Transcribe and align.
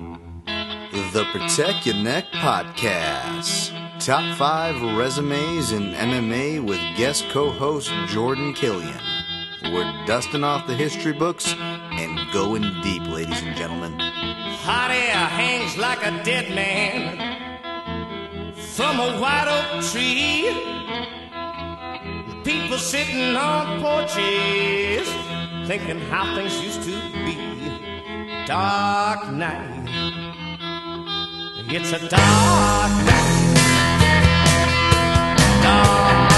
The 0.00 1.26
Protect 1.30 1.84
Your 1.84 1.96
Neck 1.96 2.24
Podcast. 2.32 3.70
Top 4.00 4.38
five 4.38 4.80
resumes 4.96 5.72
in 5.72 5.92
MMA 5.92 6.64
with 6.64 6.80
guest 6.96 7.28
co 7.28 7.50
host 7.50 7.92
Jordan 8.06 8.54
Killion. 8.54 8.98
We're 9.64 9.92
dusting 10.06 10.42
off 10.42 10.66
the 10.66 10.74
history 10.74 11.12
books 11.12 11.52
and 11.52 12.18
going 12.32 12.62
deep, 12.82 13.02
ladies 13.08 13.42
and 13.42 13.54
gentlemen. 13.54 13.98
Hot 14.00 14.90
air 14.90 15.26
hangs 15.26 15.76
like 15.76 16.02
a 16.02 16.24
dead 16.24 16.48
man 16.54 17.18
from 18.54 19.00
a 19.00 19.20
white 19.20 19.48
oak 19.48 19.84
tree. 19.84 20.48
People 22.42 22.78
sitting 22.78 23.36
on 23.36 23.82
porches 23.82 25.06
thinking 25.68 26.00
how 26.08 26.34
things 26.34 26.58
used 26.64 26.82
to. 26.84 27.09
Dark 28.50 29.30
night. 29.30 29.86
It's 31.68 31.92
a 31.92 32.00
dark 32.08 32.90
night. 33.06 33.54
Dark 35.62 36.29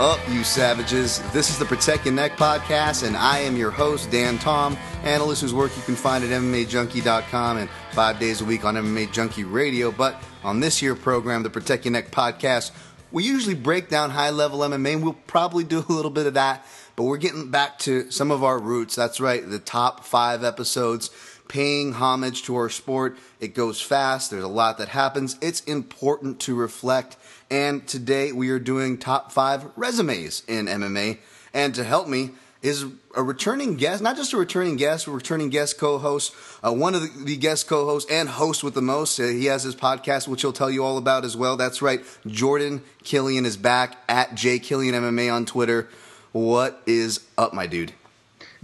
up, 0.00 0.18
you 0.30 0.42
savages? 0.42 1.20
This 1.30 1.50
is 1.50 1.58
the 1.58 1.66
Protect 1.66 2.06
Your 2.06 2.14
Neck 2.14 2.38
podcast, 2.38 3.06
and 3.06 3.14
I 3.14 3.40
am 3.40 3.54
your 3.54 3.70
host, 3.70 4.10
Dan 4.10 4.38
Tom, 4.38 4.78
analyst 5.04 5.42
whose 5.42 5.52
work 5.52 5.76
you 5.76 5.82
can 5.82 5.94
find 5.94 6.24
at 6.24 6.30
MMAJunkie.com 6.30 7.58
and 7.58 7.68
five 7.92 8.18
days 8.18 8.40
a 8.40 8.46
week 8.46 8.64
on 8.64 8.76
MMA 8.76 9.12
Junkie 9.12 9.44
Radio. 9.44 9.92
But 9.92 10.16
on 10.42 10.58
this 10.58 10.80
year 10.80 10.94
program, 10.94 11.42
the 11.42 11.50
Protect 11.50 11.84
Your 11.84 11.92
Neck 11.92 12.10
podcast, 12.10 12.70
we 13.12 13.24
usually 13.24 13.54
break 13.54 13.90
down 13.90 14.08
high 14.08 14.30
level 14.30 14.60
MMA, 14.60 14.94
and 14.94 15.02
we'll 15.02 15.12
probably 15.12 15.64
do 15.64 15.84
a 15.86 15.92
little 15.92 16.10
bit 16.10 16.24
of 16.24 16.32
that, 16.32 16.64
but 16.96 17.02
we're 17.02 17.18
getting 17.18 17.50
back 17.50 17.78
to 17.80 18.10
some 18.10 18.30
of 18.30 18.42
our 18.42 18.58
roots. 18.58 18.96
That's 18.96 19.20
right, 19.20 19.46
the 19.46 19.58
top 19.58 20.04
five 20.04 20.42
episodes 20.42 21.10
paying 21.46 21.92
homage 21.92 22.44
to 22.44 22.56
our 22.56 22.70
sport. 22.70 23.18
It 23.38 23.54
goes 23.54 23.82
fast, 23.82 24.30
there's 24.30 24.44
a 24.44 24.48
lot 24.48 24.78
that 24.78 24.88
happens. 24.88 25.36
It's 25.42 25.60
important 25.64 26.40
to 26.40 26.54
reflect. 26.54 27.18
And 27.50 27.86
today 27.86 28.30
we 28.30 28.50
are 28.50 28.60
doing 28.60 28.96
top 28.96 29.32
five 29.32 29.66
resumes 29.76 30.44
in 30.46 30.66
MMA. 30.66 31.18
And 31.52 31.74
to 31.74 31.82
help 31.82 32.06
me 32.06 32.30
is 32.62 32.84
a 33.16 33.22
returning 33.22 33.74
guest, 33.74 34.02
not 34.02 34.16
just 34.16 34.32
a 34.32 34.36
returning 34.36 34.76
guest, 34.76 35.06
a 35.06 35.10
returning 35.10 35.48
guest 35.48 35.78
co-host, 35.78 36.32
uh, 36.62 36.72
one 36.72 36.94
of 36.94 37.02
the, 37.02 37.24
the 37.24 37.36
guest 37.36 37.66
co-hosts 37.66 38.10
and 38.10 38.28
host 38.28 38.62
with 38.62 38.74
the 38.74 38.82
most. 38.82 39.18
Uh, 39.18 39.24
he 39.24 39.46
has 39.46 39.64
his 39.64 39.74
podcast, 39.74 40.28
which 40.28 40.42
he'll 40.42 40.52
tell 40.52 40.70
you 40.70 40.84
all 40.84 40.96
about 40.96 41.24
as 41.24 41.36
well. 41.36 41.56
That's 41.56 41.82
right, 41.82 42.04
Jordan 42.26 42.82
Killion 43.02 43.44
is 43.44 43.56
back 43.56 43.96
at 44.08 44.30
JKillionMMA 44.32 45.32
on 45.32 45.46
Twitter. 45.46 45.88
What 46.32 46.80
is 46.86 47.20
up, 47.36 47.52
my 47.52 47.66
dude? 47.66 47.92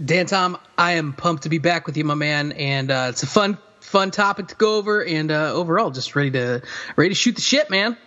Dan 0.03 0.27
Tom, 0.27 0.57
I 0.77 0.93
am 0.93 1.11
pumped 1.11 1.43
to 1.43 1.49
be 1.49 1.57
back 1.57 1.87
with 1.87 1.97
you, 1.97 2.05
my 2.05 2.13
man, 2.13 2.51
and 2.53 2.91
uh, 2.91 3.07
it's 3.09 3.23
a 3.23 3.27
fun, 3.27 3.57
fun 3.81 4.11
topic 4.11 4.47
to 4.47 4.55
go 4.55 4.77
over, 4.77 5.03
and 5.03 5.31
uh, 5.31 5.51
overall, 5.53 5.89
just 5.89 6.15
ready 6.15 6.31
to 6.31 6.61
ready 6.95 7.09
to 7.09 7.15
shoot 7.15 7.35
the 7.35 7.41
shit, 7.41 7.69
man. 7.69 7.97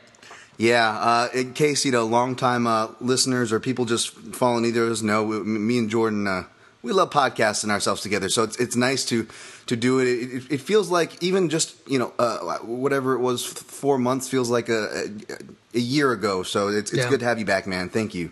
Yeah, 0.60 0.90
uh, 0.90 1.28
in 1.32 1.54
case 1.54 1.86
you 1.86 1.90
know, 1.90 2.04
longtime 2.04 2.66
uh, 2.66 2.88
listeners 3.00 3.50
or 3.50 3.60
people 3.60 3.86
just 3.86 4.10
following 4.10 4.66
either 4.66 4.84
of 4.84 4.90
us 4.92 5.00
know, 5.00 5.24
we, 5.24 5.38
me 5.40 5.78
and 5.78 5.88
Jordan, 5.88 6.26
uh, 6.26 6.44
we 6.82 6.92
love 6.92 7.08
podcasting 7.08 7.70
ourselves 7.70 8.02
together. 8.02 8.28
So 8.28 8.42
it's 8.42 8.58
it's 8.58 8.76
nice 8.76 9.06
to 9.06 9.26
to 9.68 9.74
do 9.76 10.00
it. 10.00 10.06
It, 10.06 10.52
it 10.52 10.60
feels 10.60 10.90
like 10.90 11.22
even 11.22 11.48
just 11.48 11.76
you 11.88 11.98
know 11.98 12.12
uh, 12.18 12.58
whatever 12.58 13.14
it 13.14 13.20
was, 13.20 13.42
four 13.46 13.96
months 13.96 14.28
feels 14.28 14.50
like 14.50 14.68
a 14.68 15.06
a, 15.30 15.38
a 15.76 15.80
year 15.80 16.12
ago. 16.12 16.42
So 16.42 16.68
it's 16.68 16.90
it's 16.92 17.04
Yeah. 17.04 17.08
good 17.08 17.20
to 17.20 17.26
have 17.26 17.38
you 17.38 17.46
back, 17.46 17.66
man. 17.66 17.88
Thank 17.88 18.14
you. 18.14 18.30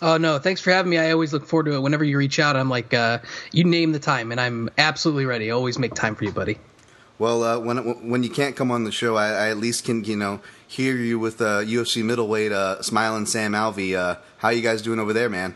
Oh 0.00 0.16
no, 0.16 0.38
thanks 0.38 0.62
for 0.62 0.70
having 0.70 0.88
me. 0.88 0.96
I 0.96 1.10
always 1.12 1.34
look 1.34 1.46
forward 1.46 1.64
to 1.66 1.74
it. 1.74 1.80
Whenever 1.80 2.02
you 2.02 2.16
reach 2.16 2.38
out, 2.38 2.56
I'm 2.56 2.70
like, 2.70 2.94
uh, 2.94 3.18
you 3.52 3.64
name 3.64 3.92
the 3.92 4.00
time, 4.00 4.32
and 4.32 4.40
I'm 4.40 4.70
absolutely 4.78 5.26
ready. 5.26 5.50
I 5.50 5.54
always 5.54 5.78
make 5.78 5.92
time 5.94 6.14
for 6.14 6.24
you, 6.24 6.32
buddy. 6.32 6.58
Well, 7.18 7.44
uh, 7.44 7.58
when 7.58 7.76
when 8.08 8.22
you 8.22 8.30
can't 8.30 8.56
come 8.56 8.70
on 8.70 8.84
the 8.84 8.90
show, 8.90 9.16
I, 9.16 9.26
I 9.28 9.50
at 9.50 9.58
least 9.58 9.84
can 9.84 10.02
you 10.04 10.16
know 10.16 10.40
hear 10.72 10.96
you 10.96 11.18
with 11.18 11.42
uh, 11.42 11.60
UFC 11.60 12.02
middleweight 12.02 12.50
uh, 12.50 12.80
smiling 12.80 13.26
Sam 13.26 13.52
Alvey. 13.52 13.94
Uh, 13.94 14.16
how 14.38 14.48
you 14.48 14.62
guys 14.62 14.80
doing 14.80 14.98
over 14.98 15.12
there, 15.12 15.28
man? 15.28 15.54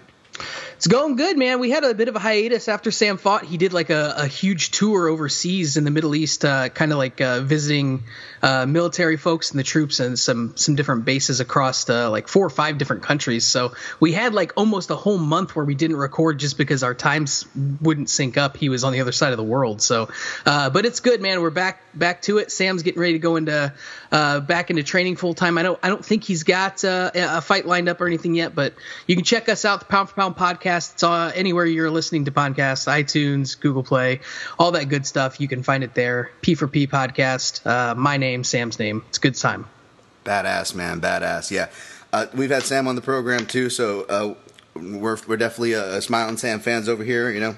It's 0.76 0.88
going 0.88 1.16
good, 1.16 1.38
man. 1.38 1.58
We 1.58 1.70
had 1.70 1.84
a 1.84 1.94
bit 1.94 2.08
of 2.08 2.16
a 2.16 2.18
hiatus 2.18 2.68
after 2.68 2.90
Sam 2.90 3.16
fought. 3.16 3.44
He 3.44 3.56
did 3.56 3.72
like 3.72 3.88
a, 3.88 4.14
a 4.18 4.26
huge 4.26 4.72
tour 4.72 5.08
overseas 5.08 5.78
in 5.78 5.84
the 5.84 5.90
Middle 5.90 6.14
East, 6.14 6.44
uh, 6.44 6.68
kind 6.68 6.92
of 6.92 6.98
like 6.98 7.18
uh, 7.22 7.40
visiting 7.40 8.04
uh, 8.42 8.66
military 8.66 9.16
folks 9.16 9.52
and 9.52 9.58
the 9.58 9.64
troops 9.64 10.00
and 10.00 10.18
some 10.18 10.54
some 10.58 10.74
different 10.74 11.06
bases 11.06 11.40
across 11.40 11.88
like 11.88 12.28
four 12.28 12.44
or 12.44 12.50
five 12.50 12.76
different 12.76 13.04
countries. 13.04 13.46
So 13.46 13.72
we 14.00 14.12
had 14.12 14.34
like 14.34 14.52
almost 14.58 14.90
a 14.90 14.96
whole 14.96 15.16
month 15.16 15.56
where 15.56 15.64
we 15.64 15.74
didn't 15.74 15.96
record 15.96 16.38
just 16.38 16.58
because 16.58 16.82
our 16.82 16.94
times 16.94 17.46
wouldn't 17.80 18.10
sync 18.10 18.36
up. 18.36 18.58
He 18.58 18.68
was 18.68 18.84
on 18.84 18.92
the 18.92 19.00
other 19.00 19.12
side 19.12 19.32
of 19.32 19.38
the 19.38 19.44
world. 19.44 19.80
So, 19.80 20.10
uh, 20.44 20.68
but 20.68 20.84
it's 20.84 21.00
good, 21.00 21.22
man. 21.22 21.40
We're 21.40 21.48
back 21.48 21.80
back 21.94 22.20
to 22.22 22.36
it. 22.36 22.52
Sam's 22.52 22.82
getting 22.82 23.00
ready 23.00 23.14
to 23.14 23.18
go 23.18 23.36
into 23.36 23.72
uh, 24.12 24.40
back 24.40 24.68
into 24.68 24.82
training 24.82 25.16
full 25.16 25.32
time. 25.32 25.56
I 25.56 25.62
don't 25.62 25.78
I 25.82 25.88
don't 25.88 26.04
think 26.04 26.22
he's 26.22 26.42
got 26.42 26.84
uh, 26.84 27.12
a 27.14 27.40
fight 27.40 27.64
lined 27.64 27.88
up 27.88 27.98
or 28.02 28.06
anything 28.06 28.34
yet, 28.34 28.54
but 28.54 28.74
you 29.06 29.16
can 29.16 29.24
check 29.24 29.48
us 29.48 29.64
out 29.64 29.80
the 29.80 29.86
Pound 29.86 30.10
for 30.10 30.16
Pound 30.16 30.36
podcast. 30.36 30.65
It's 30.66 31.02
uh, 31.02 31.30
anywhere 31.34 31.64
you're 31.64 31.90
listening 31.90 32.24
to 32.24 32.32
podcasts, 32.32 32.88
iTunes, 32.88 33.58
Google 33.58 33.84
Play, 33.84 34.20
all 34.58 34.72
that 34.72 34.88
good 34.88 35.06
stuff. 35.06 35.40
You 35.40 35.46
can 35.46 35.62
find 35.62 35.84
it 35.84 35.94
there. 35.94 36.30
P 36.42 36.56
for 36.56 36.66
P 36.66 36.88
podcast. 36.88 37.64
Uh, 37.64 37.94
my 37.94 38.16
name, 38.16 38.42
Sam's 38.42 38.78
name. 38.78 39.04
It's 39.08 39.18
good 39.18 39.36
time. 39.36 39.68
Badass, 40.24 40.74
man, 40.74 41.00
badass. 41.00 41.52
Yeah, 41.52 41.68
uh, 42.12 42.26
we've 42.34 42.50
had 42.50 42.64
Sam 42.64 42.88
on 42.88 42.96
the 42.96 43.00
program 43.02 43.46
too, 43.46 43.70
so 43.70 44.02
uh, 44.02 44.34
we're 44.74 45.18
we're 45.28 45.36
definitely 45.36 45.74
a, 45.74 45.84
uh, 45.84 46.00
Smiling 46.00 46.36
Sam 46.36 46.58
fans 46.58 46.88
over 46.88 47.04
here. 47.04 47.30
You 47.30 47.38
know, 47.40 47.56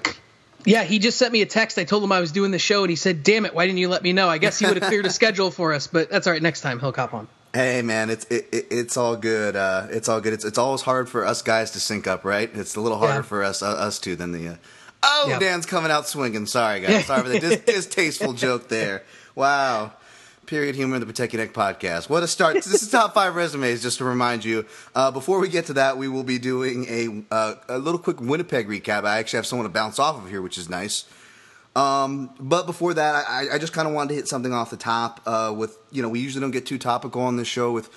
Yeah, 0.65 0.83
he 0.83 0.99
just 0.99 1.17
sent 1.17 1.33
me 1.33 1.41
a 1.41 1.47
text. 1.47 1.79
I 1.79 1.85
told 1.85 2.03
him 2.03 2.11
I 2.11 2.19
was 2.19 2.31
doing 2.31 2.51
the 2.51 2.59
show, 2.59 2.83
and 2.83 2.91
he 2.91 2.95
said, 2.95 3.23
"Damn 3.23 3.45
it, 3.45 3.55
why 3.55 3.65
didn't 3.65 3.79
you 3.79 3.89
let 3.89 4.03
me 4.03 4.13
know?" 4.13 4.29
I 4.29 4.37
guess 4.37 4.59
he 4.59 4.67
would 4.67 4.77
have 4.77 4.87
cleared 4.87 5.07
a 5.07 5.09
schedule 5.19 5.49
for 5.49 5.73
us, 5.73 5.87
but 5.87 6.11
that's 6.11 6.27
all 6.27 6.33
right. 6.33 6.43
Next 6.43 6.61
time 6.61 6.79
he'll 6.79 6.91
cop 6.91 7.15
on. 7.15 7.27
Hey 7.53 7.81
man, 7.81 8.09
it's 8.09 8.25
it, 8.25 8.47
it, 8.51 8.67
it's 8.71 8.97
all 8.97 9.15
good. 9.15 9.55
Uh, 9.55 9.87
it's 9.89 10.07
all 10.09 10.21
good. 10.21 10.33
It's 10.33 10.45
it's 10.45 10.57
always 10.57 10.81
hard 10.81 11.09
for 11.09 11.25
us 11.25 11.41
guys 11.41 11.71
to 11.71 11.79
sync 11.79 12.07
up, 12.07 12.23
right? 12.25 12.49
It's 12.53 12.75
a 12.75 12.81
little 12.81 12.97
harder 12.97 13.15
Yeah. 13.15 13.21
for 13.23 13.43
us 13.43 13.61
uh, 13.61 13.67
us 13.69 13.99
two 13.99 14.15
than 14.15 14.31
the. 14.31 14.49
Uh, 14.49 14.55
oh, 15.03 15.25
Yeah. 15.29 15.39
Dan's 15.39 15.65
coming 15.65 15.91
out 15.91 16.07
swinging. 16.07 16.45
Sorry 16.45 16.81
guys, 16.81 17.05
sorry 17.05 17.23
for 17.23 17.29
the 17.29 17.39
dis- 17.39 17.59
distasteful 17.65 18.33
joke 18.33 18.69
there. 18.69 19.03
Wow. 19.35 19.93
Period 20.45 20.73
humor 20.73 20.95
in 20.95 20.99
the 20.99 21.05
Protect 21.05 21.31
Your 21.31 21.43
Neck 21.45 21.53
podcast. 21.53 22.09
What 22.09 22.23
a 22.23 22.27
start. 22.27 22.55
this 22.55 22.81
is 22.81 22.89
top 22.89 23.13
five 23.13 23.35
resumes, 23.35 23.83
just 23.83 23.99
to 23.99 24.03
remind 24.03 24.43
you. 24.43 24.65
Uh, 24.95 25.11
before 25.11 25.39
we 25.39 25.47
get 25.47 25.67
to 25.67 25.73
that, 25.73 25.99
we 25.99 26.07
will 26.07 26.23
be 26.23 26.39
doing 26.39 26.85
a, 26.89 27.23
uh, 27.31 27.53
a 27.67 27.77
little 27.77 27.99
quick 27.99 28.19
Winnipeg 28.19 28.67
recap. 28.67 29.03
I 29.05 29.19
actually 29.19 29.37
have 29.37 29.45
someone 29.45 29.67
to 29.67 29.71
bounce 29.71 29.99
off 29.99 30.17
of 30.23 30.27
here, 30.27 30.41
which 30.41 30.57
is 30.57 30.67
nice. 30.67 31.05
Um, 31.75 32.31
but 32.39 32.65
before 32.65 32.93
that, 32.95 33.25
I, 33.27 33.47
I 33.53 33.57
just 33.57 33.73
kind 33.73 33.87
of 33.87 33.93
wanted 33.93 34.09
to 34.09 34.15
hit 34.15 34.27
something 34.27 34.53
off 34.53 34.69
the 34.69 34.77
top. 34.77 35.21
Uh, 35.25 35.53
with 35.55 35.77
you 35.91 36.01
know, 36.01 36.09
we 36.09 36.19
usually 36.19 36.41
don't 36.41 36.51
get 36.51 36.65
too 36.65 36.77
topical 36.77 37.21
on 37.21 37.37
this 37.37 37.47
show 37.47 37.71
with 37.71 37.89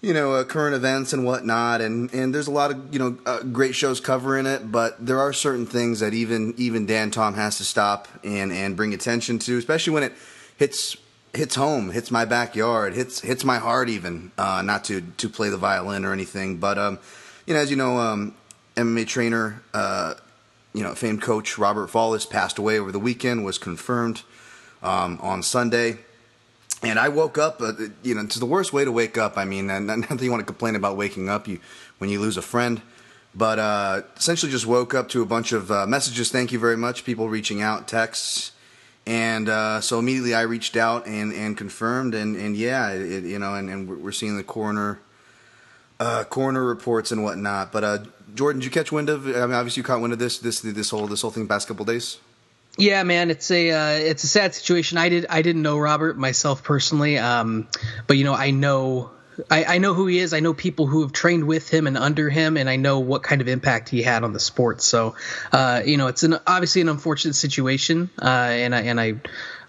you 0.00 0.12
know 0.12 0.34
uh, 0.34 0.44
current 0.44 0.74
events 0.74 1.12
and 1.12 1.24
whatnot, 1.24 1.80
and 1.80 2.12
and 2.12 2.34
there's 2.34 2.48
a 2.48 2.52
lot 2.52 2.70
of 2.70 2.92
you 2.92 2.98
know 2.98 3.18
uh, 3.24 3.42
great 3.44 3.74
shows 3.74 4.00
covering 4.00 4.46
it. 4.46 4.70
But 4.70 5.04
there 5.04 5.20
are 5.20 5.32
certain 5.32 5.66
things 5.66 6.00
that 6.00 6.12
even 6.12 6.54
even 6.56 6.86
Dan 6.86 7.10
Tom 7.10 7.34
has 7.34 7.58
to 7.58 7.64
stop 7.64 8.08
and 8.24 8.52
and 8.52 8.76
bring 8.76 8.92
attention 8.94 9.38
to, 9.40 9.58
especially 9.58 9.92
when 9.92 10.02
it 10.02 10.12
hits 10.56 10.96
hits 11.34 11.54
home, 11.54 11.90
hits 11.90 12.10
my 12.10 12.24
backyard, 12.24 12.94
hits 12.94 13.20
hits 13.20 13.44
my 13.44 13.58
heart. 13.58 13.88
Even 13.88 14.32
uh, 14.36 14.62
not 14.62 14.84
to 14.84 15.02
to 15.18 15.28
play 15.28 15.50
the 15.50 15.56
violin 15.56 16.04
or 16.04 16.12
anything, 16.12 16.58
but 16.58 16.78
um, 16.78 16.98
you 17.46 17.54
know, 17.54 17.60
as 17.60 17.70
you 17.70 17.76
know, 17.76 17.98
um, 17.98 18.34
MMA 18.76 19.06
trainer. 19.06 19.62
You 20.78 20.84
know, 20.84 20.94
famed 20.94 21.20
coach 21.22 21.58
Robert 21.58 21.90
Follis 21.90 22.24
passed 22.30 22.56
away 22.56 22.78
over 22.78 22.92
the 22.92 23.00
weekend, 23.00 23.44
was 23.44 23.58
confirmed 23.58 24.22
um, 24.80 25.18
on 25.20 25.42
Sunday. 25.42 25.98
And 26.84 27.00
I 27.00 27.08
woke 27.08 27.36
up, 27.36 27.60
uh, 27.60 27.72
you 28.04 28.14
know, 28.14 28.20
it's 28.20 28.36
the 28.36 28.46
worst 28.46 28.72
way 28.72 28.84
to 28.84 28.92
wake 28.92 29.18
up. 29.18 29.36
I 29.36 29.44
mean, 29.44 29.66
not 29.86 30.08
that 30.08 30.22
you 30.22 30.30
want 30.30 30.40
to 30.40 30.46
complain 30.46 30.76
about 30.76 30.96
waking 30.96 31.28
up 31.28 31.48
you 31.48 31.58
when 31.98 32.10
you 32.10 32.20
lose 32.20 32.36
a 32.36 32.42
friend, 32.42 32.80
but 33.34 33.58
uh, 33.58 34.02
essentially 34.16 34.52
just 34.52 34.66
woke 34.66 34.94
up 34.94 35.08
to 35.08 35.20
a 35.20 35.26
bunch 35.26 35.50
of 35.50 35.72
uh, 35.72 35.84
messages. 35.84 36.30
Thank 36.30 36.52
you 36.52 36.60
very 36.60 36.76
much, 36.76 37.04
people 37.04 37.28
reaching 37.28 37.60
out, 37.60 37.88
texts, 37.88 38.52
and 39.04 39.48
uh, 39.48 39.80
so 39.80 39.98
immediately 39.98 40.32
I 40.36 40.42
reached 40.42 40.76
out 40.76 41.08
and, 41.08 41.32
and 41.32 41.56
confirmed, 41.56 42.14
and, 42.14 42.36
and 42.36 42.56
yeah, 42.56 42.90
it, 42.92 43.24
you 43.24 43.40
know, 43.40 43.54
and, 43.56 43.68
and 43.68 43.88
we're- 43.88 44.00
we're 44.00 44.12
seeing 44.12 44.36
the 44.36 44.44
coroner 44.44 45.00
uh, 45.98 46.22
coroner 46.22 46.62
reports 46.64 47.10
and 47.10 47.24
whatnot. 47.24 47.72
But 47.72 47.82
uh, 47.82 47.98
Jordan, 48.34 48.60
did 48.60 48.66
you 48.66 48.70
catch 48.70 48.92
wind 48.92 49.08
of? 49.08 49.26
I 49.26 49.46
mean, 49.46 49.52
obviously 49.52 49.80
you 49.80 49.84
caught 49.84 50.00
wind 50.00 50.12
of 50.12 50.18
this 50.18 50.38
this 50.38 50.60
this 50.60 50.90
whole 50.90 51.06
this 51.06 51.22
whole 51.22 51.30
thing 51.30 51.48
past 51.48 51.68
couple 51.68 51.84
days. 51.84 52.18
Yeah, 52.76 53.02
man, 53.02 53.30
it's 53.30 53.50
a 53.50 53.70
uh, 53.70 53.98
it's 53.98 54.24
a 54.24 54.28
sad 54.28 54.54
situation. 54.54 54.98
I 54.98 55.08
did 55.08 55.26
I 55.28 55.42
didn't 55.42 55.62
know 55.62 55.78
Robert 55.78 56.16
myself 56.16 56.62
personally, 56.62 57.18
um, 57.18 57.66
but 58.06 58.16
you 58.16 58.24
know 58.24 58.34
I 58.34 58.50
know 58.50 59.10
I, 59.50 59.64
I 59.64 59.78
know 59.78 59.94
who 59.94 60.06
he 60.06 60.18
is. 60.18 60.32
I 60.32 60.40
know 60.40 60.54
people 60.54 60.86
who 60.86 61.02
have 61.02 61.12
trained 61.12 61.44
with 61.44 61.68
him 61.68 61.86
and 61.86 61.96
under 61.96 62.28
him, 62.28 62.56
and 62.56 62.68
I 62.68 62.76
know 62.76 63.00
what 63.00 63.22
kind 63.22 63.40
of 63.40 63.48
impact 63.48 63.88
he 63.88 64.02
had 64.02 64.24
on 64.24 64.32
the 64.32 64.40
sport. 64.40 64.82
So, 64.82 65.14
uh, 65.52 65.82
you 65.84 65.96
know, 65.96 66.08
it's 66.08 66.22
an 66.22 66.36
obviously 66.46 66.80
an 66.80 66.88
unfortunate 66.88 67.34
situation, 67.34 68.10
uh, 68.20 68.24
and 68.24 68.74
I 68.74 68.80
and 68.82 69.00
I, 69.00 69.14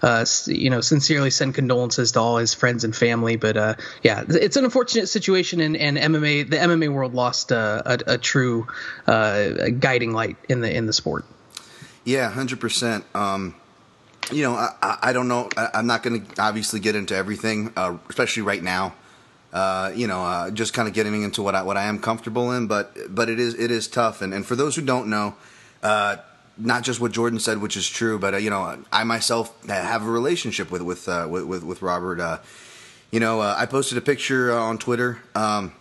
uh, 0.01 0.25
you 0.45 0.69
know, 0.69 0.81
sincerely 0.81 1.29
send 1.29 1.55
condolences 1.55 2.13
to 2.13 2.19
all 2.19 2.37
his 2.37 2.53
friends 2.53 2.83
and 2.83 2.95
family. 2.95 3.35
But 3.35 3.57
uh, 3.57 3.75
yeah, 4.03 4.23
it's 4.27 4.55
an 4.55 4.65
unfortunate 4.65 5.07
situation, 5.07 5.59
and, 5.59 5.75
and 5.75 5.97
MMA 5.97 6.49
the 6.49 6.57
MMA 6.57 6.93
world 6.93 7.13
lost 7.13 7.51
uh, 7.51 7.81
a, 7.85 7.99
a, 8.07 8.17
true 8.17 8.67
uh, 9.07 9.69
guiding 9.79 10.13
light 10.13 10.37
in 10.47 10.61
the 10.61 10.73
in 10.75 10.85
the 10.85 10.93
sport. 10.93 11.25
Yeah, 12.05 12.29
hundred 12.29 12.59
percent. 12.59 13.03
Um, 13.13 13.55
you 14.31 14.43
know, 14.43 14.53
I, 14.53 14.97
I 15.01 15.13
don't 15.13 15.27
know. 15.27 15.49
I, 15.57 15.79
am 15.79 15.87
not 15.87 16.03
going 16.03 16.25
to 16.25 16.41
obviously 16.41 16.79
get 16.79 16.95
into 16.95 17.15
everything, 17.15 17.73
uh, 17.75 17.97
especially 18.09 18.43
right 18.43 18.63
now. 18.63 18.93
Uh, 19.51 19.91
you 19.95 20.05
know, 20.05 20.49
just 20.53 20.73
kind 20.73 20.87
of 20.87 20.93
getting 20.93 21.23
into 21.23 21.41
what 21.41 21.55
I 21.55 21.63
what 21.63 21.75
I 21.75 21.85
am 21.85 21.99
comfortable 21.99 22.51
in, 22.51 22.67
but 22.67 22.95
but 23.09 23.29
it 23.29 23.39
is 23.39 23.55
it 23.55 23.71
is 23.71 23.87
tough. 23.87 24.21
And, 24.21 24.33
and 24.33 24.45
for 24.45 24.55
those 24.55 24.75
who 24.75 24.83
don't 24.83 25.07
know, 25.07 25.35
not 26.59 26.83
just 26.83 26.99
what 26.99 27.11
Jordan 27.11 27.39
said, 27.39 27.59
which 27.59 27.77
is 27.77 27.87
true, 27.87 28.19
but 28.19 28.33
uh, 28.33 28.37
you 28.37 28.49
know, 28.49 28.83
I 28.91 29.03
myself 29.03 29.65
have 29.67 30.05
a 30.05 30.11
relationship 30.11 30.69
with 30.71 30.81
with 30.81 31.07
uh, 31.07 31.27
with, 31.29 31.63
with, 31.63 31.81
Robert. 31.81 32.41
you 33.11 33.19
know, 33.19 33.41
I 33.41 33.65
posted 33.65 33.97
a 33.97 34.01
picture 34.01 34.51
on 34.51 34.77
Twitter. 34.77 35.19
Um, 35.35 35.73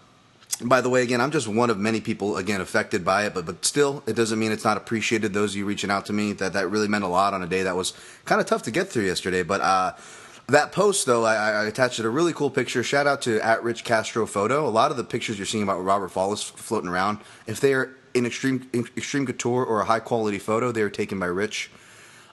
by 0.63 0.81
the 0.81 0.89
way, 0.89 1.03
again, 1.03 1.21
I'm 1.21 1.31
just 1.31 1.47
one 1.47 1.71
of 1.71 1.79
many 1.79 2.01
people 2.01 2.37
again 2.37 2.61
affected 2.61 3.05
by 3.05 3.27
it, 3.27 3.35
but 3.35 3.47
but 3.47 3.65
still, 3.65 4.03
it 4.07 4.15
doesn't 4.15 4.39
mean 4.39 4.51
it's 4.51 4.65
not 4.65 4.77
appreciated. 4.77 5.33
Those 5.33 5.53
of 5.53 5.57
you 5.57 5.67
reaching 5.67 5.91
out 5.91 6.07
to 6.07 6.13
me, 6.13 6.33
that 6.35 6.53
that 6.55 6.69
really 6.69 6.89
meant 6.89 7.05
a 7.05 7.09
lot 7.09 7.35
on 7.35 7.43
a 7.43 7.47
day 7.47 7.63
that 7.63 7.77
was 7.77 7.93
kind 8.25 8.41
of 8.41 8.47
tough 8.47 8.63
to 8.65 8.71
get 8.71 8.89
through 8.89 9.05
yesterday. 9.05 9.43
But 9.43 9.61
uh, 9.61 9.93
that 10.49 10.73
post 10.73 11.07
though, 11.07 11.25
I, 11.25 11.35
I 11.35 11.65
attached 11.67 12.01
it 12.01 12.07
a 12.07 12.11
really 12.11 12.33
cool 12.33 12.51
picture. 12.51 12.83
Shout 12.83 13.07
out 13.07 13.23
to 13.23 13.41
at 13.45 13.63
Rich 13.63 13.85
Castro 13.85 14.27
Photo. 14.27 14.67
A 14.67 14.71
lot 14.71 14.91
of 14.91 14.97
the 14.97 15.05
pictures 15.05 15.39
you're 15.39 15.47
seeing 15.47 15.63
about 15.63 15.79
Robert 15.79 16.11
Follis 16.11 16.51
floating 16.51 16.89
around, 16.89 17.19
if 17.47 17.61
they're 17.61 17.95
in 18.19 18.27
extreme 18.27 18.69
extreme 18.75 19.25
couture 19.25 19.65
or 19.65 19.81
a 19.81 19.85
high 19.85 20.01
quality 20.01 20.39
photo, 20.39 20.73
they 20.73 20.83
are 20.83 20.91
taken 20.91 21.19
by 21.19 21.27
Rich. 21.27 21.71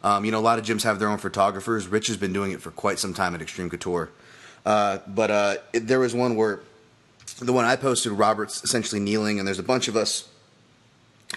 Um, 0.03 0.25
you 0.25 0.31
know, 0.31 0.39
a 0.39 0.41
lot 0.41 0.59
of 0.59 0.65
gyms 0.65 0.83
have 0.83 0.99
their 0.99 1.09
own 1.09 1.17
photographers. 1.17 1.87
Rich 1.87 2.07
has 2.07 2.17
been 2.17 2.33
doing 2.33 2.51
it 2.51 2.61
for 2.61 2.71
quite 2.71 2.99
some 2.99 3.13
time 3.13 3.33
at 3.33 3.41
Extreme 3.41 3.69
Couture. 3.69 4.09
Uh, 4.65 4.99
but 5.07 5.31
uh, 5.31 5.55
it, 5.73 5.87
there 5.87 5.99
was 5.99 6.13
one 6.13 6.35
where 6.35 6.59
the 7.39 7.53
one 7.53 7.65
I 7.65 7.75
posted, 7.75 8.11
Robert's 8.11 8.63
essentially 8.63 8.99
kneeling, 8.99 9.39
and 9.39 9.47
there's 9.47 9.59
a 9.59 9.63
bunch 9.63 9.87
of 9.87 9.95
us 9.95 10.27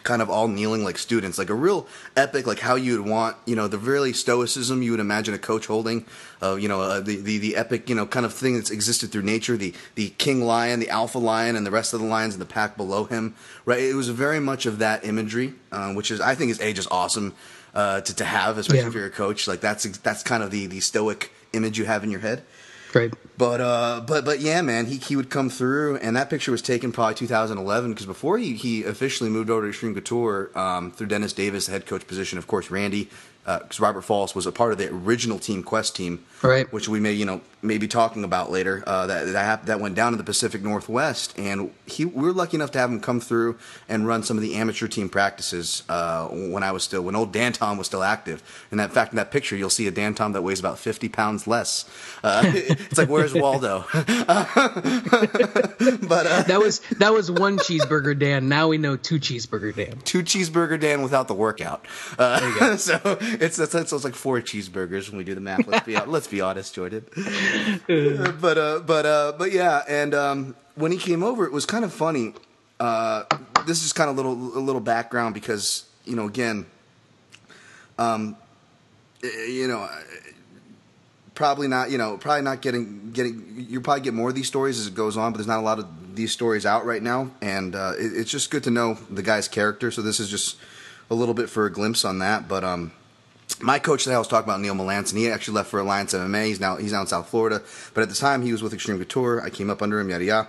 kind 0.05 0.23
of 0.23 0.31
all 0.31 0.49
kneeling 0.49 0.85
like 0.85 0.99
students, 0.99 1.39
like 1.39 1.51
a 1.51 1.55
real 1.55 1.87
epic, 2.17 2.47
like 2.47 2.59
how 2.59 2.75
you 2.75 2.99
would 2.99 3.11
want, 3.11 3.37
you 3.47 3.57
know, 3.57 3.69
the 3.69 3.79
really 3.79 4.13
stoicism 4.13 4.83
you 4.83 4.91
would 4.91 5.01
imagine 5.01 5.35
a 5.35 5.39
coach 5.39 5.67
holding, 5.67 6.05
uh, 6.43 6.55
you 6.57 6.69
know, 6.69 6.81
uh, 6.81 7.01
the, 7.01 7.17
the 7.17 7.39
the 7.39 7.57
epic, 7.57 7.89
you 7.89 7.95
know, 7.95 8.07
kind 8.07 8.27
of 8.27 8.33
thing 8.33 8.55
that's 8.55 8.71
existed 8.71 9.11
through 9.11 9.23
nature, 9.23 9.57
the 9.57 9.75
the 9.95 10.11
king 10.11 10.43
lion, 10.43 10.81
the 10.81 10.91
alpha 10.91 11.19
lion, 11.19 11.57
and 11.57 11.67
the 11.67 11.71
rest 11.71 11.95
of 11.95 12.01
the 12.01 12.07
lions 12.07 12.35
in 12.35 12.41
the 12.41 12.47
pack 12.47 12.77
below 12.77 13.05
him, 13.05 13.35
right? 13.65 13.81
It 13.81 13.95
was 13.95 14.09
very 14.09 14.41
much 14.41 14.67
of 14.67 14.79
that 14.79 15.05
imagery, 15.05 15.55
uh, 15.73 15.93
which 15.93 16.11
is 16.11 16.21
I 16.21 16.35
think 16.35 16.51
is 16.51 16.61
a 16.61 16.73
just 16.73 16.91
awesome 16.91 17.35
uh, 17.75 18.01
to 18.01 18.17
to 18.17 18.25
have, 18.25 18.59
especially 18.59 18.81
yeah. 18.81 18.89
if 18.89 18.95
you're 18.95 19.07
a 19.07 19.11
coach. 19.11 19.47
Like 19.47 19.61
that's 19.61 19.85
that's 19.99 20.23
kind 20.23 20.43
of 20.43 20.51
the 20.51 20.67
the 20.67 20.81
stoic 20.81 21.33
image 21.53 21.79
you 21.79 21.85
have 21.85 22.05
in 22.05 22.11
your 22.11 22.21
head. 22.21 22.43
Right. 22.95 23.13
But 23.39 23.61
uh, 23.61 24.03
but 24.05 24.25
but 24.25 24.41
yeah, 24.41 24.63
man, 24.63 24.87
he 24.87 24.97
he 24.97 25.15
would 25.15 25.31
come 25.31 25.49
through, 25.49 25.99
and 25.99 26.17
that 26.17 26.29
picture 26.29 26.51
was 26.51 26.61
taken 26.61 26.91
probably 26.91 27.15
2011 27.15 27.93
because 27.93 28.05
before 28.05 28.37
he 28.37 28.55
he 28.55 28.83
officially 28.83 29.31
moved 29.31 29.49
over 29.49 29.63
to 29.63 29.69
Extreme 29.69 29.95
Couture 29.95 30.51
um, 30.59 30.91
through 30.91 31.07
Dennis 31.07 31.33
Davis, 31.33 31.67
the 31.67 31.73
head 31.73 31.87
coach 31.87 32.05
position. 32.09 32.37
Of 32.37 32.49
course, 32.49 32.69
Randy 32.69 33.09
because 33.49 33.81
uh, 33.81 33.83
Robert 33.83 34.05
Follis 34.05 34.35
was 34.35 34.45
a 34.47 34.53
part 34.53 34.73
of 34.73 34.79
the 34.79 34.91
original 34.93 35.39
Team 35.39 35.63
Quest 35.63 35.97
team, 35.97 36.23
right? 36.43 36.71
Which 36.71 36.87
we 36.87 37.01
may 37.01 37.13
you 37.13 37.25
know 37.25 37.41
maybe 37.63 37.89
talking 37.89 38.23
about 38.23 38.51
later. 38.51 38.85
Uh, 38.87 39.07
that 39.07 39.33
that 39.33 39.67
that 39.67 39.81
went 39.81 39.95
down 39.95 40.13
to 40.13 40.19
the 40.19 40.25
Pacific 40.25 40.63
Northwest, 40.63 41.39
and 41.39 41.73
he 41.87 42.05
we 42.05 42.25
were 42.25 42.33
lucky 42.33 42.57
enough 42.57 42.73
to 42.73 42.79
have 42.79 42.91
him 42.91 43.01
come 43.01 43.21
through 43.21 43.59
and 43.89 44.07
run 44.07 44.23
some 44.23 44.37
of 44.37 44.43
the 44.43 44.55
amateur 44.57 44.87
team 44.87 45.09
practices 45.09 45.83
uh, 45.89 46.29
when 46.29 46.63
I 46.63 46.73
was 46.73 46.83
still 46.83 47.03
when 47.03 47.17
old 47.17 47.33
Dan 47.33 47.53
Tom 47.53 47.79
was 47.79 47.87
still 47.87 48.03
active. 48.03 48.43
And 48.71 48.79
that 48.81 48.93
fact 48.93 49.13
in 49.13 49.17
that 49.17 49.31
picture, 49.31 49.57
you'll 49.57 49.71
see 49.71 49.87
a 49.87 49.91
Dan 49.91 50.15
Tom 50.15 50.33
that 50.33 50.43
weighs 50.43 50.61
about 50.61 50.79
fifty 50.79 51.09
pounds 51.09 51.47
less. 51.47 51.89
Uh, 52.23 52.43
it's 52.55 52.99
like 52.99 53.09
where's 53.09 53.33
Waldo? 53.33 53.87
but 53.93 54.07
uh, 56.27 56.43
that 56.43 56.61
was 56.61 56.81
that 56.99 57.15
was 57.15 57.31
one 57.31 57.57
cheeseburger 57.59 58.19
Dan. 58.19 58.49
Now 58.51 58.69
we 58.69 58.77
know 58.77 58.97
two 58.97 59.19
cheeseburger 59.19 59.75
Dan. 59.75 59.99
Two 60.05 60.23
cheeseburger 60.23 60.79
Dan 60.79 61.03
without 61.03 61.29
the 61.29 61.35
workout. 61.35 61.87
Uh, 62.19 62.77
so 62.77 62.99
it's, 63.41 63.59
it's 63.59 64.05
like 64.05 64.15
four 64.15 64.41
cheeseburgers 64.41 65.09
when 65.09 65.19
we 65.19 65.25
do 65.25 65.35
the 65.35 65.41
math. 65.41 65.67
Let's 65.67 65.87
be 65.87 65.97
let's 66.07 66.27
be 66.27 66.41
honest, 66.41 66.75
Jordan. 66.75 67.05
but 68.41 68.59
uh, 68.59 68.81
but 68.81 69.07
uh, 69.07 69.33
but 69.39 69.53
yeah, 69.53 69.83
and 69.89 70.15
um, 70.15 70.57
when 70.75 70.93
he 70.93 70.99
came 70.99 71.23
over, 71.23 71.45
it 71.45 71.53
was 71.53 71.67
kind 71.67 71.85
of 71.85 71.93
funny. 71.93 72.35
Uh, 72.81 73.25
this 73.67 73.85
is 73.85 73.93
kind 73.93 74.11
of 74.11 74.17
little 74.17 74.33
a 74.33 74.61
little 74.61 74.81
background 74.81 75.35
because 75.35 75.87
you 76.05 76.17
know 76.17 76.27
again, 76.27 76.67
um, 77.99 78.37
you 79.23 79.69
know 79.69 79.89
probably 81.39 81.69
not 81.69 81.89
you 81.89 81.99
know 81.99 82.19
probably 82.19 82.43
not 82.43 82.61
getting 82.61 83.13
getting 83.13 83.65
you 83.69 83.81
probably 83.81 84.03
get 84.03 84.13
more 84.13 84.29
of 84.29 84.35
these 84.35 84.49
stories 84.49 84.77
as 84.77 84.89
it 84.89 84.95
goes 84.95 85.17
on 85.17 85.31
but 85.31 85.39
there's 85.39 85.47
not 85.47 85.61
a 85.61 85.63
lot 85.63 85.79
of 85.79 85.87
these 86.17 86.33
stories 86.33 86.67
out 86.67 86.85
right 86.85 87.03
now 87.03 87.31
and 87.41 87.77
uh, 87.77 87.93
it, 87.97 88.13
it's 88.17 88.31
just 88.31 88.51
good 88.51 88.65
to 88.65 88.73
know 88.73 88.95
the 89.09 89.23
guy's 89.23 89.47
character 89.47 89.93
so 89.93 90.03
this 90.03 90.19
is 90.19 90.29
just 90.29 90.57
a 91.11 91.15
little 91.15 91.35
bit 91.35 91.49
for 91.49 91.65
a 91.65 91.73
glimpse 91.73 92.05
on 92.05 92.19
that 92.19 92.49
but 92.49 92.65
um 92.65 92.91
my 93.61 93.79
coach 93.79 94.05
that 94.05 94.15
I 94.15 94.19
was 94.19 94.29
talking 94.29 94.49
about, 94.49 94.61
Neil 94.61 94.75
Melanson, 94.75 95.17
he 95.17 95.31
actually 95.31 95.55
left 95.55 95.71
for 95.71 95.81
Alliance 95.81 96.15
MMA. 96.15 96.47
He's 96.47 96.61
now 96.61 96.77
he's 96.77 96.93
now 96.93 97.01
in 97.01 97.07
South 97.07 97.29
Florida, 97.29 97.63
but 97.95 98.03
at 98.03 98.09
the 98.09 98.15
time 98.15 98.43
he 98.43 98.53
was 98.53 98.63
with 98.63 98.73
Extreme 98.73 98.99
Couture. 98.99 99.43
I 99.43 99.51
came 99.51 99.71
up 99.71 99.83
under 99.83 99.99
him, 99.99 100.11
yada 100.11 100.25
yada. 100.25 100.49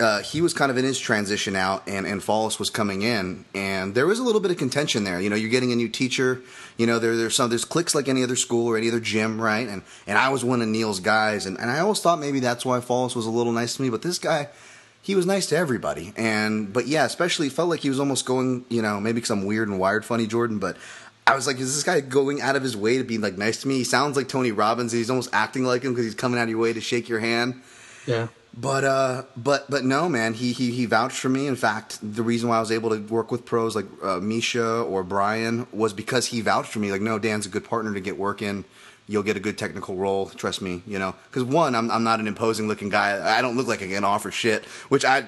Uh, 0.00 0.20
he 0.22 0.40
was 0.40 0.52
kind 0.52 0.70
of 0.70 0.76
in 0.76 0.84
his 0.84 0.98
transition 0.98 1.54
out, 1.54 1.82
and 1.86 2.06
and 2.06 2.20
Follis 2.22 2.58
was 2.58 2.70
coming 2.70 3.02
in, 3.02 3.44
and 3.54 3.94
there 3.94 4.06
was 4.06 4.18
a 4.18 4.22
little 4.22 4.40
bit 4.40 4.50
of 4.50 4.56
contention 4.56 5.04
there. 5.04 5.20
You 5.20 5.30
know, 5.30 5.36
you're 5.36 5.50
getting 5.50 5.72
a 5.72 5.76
new 5.76 5.88
teacher. 5.88 6.42
You 6.76 6.86
know, 6.86 6.98
there 6.98 7.16
there's 7.16 7.36
some 7.36 7.50
there's 7.50 7.64
clicks 7.64 7.94
like 7.94 8.08
any 8.08 8.22
other 8.22 8.36
school 8.36 8.66
or 8.66 8.76
any 8.76 8.88
other 8.88 9.00
gym, 9.00 9.40
right? 9.40 9.68
And 9.68 9.82
and 10.06 10.18
I 10.18 10.30
was 10.30 10.44
one 10.44 10.62
of 10.62 10.68
Neil's 10.68 11.00
guys, 11.00 11.46
and 11.46 11.60
and 11.60 11.70
I 11.70 11.80
always 11.80 12.00
thought 12.00 12.18
maybe 12.18 12.40
that's 12.40 12.64
why 12.64 12.80
Follis 12.80 13.14
was 13.14 13.26
a 13.26 13.30
little 13.30 13.52
nice 13.52 13.76
to 13.76 13.82
me, 13.82 13.90
but 13.90 14.02
this 14.02 14.18
guy. 14.18 14.48
He 15.04 15.16
was 15.16 15.26
nice 15.26 15.46
to 15.46 15.56
everybody, 15.56 16.12
and 16.16 16.72
but 16.72 16.86
yeah, 16.86 17.04
especially 17.04 17.48
felt 17.48 17.68
like 17.68 17.80
he 17.80 17.88
was 17.88 17.98
almost 17.98 18.24
going, 18.24 18.64
you 18.68 18.82
know, 18.82 19.00
maybe 19.00 19.20
some 19.22 19.44
weird 19.44 19.66
and 19.66 19.80
wired 19.80 20.04
funny 20.04 20.28
Jordan, 20.28 20.60
but 20.60 20.76
I 21.26 21.34
was 21.34 21.46
like, 21.46 21.58
is 21.58 21.74
this 21.74 21.84
guy 21.84 22.00
going 22.00 22.40
out 22.40 22.56
of 22.56 22.62
his 22.62 22.76
way 22.76 22.98
to 22.98 23.04
be 23.04 23.18
like 23.18 23.38
nice 23.38 23.62
to 23.62 23.68
me? 23.68 23.76
He 23.76 23.84
sounds 23.84 24.16
like 24.16 24.28
Tony 24.28 24.50
Robbins. 24.50 24.92
He's 24.92 25.10
almost 25.10 25.30
acting 25.32 25.64
like 25.64 25.82
him 25.82 25.92
because 25.92 26.04
he's 26.04 26.14
coming 26.14 26.38
out 26.38 26.44
of 26.44 26.50
your 26.50 26.58
way 26.58 26.72
to 26.72 26.80
shake 26.80 27.08
your 27.08 27.20
hand. 27.20 27.62
Yeah. 28.06 28.28
But 28.54 28.84
uh, 28.84 29.22
but 29.36 29.70
but 29.70 29.84
no, 29.84 30.08
man. 30.08 30.34
He 30.34 30.52
he 30.52 30.72
he 30.72 30.84
vouched 30.84 31.18
for 31.18 31.30
me. 31.30 31.46
In 31.46 31.56
fact, 31.56 31.98
the 32.02 32.22
reason 32.22 32.48
why 32.48 32.58
I 32.58 32.60
was 32.60 32.70
able 32.70 32.90
to 32.90 32.98
work 32.98 33.30
with 33.30 33.46
pros 33.46 33.74
like 33.74 33.86
uh, 34.02 34.18
Misha 34.18 34.82
or 34.82 35.02
Brian 35.02 35.66
was 35.72 35.92
because 35.92 36.26
he 36.26 36.40
vouched 36.42 36.70
for 36.70 36.78
me. 36.78 36.90
Like, 36.90 37.00
no, 37.00 37.18
Dan's 37.18 37.46
a 37.46 37.48
good 37.48 37.64
partner 37.64 37.94
to 37.94 38.00
get 38.00 38.18
work 38.18 38.42
in. 38.42 38.64
You'll 39.08 39.22
get 39.22 39.36
a 39.36 39.40
good 39.40 39.56
technical 39.56 39.96
role. 39.96 40.28
Trust 40.28 40.60
me. 40.60 40.82
You 40.86 40.98
know, 40.98 41.14
because 41.30 41.44
one, 41.44 41.74
I'm 41.74 41.90
I'm 41.90 42.04
not 42.04 42.20
an 42.20 42.26
imposing 42.26 42.68
looking 42.68 42.90
guy. 42.90 43.38
I 43.38 43.40
don't 43.40 43.56
look 43.56 43.68
like 43.68 43.82
I 43.82 43.86
can 43.86 44.04
offer 44.04 44.30
shit. 44.30 44.66
Which 44.90 45.04
I 45.04 45.26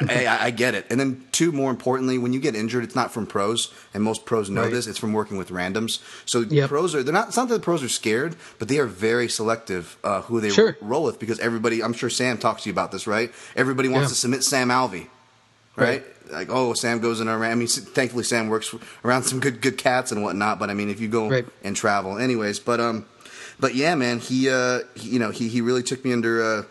I, 0.00 0.46
I, 0.46 0.50
get 0.50 0.74
it. 0.74 0.86
And 0.88 0.98
then 0.98 1.24
two, 1.32 1.52
more 1.52 1.70
importantly, 1.70 2.16
when 2.16 2.32
you 2.32 2.40
get 2.40 2.54
injured, 2.54 2.82
it's 2.82 2.94
not 2.94 3.12
from 3.12 3.26
pros, 3.26 3.72
and 3.92 4.02
most 4.02 4.24
pros 4.24 4.48
know 4.48 4.62
right. 4.62 4.70
this. 4.70 4.86
It's 4.86 4.98
from 4.98 5.12
working 5.12 5.36
with 5.36 5.50
randoms. 5.50 6.00
So 6.24 6.40
yep. 6.40 6.70
pros 6.70 6.94
are 6.94 7.02
they're 7.02 7.12
not. 7.12 7.28
It's 7.28 7.36
not 7.36 7.48
that 7.48 7.54
the 7.54 7.60
pros 7.60 7.82
are 7.82 7.90
scared, 7.90 8.36
but 8.58 8.68
they 8.68 8.78
are 8.78 8.86
very 8.86 9.28
selective 9.28 9.98
uh, 10.02 10.22
who 10.22 10.40
they 10.40 10.48
sure. 10.48 10.78
roll 10.80 11.04
with 11.04 11.18
because 11.18 11.38
everybody. 11.40 11.82
I'm 11.82 11.92
sure 11.92 12.08
Sam 12.08 12.38
talks 12.38 12.62
to 12.62 12.70
you 12.70 12.72
about 12.72 12.90
this, 12.90 13.06
right? 13.06 13.32
Everybody 13.54 13.88
wants 13.88 14.06
yeah. 14.06 14.08
to 14.08 14.14
submit 14.14 14.44
Sam 14.44 14.68
Alvey, 14.68 15.08
right? 15.76 16.02
right? 16.02 16.04
Like, 16.30 16.48
oh, 16.50 16.72
Sam 16.72 17.00
goes 17.00 17.20
in 17.20 17.28
around. 17.28 17.52
I 17.52 17.54
mean, 17.54 17.68
thankfully 17.68 18.24
Sam 18.24 18.48
works 18.48 18.74
around 19.04 19.24
some 19.24 19.40
good 19.40 19.60
good 19.60 19.76
cats 19.76 20.10
and 20.10 20.22
whatnot. 20.22 20.58
But 20.58 20.70
I 20.70 20.74
mean, 20.74 20.88
if 20.88 21.00
you 21.00 21.08
go 21.08 21.28
right. 21.28 21.46
and 21.62 21.76
travel, 21.76 22.16
anyways. 22.16 22.60
But 22.60 22.80
um, 22.80 23.04
but 23.60 23.74
yeah, 23.74 23.94
man, 23.94 24.20
he 24.20 24.48
uh, 24.48 24.80
he, 24.94 25.10
you 25.10 25.18
know, 25.18 25.30
he 25.30 25.48
he 25.48 25.60
really 25.60 25.82
took 25.82 26.02
me 26.02 26.14
under 26.14 26.42
uh, 26.42 26.62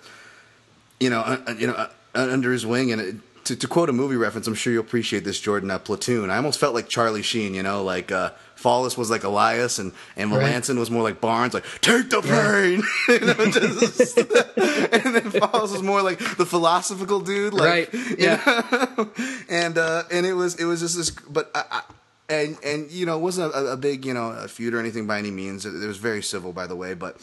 you 1.00 1.12
know, 1.12 1.20
uh, 1.20 1.38
uh 1.46 1.52
you 1.52 1.68
know. 1.68 1.88
Under 2.14 2.52
his 2.52 2.66
wing. 2.66 2.92
And 2.92 3.02
it, 3.02 3.16
to, 3.46 3.56
to, 3.56 3.68
quote 3.68 3.90
a 3.90 3.94
movie 3.94 4.16
reference, 4.16 4.48
I'm 4.48 4.56
sure 4.56 4.72
you'll 4.72 4.84
appreciate 4.84 5.24
this, 5.24 5.40
Jordan. 5.40 5.72
Uh, 5.72 5.80
Platoon. 5.80 6.30
I 6.30 6.38
almost 6.38 6.60
felt 6.60 6.74
like 6.74 6.90
Charlie 6.90 7.24
Sheen. 7.24 7.54
You 7.54 7.64
know, 7.64 7.84
like 7.84 8.12
uh, 8.12 8.32
Follis 8.56 8.98
was 8.98 9.10
like 9.10 9.24
Elias, 9.24 9.80
and 9.80 9.94
and 10.16 10.32
Melanson 10.32 10.76
right. 10.76 10.80
was 10.80 10.92
more 10.92 11.04
like 11.04 11.20
Barnes. 11.20 11.54
Like 11.54 11.66
take 11.82 12.10
the 12.10 12.22
pain. 12.22 12.84
Yeah. 13.08 13.16
you 13.20 13.26
know, 13.26 13.52
just, 13.52 14.18
and 14.18 15.16
then 15.16 15.32
Follis 15.32 15.72
was 15.72 15.82
more 15.82 16.02
like 16.02 16.20
the 16.38 16.46
philosophical 16.46 17.20
dude. 17.20 17.54
Like, 17.54 17.92
right. 17.94 18.18
Yeah. 18.18 19.06
and 19.50 19.78
uh, 19.78 20.04
and 20.12 20.26
it 20.26 20.34
was 20.34 20.56
it 20.56 20.66
was 20.66 20.82
just 20.82 20.98
this, 20.98 21.10
but. 21.10 21.52
I, 21.56 21.64
I, 21.72 21.82
and 22.30 22.58
and 22.64 22.90
you 22.90 23.06
know 23.06 23.18
it 23.18 23.22
wasn't 23.22 23.54
a, 23.54 23.74
a, 23.74 23.76
big 23.76 24.06
you 24.06 24.14
know 24.14 24.30
a 24.30 24.48
feud 24.48 24.74
or 24.74 24.80
anything 24.80 25.06
by 25.06 25.20
any 25.20 25.32
means. 25.32 25.66
It, 25.66 25.74
it 25.76 25.86
was 25.86 25.98
very 25.98 26.24
civil, 26.24 26.54
by 26.54 26.66
the 26.66 26.78
way. 26.78 26.94
But 26.94 27.18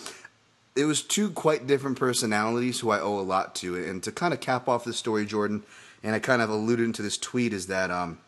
it 0.78 0.84
was 0.84 1.02
two 1.02 1.30
quite 1.30 1.66
different 1.66 1.98
personalities 1.98 2.78
who 2.80 2.90
I 2.90 3.00
owe 3.00 3.18
a 3.18 3.22
lot 3.22 3.56
to. 3.56 3.74
And 3.76 4.02
to 4.04 4.12
kind 4.12 4.32
of 4.32 4.40
cap 4.40 4.68
off 4.68 4.84
this 4.84 4.96
story, 4.96 5.26
Jordan, 5.26 5.64
and 6.04 6.14
I 6.14 6.20
kind 6.20 6.40
of 6.40 6.50
alluded 6.50 6.94
to 6.94 7.02
this 7.02 7.18
tweet 7.18 7.52
is 7.52 7.66
that 7.66 7.90
um, 7.90 8.18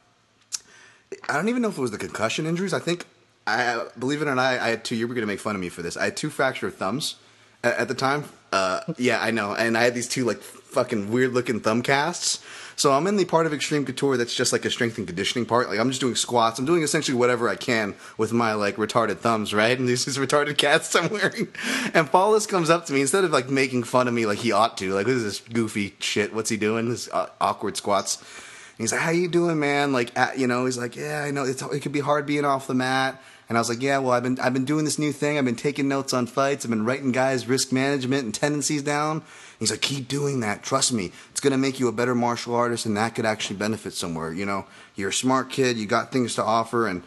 I 1.28 1.34
don't 1.34 1.48
even 1.48 1.62
know 1.62 1.68
if 1.68 1.78
it 1.78 1.80
was 1.80 1.92
the 1.92 1.98
concussion 1.98 2.46
injuries. 2.46 2.74
I 2.74 2.80
think 2.80 3.06
I 3.46 3.86
believe 3.98 4.20
it 4.20 4.28
or 4.28 4.34
not, 4.34 4.44
I 4.44 4.68
had 4.68 4.84
two. 4.84 4.96
You 4.96 5.06
were 5.06 5.14
going 5.14 5.22
to 5.22 5.32
make 5.32 5.40
fun 5.40 5.54
of 5.54 5.60
me 5.60 5.68
for 5.68 5.82
this. 5.82 5.96
I 5.96 6.04
had 6.04 6.16
two 6.16 6.28
fractured 6.30 6.74
thumbs 6.74 7.16
at, 7.62 7.76
at 7.78 7.88
the 7.88 7.94
time. 7.94 8.24
Uh, 8.52 8.80
yeah, 8.98 9.20
I 9.20 9.30
know, 9.30 9.54
and 9.54 9.78
I 9.78 9.82
had 9.82 9.94
these 9.94 10.08
two 10.08 10.24
like 10.24 10.40
fucking 10.40 11.10
weird 11.10 11.32
looking 11.32 11.60
thumb 11.60 11.82
casts. 11.82 12.42
So 12.80 12.92
I'm 12.92 13.06
in 13.06 13.16
the 13.16 13.26
part 13.26 13.44
of 13.44 13.52
Extreme 13.52 13.84
Couture 13.84 14.16
that's 14.16 14.34
just 14.34 14.54
like 14.54 14.64
a 14.64 14.70
strength 14.70 14.96
and 14.96 15.06
conditioning 15.06 15.44
part. 15.44 15.68
Like 15.68 15.78
I'm 15.78 15.90
just 15.90 16.00
doing 16.00 16.14
squats. 16.14 16.58
I'm 16.58 16.64
doing 16.64 16.82
essentially 16.82 17.14
whatever 17.14 17.46
I 17.46 17.54
can 17.54 17.94
with 18.16 18.32
my 18.32 18.54
like 18.54 18.76
retarded 18.76 19.18
thumbs, 19.18 19.52
right? 19.52 19.78
And 19.78 19.86
these, 19.86 20.06
retarded 20.06 20.56
casts 20.56 20.96
I'm 20.96 21.10
wearing. 21.10 21.48
And 21.92 22.10
Follis 22.10 22.48
comes 22.48 22.70
up 22.70 22.86
to 22.86 22.94
me 22.94 23.02
instead 23.02 23.22
of 23.24 23.32
like 23.32 23.50
making 23.50 23.82
fun 23.82 24.08
of 24.08 24.14
me 24.14 24.24
like 24.24 24.38
he 24.38 24.50
ought 24.50 24.78
to. 24.78 24.94
Like 24.94 25.04
this 25.04 25.22
is 25.22 25.40
goofy 25.52 25.94
shit. 26.00 26.32
What's 26.32 26.48
he 26.48 26.56
doing? 26.56 26.88
This 26.88 27.10
uh, 27.12 27.28
awkward 27.38 27.76
squats. 27.76 28.16
And 28.16 28.78
he's 28.78 28.92
like, 28.92 29.02
"How 29.02 29.10
you 29.10 29.28
doing, 29.28 29.60
man?" 29.60 29.92
Like, 29.92 30.16
at, 30.18 30.38
you 30.38 30.46
know, 30.46 30.64
he's 30.64 30.78
like, 30.78 30.96
"Yeah, 30.96 31.22
I 31.22 31.32
know 31.32 31.44
it's, 31.44 31.60
it 31.60 31.80
could 31.80 31.92
be 31.92 32.00
hard 32.00 32.24
being 32.24 32.46
off 32.46 32.66
the 32.66 32.72
mat." 32.72 33.22
And 33.50 33.58
I 33.58 33.60
was 33.60 33.68
like, 33.68 33.82
"Yeah, 33.82 33.98
well, 33.98 34.12
I've 34.12 34.22
been 34.22 34.40
I've 34.40 34.54
been 34.54 34.64
doing 34.64 34.86
this 34.86 34.98
new 34.98 35.12
thing. 35.12 35.36
I've 35.36 35.44
been 35.44 35.56
taking 35.56 35.88
notes 35.88 36.14
on 36.14 36.26
fights. 36.26 36.64
I've 36.64 36.70
been 36.70 36.86
writing 36.86 37.12
guys' 37.12 37.46
risk 37.46 37.72
management 37.72 38.24
and 38.24 38.32
tendencies 38.32 38.82
down." 38.82 39.22
He's 39.60 39.70
like, 39.70 39.82
keep 39.82 40.08
doing 40.08 40.40
that. 40.40 40.62
Trust 40.62 40.90
me, 40.90 41.12
it's 41.30 41.40
to 41.40 41.58
make 41.58 41.78
you 41.78 41.86
a 41.86 41.92
better 41.92 42.14
martial 42.14 42.54
artist, 42.54 42.86
and 42.86 42.96
that 42.96 43.14
could 43.14 43.26
actually 43.26 43.56
benefit 43.56 43.92
somewhere. 43.92 44.32
You 44.32 44.46
know, 44.46 44.64
you're 44.96 45.10
a 45.10 45.12
smart 45.12 45.50
kid. 45.50 45.76
You 45.76 45.84
got 45.84 46.10
things 46.10 46.34
to 46.36 46.42
offer, 46.42 46.86
and 46.86 47.02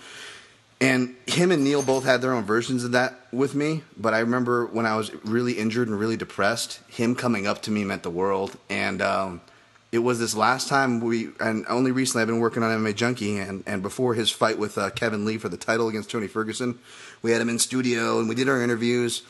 and 0.79 1.15
him 1.25 1.51
and 1.51 1.63
Neil 1.63 1.81
both 1.81 2.03
had 2.03 2.21
their 2.21 2.33
own 2.33 2.43
versions 2.43 2.83
of 2.83 2.91
that 2.91 3.15
with 3.31 3.55
me. 3.55 3.81
But 3.97 4.13
I 4.13 4.19
remember 4.19 4.67
when 4.67 4.85
I 4.85 4.95
was 4.97 5.11
really 5.23 5.53
injured 5.53 5.87
and 5.87 5.99
really 5.99 6.17
depressed, 6.17 6.79
him 6.89 7.15
coming 7.15 7.47
up 7.47 7.63
to 7.63 7.71
me 7.71 7.83
meant 7.83 8.03
the 8.03 8.11
world. 8.11 8.55
And 8.69 9.01
um, 9.01 9.41
it 9.93 9.99
was 9.99 10.19
this 10.19 10.35
last 10.35 10.67
time 10.67 10.99
we, 10.99 11.29
and 11.39 11.65
only 11.69 11.91
recently 11.91 12.23
I've 12.23 12.27
been 12.27 12.39
working 12.39 12.63
on 12.63 12.69
MMA 12.83 12.95
Junkie, 12.95 13.37
and, 13.37 13.63
and 13.65 13.81
before 13.81 14.15
his 14.15 14.29
fight 14.29 14.57
with 14.57 14.77
uh, 14.77 14.89
Kevin 14.89 15.23
Lee 15.23 15.37
for 15.37 15.47
the 15.47 15.55
title 15.55 15.87
against 15.87 16.11
Tony 16.11 16.27
Ferguson, 16.27 16.79
we 17.21 17.31
had 17.31 17.39
him 17.39 17.47
in 17.47 17.59
studio 17.59 18.19
and 18.19 18.27
we 18.27 18.35
did 18.35 18.49
our 18.49 18.61
interviews 18.61 19.21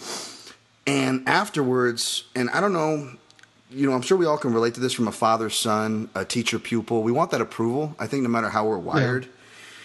and 0.86 1.28
afterwards, 1.28 2.26
and 2.36 2.50
I 2.50 2.60
don't 2.60 2.74
know, 2.74 3.12
you 3.70 3.88
know, 3.88 3.94
I'm 3.94 4.02
sure 4.02 4.18
we 4.18 4.26
all 4.26 4.38
can 4.38 4.54
relate 4.54 4.74
to 4.76 4.80
this 4.80 4.94
from 4.94 5.08
a 5.08 5.12
father 5.12 5.50
son, 5.50 6.10
a 6.14 6.26
teacher 6.26 6.60
pupil. 6.60 7.04
We 7.04 7.12
want 7.12 7.32
that 7.32 7.42
approval. 7.42 7.96
I 8.00 8.08
think 8.08 8.24
no 8.24 8.30
matter 8.30 8.50
how 8.50 8.68
we're 8.68 8.78
wired. 8.78 9.28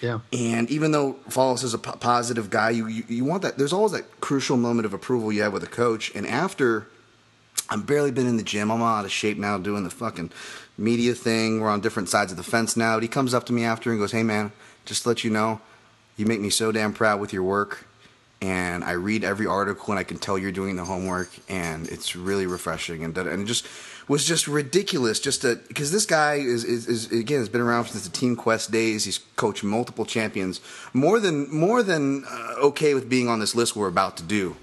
Yeah. 0.02 0.20
And 0.32 0.70
even 0.70 0.92
though 0.92 1.14
Follis 1.28 1.64
is 1.64 1.74
a 1.74 1.78
p- 1.78 1.90
positive 1.98 2.50
guy, 2.50 2.70
you, 2.70 2.86
you 2.86 3.04
you 3.08 3.24
want 3.24 3.42
that. 3.42 3.58
There's 3.58 3.72
always 3.72 3.92
that 3.92 4.20
crucial 4.20 4.56
moment 4.56 4.86
of 4.86 4.94
approval 4.94 5.32
you 5.32 5.42
have 5.42 5.52
with 5.52 5.64
a 5.64 5.68
coach. 5.68 6.14
And 6.14 6.26
after, 6.26 6.86
I've 7.70 7.86
barely 7.86 8.10
been 8.10 8.26
in 8.26 8.36
the 8.36 8.42
gym. 8.42 8.70
I'm 8.70 8.82
out 8.82 9.04
of 9.04 9.12
shape 9.12 9.38
now, 9.38 9.58
doing 9.58 9.84
the 9.84 9.90
fucking 9.90 10.30
media 10.76 11.14
thing. 11.14 11.60
We're 11.60 11.68
on 11.68 11.80
different 11.80 12.08
sides 12.08 12.32
of 12.32 12.38
the 12.38 12.44
fence 12.44 12.76
now. 12.76 12.96
But 12.96 13.02
he 13.02 13.08
comes 13.08 13.34
up 13.34 13.44
to 13.46 13.52
me 13.52 13.64
after 13.64 13.90
and 13.90 13.98
goes, 13.98 14.12
"Hey 14.12 14.22
man, 14.22 14.52
just 14.84 15.02
to 15.02 15.08
let 15.08 15.24
you 15.24 15.30
know, 15.30 15.60
you 16.16 16.26
make 16.26 16.40
me 16.40 16.50
so 16.50 16.72
damn 16.72 16.92
proud 16.92 17.20
with 17.20 17.32
your 17.32 17.42
work 17.42 17.86
and 18.40 18.84
I 18.84 18.92
read 18.92 19.24
every 19.24 19.46
article 19.46 19.90
and 19.90 19.98
I 19.98 20.04
can 20.04 20.18
tell 20.18 20.38
you're 20.38 20.52
doing 20.52 20.76
the 20.76 20.84
homework 20.84 21.30
and 21.48 21.88
it's 21.88 22.14
really 22.14 22.46
refreshing 22.46 23.02
and 23.04 23.16
and 23.18 23.46
just 23.46 23.66
was 24.06 24.24
just 24.24 24.46
ridiculous 24.46 25.20
just 25.20 25.42
because 25.42 25.92
this 25.92 26.06
guy 26.06 26.34
is, 26.34 26.64
is, 26.64 26.86
is 26.86 27.12
again 27.12 27.40
has 27.40 27.48
been 27.48 27.60
around 27.60 27.86
since 27.86 28.04
the 28.04 28.16
Team 28.16 28.36
Quest 28.36 28.70
days 28.70 29.04
he's 29.04 29.18
coached 29.36 29.64
multiple 29.64 30.04
champions 30.04 30.60
more 30.92 31.18
than 31.18 31.52
more 31.52 31.82
than 31.82 32.24
uh, 32.24 32.54
okay 32.58 32.94
with 32.94 33.08
being 33.08 33.28
on 33.28 33.40
this 33.40 33.54
list 33.54 33.74
we're 33.74 33.88
about 33.88 34.16
to 34.16 34.22
do 34.22 34.56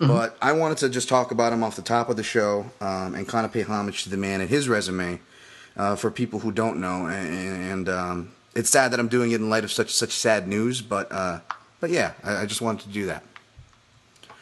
mm-hmm. 0.00 0.08
but 0.08 0.36
I 0.40 0.52
wanted 0.52 0.78
to 0.78 0.88
just 0.88 1.08
talk 1.08 1.30
about 1.30 1.52
him 1.52 1.62
off 1.62 1.76
the 1.76 1.82
top 1.82 2.08
of 2.08 2.16
the 2.16 2.22
show 2.22 2.70
um, 2.80 3.14
and 3.14 3.28
kind 3.28 3.44
of 3.44 3.52
pay 3.52 3.62
homage 3.62 4.02
to 4.04 4.10
the 4.10 4.16
man 4.16 4.40
and 4.40 4.48
his 4.48 4.68
resume 4.68 5.20
uh, 5.76 5.96
for 5.96 6.10
people 6.10 6.40
who 6.40 6.50
don't 6.50 6.80
know 6.80 7.06
and, 7.06 7.70
and 7.70 7.88
um, 7.88 8.32
it's 8.54 8.70
sad 8.70 8.92
that 8.92 9.00
I'm 9.00 9.08
doing 9.08 9.30
it 9.32 9.36
in 9.36 9.50
light 9.50 9.64
of 9.64 9.70
such 9.70 9.94
such 9.94 10.12
sad 10.12 10.48
news 10.48 10.80
but 10.80 11.12
uh, 11.12 11.40
but 11.80 11.90
yeah, 11.90 12.12
I, 12.24 12.42
I 12.42 12.46
just 12.46 12.60
wanted 12.60 12.86
to 12.86 12.88
do 12.90 13.06
that. 13.06 13.24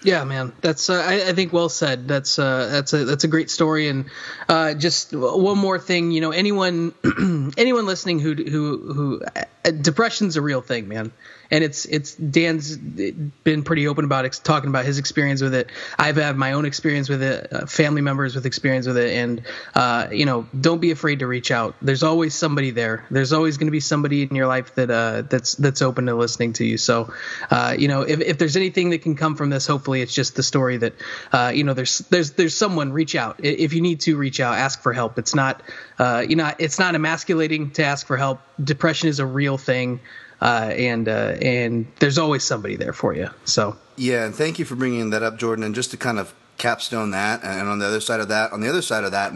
Yeah, 0.02 0.22
man, 0.22 0.52
that's 0.60 0.90
uh, 0.90 1.04
I, 1.04 1.30
I, 1.30 1.32
think 1.32 1.52
well 1.52 1.68
said. 1.68 2.06
That's 2.06 2.38
uh, 2.38 2.68
that's 2.70 2.92
a 2.92 3.04
that's 3.04 3.24
a 3.24 3.28
great 3.28 3.50
story. 3.50 3.88
And 3.88 4.04
uh, 4.48 4.74
just 4.74 5.12
one 5.12 5.58
more 5.58 5.76
thing, 5.80 6.12
you 6.12 6.20
know, 6.20 6.30
anyone 6.30 6.94
anyone 7.58 7.84
listening 7.84 8.20
who 8.20 8.34
who 8.34 8.92
who 8.92 9.22
uh, 9.34 9.70
depression's 9.72 10.36
a 10.36 10.42
real 10.42 10.60
thing, 10.60 10.86
man 10.86 11.10
and 11.50 11.64
it's 11.64 11.86
it's 11.86 12.14
Dan's 12.14 12.76
been 12.76 13.62
pretty 13.62 13.88
open 13.88 14.04
about 14.04 14.30
talking 14.44 14.68
about 14.68 14.84
his 14.84 14.98
experience 14.98 15.40
with 15.40 15.54
it. 15.54 15.70
I've 15.98 16.16
had 16.16 16.36
my 16.36 16.52
own 16.52 16.66
experience 16.66 17.08
with 17.08 17.22
it, 17.22 17.52
uh, 17.52 17.66
family 17.66 18.02
members 18.02 18.34
with 18.34 18.44
experience 18.44 18.86
with 18.86 18.98
it, 18.98 19.14
and 19.14 19.42
uh, 19.74 20.08
you 20.12 20.26
know, 20.26 20.46
don't 20.58 20.80
be 20.80 20.90
afraid 20.90 21.20
to 21.20 21.26
reach 21.26 21.50
out. 21.50 21.74
There's 21.80 22.02
always 22.02 22.34
somebody 22.34 22.70
there. 22.70 23.06
There's 23.10 23.32
always 23.32 23.56
going 23.56 23.68
to 23.68 23.72
be 23.72 23.80
somebody 23.80 24.22
in 24.22 24.34
your 24.34 24.46
life 24.46 24.74
that 24.74 24.90
uh, 24.90 25.22
that's 25.22 25.54
that's 25.54 25.80
open 25.80 26.06
to 26.06 26.14
listening 26.14 26.52
to 26.54 26.64
you. 26.64 26.76
So, 26.76 27.12
uh, 27.50 27.74
you 27.78 27.88
know, 27.88 28.02
if, 28.02 28.20
if 28.20 28.38
there's 28.38 28.56
anything 28.56 28.90
that 28.90 29.02
can 29.02 29.16
come 29.16 29.34
from 29.34 29.48
this, 29.48 29.66
hopefully 29.66 30.02
it's 30.02 30.14
just 30.14 30.36
the 30.36 30.42
story 30.42 30.76
that 30.78 30.94
uh, 31.32 31.52
you 31.54 31.64
know 31.64 31.72
there's 31.72 31.98
there's 32.10 32.32
there's 32.32 32.56
someone 32.56 32.92
reach 32.92 33.14
out 33.14 33.40
if 33.42 33.72
you 33.72 33.80
need 33.80 34.00
to 34.00 34.16
reach 34.16 34.40
out, 34.40 34.54
ask 34.54 34.82
for 34.82 34.92
help. 34.92 35.18
It's 35.18 35.34
not 35.34 35.62
uh, 35.98 36.24
you 36.28 36.36
know 36.36 36.52
it's 36.58 36.78
not 36.78 36.94
emasculating 36.94 37.70
to 37.72 37.84
ask 37.84 38.06
for 38.06 38.18
help. 38.18 38.40
Depression 38.62 39.08
is 39.08 39.18
a 39.18 39.26
real 39.26 39.56
thing 39.56 40.00
uh, 40.40 40.72
and 40.76 41.08
uh, 41.08 41.36
and 41.42 41.86
there's 41.98 42.18
always 42.18 42.44
somebody 42.44 42.76
there 42.76 42.92
for 42.92 43.14
you. 43.14 43.28
So 43.44 43.76
yeah, 43.96 44.24
and 44.24 44.34
thank 44.34 44.58
you 44.58 44.64
for 44.64 44.76
bringing 44.76 45.10
that 45.10 45.22
up, 45.22 45.38
Jordan. 45.38 45.64
And 45.64 45.74
just 45.74 45.90
to 45.90 45.96
kind 45.96 46.18
of 46.18 46.34
capstone 46.58 47.12
that, 47.12 47.42
and 47.44 47.68
on 47.68 47.78
the 47.78 47.86
other 47.86 48.00
side 48.00 48.20
of 48.20 48.28
that, 48.28 48.52
on 48.52 48.60
the 48.60 48.68
other 48.68 48.82
side 48.82 49.04
of 49.04 49.12
that, 49.12 49.32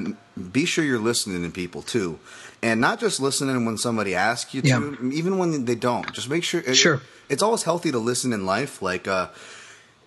be 0.53 0.65
sure 0.65 0.85
you're 0.85 0.99
listening 0.99 1.43
to 1.43 1.51
people 1.51 1.83
too, 1.83 2.19
and 2.63 2.81
not 2.81 3.01
just 3.01 3.21
listening 3.21 3.65
when 3.65 3.79
somebody 3.79 4.15
asks 4.15 4.55
you 4.55 4.63
to, 4.63 5.11
even 5.13 5.39
when 5.39 5.65
they 5.65 5.75
don't. 5.75 6.13
Just 6.13 6.29
make 6.29 6.45
sure. 6.45 6.63
Sure. 6.75 6.95
It, 6.97 7.03
it's 7.29 7.43
always 7.43 7.63
healthy 7.63 7.91
to 7.93 7.99
listen 7.99 8.33
in 8.33 8.47
life, 8.47 8.83
like. 8.83 9.09
Uh, 9.09 9.29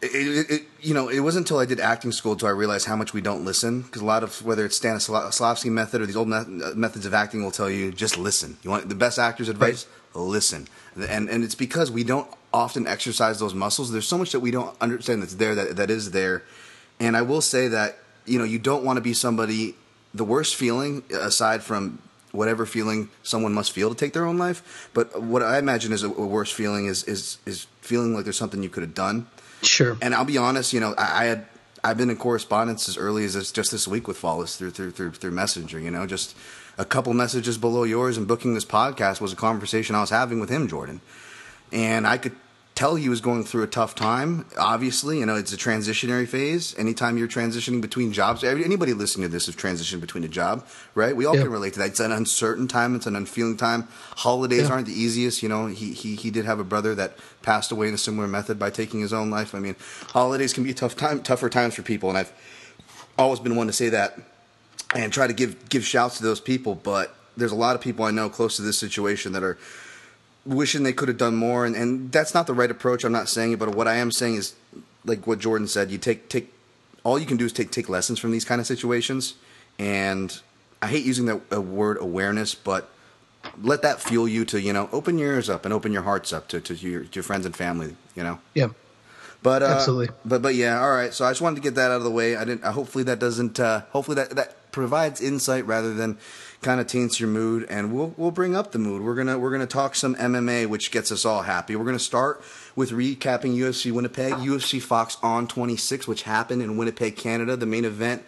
it, 0.01 0.51
it, 0.51 0.61
you 0.81 0.93
know, 0.93 1.07
it 1.07 1.21
wasn't 1.21 1.45
until 1.45 1.57
I 1.57 1.65
did 1.65 1.79
acting 1.79 2.11
school 2.11 2.33
until 2.33 2.49
I 2.49 2.51
realized 2.51 2.85
how 2.85 2.95
much 2.95 3.13
we 3.13 3.21
don't 3.21 3.43
listen. 3.43 3.81
Because 3.81 4.03
a 4.03 4.05
lot 4.05 4.21
of 4.21 4.45
whether 4.45 4.63
it's 4.63 4.77
Stanislavski 4.79 5.71
method 5.71 6.01
or 6.01 6.05
these 6.05 6.17
old 6.17 6.27
methods 6.27 7.07
of 7.07 7.13
acting 7.15 7.43
will 7.43 7.49
tell 7.49 7.71
you 7.71 7.91
just 7.91 8.15
listen. 8.15 8.57
You 8.61 8.69
want 8.69 8.87
the 8.87 8.93
best 8.93 9.17
actor's 9.17 9.49
advice? 9.49 9.87
Right. 10.13 10.21
Listen 10.21 10.67
and 10.95 11.29
and 11.29 11.43
it's 11.43 11.55
because 11.55 11.91
we 11.91 12.03
don't 12.03 12.27
often 12.53 12.87
exercise 12.87 13.39
those 13.39 13.53
muscles. 13.53 13.91
There's 13.91 14.07
so 14.07 14.17
much 14.17 14.31
that 14.31 14.39
we 14.39 14.51
don't 14.51 14.75
understand 14.81 15.21
that's 15.21 15.35
there 15.35 15.55
that 15.55 15.75
that 15.75 15.89
is 15.89 16.11
there, 16.11 16.43
and 16.99 17.17
I 17.17 17.21
will 17.21 17.41
say 17.41 17.67
that 17.67 17.97
you 18.25 18.37
know 18.39 18.45
you 18.45 18.59
don't 18.59 18.83
want 18.83 18.97
to 18.97 19.01
be 19.01 19.13
somebody. 19.13 19.75
The 20.13 20.23
worst 20.23 20.55
feeling, 20.55 21.03
aside 21.11 21.61
from 21.61 21.99
whatever 22.31 22.65
feeling 22.65 23.09
someone 23.23 23.53
must 23.53 23.71
feel 23.71 23.89
to 23.89 23.95
take 23.95 24.13
their 24.13 24.25
own 24.25 24.37
life, 24.37 24.89
but 24.93 25.21
what 25.21 25.41
I 25.41 25.57
imagine 25.57 25.91
is 25.91 26.03
a, 26.03 26.07
a 26.07 26.25
worse 26.25 26.51
feeling 26.51 26.85
is 26.85 27.03
is 27.03 27.37
is 27.45 27.67
feeling 27.81 28.13
like 28.13 28.23
there's 28.23 28.37
something 28.37 28.63
you 28.63 28.69
could 28.69 28.83
have 28.83 28.93
done. 28.93 29.27
Sure. 29.61 29.97
And 30.01 30.13
I'll 30.13 30.25
be 30.25 30.37
honest, 30.37 30.73
you 30.73 30.79
know, 30.79 30.93
I, 30.97 31.23
I 31.23 31.25
had 31.25 31.45
I've 31.85 31.97
been 31.97 32.09
in 32.09 32.17
correspondence 32.17 32.89
as 32.89 32.97
early 32.97 33.25
as 33.25 33.35
this, 33.35 33.51
just 33.51 33.71
this 33.71 33.87
week 33.87 34.07
with 34.07 34.19
Follis 34.19 34.57
through 34.57 34.71
through 34.71 34.89
through 34.89 35.11
through 35.11 35.29
Messenger. 35.29 35.79
You 35.79 35.91
know, 35.91 36.07
just 36.07 36.35
a 36.79 36.83
couple 36.83 37.13
messages 37.13 37.59
below 37.59 37.83
yours 37.83 38.17
and 38.17 38.27
booking 38.27 38.55
this 38.55 38.65
podcast 38.65 39.21
was 39.21 39.31
a 39.31 39.35
conversation 39.35 39.95
I 39.95 40.01
was 40.01 40.09
having 40.09 40.39
with 40.39 40.49
him, 40.49 40.67
Jordan. 40.67 40.99
And 41.71 42.07
I 42.07 42.17
could 42.17 42.35
tell 42.75 42.95
he 42.95 43.07
was 43.07 43.21
going 43.21 43.45
through 43.45 43.63
a 43.63 43.67
tough 43.67 43.95
time. 43.95 44.45
Obviously, 44.57 45.19
you 45.19 45.25
know, 45.25 45.35
it's 45.35 45.53
a 45.53 45.57
transitionary 45.57 46.27
phase. 46.27 46.77
Anytime 46.77 47.17
you're 47.17 47.27
transitioning 47.27 47.81
between 47.81 48.11
jobs, 48.11 48.43
anybody 48.43 48.93
listening 48.93 49.27
to 49.27 49.31
this 49.31 49.45
has 49.45 49.55
transitioned 49.55 50.01
between 50.01 50.25
a 50.25 50.27
job, 50.27 50.67
right? 50.93 51.15
We 51.15 51.25
all 51.25 51.35
can 51.35 51.49
relate 51.49 51.73
to 51.73 51.79
that. 51.79 51.91
It's 51.91 52.01
an 52.01 52.11
uncertain 52.11 52.67
time. 52.67 52.93
It's 52.93 53.07
an 53.07 53.15
unfeeling 53.15 53.55
time. 53.55 53.87
Holidays 54.17 54.69
aren't 54.69 54.87
the 54.87 54.93
easiest. 54.93 55.41
You 55.41 55.47
know, 55.47 55.67
he, 55.67 55.93
he, 55.93 56.15
he 56.15 56.29
did 56.29 56.43
have 56.43 56.59
a 56.59 56.65
brother 56.65 56.93
that 56.95 57.17
passed 57.43 57.71
away 57.71 57.87
in 57.87 57.93
a 57.93 57.97
similar 57.97 58.27
method 58.27 58.59
by 58.59 58.69
taking 58.69 58.99
his 58.99 59.13
own 59.13 59.29
life. 59.29 59.55
I 59.55 59.59
mean, 59.59 59.77
holidays 60.09 60.51
can 60.51 60.65
be 60.65 60.73
tough 60.73 60.97
time, 60.97 61.23
tougher 61.23 61.49
times 61.49 61.75
for 61.75 61.81
people. 61.81 62.09
And 62.09 62.17
I've 62.17 62.33
always 63.17 63.39
been 63.39 63.55
one 63.55 63.67
to 63.67 63.73
say 63.73 63.87
that 63.89 64.19
and 64.93 65.13
try 65.13 65.27
to 65.27 65.33
give 65.33 65.69
give 65.69 65.85
shouts 65.85 66.17
to 66.17 66.23
those 66.23 66.41
people. 66.41 66.75
But 66.75 67.15
there's 67.37 67.53
a 67.53 67.55
lot 67.55 67.75
of 67.75 67.81
people 67.81 68.03
I 68.03 68.11
know 68.11 68.29
close 68.29 68.57
to 68.57 68.61
this 68.61 68.77
situation 68.77 69.31
that 69.31 69.43
are 69.43 69.57
wishing 70.45 70.83
they 70.83 70.93
could 70.93 71.07
have 71.07 71.17
done 71.17 71.35
more, 71.35 71.65
and, 71.65 71.75
and 71.75 72.11
that's 72.11 72.33
not 72.33 72.47
the 72.47 72.53
right 72.53 72.69
approach. 72.69 73.03
I'm 73.03 73.11
not 73.11 73.29
saying 73.29 73.53
it, 73.53 73.59
but 73.59 73.75
what 73.75 73.87
I 73.87 73.95
am 73.95 74.11
saying 74.11 74.35
is, 74.35 74.55
like 75.03 75.25
what 75.27 75.39
Jordan 75.39 75.67
said, 75.67 75.91
you 75.91 75.97
take 75.97 76.29
take 76.29 76.53
all 77.03 77.19
you 77.19 77.25
can 77.25 77.37
do 77.37 77.45
is 77.45 77.53
take 77.53 77.71
take 77.71 77.89
lessons 77.89 78.19
from 78.19 78.31
these 78.31 78.45
kind 78.45 78.61
of 78.61 78.67
situations, 78.67 79.35
and 79.79 80.39
I 80.81 80.87
hate 80.87 81.05
using 81.05 81.25
that 81.25 81.61
word 81.61 81.97
awareness, 81.99 82.55
but 82.55 82.89
let 83.61 83.81
that 83.83 84.01
fuel 84.01 84.27
you 84.27 84.45
to 84.45 84.61
you 84.61 84.73
know 84.73 84.89
open 84.91 85.17
your 85.17 85.33
ears 85.33 85.49
up 85.49 85.65
and 85.65 85.73
open 85.73 85.91
your 85.91 86.03
hearts 86.03 86.33
up 86.33 86.47
to 86.49 86.59
to 86.61 86.73
your, 86.75 87.03
to 87.03 87.09
your 87.13 87.23
friends 87.23 87.45
and 87.45 87.55
family. 87.55 87.95
You 88.15 88.23
know. 88.23 88.39
Yeah. 88.53 88.67
But 89.43 89.61
uh, 89.61 89.67
absolutely. 89.67 90.09
But 90.25 90.41
but 90.41 90.55
yeah. 90.55 90.81
All 90.81 90.91
right. 90.91 91.13
So 91.13 91.25
I 91.25 91.29
just 91.31 91.41
wanted 91.41 91.57
to 91.57 91.61
get 91.61 91.75
that 91.75 91.91
out 91.91 91.97
of 91.97 92.03
the 92.03 92.11
way. 92.11 92.35
I 92.35 92.45
didn't. 92.45 92.63
Uh, 92.63 92.71
hopefully 92.71 93.03
that 93.05 93.19
doesn't. 93.19 93.59
Uh, 93.59 93.81
hopefully 93.91 94.15
that 94.15 94.31
that 94.31 94.71
provides 94.71 95.21
insight 95.21 95.65
rather 95.67 95.93
than 95.93 96.17
kind 96.65 96.81
of 96.81 96.87
taints 96.87 97.19
your 97.19 97.29
mood 97.29 97.63
and 97.69 97.93
we'll 97.93 98.13
we'll 98.17 98.31
bring 98.31 98.55
up 98.55 98.71
the 98.71 98.79
mood. 98.79 99.03
We're 99.03 99.13
going 99.13 99.27
to 99.27 99.37
we're 99.37 99.51
going 99.51 99.61
to 99.61 99.67
talk 99.67 99.93
some 99.93 100.15
MMA 100.15 100.65
which 100.67 100.89
gets 100.89 101.11
us 101.11 101.23
all 101.23 101.43
happy. 101.43 101.75
We're 101.75 101.85
going 101.85 101.97
to 101.97 102.03
start 102.03 102.43
with 102.75 102.89
recapping 102.89 103.55
UFC 103.55 103.91
Winnipeg, 103.91 104.33
UFC 104.33 104.81
Fox 104.81 105.17
on 105.21 105.47
26 105.47 106.07
which 106.07 106.23
happened 106.23 106.63
in 106.63 106.75
Winnipeg, 106.75 107.15
Canada. 107.17 107.55
The 107.55 107.67
main 107.67 107.85
event 107.85 108.23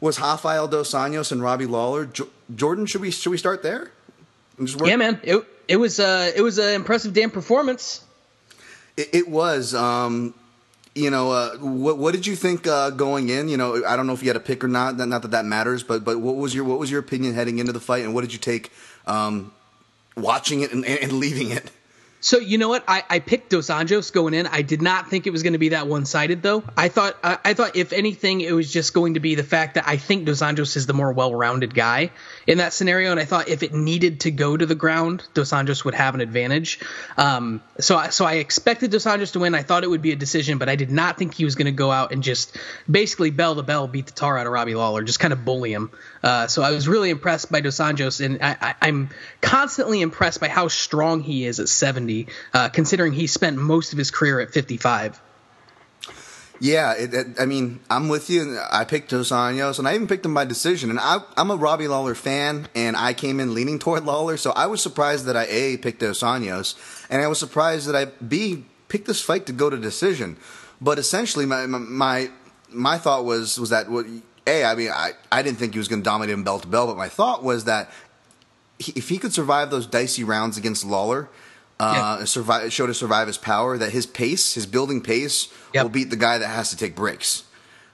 was 0.00 0.18
Rafael 0.18 0.66
dos 0.66 0.92
Anjos 0.92 1.30
and 1.30 1.42
Robbie 1.42 1.66
Lawler. 1.66 2.06
Jo- 2.06 2.28
Jordan, 2.54 2.86
should 2.86 3.02
we 3.02 3.10
should 3.10 3.30
we 3.30 3.36
start 3.36 3.62
there? 3.62 3.90
Yeah, 4.82 4.96
man. 4.96 5.20
It 5.22 5.44
it 5.68 5.76
was 5.76 6.00
uh 6.00 6.32
it 6.34 6.40
was 6.40 6.56
an 6.56 6.74
impressive 6.74 7.12
damn 7.12 7.30
performance. 7.30 8.02
It, 8.96 9.10
it 9.12 9.28
was 9.28 9.74
um 9.74 10.32
you 10.94 11.10
know, 11.10 11.32
uh, 11.32 11.56
what 11.56 11.98
what 11.98 12.12
did 12.12 12.26
you 12.26 12.36
think 12.36 12.66
uh, 12.66 12.90
going 12.90 13.28
in? 13.28 13.48
You 13.48 13.56
know, 13.56 13.84
I 13.84 13.96
don't 13.96 14.06
know 14.06 14.12
if 14.12 14.22
you 14.22 14.28
had 14.28 14.36
a 14.36 14.40
pick 14.40 14.62
or 14.62 14.68
not. 14.68 14.96
Not 14.96 15.22
that 15.22 15.32
that 15.32 15.44
matters, 15.44 15.82
but 15.82 16.04
but 16.04 16.20
what 16.20 16.36
was 16.36 16.54
your 16.54 16.64
what 16.64 16.78
was 16.78 16.90
your 16.90 17.00
opinion 17.00 17.34
heading 17.34 17.58
into 17.58 17.72
the 17.72 17.80
fight, 17.80 18.04
and 18.04 18.14
what 18.14 18.20
did 18.20 18.32
you 18.32 18.38
take 18.38 18.70
um, 19.06 19.52
watching 20.16 20.60
it 20.60 20.72
and, 20.72 20.84
and 20.84 21.12
leaving 21.12 21.50
it? 21.50 21.70
So 22.24 22.38
you 22.38 22.56
know 22.56 22.70
what? 22.70 22.84
I, 22.88 23.04
I 23.10 23.18
picked 23.18 23.50
Dos 23.50 23.66
Anjos 23.66 24.10
going 24.10 24.32
in. 24.32 24.46
I 24.46 24.62
did 24.62 24.80
not 24.80 25.10
think 25.10 25.26
it 25.26 25.30
was 25.30 25.42
going 25.42 25.52
to 25.52 25.58
be 25.58 25.68
that 25.68 25.86
one 25.86 26.06
sided 26.06 26.42
though. 26.42 26.64
I 26.74 26.88
thought 26.88 27.18
I, 27.22 27.36
I, 27.44 27.52
thought 27.52 27.76
if 27.76 27.92
anything, 27.92 28.40
it 28.40 28.52
was 28.52 28.72
just 28.72 28.94
going 28.94 29.12
to 29.12 29.20
be 29.20 29.34
the 29.34 29.42
fact 29.42 29.74
that 29.74 29.86
I 29.86 29.98
think 29.98 30.24
Dos 30.24 30.40
Anjos 30.40 30.74
is 30.78 30.86
the 30.86 30.94
more 30.94 31.12
well 31.12 31.34
rounded 31.34 31.74
guy 31.74 32.12
in 32.46 32.58
that 32.58 32.72
scenario, 32.72 33.10
and 33.10 33.20
I 33.20 33.26
thought 33.26 33.50
if 33.50 33.62
it 33.62 33.74
needed 33.74 34.20
to 34.20 34.30
go 34.30 34.56
to 34.56 34.64
the 34.64 34.74
ground, 34.74 35.22
Dos 35.34 35.50
Anjos 35.50 35.84
would 35.84 35.92
have 35.92 36.14
an 36.14 36.22
advantage. 36.22 36.80
Um, 37.18 37.62
so 37.78 37.98
I, 37.98 38.08
so 38.08 38.24
I 38.24 38.36
expected 38.36 38.90
Dos 38.90 39.04
Anjos 39.04 39.34
to 39.34 39.40
win. 39.40 39.54
I 39.54 39.62
thought 39.62 39.84
it 39.84 39.90
would 39.90 40.00
be 40.00 40.12
a 40.12 40.16
decision, 40.16 40.56
but 40.56 40.70
I 40.70 40.76
did 40.76 40.90
not 40.90 41.18
think 41.18 41.34
he 41.34 41.44
was 41.44 41.56
going 41.56 41.66
to 41.66 41.72
go 41.72 41.92
out 41.92 42.10
and 42.10 42.22
just 42.22 42.56
basically 42.90 43.32
bell 43.32 43.54
to 43.56 43.62
bell 43.62 43.86
beat 43.86 44.06
the 44.06 44.12
tar 44.12 44.38
out 44.38 44.46
of 44.46 44.52
Robbie 44.54 44.74
Lawler, 44.74 45.02
just 45.02 45.20
kind 45.20 45.34
of 45.34 45.44
bully 45.44 45.74
him. 45.74 45.90
Uh, 46.24 46.46
so 46.46 46.62
I 46.62 46.70
was 46.70 46.88
really 46.88 47.10
impressed 47.10 47.52
by 47.52 47.60
Dos 47.60 47.76
Anjos, 47.76 48.24
and 48.24 48.38
I, 48.40 48.74
am 48.80 49.10
constantly 49.42 50.00
impressed 50.00 50.40
by 50.40 50.48
how 50.48 50.68
strong 50.68 51.20
he 51.20 51.44
is 51.44 51.60
at 51.60 51.68
70, 51.68 52.28
uh, 52.54 52.70
considering 52.70 53.12
he 53.12 53.26
spent 53.26 53.58
most 53.58 53.92
of 53.92 53.98
his 53.98 54.10
career 54.10 54.40
at 54.40 54.50
55. 54.50 55.20
Yeah, 56.60 56.94
it, 56.94 57.12
it, 57.12 57.26
I 57.38 57.44
mean, 57.44 57.80
I'm 57.90 58.08
with 58.08 58.30
you. 58.30 58.58
I 58.72 58.84
picked 58.84 59.10
Dos 59.10 59.32
Anjos, 59.32 59.78
and 59.78 59.86
I 59.86 59.94
even 59.94 60.06
picked 60.06 60.24
him 60.24 60.32
by 60.32 60.46
decision. 60.46 60.88
And 60.88 60.98
I, 60.98 61.18
am 61.36 61.50
a 61.50 61.56
Robbie 61.56 61.88
Lawler 61.88 62.14
fan, 62.14 62.68
and 62.74 62.96
I 62.96 63.12
came 63.12 63.38
in 63.38 63.52
leaning 63.52 63.78
toward 63.78 64.06
Lawler, 64.06 64.38
so 64.38 64.52
I 64.52 64.64
was 64.64 64.80
surprised 64.80 65.26
that 65.26 65.36
I 65.36 65.44
a 65.50 65.76
picked 65.76 66.00
Dos 66.00 66.20
Anjos, 66.20 66.74
and 67.10 67.20
I 67.20 67.28
was 67.28 67.38
surprised 67.38 67.86
that 67.86 67.94
I 67.94 68.06
b 68.06 68.64
picked 68.88 69.06
this 69.06 69.20
fight 69.20 69.44
to 69.44 69.52
go 69.52 69.68
to 69.68 69.76
decision. 69.76 70.38
But 70.80 70.98
essentially, 70.98 71.44
my 71.44 71.66
my 71.66 72.30
my 72.70 72.96
thought 72.96 73.26
was 73.26 73.60
was 73.60 73.68
that 73.68 73.90
what 73.90 74.06
a, 74.46 74.64
I 74.64 74.74
mean, 74.74 74.90
I, 74.90 75.12
I 75.32 75.42
didn't 75.42 75.58
think 75.58 75.72
he 75.72 75.78
was 75.78 75.88
going 75.88 76.02
to 76.02 76.04
dominate 76.04 76.32
him 76.32 76.44
belt 76.44 76.62
to 76.62 76.68
belt, 76.68 76.88
but 76.88 76.96
my 76.96 77.08
thought 77.08 77.42
was 77.42 77.64
that 77.64 77.90
he, 78.78 78.92
if 78.96 79.08
he 79.08 79.18
could 79.18 79.32
survive 79.32 79.70
those 79.70 79.86
dicey 79.86 80.24
rounds 80.24 80.56
against 80.58 80.84
Lawler, 80.84 81.28
uh, 81.80 82.16
yeah. 82.20 82.24
survive, 82.24 82.72
show 82.72 82.86
to 82.86 82.94
survive 82.94 83.26
his 83.26 83.38
power, 83.38 83.78
that 83.78 83.92
his 83.92 84.06
pace, 84.06 84.54
his 84.54 84.66
building 84.66 85.00
pace, 85.00 85.48
yep. 85.72 85.84
will 85.84 85.90
beat 85.90 86.10
the 86.10 86.16
guy 86.16 86.38
that 86.38 86.48
has 86.48 86.70
to 86.70 86.76
take 86.76 86.94
breaks. 86.94 87.44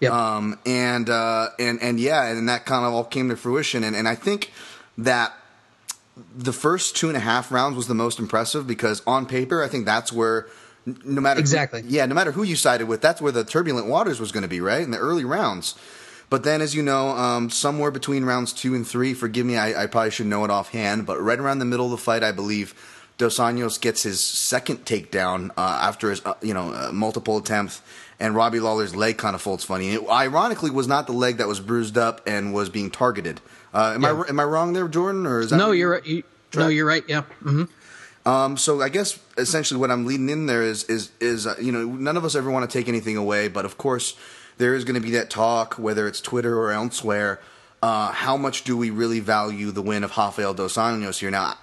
Yep. 0.01 0.13
Um, 0.13 0.59
and 0.65 1.11
uh, 1.11 1.49
and 1.59 1.81
and 1.83 2.01
yeah, 2.01 2.27
and 2.27 2.49
that 2.49 2.65
kind 2.65 2.87
of 2.87 2.95
all 2.95 3.05
came 3.05 3.29
to 3.29 3.37
fruition. 3.37 3.85
And, 3.85 3.95
and 3.95 4.09
I 4.09 4.15
think 4.15 4.51
that 4.97 5.35
the 6.35 6.53
first 6.53 6.97
two 6.97 7.09
and 7.09 7.17
a 7.17 7.21
half 7.21 7.53
rounds 7.53 7.77
was 7.77 7.87
the 7.87 7.95
most 7.95 8.19
impressive 8.19 8.67
because 8.67 9.03
on 9.07 9.27
paper, 9.27 9.63
I 9.63 9.69
think 9.69 9.85
that's 9.85 10.13
where 10.13 10.47
no 10.87 11.21
matter 11.21 11.41
exactly, 11.41 11.83
who, 11.83 11.89
yeah, 11.89 12.07
no 12.07 12.15
matter 12.15 12.33
who 12.33 12.43
you 12.43 12.57
sided 12.57 12.89
with, 12.89 13.01
that's 13.01 13.21
where 13.21 13.33
the 13.33 13.45
turbulent 13.45 13.87
waters 13.87 14.19
was 14.19 14.33
going 14.33 14.43
to 14.43 14.49
be, 14.49 14.61
right 14.61 14.83
in 14.83 14.91
the 14.91 14.99
early 14.99 15.25
rounds. 15.25 15.75
But 16.31 16.45
then, 16.45 16.63
as 16.63 16.77
you 16.77 16.83
know, 16.83 17.09
um, 17.09 17.51
somewhere 17.51 17.91
between 17.91 18.25
rounds 18.25 18.53
two 18.53 18.75
and 18.75 18.87
three, 18.87 19.15
forgive 19.15 19.45
me, 19.45 19.57
I, 19.57 19.83
I, 19.83 19.87
probably 19.87 20.13
should 20.13 20.27
know 20.27 20.45
it 20.45 20.51
offhand, 20.51 21.05
but 21.05 21.21
right 21.21 21.39
around 21.39 21.59
the 21.59 21.65
middle 21.65 21.87
of 21.87 21.91
the 21.91 21.99
fight, 21.99 22.23
I 22.23 22.31
believe 22.31 22.73
Dos 23.19 23.39
Anjos 23.39 23.81
gets 23.81 24.05
his 24.05 24.23
second 24.23 24.85
takedown 24.85 25.51
uh, 25.59 25.81
after 25.83 26.09
his, 26.09 26.25
uh, 26.25 26.35
you 26.41 26.55
know, 26.55 26.73
uh, 26.73 26.93
multiple 26.93 27.37
attempts, 27.37 27.83
and 28.21 28.37
Robbie 28.37 28.61
Lawler's 28.61 28.95
leg 28.95 29.19
kind 29.19 29.35
of 29.35 29.43
folds 29.43 29.65
funny. 29.65 29.91
It 29.91 30.09
ironically 30.09 30.71
was 30.71 30.87
not 30.87 31.09
the 31.09 31.13
leg 31.13 31.39
that 31.39 31.49
was 31.49 31.59
bruised 31.59 31.99
up 31.99 32.21
and 32.29 32.55
was 32.55 32.69
being 32.69 32.91
targeted. 32.91 33.41
Uh, 33.75 33.93
am 33.97 34.03
yeah. 34.03 34.23
I 34.27 34.29
am 34.29 34.39
I 34.39 34.45
wrong 34.45 34.73
there, 34.73 34.87
Jordan? 34.87 35.27
Or 35.27 35.41
is 35.41 35.51
that 35.51 35.57
no? 35.57 35.73
You're 35.73 35.91
right. 35.91 36.07
You, 36.07 36.23
no, 36.55 36.69
you're 36.69 36.87
right. 36.87 37.05
Yeah. 37.09 37.23
Mm-hmm. 37.43 37.65
Um, 38.29 38.57
so 38.57 38.83
I 38.83 38.89
guess 38.89 39.19
essentially 39.37 39.81
what 39.81 39.91
I'm 39.91 40.07
leading 40.07 40.29
in 40.29 40.47
there 40.47 40.63
is 40.63 40.85
is 40.85 41.11
is 41.21 41.47
uh, 41.47 41.57
you 41.61 41.73
know 41.73 41.85
none 41.85 42.17
of 42.17 42.25
us 42.25 42.35
ever 42.35 42.51
want 42.51 42.71
to 42.71 42.79
take 42.79 42.89
anything 42.89 43.17
away, 43.17 43.49
but 43.49 43.65
of 43.65 43.79
course 43.79 44.17
there 44.61 44.75
is 44.75 44.85
going 44.85 44.95
to 44.95 45.01
be 45.01 45.13
that 45.13 45.31
talk, 45.31 45.75
whether 45.75 46.07
it's 46.07 46.21
Twitter 46.21 46.57
or 46.61 46.71
elsewhere. 46.71 47.41
Uh, 47.83 48.13
how 48.13 48.37
much 48.37 48.63
do 48.63 48.77
we 48.77 48.91
really 48.91 49.19
value 49.19 49.71
the 49.71 49.81
win 49.81 50.05
of 50.05 50.15
Rafael 50.17 50.53
dos 50.53 50.77
Anjos 50.77 51.19
here? 51.19 51.31
Now, 51.31 51.55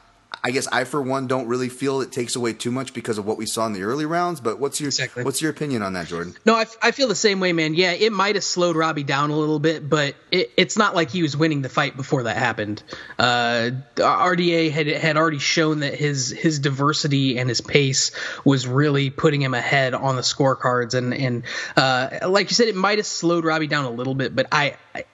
I 0.43 0.51
guess 0.51 0.67
I, 0.67 0.83
for 0.83 1.01
one, 1.01 1.27
don't 1.27 1.47
really 1.47 1.69
feel 1.69 2.01
it 2.01 2.11
takes 2.11 2.35
away 2.35 2.53
too 2.53 2.71
much 2.71 2.93
because 2.93 3.17
of 3.17 3.25
what 3.25 3.37
we 3.37 3.45
saw 3.45 3.65
in 3.65 3.73
the 3.73 3.83
early 3.83 4.05
rounds. 4.05 4.39
But 4.39 4.59
what's 4.59 4.79
your 4.79 4.89
exactly. 4.89 5.23
what's 5.23 5.41
your 5.41 5.51
opinion 5.51 5.81
on 5.81 5.93
that, 5.93 6.07
Jordan? 6.07 6.35
No, 6.45 6.55
I, 6.55 6.65
I 6.81 6.91
feel 6.91 7.07
the 7.07 7.15
same 7.15 7.39
way, 7.39 7.53
man. 7.53 7.73
Yeah, 7.73 7.91
it 7.91 8.11
might 8.11 8.35
have 8.35 8.43
slowed 8.43 8.75
Robbie 8.75 9.03
down 9.03 9.29
a 9.29 9.37
little 9.37 9.59
bit, 9.59 9.87
but 9.87 10.15
it, 10.31 10.51
it's 10.57 10.77
not 10.77 10.95
like 10.95 11.09
he 11.09 11.21
was 11.21 11.35
winning 11.35 11.61
the 11.61 11.69
fight 11.69 11.95
before 11.95 12.23
that 12.23 12.37
happened. 12.37 12.83
Uh, 13.17 13.71
RDA 13.95 14.71
had 14.71 14.87
had 14.87 15.17
already 15.17 15.39
shown 15.39 15.79
that 15.79 15.95
his 15.95 16.29
his 16.29 16.59
diversity 16.59 17.37
and 17.39 17.49
his 17.49 17.61
pace 17.61 18.11
was 18.45 18.67
really 18.67 19.09
putting 19.09 19.41
him 19.41 19.53
ahead 19.53 19.93
on 19.93 20.15
the 20.15 20.21
scorecards, 20.21 20.93
and 20.93 21.13
and 21.13 21.43
uh, 21.75 22.29
like 22.29 22.49
you 22.49 22.55
said, 22.55 22.67
it 22.67 22.75
might 22.75 22.99
have 22.99 23.07
slowed 23.07 23.45
Robbie 23.45 23.67
down 23.67 23.85
a 23.85 23.91
little 23.91 24.15
bit, 24.15 24.35
but 24.35 24.47
I, 24.51 24.75
I 24.93 25.05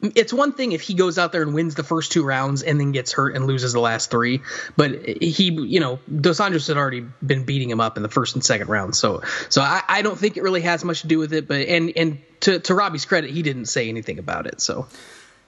it's 0.00 0.32
one 0.32 0.52
thing 0.52 0.72
if 0.72 0.80
he 0.80 0.94
goes 0.94 1.18
out 1.18 1.32
there 1.32 1.42
and 1.42 1.54
wins 1.54 1.74
the 1.74 1.82
first 1.82 2.12
two 2.12 2.24
rounds 2.24 2.62
and 2.62 2.78
then 2.78 2.92
gets 2.92 3.12
hurt 3.12 3.34
and 3.34 3.46
loses 3.46 3.72
the 3.72 3.80
last 3.80 4.10
three, 4.10 4.42
but 4.76 5.06
he, 5.06 5.50
you 5.50 5.80
know, 5.80 5.98
Dos 6.20 6.38
Anjos 6.38 6.68
had 6.68 6.76
already 6.76 7.04
been 7.24 7.44
beating 7.44 7.68
him 7.68 7.80
up 7.80 7.96
in 7.96 8.02
the 8.02 8.08
first 8.08 8.34
and 8.34 8.44
second 8.44 8.68
round, 8.68 8.94
so 8.94 9.22
so 9.48 9.60
I, 9.60 9.82
I 9.88 10.02
don't 10.02 10.18
think 10.18 10.36
it 10.36 10.42
really 10.42 10.60
has 10.62 10.84
much 10.84 11.00
to 11.00 11.08
do 11.08 11.18
with 11.18 11.32
it. 11.32 11.48
But 11.48 11.62
and 11.68 11.92
and 11.96 12.20
to 12.40 12.60
to 12.60 12.74
Robbie's 12.74 13.04
credit, 13.04 13.30
he 13.30 13.42
didn't 13.42 13.66
say 13.66 13.88
anything 13.88 14.18
about 14.18 14.46
it, 14.46 14.60
so. 14.60 14.86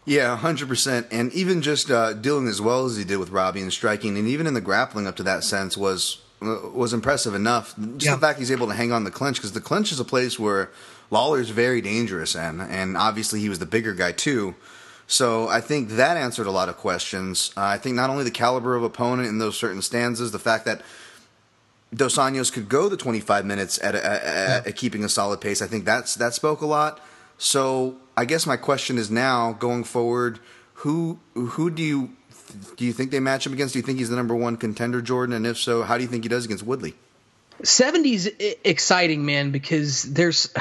Yeah, 0.06 0.34
hundred 0.36 0.68
percent, 0.68 1.08
and 1.12 1.32
even 1.34 1.62
just 1.62 1.90
uh, 1.90 2.14
dealing 2.14 2.48
as 2.48 2.60
well 2.60 2.86
as 2.86 2.96
he 2.96 3.04
did 3.04 3.18
with 3.18 3.30
Robbie 3.30 3.60
and 3.60 3.72
striking, 3.72 4.16
and 4.16 4.26
even 4.26 4.46
in 4.46 4.54
the 4.54 4.60
grappling 4.60 5.06
up 5.06 5.14
to 5.16 5.22
that 5.24 5.44
sense 5.44 5.76
was 5.76 6.22
uh, 6.42 6.70
was 6.72 6.94
impressive 6.94 7.34
enough. 7.34 7.76
Just 7.76 8.06
yeah. 8.06 8.14
the 8.14 8.20
fact 8.20 8.38
he's 8.38 8.50
able 8.50 8.66
to 8.68 8.74
hang 8.74 8.92
on 8.92 9.04
the 9.04 9.10
clinch 9.10 9.36
because 9.36 9.52
the 9.52 9.60
clinch 9.60 9.92
is 9.92 10.00
a 10.00 10.04
place 10.04 10.38
where 10.38 10.70
Lawler's 11.10 11.50
very 11.50 11.80
dangerous, 11.80 12.34
and 12.34 12.60
and 12.60 12.96
obviously 12.96 13.40
he 13.40 13.48
was 13.48 13.58
the 13.58 13.66
bigger 13.66 13.94
guy 13.94 14.12
too. 14.12 14.54
So 15.06 15.48
I 15.48 15.60
think 15.60 15.90
that 15.90 16.16
answered 16.16 16.46
a 16.46 16.52
lot 16.52 16.68
of 16.68 16.76
questions. 16.76 17.52
Uh, 17.56 17.62
I 17.62 17.78
think 17.78 17.96
not 17.96 18.10
only 18.10 18.22
the 18.22 18.30
caliber 18.30 18.76
of 18.76 18.84
opponent 18.84 19.28
in 19.28 19.38
those 19.38 19.56
certain 19.56 19.82
stanzas, 19.82 20.30
the 20.30 20.38
fact 20.38 20.64
that 20.66 20.82
Dos 21.92 22.16
Anjos 22.16 22.52
could 22.52 22.68
go 22.68 22.88
the 22.88 22.96
25 22.96 23.44
minutes 23.44 23.80
at, 23.82 23.96
a, 23.96 23.98
a, 23.98 24.02
yeah. 24.02 24.62
at 24.64 24.76
keeping 24.76 25.02
a 25.02 25.08
solid 25.08 25.40
pace. 25.40 25.60
I 25.60 25.66
think 25.66 25.84
that's 25.84 26.14
that 26.14 26.34
spoke 26.34 26.60
a 26.60 26.66
lot. 26.66 27.00
So 27.38 27.96
I 28.16 28.24
guess 28.24 28.46
my 28.46 28.56
question 28.56 28.98
is 28.98 29.10
now 29.10 29.52
going 29.54 29.82
forward, 29.82 30.38
who 30.74 31.18
who 31.34 31.70
do 31.70 31.82
you 31.82 32.10
do 32.76 32.84
you 32.84 32.92
think 32.92 33.10
they 33.10 33.20
match 33.20 33.46
him 33.46 33.52
against? 33.52 33.72
Do 33.72 33.78
you 33.78 33.82
think 33.82 33.98
he's 33.98 34.10
the 34.10 34.16
number 34.16 34.34
one 34.34 34.56
contender, 34.56 35.02
Jordan? 35.02 35.34
And 35.34 35.46
if 35.46 35.58
so, 35.58 35.82
how 35.82 35.96
do 35.96 36.02
you 36.02 36.08
think 36.08 36.24
he 36.24 36.28
does 36.28 36.44
against 36.44 36.64
Woodley? 36.64 36.94
70s 37.62 38.56
exciting 38.64 39.24
man 39.24 39.50
because 39.50 40.02
there's 40.02 40.52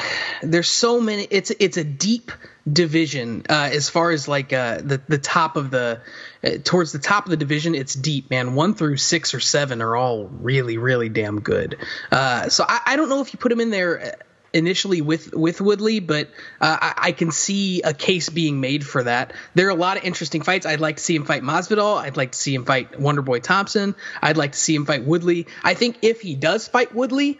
there's 0.41 0.69
so 0.69 0.99
many 0.99 1.27
it's 1.29 1.51
it's 1.51 1.77
a 1.77 1.83
deep 1.83 2.31
division 2.71 3.43
uh, 3.49 3.69
as 3.71 3.89
far 3.89 4.11
as 4.11 4.27
like 4.27 4.53
uh, 4.53 4.79
the 4.81 5.01
the 5.07 5.17
top 5.17 5.55
of 5.55 5.71
the 5.71 6.01
uh, 6.43 6.49
towards 6.63 6.91
the 6.91 6.99
top 6.99 7.25
of 7.25 7.31
the 7.31 7.37
division 7.37 7.75
it's 7.75 7.93
deep 7.93 8.29
man. 8.29 8.55
One 8.55 8.75
through 8.75 8.97
six 8.97 9.33
or 9.33 9.39
seven 9.39 9.81
are 9.81 9.95
all 9.95 10.25
really 10.25 10.77
really 10.77 11.09
damn 11.09 11.39
good. 11.39 11.77
Uh, 12.11 12.49
so 12.49 12.65
I, 12.67 12.81
I 12.85 12.95
don't 12.95 13.09
know 13.09 13.21
if 13.21 13.33
you 13.33 13.39
put 13.39 13.49
them 13.49 13.59
in 13.59 13.69
there 13.69 14.17
initially 14.53 15.01
with 15.01 15.33
with 15.33 15.61
Woodley, 15.61 15.99
but 15.99 16.27
uh, 16.59 16.77
I, 16.81 16.93
I, 16.97 17.11
can 17.11 17.31
see 17.31 17.81
a 17.81 17.93
case 17.93 18.29
being 18.29 18.59
made 18.59 18.85
for 18.85 19.03
that. 19.03 19.33
There 19.55 19.67
are 19.67 19.71
a 19.71 19.75
lot 19.75 19.97
of 19.97 20.03
interesting 20.03 20.41
fights. 20.41 20.65
I'd 20.65 20.79
like 20.79 20.97
to 20.97 21.03
see 21.03 21.15
him 21.15 21.25
fight 21.25 21.43
Masvidal. 21.43 21.97
I'd 21.97 22.17
like 22.17 22.31
to 22.31 22.37
see 22.37 22.55
him 22.55 22.65
fight 22.65 22.93
Wonderboy 22.93 23.43
Thompson. 23.43 23.95
I'd 24.21 24.37
like 24.37 24.53
to 24.53 24.57
see 24.57 24.75
him 24.75 24.85
fight 24.85 25.03
Woodley. 25.03 25.47
I 25.63 25.73
think 25.73 25.97
if 26.01 26.21
he 26.21 26.35
does 26.35 26.67
fight 26.67 26.93
Woodley, 26.93 27.39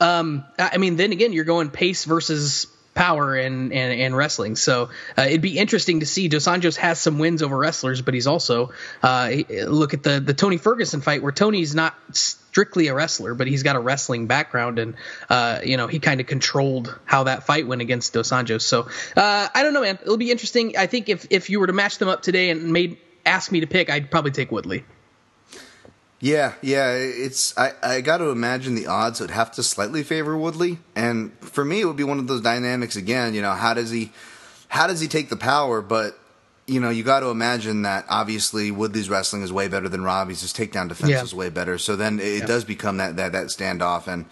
um, 0.00 0.44
I 0.58 0.78
mean, 0.78 0.96
then 0.96 1.12
again, 1.12 1.32
you're 1.32 1.44
going 1.44 1.70
pace 1.70 2.04
versus 2.04 2.66
power 2.94 3.34
and, 3.34 3.72
and, 3.72 4.00
and 4.00 4.16
wrestling. 4.16 4.56
So 4.56 4.90
uh, 5.18 5.22
it'd 5.22 5.40
be 5.40 5.58
interesting 5.58 6.00
to 6.00 6.06
see. 6.06 6.28
Dos 6.28 6.46
Anjos 6.46 6.76
has 6.76 7.00
some 7.00 7.18
wins 7.18 7.42
over 7.42 7.56
wrestlers, 7.56 8.02
but 8.02 8.14
he's 8.14 8.26
also 8.26 8.72
uh, 9.02 9.30
look 9.66 9.94
at 9.94 10.02
the 10.02 10.20
the 10.20 10.34
Tony 10.34 10.56
Ferguson 10.56 11.00
fight 11.00 11.22
where 11.22 11.32
Tony's 11.32 11.74
not 11.74 11.94
strictly 12.54 12.86
a 12.86 12.94
wrestler, 12.94 13.34
but 13.34 13.48
he's 13.48 13.64
got 13.64 13.74
a 13.74 13.80
wrestling 13.80 14.28
background, 14.28 14.78
and 14.78 14.94
uh, 15.28 15.58
you 15.64 15.76
know 15.76 15.88
he 15.88 15.98
kind 15.98 16.20
of 16.20 16.28
controlled 16.28 16.96
how 17.04 17.24
that 17.24 17.42
fight 17.42 17.66
went 17.66 17.82
against 17.82 18.12
Dos 18.12 18.30
Anjos. 18.30 18.62
So 18.62 18.82
uh, 19.16 19.48
I 19.52 19.62
don't 19.64 19.74
know, 19.74 19.80
man. 19.80 19.98
It'll 20.00 20.16
be 20.16 20.30
interesting. 20.30 20.76
I 20.78 20.86
think 20.86 21.08
if 21.08 21.26
if 21.30 21.50
you 21.50 21.58
were 21.58 21.66
to 21.66 21.72
match 21.72 21.98
them 21.98 22.08
up 22.08 22.22
today 22.22 22.50
and 22.50 22.72
made 22.72 22.98
ask 23.26 23.50
me 23.50 23.58
to 23.58 23.66
pick, 23.66 23.90
I'd 23.90 24.08
probably 24.08 24.30
take 24.30 24.52
Woodley. 24.52 24.84
Yeah, 26.20 26.52
yeah, 26.62 26.92
it's 26.92 27.58
I, 27.58 27.72
I 27.82 28.00
got 28.02 28.18
to 28.18 28.30
imagine 28.30 28.76
the 28.76 28.86
odds 28.86 29.20
would 29.20 29.32
have 29.32 29.50
to 29.52 29.64
slightly 29.64 30.04
favor 30.04 30.36
Woodley, 30.38 30.78
and 30.94 31.32
for 31.40 31.64
me 31.64 31.80
it 31.80 31.86
would 31.86 31.96
be 31.96 32.04
one 32.04 32.20
of 32.20 32.28
those 32.28 32.40
dynamics 32.40 32.94
again. 32.94 33.34
You 33.34 33.42
know, 33.42 33.50
how 33.50 33.74
does 33.74 33.90
he 33.90 34.12
how 34.68 34.86
does 34.86 35.00
he 35.00 35.08
take 35.08 35.28
the 35.28 35.36
power? 35.36 35.82
But 35.82 36.16
you 36.66 36.80
know, 36.80 36.90
you 36.90 37.02
got 37.02 37.20
to 37.20 37.28
imagine 37.28 37.82
that 37.82 38.06
obviously 38.08 38.70
Woodley's 38.70 39.10
wrestling 39.10 39.42
is 39.42 39.52
way 39.52 39.68
better 39.68 39.88
than 39.88 40.02
Robbie's. 40.02 40.40
His 40.40 40.52
takedown 40.52 40.88
defense 40.88 41.10
yeah. 41.10 41.22
is 41.22 41.34
way 41.34 41.50
better. 41.50 41.78
So 41.78 41.96
then 41.96 42.20
it 42.20 42.40
yeah. 42.40 42.46
does 42.46 42.64
become 42.64 42.96
that 42.98 43.16
that 43.16 43.32
that 43.32 43.46
standoff 43.48 44.06
and 44.06 44.26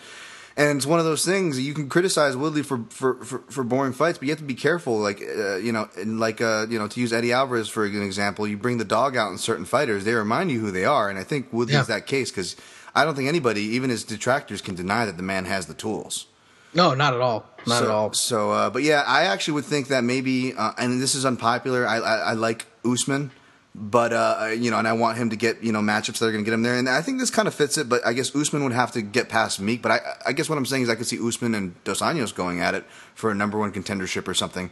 and 0.56 0.76
it's 0.76 0.86
one 0.86 0.98
of 0.98 1.04
those 1.04 1.24
things 1.24 1.58
you 1.58 1.72
can 1.72 1.88
criticize 1.88 2.36
Woodley 2.36 2.62
for 2.62 2.84
for, 2.90 3.24
for, 3.24 3.38
for 3.48 3.64
boring 3.64 3.92
fights, 3.92 4.18
but 4.18 4.26
you 4.26 4.32
have 4.32 4.38
to 4.38 4.44
be 4.44 4.54
careful. 4.54 4.98
Like 4.98 5.22
uh, 5.22 5.56
you 5.56 5.72
know, 5.72 5.88
like 6.04 6.40
uh, 6.40 6.66
you 6.68 6.78
know, 6.78 6.88
to 6.88 7.00
use 7.00 7.12
Eddie 7.12 7.32
Alvarez 7.32 7.68
for 7.68 7.84
an 7.84 8.02
example, 8.02 8.46
you 8.46 8.56
bring 8.56 8.78
the 8.78 8.84
dog 8.84 9.16
out 9.16 9.30
in 9.30 9.38
certain 9.38 9.64
fighters, 9.64 10.04
they 10.04 10.14
remind 10.14 10.50
you 10.50 10.60
who 10.60 10.70
they 10.70 10.84
are, 10.84 11.08
and 11.08 11.18
I 11.18 11.24
think 11.24 11.52
Woodley's 11.52 11.74
yeah. 11.74 11.82
that 11.84 12.06
case 12.06 12.30
because 12.30 12.56
I 12.94 13.04
don't 13.04 13.14
think 13.14 13.28
anybody, 13.28 13.62
even 13.62 13.90
his 13.90 14.04
detractors, 14.04 14.60
can 14.60 14.74
deny 14.74 15.06
that 15.06 15.16
the 15.16 15.22
man 15.22 15.46
has 15.46 15.66
the 15.66 15.74
tools. 15.74 16.26
No, 16.74 16.94
not 16.94 17.14
at 17.14 17.20
all. 17.20 17.46
Not 17.66 17.78
so, 17.78 17.84
at 17.84 17.90
all. 17.90 18.12
So, 18.12 18.50
uh, 18.50 18.70
but 18.70 18.82
yeah, 18.82 19.04
I 19.06 19.24
actually 19.24 19.54
would 19.54 19.64
think 19.64 19.88
that 19.88 20.02
maybe, 20.04 20.54
uh, 20.54 20.72
and 20.78 21.00
this 21.00 21.14
is 21.14 21.24
unpopular. 21.24 21.86
I, 21.86 21.98
I, 21.98 22.16
I 22.16 22.32
like 22.32 22.66
Usman, 22.84 23.30
but 23.74 24.12
uh, 24.12 24.50
you 24.56 24.70
know, 24.70 24.78
and 24.78 24.88
I 24.88 24.92
want 24.94 25.18
him 25.18 25.30
to 25.30 25.36
get 25.36 25.62
you 25.62 25.72
know 25.72 25.80
matchups 25.80 26.18
that 26.18 26.26
are 26.26 26.32
going 26.32 26.44
to 26.44 26.48
get 26.48 26.54
him 26.54 26.62
there. 26.62 26.76
And 26.76 26.88
I 26.88 27.02
think 27.02 27.20
this 27.20 27.30
kind 27.30 27.46
of 27.46 27.54
fits 27.54 27.78
it. 27.78 27.88
But 27.88 28.04
I 28.06 28.12
guess 28.14 28.34
Usman 28.34 28.64
would 28.64 28.72
have 28.72 28.92
to 28.92 29.02
get 29.02 29.28
past 29.28 29.60
Meek. 29.60 29.82
But 29.82 29.92
I, 29.92 30.00
I 30.26 30.32
guess 30.32 30.48
what 30.48 30.58
I'm 30.58 30.66
saying 30.66 30.84
is 30.84 30.88
I 30.88 30.94
could 30.94 31.06
see 31.06 31.18
Usman 31.24 31.54
and 31.54 31.82
Dos 31.84 32.00
Anjos 32.00 32.34
going 32.34 32.60
at 32.60 32.74
it 32.74 32.84
for 33.14 33.30
a 33.30 33.34
number 33.34 33.58
one 33.58 33.72
contendership 33.72 34.26
or 34.26 34.34
something, 34.34 34.70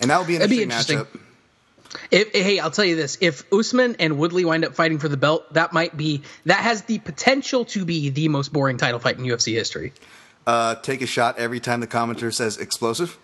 and 0.00 0.10
that 0.10 0.18
would 0.18 0.28
be 0.28 0.36
an 0.36 0.40
That'd 0.40 0.56
be 0.56 0.62
interesting, 0.62 0.98
interesting. 0.98 1.20
matchup. 1.20 1.24
If, 2.10 2.32
hey, 2.32 2.58
I'll 2.58 2.70
tell 2.70 2.84
you 2.84 2.96
this: 2.96 3.18
if 3.20 3.50
Usman 3.52 3.96
and 3.98 4.18
Woodley 4.18 4.44
wind 4.44 4.64
up 4.64 4.74
fighting 4.74 4.98
for 4.98 5.08
the 5.08 5.16
belt, 5.16 5.54
that 5.54 5.72
might 5.72 5.96
be 5.96 6.22
that 6.44 6.58
has 6.60 6.82
the 6.82 6.98
potential 6.98 7.64
to 7.66 7.84
be 7.84 8.10
the 8.10 8.28
most 8.28 8.52
boring 8.52 8.76
title 8.76 9.00
fight 9.00 9.18
in 9.18 9.24
UFC 9.24 9.54
history. 9.54 9.92
Uh, 10.48 10.74
take 10.76 11.02
a 11.02 11.06
shot 11.06 11.38
every 11.38 11.60
time 11.60 11.80
the 11.80 11.86
commenter 11.86 12.32
says 12.32 12.56
explosive. 12.56 13.18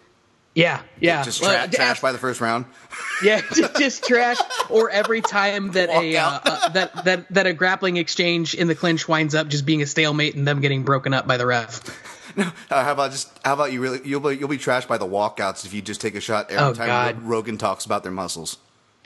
Yeah, 0.55 0.83
yeah. 1.01 1.23
Just 1.25 1.43
tra- 1.43 1.67
to 1.67 1.75
trash 1.75 2.01
by 2.03 2.13
the 2.13 2.19
first 2.19 2.41
round. 2.43 2.67
Yeah, 3.23 3.41
just, 3.55 3.77
just 3.77 4.05
trash. 4.05 4.39
Or 4.69 4.91
every 4.91 5.21
time 5.21 5.71
that 5.73 5.89
a 5.89 6.17
uh, 6.17 6.41
uh, 6.45 6.69
that 6.71 7.05
that 7.05 7.33
that 7.33 7.47
a 7.47 7.53
grappling 7.53 7.97
exchange 7.97 8.55
in 8.55 8.67
the 8.67 8.75
clinch 8.75 9.09
winds 9.09 9.35
up 9.37 9.47
just 9.49 9.65
being 9.65 9.83
a 9.83 9.87
stalemate 9.87 10.35
and 10.35 10.47
them 10.47 10.61
getting 10.61 10.83
broken 10.83 11.15
up 11.15 11.27
by 11.27 11.37
the 11.37 11.47
ref. 11.47 11.81
Uh, 12.37 12.51
how 12.69 12.91
about 12.91 13.13
just 13.13 13.31
how 13.45 13.55
about 13.55 13.73
you 13.73 13.81
really 13.81 14.01
you'll 14.05 14.19
be, 14.19 14.37
you'll 14.37 14.49
be 14.49 14.59
trashed 14.59 14.89
by 14.89 14.99
the 14.99 15.07
walkouts 15.07 15.65
if 15.65 15.73
you 15.73 15.81
just 15.81 16.01
take 16.01 16.17
a 16.17 16.21
shot 16.21 16.51
every 16.51 16.65
Oh, 16.73 16.75
time 16.75 16.89
God. 16.89 17.23
Rogan 17.23 17.57
talks 17.59 17.85
about 17.87 18.03
their 18.03 18.11
muscles. 18.11 18.59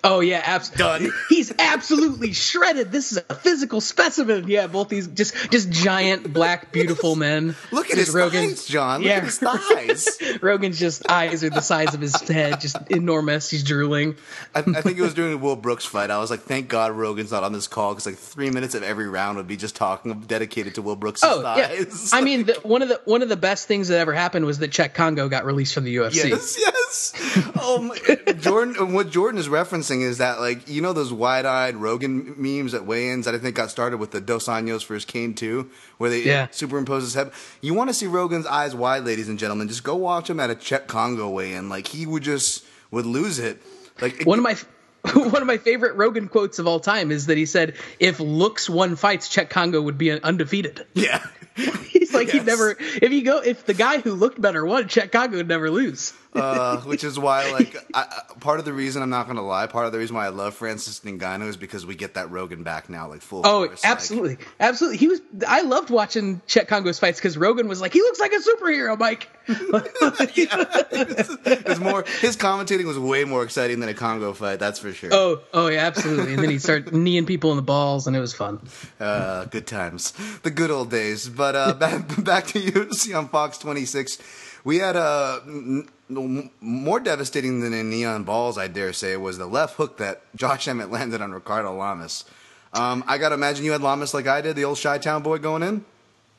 Oh 0.05 0.21
yeah, 0.21 0.41
absolutely. 0.45 1.09
Done. 1.09 1.19
He's 1.29 1.53
absolutely 1.59 2.33
shredded. 2.33 2.93
This 2.93 3.11
is 3.13 3.19
a 3.29 3.35
physical 3.35 3.81
specimen. 3.81 4.47
Yeah, 4.47 4.69
both 4.69 4.89
these 4.89 5.09
just 5.09 5.51
just 5.51 5.71
giant 5.71 6.33
black 6.33 6.71
beautiful 6.73 7.17
men. 7.17 7.57
Look 7.73 7.91
at 7.91 7.97
Just 7.97 8.13
his 8.15 8.31
thighs, 8.33 8.67
John. 8.67 9.01
Look 9.01 9.09
Yeah. 9.09 9.17
at 9.17 9.25
his 9.25 9.39
thighs. 9.39 10.19
Rogan's 10.43 10.79
just 10.79 11.11
eyes 11.11 11.43
are 11.43 11.51
the 11.51 11.61
size 11.61 11.95
of 11.95 12.01
his 12.01 12.15
head, 12.29 12.61
just 12.61 12.77
enormous. 12.91 13.51
He's 13.51 13.65
drooling. 13.65 14.15
I, 14.55 14.61
I 14.61 14.83
think 14.83 14.99
it 14.99 15.03
was 15.03 15.15
during 15.15 15.33
the 15.33 15.39
Will 15.39 15.57
Brooks 15.57 15.85
fight. 15.85 16.11
I 16.11 16.19
was 16.19 16.31
like, 16.31 16.41
thank 16.43 16.69
God 16.69 16.93
Rogan's 16.93 17.33
not 17.33 17.43
on 17.43 17.53
this 17.53 17.67
call 17.67 17.91
because 17.93 18.07
like 18.07 18.17
three 18.19 18.51
minutes 18.51 18.77
of 18.77 18.85
every 18.85 19.09
round 19.09 19.37
would 19.37 19.49
be 19.49 19.57
just 19.57 19.75
talking 19.75 20.19
dedicated 20.21 20.77
to 20.77 20.83
Will 20.83 20.97
Brooks' 20.97 21.23
Oh 21.25 21.41
yeah. 21.57 21.85
I 22.13 22.21
mean 22.21 22.45
the, 22.47 22.55
one 22.63 22.83
of 22.83 22.89
the 22.89 23.01
one 23.05 23.23
of 23.23 23.29
the 23.29 23.37
best 23.37 23.67
things 23.67 23.89
that 23.89 23.99
ever 23.99 24.15
happened 24.15 24.47
was 24.47 24.59
that 24.59 24.71
Cheick 24.71 24.95
Kongo 24.95 25.29
got 25.29 25.45
released 25.45 25.75
from 25.75 25.83
the 25.83 25.97
UFC. 25.97 26.29
Yes, 26.31 26.57
yes. 26.57 27.53
Oh 27.61 27.83
my, 27.83 28.33
Jordan. 28.35 28.93
What 28.93 29.11
Jordan 29.11 29.41
is 29.41 29.49
referencing 29.49 29.88
is 29.90 30.18
that, 30.18 30.40
like, 30.40 30.68
you 30.68 30.81
know, 30.83 30.92
those 30.92 31.12
wide-eyed 31.12 31.77
Rogan 31.77 32.35
memes 32.37 32.74
at 32.74 32.85
weigh-ins 32.87 33.24
that 33.24 33.35
I 33.35 33.38
think 33.38 33.57
got 33.57 33.70
started 33.70 33.98
with 33.98 34.11
the 34.11 34.20
Dos 34.20 34.46
Anjos 34.46 34.87
versus 34.87 35.05
Cain 35.05 35.35
two, 35.35 35.70
where 35.98 36.11
they 36.11 36.22
Yeah. 36.22 36.48
superimpose 36.51 37.03
his 37.03 37.14
head. 37.14 37.31
You 37.61 37.74
want 37.74 37.88
to 37.90 37.94
see 37.94 38.07
Rogan's 38.07 38.46
eyes 38.46 38.74
wide, 38.74 39.05
ladies 39.05 39.29
and 39.29 39.38
gentlemen? 39.38 39.68
Just 39.68 39.85
go 39.85 39.96
watch 39.96 40.29
him 40.31 40.40
at 40.40 40.51
a 40.51 40.55
Cheick 40.55 40.87
Kongo 40.87 41.29
weigh-in. 41.31 41.68
Like, 41.68 41.87
he 41.88 42.07
would 42.07 42.22
just 42.22 42.64
would 42.90 43.07
lose 43.07 43.38
it. 43.38 43.61
Like 44.01 44.24
One 44.24 44.38
of 44.38 44.42
my 44.44 44.57
one 45.14 45.40
of 45.42 45.46
my 45.46 45.59
favorite 45.59 45.94
Rogan 45.96 46.29
quotes 46.29 46.59
of 46.59 46.66
all 46.66 46.81
time 46.81 47.11
is 47.11 47.27
that 47.27 47.37
he 47.37 47.46
said, 47.46 47.74
"If 48.01 48.18
looks 48.20 48.68
won 48.68 48.96
fights, 48.96 49.29
Cheick 49.29 49.48
Kongo 49.51 49.81
would 49.81 49.96
be 49.98 50.11
undefeated." 50.11 50.87
yeah. 50.94 51.24
He's 51.88 52.12
like 52.14 52.29
Yes. 52.29 52.37
he'd 52.37 52.46
never 52.46 52.77
if 52.79 53.11
you 53.12 53.22
go 53.22 53.38
if 53.38 53.66
the 53.66 53.74
guy 53.74 53.98
who 53.98 54.14
looked 54.14 54.40
better 54.40 54.64
won, 54.64 54.85
Cheick 54.85 55.11
Kongo 55.12 55.37
would 55.38 55.48
never 55.48 55.70
lose. 55.70 56.12
Uh, 56.35 56.79
which 56.83 57.05
is 57.05 57.19
why, 57.19 57.51
like, 57.53 57.75
I, 57.95 58.07
part 58.41 58.59
of 58.59 58.67
the 58.67 58.73
reason 58.73 59.03
I'm 59.03 59.11
not 59.11 59.25
going 59.25 59.37
to 59.37 59.43
lie, 59.43 59.67
part 59.67 59.87
of 59.87 59.93
the 59.93 59.99
reason 59.99 60.14
why 60.14 60.27
I 60.27 60.29
love 60.29 60.55
Francis 60.55 61.01
Ngannou 61.01 61.49
is 61.49 61.57
because 61.57 61.87
we 61.87 61.95
get 61.95 62.14
that 62.14 62.31
Rogan 62.31 62.62
back 62.62 62.91
now, 62.91 63.09
like 63.09 63.23
full. 63.23 63.41
Oh, 63.45 63.67
force. 63.67 63.83
Like, 63.83 63.91
absolutely, 63.91 64.38
absolutely. 64.61 64.99
He 64.99 65.09
was. 65.09 65.21
I 65.47 65.62
loved 65.62 65.91
watching 65.91 66.41
Cheick 66.47 66.69
Kongo's 66.69 66.99
fights 66.99 67.19
because 67.19 67.38
Rogan 67.38 67.67
was 67.67 67.81
like, 67.81 67.93
he 67.93 68.01
looks 68.03 68.21
like 68.21 68.33
a 68.33 68.41
superhero, 68.41 68.99
Mike. 68.99 69.29
It's 70.91 71.81
more 71.81 72.05
his 72.21 72.37
commentating 72.37 72.85
was 72.85 72.99
way 72.99 73.25
more 73.25 73.43
exciting 73.43 73.81
than 73.81 73.88
a 73.88 73.95
Kongo 73.95 74.33
fight. 74.33 74.59
That's 74.59 74.79
for 74.79 74.93
sure. 74.93 75.11
oh, 75.12 75.41
oh 75.53 75.69
yeah, 75.69 75.87
absolutely. 75.87 76.35
And 76.35 76.43
then 76.43 76.51
he 76.51 76.59
started 76.59 76.93
kneeing 76.95 77.27
people 77.27 77.51
in 77.51 77.57
the 77.57 77.62
balls, 77.62 78.07
and 78.07 78.17
it 78.17 78.21
was 78.21 78.35
fun. 78.35 78.61
Uh, 79.01 79.45
good 79.47 79.67
times, 79.67 80.12
the 80.43 80.51
good 80.51 80.71
old 80.71 80.91
days. 80.91 81.29
But 81.29 81.57
uh, 81.57 81.75
back 81.75 82.25
back 82.25 82.47
to 82.49 82.61
UFC 82.61 83.17
on 83.17 83.29
Fox 83.29 83.59
26. 83.59 84.19
We 84.64 84.79
had 84.79 84.97
a 84.97 85.41
n- 85.47 85.88
more 86.09 87.01
devastating 87.01 87.61
than 87.61 87.73
a 87.73 87.83
neon 87.83 88.25
balls, 88.25 88.57
I 88.59 88.68
dare 88.68 88.92
say, 88.92 89.16
was 89.16 89.38
the 89.38 89.47
left 89.47 89.77
hook 89.77 89.99
that 89.99 90.23
Josh 90.35 90.66
Emmett 90.68 90.90
landed 90.90 91.21
on 91.21 91.33
Ricardo 91.33 91.75
Lamas. 91.75 92.25
Um, 92.73 93.05
I 93.07 93.18
gotta 93.18 93.35
imagine 93.35 93.64
you 93.64 93.73
had 93.73 93.83
Lamas 93.83 94.14
like 94.14 94.27
I 94.27 94.40
did, 94.40 94.57
the 94.57 94.64
old 94.64 94.81
Chi 94.81 94.99
Town 94.99 95.23
boy 95.23 95.38
going 95.38 95.62
in. 95.62 95.85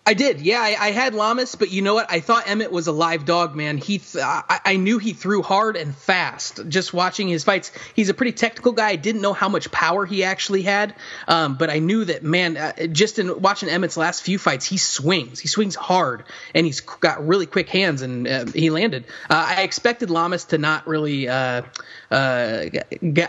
I 0.06 0.16
did, 0.16 0.42
yeah. 0.42 0.60
I, 0.60 0.76
I 0.88 0.92
had 0.92 1.14
Lamas, 1.14 1.54
but 1.54 1.72
you 1.72 1.84
know 1.84 1.94
what? 1.94 2.10
I 2.10 2.20
thought 2.20 2.50
Emmett 2.50 2.72
was 2.72 2.88
a 2.88 2.92
live 2.92 3.26
dog, 3.26 3.56
man. 3.56 3.78
He, 3.78 4.00
th- 4.00 4.24
I, 4.24 4.60
I 4.66 4.76
knew 4.78 4.98
he 4.98 5.14
threw 5.14 5.44
hard 5.44 5.76
and 5.76 5.96
fast. 5.96 6.68
Just 6.68 6.96
watching 6.96 7.28
his 7.28 7.44
fights, 7.44 7.72
he's 7.94 8.10
a 8.10 8.16
pretty 8.16 8.32
technical 8.32 8.72
guy. 8.72 8.90
I 8.90 8.96
didn't 8.96 9.22
know 9.22 9.34
how 9.34 9.50
much 9.50 9.70
power 9.72 10.08
he 10.08 10.24
actually 10.24 10.64
had, 10.64 10.96
um, 11.28 11.58
but 11.58 11.70
I 11.70 11.78
knew 11.78 12.06
that, 12.06 12.24
man. 12.24 12.58
Uh, 12.58 12.88
just 12.88 13.20
in 13.20 13.40
watching 13.40 13.70
Emmett's 13.70 13.98
last 13.98 14.24
few 14.24 14.40
fights, 14.40 14.66
he 14.66 14.78
swings. 14.78 15.40
He 15.40 15.48
swings 15.48 15.76
hard, 15.76 16.24
and 16.56 16.66
he's 16.66 16.80
got 16.80 17.28
really 17.28 17.46
quick 17.46 17.70
hands, 17.70 18.02
and 18.02 18.28
uh, 18.28 18.46
he 18.48 18.72
landed. 18.72 19.06
Uh, 19.30 19.46
I 19.50 19.62
expected 19.62 20.10
Lamas 20.10 20.46
to 20.46 20.58
not 20.58 20.88
really, 20.88 21.30
uh, 21.30 21.62
uh, 22.10 22.66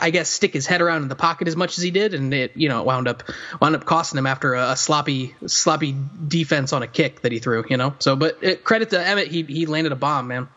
I 0.01 0.11
guess, 0.11 0.31
stick 0.31 0.55
his 0.55 0.67
head 0.67 0.81
around 0.81 1.03
in 1.03 1.09
the 1.09 1.17
pocket 1.17 1.47
as 1.47 1.57
much 1.57 1.77
as 1.77 1.85
he 1.85 1.91
did, 1.91 2.15
and 2.15 2.33
it, 2.33 2.57
you 2.57 2.71
know, 2.71 2.85
wound 2.85 3.07
up 3.07 3.25
wound 3.61 3.75
up 3.75 3.85
costing 3.85 4.17
him 4.17 4.27
after 4.27 4.55
a, 4.55 4.71
a 4.71 4.77
sloppy 4.77 5.35
sloppy 5.45 5.95
defense 6.27 6.60
on 6.73 6.83
a 6.83 6.87
kick 6.87 7.23
that 7.23 7.33
he 7.33 7.39
threw. 7.39 7.65
You 7.69 7.77
know, 7.77 7.95
so 7.99 8.17
but 8.17 8.45
uh, 8.45 8.57
credit 8.57 8.91
to 8.91 9.01
Emmett, 9.01 9.29
he 9.29 9.43
he 9.43 9.67
landed 9.67 9.93
a 9.93 9.97
bomb, 9.97 10.29
man. 10.29 10.49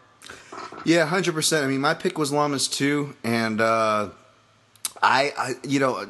Yeah, 0.85 1.05
hundred 1.05 1.33
percent. 1.33 1.65
I 1.65 1.67
mean, 1.67 1.81
my 1.81 1.93
pick 1.93 2.17
was 2.17 2.31
Lamas 2.31 2.67
too, 2.67 3.15
and 3.23 3.61
uh, 3.61 4.09
I, 5.01 5.33
I, 5.37 5.53
you 5.63 5.79
know, 5.79 6.05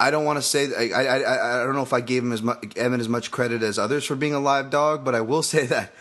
I- 0.00 0.10
don't 0.10 0.24
want 0.24 0.38
to 0.38 0.42
say 0.42 0.68
I, 0.74 1.02
I, 1.02 1.60
I, 1.60 1.64
don't 1.64 1.74
know 1.74 1.82
if 1.82 1.92
I 1.92 2.00
gave 2.00 2.22
him 2.22 2.32
as 2.32 2.42
much 2.42 2.76
Evan 2.76 3.00
as 3.00 3.08
much 3.08 3.30
credit 3.30 3.62
as 3.62 3.78
others 3.78 4.04
for 4.04 4.16
being 4.16 4.34
a 4.34 4.40
live 4.40 4.70
dog, 4.70 5.04
but 5.04 5.14
I 5.14 5.20
will 5.20 5.42
say 5.54 5.66
that 5.66 5.92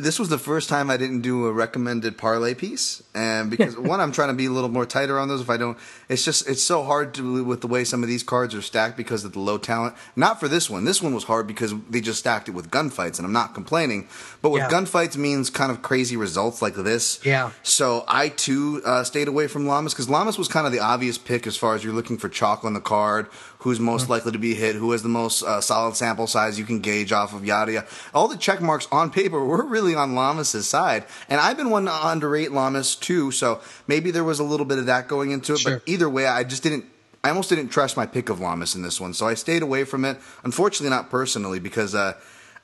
this 0.00 0.18
was 0.18 0.28
the 0.28 0.38
first 0.38 0.68
time 0.68 0.90
I 0.90 0.96
didn't 0.96 1.20
do 1.20 1.46
a 1.46 1.52
recommended 1.52 2.18
parlay 2.18 2.54
piece, 2.54 3.02
and 3.14 3.50
because 3.50 3.76
one, 3.92 4.00
I'm 4.00 4.12
trying 4.12 4.28
to 4.28 4.34
be 4.34 4.46
a 4.46 4.50
little 4.50 4.70
more 4.70 4.86
tighter 4.86 5.18
on 5.18 5.28
those. 5.28 5.40
If 5.40 5.50
I 5.50 5.56
don't, 5.56 5.78
it's 6.08 6.24
just 6.24 6.48
it's 6.48 6.62
so 6.62 6.82
hard 6.82 7.14
to 7.14 7.44
with 7.44 7.60
the 7.60 7.66
way 7.66 7.84
some 7.84 8.02
of 8.02 8.08
these 8.08 8.22
cards 8.22 8.54
are 8.54 8.62
stacked 8.62 8.96
because 8.96 9.24
of 9.24 9.32
the 9.32 9.38
low 9.40 9.58
talent. 9.58 9.94
Not 10.16 10.40
for 10.40 10.48
this 10.48 10.68
one. 10.68 10.84
This 10.84 11.02
one 11.02 11.14
was 11.14 11.24
hard 11.24 11.46
because 11.46 11.72
they 11.88 12.00
just 12.00 12.18
stacked 12.18 12.48
it 12.48 12.52
with 12.52 12.70
gunfights, 12.70 13.18
and 13.18 13.26
I'm 13.26 13.32
not 13.32 13.54
complaining. 13.54 14.08
But 14.42 14.50
with 14.50 14.62
Yeah. 14.62 14.70
gunfights 14.70 15.16
means 15.16 15.50
kind 15.50 15.70
of 15.70 15.82
crazy 15.82 16.16
results 16.16 16.60
like 16.62 16.74
this. 16.74 17.20
Yeah. 17.24 17.50
So 17.62 18.04
I 18.08 18.28
too 18.30 18.82
uh, 18.84 19.04
stayed 19.04 19.28
away 19.28 19.46
from 19.46 19.66
Lamas 19.66 19.92
because 19.94 20.08
Lamas 20.08 20.38
was 20.38 20.48
kind 20.48 20.66
of 20.66 20.72
the 20.72 20.80
obvious 20.80 21.18
pick 21.18 21.46
as 21.46 21.56
far 21.56 21.74
as 21.74 21.84
you're 21.84 21.92
looking 21.94 22.18
for 22.18 22.28
chalk 22.28 22.64
on 22.64 22.74
the 22.74 22.80
card, 22.80 23.26
who's 23.60 23.78
most 23.80 24.02
Mm-hmm. 24.02 24.12
likely 24.12 24.32
to 24.32 24.38
be 24.38 24.54
hit, 24.54 24.74
who 24.76 24.92
has 24.92 25.02
the 25.02 25.08
most 25.08 25.42
uh, 25.42 25.60
solid 25.60 25.96
sample 25.96 26.26
size 26.26 26.58
you 26.58 26.64
can 26.64 26.80
gauge 26.80 27.12
off 27.12 27.34
of 27.34 27.44
yada 27.44 27.72
yada. 27.72 27.86
All 28.14 28.28
the 28.28 28.36
check 28.36 28.60
marks 28.60 28.86
on 28.90 29.10
paper 29.10 29.42
were 29.44 29.64
really 29.64 29.94
on 29.94 30.14
Lamas' 30.14 30.66
side, 30.68 31.04
and 31.28 31.40
I've 31.40 31.56
been 31.56 31.70
one 31.70 31.84
to 31.86 32.06
underrate 32.06 32.52
Lamas 32.52 32.96
too. 32.96 33.30
So 33.30 33.60
maybe 33.86 34.10
there 34.10 34.24
was 34.24 34.38
a 34.40 34.44
little 34.44 34.66
bit 34.66 34.78
of 34.78 34.86
that 34.86 35.08
going 35.08 35.30
into 35.30 35.54
it. 35.54 35.60
Sure. 35.60 35.72
But 35.78 35.82
either 35.86 36.08
way, 36.10 36.26
I 36.26 36.44
just 36.44 36.62
didn't. 36.62 36.84
I 37.22 37.28
almost 37.28 37.50
didn't 37.50 37.68
trust 37.68 37.96
my 37.96 38.06
pick 38.06 38.30
of 38.30 38.40
Lamas 38.40 38.74
in 38.74 38.82
this 38.82 38.98
one, 39.00 39.12
so 39.14 39.26
I 39.26 39.34
stayed 39.34 39.62
away 39.62 39.84
from 39.84 40.04
it. 40.04 40.16
Unfortunately, 40.44 40.90
not 40.90 41.10
personally 41.10 41.58
because. 41.60 41.94
Uh, 41.94 42.14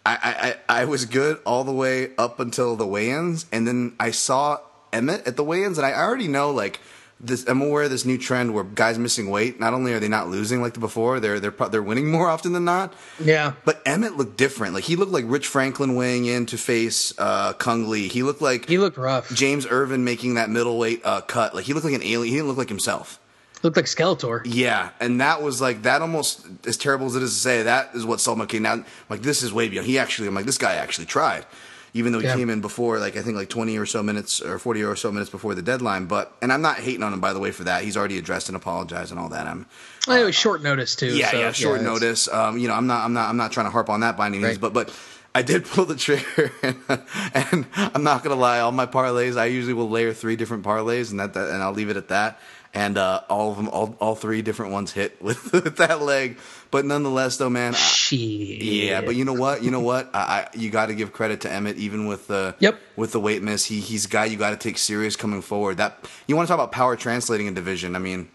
I, 0.09 0.19
I, 0.23 0.77
I 0.77 0.83
I 0.83 0.85
was 0.85 1.05
good 1.05 1.41
all 1.45 1.65
the 1.65 1.73
way 1.73 2.13
up 2.17 2.39
until 2.39 2.77
the 2.77 2.87
weigh-ins, 2.87 3.45
and 3.51 3.67
then 3.67 3.97
I 3.99 4.13
saw 4.13 4.61
Emmett 4.93 5.27
at 5.27 5.35
the 5.37 5.43
weigh-ins, 5.43 5.79
and 5.79 5.87
I 5.87 5.95
already 5.95 6.29
know 6.29 6.53
like 6.53 6.79
this. 7.21 7.47
I'm 7.47 7.63
aware 7.63 7.85
of 7.85 7.91
this 7.91 8.05
new 8.05 8.19
trend 8.19 8.55
where 8.55 8.65
guys 8.65 8.99
missing 8.99 9.31
weight. 9.31 9.59
Not 9.59 9.75
only 9.75 9.93
are 9.93 10.01
they 10.01 10.09
not 10.09 10.29
losing 10.29 10.61
like 10.61 10.75
the 10.75 10.81
before, 10.81 11.21
they're 11.21 11.41
they're 11.41 11.51
they're 11.71 11.83
winning 11.83 12.11
more 12.11 12.29
often 12.35 12.53
than 12.53 12.65
not. 12.65 12.95
Yeah. 13.23 13.55
But 13.65 13.83
Emmett 13.87 14.17
looked 14.17 14.37
different. 14.37 14.75
Like 14.75 14.85
he 14.85 14.97
looked 14.97 15.13
like 15.13 15.25
Rich 15.27 15.47
Franklin 15.47 15.95
weighing 15.97 16.27
in 16.27 16.47
to 16.47 16.59
face 16.59 17.15
uh, 17.19 17.53
Cung 17.55 17.89
Le. 17.89 17.99
He 17.99 18.23
looked 18.23 18.43
like 18.43 18.69
He 18.69 18.79
looked 18.79 18.97
rough. 18.97 19.33
James 19.35 19.67
Irvin 19.69 20.05
making 20.05 20.35
that 20.35 20.51
middleweight 20.51 21.01
uh, 21.05 21.21
cut. 21.23 21.55
Like 21.55 21.65
he 21.65 21.73
looked 21.73 21.85
like 21.87 21.95
an 21.95 22.03
alien. 22.03 22.31
He 22.33 22.37
didn't 22.37 22.49
look 22.49 22.59
like 22.59 22.69
himself. 22.69 23.19
Looked 23.63 23.77
like 23.77 23.87
Skeletor. 23.87 24.43
Yeah, 24.45 24.91
and 25.01 25.21
that 25.23 25.43
was 25.43 25.61
like 25.61 25.83
that 25.83 26.03
almost 26.03 26.47
as 26.67 26.77
terrible 26.77 27.07
as 27.07 27.17
it 27.17 27.23
is 27.23 27.33
to 27.33 27.41
say. 27.41 27.63
That 27.63 27.91
is 27.95 28.05
what 28.05 28.21
sold 28.21 28.39
me. 28.39 28.45
Okay, 28.45 28.59
now 28.59 28.73
I'm 28.73 28.85
like 29.09 29.23
this 29.23 29.43
is 29.43 29.53
way 29.53 29.69
beyond. 29.69 29.87
He 29.87 29.99
actually, 29.99 30.29
I'm 30.29 30.35
like 30.35 30.45
this 30.45 30.59
guy 30.59 30.75
actually 30.75 31.07
tried, 31.07 31.47
even 31.95 32.13
though 32.13 32.19
he 32.21 32.27
Yeah. 32.27 32.35
came 32.37 32.51
in 32.51 32.61
before, 32.61 32.99
like 32.99 33.17
I 33.17 33.23
think 33.23 33.37
like 33.37 33.49
20 33.49 33.77
or 33.79 33.87
so 33.87 34.03
minutes 34.03 34.41
or 34.41 34.59
40 34.59 34.83
or 34.85 34.97
so 34.97 35.11
minutes 35.13 35.31
before 35.31 35.55
the 35.55 35.63
deadline. 35.63 36.07
But 36.07 36.33
and 36.43 36.53
I'm 36.53 36.63
not 36.63 36.77
hating 36.77 37.03
on 37.03 37.13
him 37.13 37.21
by 37.21 37.33
the 37.33 37.41
way 37.41 37.51
for 37.51 37.65
that. 37.65 37.85
He's 37.85 37.97
already 37.97 38.19
addressed 38.19 38.49
and 38.49 38.57
apologized 38.57 39.11
and 39.11 39.21
all 39.21 39.29
that. 39.31 39.47
I'm 39.47 39.67
it 40.09 40.25
was 40.25 40.35
short 40.35 40.63
notice 40.63 40.95
too. 40.95 41.17
yeah, 41.17 41.31
so, 41.31 41.39
yeah, 41.39 41.53
short 41.53 41.81
it's- 41.81 41.93
notice. 41.93 42.29
Um, 42.29 42.59
you 42.59 42.69
know, 42.69 42.75
I'm 42.75 42.87
not, 42.87 43.05
I'm 43.05 43.13
not, 43.13 43.29
I'm 43.29 43.37
not 43.37 43.53
trying 43.53 43.67
to 43.67 43.71
harp 43.71 43.89
on 43.91 44.01
that 44.01 44.17
by 44.17 44.27
any 44.27 44.39
means, 44.39 44.51
Right. 44.53 44.61
but 44.61 44.73
but 44.73 44.93
I 45.35 45.43
did 45.43 45.67
pull 45.67 45.85
the 45.85 45.97
trigger, 45.97 46.51
and, 46.63 46.77
and 47.35 47.67
I'm 47.77 48.03
not 48.03 48.23
gonna 48.23 48.37
lie, 48.37 48.61
all 48.61 48.73
my 48.73 48.87
parlays, 48.87 49.37
I 49.37 49.47
usually 49.47 49.75
will 49.75 49.91
layer 49.91 50.15
three 50.15 50.35
different 50.37 50.65
parlays, 50.65 51.11
and 51.11 51.21
that, 51.21 51.35
that 51.35 51.51
and 51.51 51.63
I'll 51.63 51.73
leave 51.75 51.91
it 51.91 51.97
at 51.99 52.09
that. 52.09 52.41
and 52.73 52.97
uh, 52.99 53.21
all 53.31 53.51
of 53.51 53.57
them, 53.57 53.69
all, 53.71 53.97
all 54.01 54.15
three 54.15 54.43
different 54.43 54.71
ones 54.73 54.93
hit 54.93 55.21
with, 55.23 55.53
with 55.53 55.77
that 55.77 56.01
leg. 56.03 56.39
But 56.71 56.85
nonetheless, 56.85 57.37
though, 57.37 57.51
man, 57.51 57.75
I, 57.75 58.15
yeah. 58.15 59.01
But 59.01 59.15
you 59.17 59.25
know 59.25 59.33
what? 59.33 59.63
You 59.63 59.71
know 59.71 59.81
what? 59.81 60.11
I, 60.15 60.19
I 60.19 60.49
you 60.55 60.71
got 60.71 60.87
to 60.87 60.95
give 60.95 61.13
credit 61.13 61.43
to 61.43 61.53
Emmett, 61.53 61.77
even 61.77 62.07
with 62.07 62.27
the 62.27 62.55
Yep. 62.59 62.79
with 62.97 63.13
the 63.13 63.21
weight 63.21 63.43
miss. 63.43 63.65
He 63.65 63.81
he's 63.81 64.07
a 64.07 64.09
guy 64.09 64.25
you 64.27 64.37
got 64.37 64.51
to 64.51 64.57
take 64.57 64.79
serious 64.79 65.17
coming 65.17 65.43
forward. 65.43 65.77
That 65.79 66.09
you 66.27 66.37
want 66.37 66.47
to 66.47 66.51
talk 66.51 66.59
about 66.59 66.73
power 66.73 66.97
translating 66.97 67.47
in 67.47 67.55
division? 67.55 67.95
I 67.97 67.99
mean, 67.99 68.29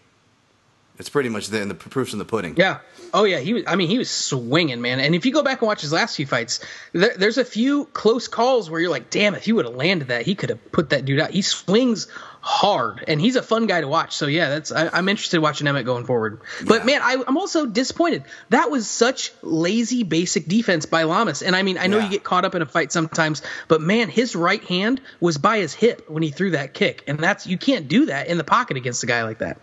it's 0.98 1.08
pretty 1.08 1.28
much 1.28 1.48
the, 1.48 1.64
the 1.64 1.74
proofs 1.74 2.12
in 2.12 2.18
the 2.18 2.24
pudding. 2.24 2.54
Yeah. 2.56 2.78
Oh 3.14 3.24
yeah. 3.24 3.40
He 3.40 3.54
was. 3.54 3.64
I 3.66 3.76
mean, 3.76 3.88
he 3.88 3.98
was 3.98 4.10
swinging, 4.10 4.80
man. 4.80 4.98
And 5.00 5.14
if 5.14 5.26
you 5.26 5.32
go 5.32 5.42
back 5.42 5.60
and 5.60 5.66
watch 5.66 5.80
his 5.82 5.92
last 5.92 6.16
few 6.16 6.26
fights, 6.26 6.60
there, 6.92 7.14
there's 7.16 7.38
a 7.38 7.44
few 7.44 7.84
close 7.86 8.28
calls 8.28 8.70
where 8.70 8.80
you're 8.80 8.90
like, 8.90 9.10
damn, 9.10 9.34
if 9.34 9.44
he 9.44 9.52
would 9.52 9.64
have 9.66 9.74
landed 9.74 10.08
that, 10.08 10.22
he 10.22 10.34
could 10.34 10.48
have 10.50 10.72
put 10.72 10.90
that 10.90 11.04
dude 11.04 11.20
out. 11.20 11.30
He 11.30 11.42
swings 11.42 12.08
hard, 12.44 13.04
and 13.06 13.20
he's 13.20 13.36
a 13.36 13.42
fun 13.42 13.66
guy 13.66 13.80
to 13.80 13.88
watch. 13.88 14.14
So 14.16 14.26
yeah, 14.26 14.48
that's. 14.50 14.70
I, 14.72 14.88
I'm 14.92 15.08
interested 15.08 15.36
in 15.36 15.42
watching 15.42 15.66
Emmett 15.66 15.86
going 15.86 16.04
forward. 16.04 16.40
But 16.66 16.84
man, 16.84 17.00
I, 17.02 17.22
I'm 17.26 17.38
also 17.38 17.66
disappointed. 17.66 18.24
That 18.50 18.70
was 18.70 18.90
such 18.90 19.32
lazy, 19.42 20.02
basic 20.02 20.46
defense 20.46 20.84
by 20.86 21.04
Lamas. 21.04 21.42
And 21.42 21.54
I 21.56 21.62
mean, 21.62 21.78
I 21.78 21.86
know 21.86 21.98
Yeah. 21.98 22.04
you 22.04 22.10
get 22.10 22.24
caught 22.24 22.44
up 22.44 22.54
in 22.54 22.62
a 22.62 22.66
fight 22.66 22.92
sometimes, 22.92 23.42
but 23.68 23.80
man, 23.80 24.08
his 24.08 24.34
right 24.36 24.62
hand 24.64 25.00
was 25.20 25.38
by 25.38 25.58
his 25.58 25.72
hip 25.72 26.10
when 26.10 26.22
he 26.22 26.30
threw 26.30 26.50
that 26.50 26.74
kick, 26.74 27.04
and 27.06 27.18
that's 27.18 27.46
you 27.46 27.56
can't 27.58 27.88
do 27.88 28.06
that 28.06 28.26
in 28.26 28.38
the 28.38 28.44
pocket 28.44 28.76
against 28.76 29.02
a 29.02 29.06
guy 29.06 29.22
like 29.22 29.38
that. 29.38 29.58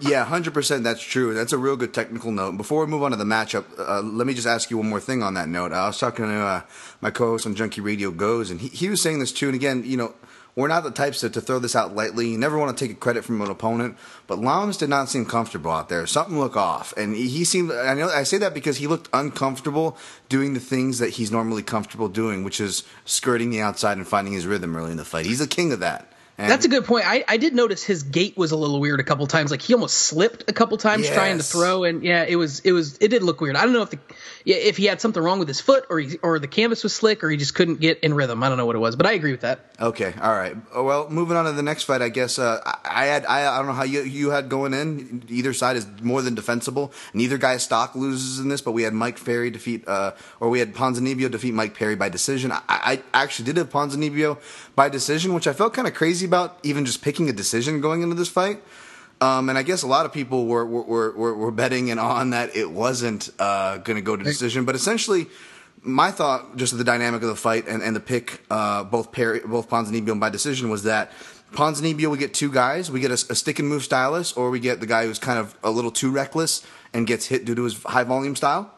Yeah, 0.00 0.24
hundred 0.24 0.54
percent. 0.54 0.82
That's 0.82 1.02
true. 1.02 1.34
That's 1.34 1.52
a 1.52 1.58
real 1.58 1.76
good 1.76 1.92
technical 1.92 2.32
note. 2.32 2.52
Before 2.56 2.82
we 2.82 2.90
move 2.90 3.02
on 3.02 3.10
to 3.10 3.18
the 3.18 3.24
matchup, 3.24 3.64
uh, 3.78 4.00
let 4.00 4.26
me 4.26 4.32
just 4.32 4.46
ask 4.46 4.70
you 4.70 4.78
one 4.78 4.88
more 4.88 5.00
thing 5.00 5.22
on 5.22 5.34
that 5.34 5.46
note. 5.48 5.72
I 5.72 5.86
was 5.88 5.98
talking 5.98 6.24
to 6.24 6.32
uh, 6.32 6.62
my 7.02 7.10
co-host 7.10 7.44
on 7.46 7.54
Junkie 7.54 7.82
Radio 7.82 8.10
Goze, 8.10 8.50
and 8.50 8.62
he, 8.62 8.68
he 8.68 8.88
was 8.88 9.02
saying 9.02 9.18
this 9.18 9.30
too. 9.30 9.48
And 9.48 9.54
again, 9.54 9.82
you 9.84 9.98
know, 9.98 10.14
we're 10.56 10.68
not 10.68 10.84
the 10.84 10.90
types 10.90 11.20
to, 11.20 11.30
to 11.30 11.40
throw 11.40 11.58
this 11.58 11.74
out 11.74 11.94
lightly. 11.94 12.28
You 12.28 12.38
never 12.38 12.58
want 12.58 12.76
to 12.76 12.84
take 12.84 12.96
a 12.96 12.98
credit 12.98 13.24
from 13.24 13.40
an 13.40 13.50
opponent, 13.50 13.96
but 14.26 14.38
Lams 14.38 14.76
did 14.76 14.88
not 14.88 15.08
seem 15.08 15.26
comfortable 15.26 15.70
out 15.70 15.88
there. 15.88 16.06
Something 16.06 16.38
looked 16.38 16.56
off, 16.56 16.94
and 16.96 17.16
he, 17.16 17.44
seemed. 17.44 17.72
I 17.72 17.94
know 17.94 18.08
I 18.08 18.22
say 18.22 18.38
that 18.38 18.54
because 18.54 18.76
he 18.76 18.86
looked 18.86 19.08
uncomfortable 19.12 19.96
doing 20.28 20.54
the 20.54 20.60
things 20.60 20.98
that 21.00 21.10
he's 21.10 21.32
normally 21.32 21.62
comfortable 21.62 22.08
doing, 22.08 22.44
which 22.44 22.60
is 22.60 22.84
skirting 23.04 23.50
the 23.50 23.60
outside 23.60 23.96
and 23.96 24.06
finding 24.06 24.32
his 24.32 24.46
rhythm 24.46 24.76
early 24.76 24.92
in 24.92 24.96
the 24.96 25.04
fight. 25.04 25.26
He's 25.26 25.40
the 25.40 25.48
king 25.48 25.72
of 25.72 25.80
that. 25.80 26.10
And 26.36 26.50
That's 26.50 26.64
a 26.64 26.68
good 26.68 26.84
point. 26.84 27.06
I, 27.06 27.24
I 27.28 27.36
did 27.36 27.54
notice 27.54 27.84
his 27.84 28.02
gait 28.02 28.36
was 28.36 28.50
a 28.50 28.56
little 28.56 28.80
weird 28.80 28.98
a 28.98 29.04
couple 29.04 29.24
times. 29.28 29.52
Like 29.52 29.62
he 29.62 29.72
almost 29.72 29.96
slipped 29.96 30.50
a 30.50 30.52
couple 30.52 30.76
times 30.78 31.08
trying 31.08 31.38
to 31.38 31.44
throw, 31.44 31.84
and 31.84 32.02
yeah, 32.02 32.24
it 32.24 32.34
was 32.34 32.58
it 32.60 32.72
was 32.72 32.98
it 32.98 33.08
did 33.08 33.22
look 33.22 33.40
weird. 33.40 33.54
I 33.54 33.62
don't 33.62 33.72
know 33.72 33.82
if 33.82 33.90
the 33.90 34.00
if 34.44 34.76
he 34.76 34.84
had 34.84 35.00
something 35.00 35.22
wrong 35.22 35.38
with 35.38 35.48
his 35.48 35.60
foot 35.60 35.86
or 35.88 36.00
he, 36.00 36.18
or 36.18 36.38
the 36.38 36.48
canvas 36.48 36.82
was 36.82 36.94
slick 36.94 37.24
or 37.24 37.30
he 37.30 37.36
just 37.36 37.54
couldn't 37.54 37.80
get 37.80 38.00
in 38.00 38.12
rhythm. 38.12 38.42
I 38.42 38.48
don't 38.48 38.58
know 38.58 38.66
what 38.66 38.76
it 38.76 38.80
was, 38.80 38.94
but 38.94 39.06
I 39.06 39.12
agree 39.12 39.30
with 39.30 39.40
that. 39.40 39.60
Okay, 39.80 40.14
all 40.20 40.32
right. 40.32 40.56
Uh, 40.76 40.82
Well, 40.82 41.08
moving 41.08 41.36
on 41.36 41.46
to 41.46 41.52
the 41.52 41.62
next 41.62 41.84
fight, 41.84 42.02
I 42.02 42.10
guess 42.10 42.38
uh, 42.38 42.60
I, 42.64 42.78
I 42.84 43.04
had 43.06 43.26
I, 43.26 43.54
I 43.54 43.58
don't 43.58 43.66
know 43.66 43.72
how 43.72 43.84
you 43.84 44.02
you 44.02 44.30
had 44.30 44.48
going 44.48 44.74
in. 44.74 45.24
Either 45.28 45.52
side 45.52 45.76
is 45.76 45.86
more 46.02 46.22
than 46.22 46.34
defensible. 46.34 46.92
Neither 47.14 47.38
guy's 47.38 47.62
stock 47.62 47.94
loses 47.94 48.38
in 48.38 48.48
this, 48.48 48.60
but 48.60 48.72
we 48.72 48.82
had 48.82 48.92
Mike 48.92 49.24
Perry 49.24 49.50
defeat, 49.50 49.86
uh, 49.88 50.12
or 50.40 50.50
we 50.50 50.58
had 50.58 50.74
Ponzinibbio 50.74 51.30
defeat 51.30 51.54
Mike 51.54 51.74
Perry 51.74 51.96
by 51.96 52.08
decision. 52.08 52.52
I, 52.52 52.62
I 52.68 53.02
actually 53.12 53.46
did 53.46 53.56
have 53.56 53.70
Ponzinibbio 53.70 54.38
by 54.74 54.88
decision, 54.88 55.34
which 55.34 55.46
I 55.46 55.52
felt 55.52 55.74
kind 55.74 55.88
of 55.88 55.94
crazy 55.94 56.26
about, 56.26 56.58
even 56.62 56.84
just 56.84 57.02
picking 57.02 57.28
a 57.28 57.32
decision 57.32 57.80
going 57.80 58.02
into 58.02 58.14
this 58.14 58.28
fight. 58.28 58.62
Um, 59.20 59.48
and 59.48 59.56
I 59.56 59.62
guess 59.62 59.82
a 59.82 59.86
lot 59.86 60.06
of 60.06 60.12
people 60.12 60.46
were 60.46 60.66
were, 60.66 61.12
were, 61.12 61.34
were 61.34 61.50
betting 61.50 61.90
and 61.90 62.00
on 62.00 62.30
that 62.30 62.56
it 62.56 62.70
wasn't 62.70 63.30
uh, 63.38 63.78
going 63.78 63.96
to 63.96 64.02
go 64.02 64.16
to 64.16 64.24
decision. 64.24 64.64
But 64.64 64.74
essentially, 64.74 65.26
my 65.82 66.10
thought, 66.10 66.56
just 66.56 66.72
of 66.72 66.78
the 66.78 66.84
dynamic 66.84 67.22
of 67.22 67.28
the 67.28 67.36
fight 67.36 67.68
and, 67.68 67.82
and 67.82 67.94
the 67.94 68.00
pick, 68.00 68.42
uh, 68.50 68.84
both 68.84 69.12
Perry, 69.12 69.40
both 69.40 69.68
Ponzinibbio 69.68 70.12
and 70.12 70.20
by 70.20 70.30
decision, 70.30 70.68
was 70.68 70.82
that 70.84 71.12
Ponzinibbio 71.52 72.10
we 72.10 72.18
get 72.18 72.34
two 72.34 72.50
guys. 72.50 72.90
We 72.90 73.00
get 73.00 73.10
a, 73.10 73.14
a 73.14 73.34
stick 73.34 73.58
and 73.58 73.68
move 73.68 73.84
stylist, 73.84 74.36
or 74.36 74.50
we 74.50 74.60
get 74.60 74.80
the 74.80 74.86
guy 74.86 75.06
who's 75.06 75.18
kind 75.18 75.38
of 75.38 75.56
a 75.62 75.70
little 75.70 75.90
too 75.90 76.10
reckless 76.10 76.66
and 76.92 77.06
gets 77.06 77.26
hit 77.26 77.44
due 77.44 77.54
to 77.54 77.64
his 77.64 77.82
high 77.82 78.04
volume 78.04 78.36
style. 78.36 78.70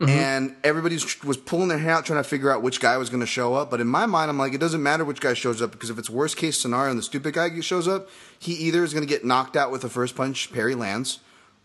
And 0.00 0.54
everybody 0.62 0.96
was 1.24 1.36
pulling 1.36 1.66
their 1.66 1.78
hair 1.78 1.90
out 1.90 2.06
trying 2.06 2.22
to 2.22 2.28
figure 2.28 2.52
out 2.52 2.62
which 2.62 2.78
guy 2.78 2.96
was 2.98 3.10
going 3.10 3.18
to 3.18 3.26
show 3.26 3.54
up. 3.54 3.68
But 3.68 3.80
in 3.80 3.88
my 3.88 4.06
mind, 4.06 4.30
I'm 4.30 4.38
like, 4.38 4.54
it 4.54 4.58
doesn't 4.58 4.80
matter 4.80 5.04
which 5.04 5.20
guy 5.20 5.34
shows 5.34 5.60
up 5.60 5.72
because 5.72 5.90
if 5.90 5.98
it's 5.98 6.08
worst 6.08 6.36
case 6.36 6.56
scenario 6.56 6.90
and 6.90 6.98
the 6.98 7.02
stupid 7.02 7.34
guy 7.34 7.58
shows 7.60 7.88
up, 7.88 8.08
he 8.38 8.52
either 8.54 8.84
is 8.84 8.92
going 8.94 9.06
to 9.06 9.08
get 9.08 9.24
knocked 9.24 9.56
out 9.56 9.70
with 9.70 9.82
the 9.82 9.88
first 9.88 10.14
punch 10.16 10.52
Perry 10.52 10.74
lands, 10.74 11.20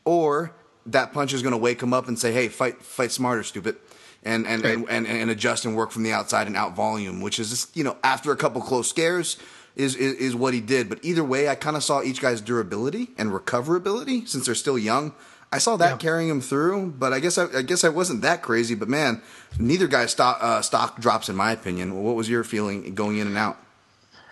or 0.06 0.54
that 0.86 1.14
punch 1.14 1.34
is 1.34 1.42
going 1.42 1.52
to 1.54 1.58
wake 1.58 1.82
him 1.82 1.94
up 1.94 2.08
and 2.08 2.18
say, 2.18 2.32
"Hey, 2.32 2.48
fight, 2.48 2.82
fight 2.84 3.12
smarter, 3.12 3.44
stupid," 3.44 3.76
and 4.24 4.46
and, 4.48 4.64
and, 4.66 4.90
and 4.90 5.08
and 5.08 5.30
adjust 5.30 5.66
and 5.66 5.76
work 5.76 5.92
from 5.92 6.04
the 6.04 6.12
outside 6.12 6.48
and 6.48 6.58
out 6.58 6.76
volume, 6.76 7.22
which 7.22 7.40
is 7.40 7.50
just, 7.50 7.76
you 7.78 7.84
know 7.84 7.98
after 8.04 8.32
a 8.32 8.36
couple 8.38 8.62
close 8.62 8.90
scares. 8.90 9.38
Is, 9.76 9.96
is, 9.96 10.14
is 10.18 10.36
what 10.36 10.54
he 10.54 10.62
did, 10.62 10.88
but 10.88 11.00
either 11.02 11.24
way, 11.24 11.50
I 11.50 11.56
kind 11.56 11.76
of 11.76 11.84
saw 11.84 12.04
each 12.04 12.22
guy's 12.22 12.42
durability 12.42 13.10
and 13.18 13.32
recoverability 13.32 14.28
since 14.28 14.46
they're 14.46 14.54
still 14.54 14.78
young. 14.78 15.16
I 15.52 15.58
saw 15.58 15.78
that 15.78 15.90
Yeah. 15.94 15.98
carrying 15.98 16.30
him 16.30 16.42
through, 16.42 16.94
but 17.00 17.12
I 17.12 17.20
guess 17.20 17.40
I, 17.40 17.46
I 17.58 17.62
guess 17.64 17.84
I 17.84 17.90
wasn't 17.90 18.22
that 18.22 18.44
crazy. 18.44 18.76
But 18.76 18.88
man, 18.88 19.24
neither 19.58 19.88
guy's 19.88 20.12
stock, 20.12 20.38
uh, 20.42 20.62
stock 20.62 21.00
drops 21.00 21.28
in 21.28 21.36
my 21.36 21.52
opinion. 21.54 22.04
What 22.04 22.16
was 22.16 22.30
your 22.30 22.44
feeling 22.44 22.94
going 22.94 23.18
in 23.18 23.26
and 23.26 23.36
out? 23.36 23.58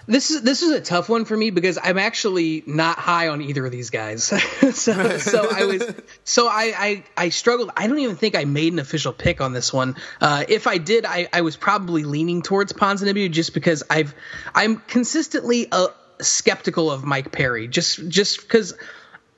This 0.08 0.32
is 0.32 0.42
this 0.42 0.62
is 0.62 0.72
a 0.72 0.82
tough 0.82 1.10
one 1.10 1.26
for 1.26 1.36
me 1.36 1.52
because 1.52 1.78
I'm 1.82 1.98
actually 1.98 2.64
not 2.66 2.98
high 2.98 3.28
on 3.28 3.42
either 3.42 3.66
of 3.66 3.72
these 3.72 3.90
guys. 3.90 4.24
so 4.74 5.18
so 5.18 5.50
I 5.52 5.66
was 5.66 5.84
so 6.24 6.48
I, 6.48 6.74
I 6.78 7.04
I 7.18 7.30
struggled. 7.30 7.72
I 7.78 7.88
don't 7.88 8.00
even 8.00 8.16
think 8.16 8.36
I 8.36 8.46
made 8.46 8.74
an 8.74 8.80
official 8.80 9.14
pick 9.14 9.42
on 9.42 9.54
this 9.54 9.72
one. 9.72 9.96
Uh, 10.20 10.44
if 10.48 10.68
I 10.68 10.78
did, 10.78 11.06
I, 11.06 11.28
I 11.32 11.42
was 11.42 11.56
probably 11.56 12.04
leaning 12.04 12.42
towards 12.42 12.74
Ponzinibbio 12.74 13.30
just 13.32 13.54
because 13.54 13.84
I've 13.90 14.16
I'm 14.56 14.78
consistently 14.78 15.68
uh, 15.72 15.88
skeptical 16.20 16.92
of 16.92 17.04
Mike 17.04 17.32
Perry 17.32 17.68
just 17.68 18.08
just 18.10 18.42
because. 18.42 18.74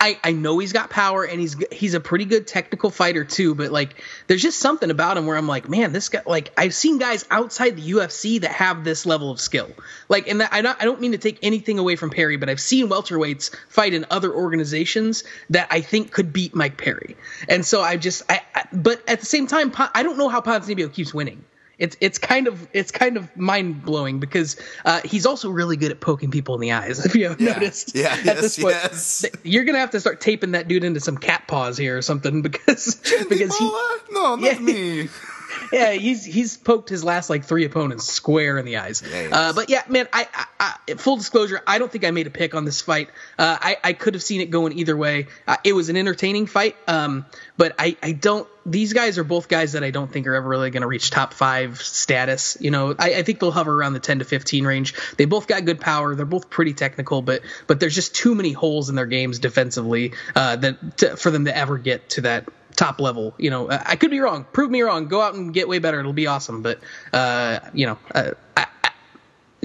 I, 0.03 0.19
I 0.21 0.31
know 0.33 0.59
he's 0.59 0.73
got 0.73 0.89
power 0.89 1.23
and 1.23 1.39
he's 1.39 1.55
he's 1.71 1.93
a 1.93 2.01
pretty 2.01 2.25
good 2.25 2.45
technical 2.45 2.89
fighter 2.89 3.23
too, 3.23 3.55
but 3.55 3.71
like 3.71 4.03
there's 4.27 4.41
just 4.41 4.59
something 4.59 4.91
about 4.91 5.15
him 5.15 5.25
where 5.25 5.37
I'm 5.37 5.47
like, 5.47 5.69
man, 5.69 5.93
this 5.93 6.09
guy 6.09 6.21
like 6.25 6.51
I've 6.57 6.73
seen 6.73 6.97
guys 6.97 7.23
outside 7.31 7.77
the 7.77 7.91
UFC 7.93 8.41
that 8.41 8.51
have 8.51 8.83
this 8.83 9.05
level 9.05 9.31
of 9.31 9.39
skill. 9.39 9.69
Like, 10.09 10.27
and 10.27 10.41
that, 10.41 10.51
I 10.51 10.61
don't 10.61 10.77
I 10.81 10.83
don't 10.83 10.99
mean 10.99 11.13
to 11.13 11.17
take 11.17 11.39
anything 11.41 11.79
away 11.79 11.95
from 11.95 12.09
Perry, 12.09 12.35
but 12.35 12.49
I've 12.49 12.59
seen 12.59 12.89
welterweights 12.89 13.55
fight 13.69 13.93
in 13.93 14.05
other 14.11 14.33
organizations 14.33 15.23
that 15.51 15.69
I 15.71 15.79
think 15.79 16.11
could 16.11 16.33
beat 16.33 16.53
Mike 16.53 16.75
Perry, 16.75 17.15
and 17.47 17.65
so 17.65 17.81
I 17.81 17.95
just 17.95 18.23
I, 18.29 18.41
I 18.53 18.65
but 18.73 19.01
at 19.07 19.21
the 19.21 19.25
same 19.25 19.47
time, 19.47 19.71
I 19.95 20.03
don't 20.03 20.17
know 20.17 20.27
how 20.27 20.41
Ponzinibbio 20.41 20.91
keeps 20.91 21.13
winning. 21.13 21.45
It's 21.83 21.97
it's 21.99 22.17
kind 22.17 22.47
of 22.47 22.65
it's 22.71 22.91
kind 22.91 23.17
of 23.17 23.35
mind 23.35 23.83
blowing 23.83 24.19
because 24.21 24.55
uh, 24.85 25.01
he's 25.03 25.25
also 25.25 25.49
really 25.49 25.75
good 25.75 25.91
at 25.91 25.99
poking 25.99 26.31
people 26.31 26.55
in 26.55 26.61
the 26.61 26.71
eyes. 26.71 27.05
If 27.05 27.13
you 27.15 27.27
have 27.27 27.39
noticed, 27.41 27.93
Yeah, 27.93 28.13
at 28.13 28.23
yes, 28.25 28.41
this 28.41 28.57
point, 28.57 28.75
yes. 28.75 29.25
you're 29.43 29.65
gonna 29.65 29.79
have 29.79 29.91
to 29.91 29.99
start 29.99 30.21
taping 30.21 30.51
that 30.51 30.69
dude 30.69 30.85
into 30.85 31.01
some 31.01 31.17
cat 31.17 31.43
paws 31.45 31.77
here 31.77 31.97
or 31.97 32.01
something 32.01 32.41
because 32.47 32.95
because 33.27 33.57
he 33.57 33.65
no, 34.11 34.35
not 34.35 34.39
Yeah. 34.41 34.59
me. 34.59 35.09
yeah 35.73 35.91
he's 35.91 36.25
he's 36.25 36.57
poked 36.57 36.89
his 36.89 37.03
last 37.03 37.29
like 37.29 37.43
three 37.45 37.65
opponents 37.65 38.05
square 38.05 38.57
in 38.57 38.65
the 38.65 38.77
eyes. 38.77 39.03
Uh, 39.31 39.53
but 39.53 39.69
yeah, 39.69 39.83
man, 39.87 40.07
I, 40.13 40.27
I, 40.33 40.75
I 40.87 40.93
full 40.95 41.17
disclosure, 41.17 41.61
I 41.65 41.79
don't 41.79 41.91
think 41.91 42.05
I 42.05 42.11
made 42.11 42.27
a 42.27 42.31
pick 42.31 42.55
on 42.55 42.65
this 42.65 42.81
fight. 42.81 43.09
Uh, 43.37 43.57
I 43.59 43.77
I 43.83 43.93
could 43.93 44.13
have 44.13 44.23
seen 44.23 44.41
it 44.41 44.49
going 44.49 44.77
either 44.77 44.95
way. 44.95 45.27
Uh, 45.47 45.57
it 45.63 45.73
was 45.73 45.89
an 45.89 45.97
entertaining 45.97 46.45
fight, 46.45 46.75
um, 46.87 47.25
but 47.57 47.75
I 47.79 47.97
I 48.01 48.11
don't. 48.11 48.47
These 48.65 48.93
guys 48.93 49.17
are 49.17 49.25
both 49.25 49.49
guys 49.49 49.73
that 49.73 49.83
I 49.83 49.91
don't 49.91 50.09
think 50.09 50.25
are 50.25 50.35
ever 50.35 50.47
really 50.47 50.69
going 50.69 50.83
to 50.83 50.87
reach 50.87 51.09
top 51.09 51.33
five 51.33 51.81
status. 51.81 52.55
You 52.61 52.71
know, 52.71 52.95
I, 52.97 53.15
I 53.15 53.23
think 53.23 53.39
they'll 53.39 53.51
hover 53.51 53.77
around 53.77 53.91
the 53.91 53.99
10 53.99 54.19
to 54.19 54.25
15 54.25 54.65
range. 54.65 54.93
They 55.17 55.25
both 55.25 55.47
got 55.47 55.65
good 55.65 55.81
power. 55.81 56.15
They're 56.15 56.25
both 56.25 56.49
pretty 56.49 56.73
technical, 56.73 57.21
but 57.21 57.41
but 57.67 57.81
there's 57.81 57.95
just 57.95 58.15
too 58.15 58.35
many 58.35 58.53
holes 58.53 58.89
in 58.89 58.95
their 58.95 59.05
games 59.05 59.39
defensively 59.39 60.13
uh, 60.35 60.55
that 60.57 60.97
to, 60.99 61.17
for 61.17 61.29
them 61.29 61.45
to 61.45 61.55
ever 61.55 61.77
get 61.77 62.09
to 62.11 62.21
that 62.21 62.47
top 62.75 62.99
level. 62.99 63.33
You 63.37 63.49
know, 63.49 63.69
I 63.69 63.95
could 63.95 64.11
be 64.11 64.19
wrong. 64.19 64.45
Prove 64.51 64.69
me 64.71 64.81
wrong. 64.81 65.07
Go 65.07 65.21
out 65.21 65.33
and 65.35 65.53
get 65.53 65.67
way 65.67 65.79
better. 65.79 65.99
It'll 65.99 66.13
be 66.13 66.27
awesome. 66.27 66.61
But 66.61 66.79
uh, 67.11 67.59
you 67.73 67.85
know, 67.85 67.97
uh, 68.13 68.31
I, 68.57 68.67
I, 68.83 68.91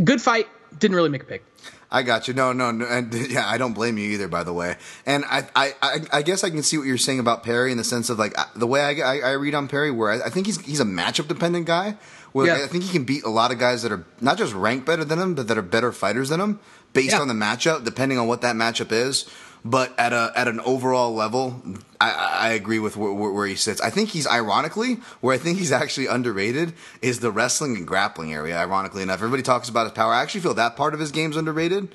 good 0.02 0.20
fight. 0.20 0.48
Didn't 0.78 0.96
really 0.96 1.08
make 1.08 1.22
a 1.22 1.26
pick. 1.26 1.44
I 1.90 2.02
got 2.02 2.28
you. 2.28 2.34
No, 2.34 2.52
no, 2.52 2.70
no, 2.70 2.84
and 2.86 3.12
yeah, 3.30 3.48
I 3.48 3.56
don't 3.56 3.72
blame 3.72 3.96
you 3.96 4.10
either. 4.10 4.28
By 4.28 4.44
the 4.44 4.52
way, 4.52 4.76
and 5.06 5.24
I, 5.24 5.48
I, 5.56 5.74
I, 5.80 5.98
I 6.12 6.22
guess 6.22 6.44
I 6.44 6.50
can 6.50 6.62
see 6.62 6.76
what 6.76 6.86
you're 6.86 6.98
saying 6.98 7.18
about 7.18 7.44
Perry 7.44 7.72
in 7.72 7.78
the 7.78 7.84
sense 7.84 8.10
of 8.10 8.18
like 8.18 8.34
the 8.54 8.66
way 8.66 8.82
I, 8.82 9.14
I, 9.14 9.18
I 9.20 9.32
read 9.32 9.54
on 9.54 9.68
Perry, 9.68 9.90
where 9.90 10.10
I, 10.12 10.26
I 10.26 10.28
think 10.28 10.44
he's 10.46 10.60
he's 10.60 10.80
a 10.80 10.84
matchup 10.84 11.28
dependent 11.28 11.66
guy. 11.66 11.96
Where 12.32 12.46
Yeah. 12.46 12.62
I 12.62 12.66
think 12.66 12.84
he 12.84 12.92
can 12.92 13.04
beat 13.04 13.24
a 13.24 13.30
lot 13.30 13.52
of 13.52 13.58
guys 13.58 13.82
that 13.82 13.90
are 13.90 14.04
not 14.20 14.36
just 14.36 14.52
ranked 14.52 14.84
better 14.84 15.02
than 15.02 15.18
him, 15.18 15.34
but 15.34 15.48
that 15.48 15.56
are 15.56 15.62
better 15.62 15.90
fighters 15.92 16.28
than 16.28 16.40
him, 16.40 16.60
based 16.92 17.12
Yeah. 17.12 17.20
on 17.22 17.28
the 17.28 17.32
matchup, 17.34 17.84
depending 17.84 18.18
on 18.18 18.28
what 18.28 18.42
that 18.42 18.54
matchup 18.54 18.92
is. 18.92 19.24
But 19.64 19.98
at 19.98 20.12
a 20.12 20.32
at 20.36 20.48
an 20.48 20.60
overall 20.60 21.14
level, 21.14 21.62
I, 22.00 22.10
I 22.10 22.48
agree 22.50 22.78
with 22.78 22.96
where, 22.96 23.12
where, 23.12 23.32
where 23.32 23.46
he 23.46 23.56
sits. 23.56 23.80
I 23.80 23.90
think 23.90 24.10
he's 24.10 24.26
ironically 24.26 24.94
where 25.20 25.34
I 25.34 25.38
think 25.38 25.58
he's 25.58 25.72
actually 25.72 26.06
underrated 26.06 26.74
is 27.02 27.20
the 27.20 27.30
wrestling 27.30 27.76
and 27.76 27.86
grappling 27.86 28.32
area. 28.32 28.56
Ironically 28.56 29.02
enough, 29.02 29.16
everybody 29.16 29.42
talks 29.42 29.68
about 29.68 29.84
his 29.84 29.92
power. 29.92 30.12
I 30.12 30.22
actually 30.22 30.42
feel 30.42 30.54
that 30.54 30.76
part 30.76 30.94
of 30.94 31.00
his 31.00 31.10
game's 31.10 31.36
underrated, 31.36 31.94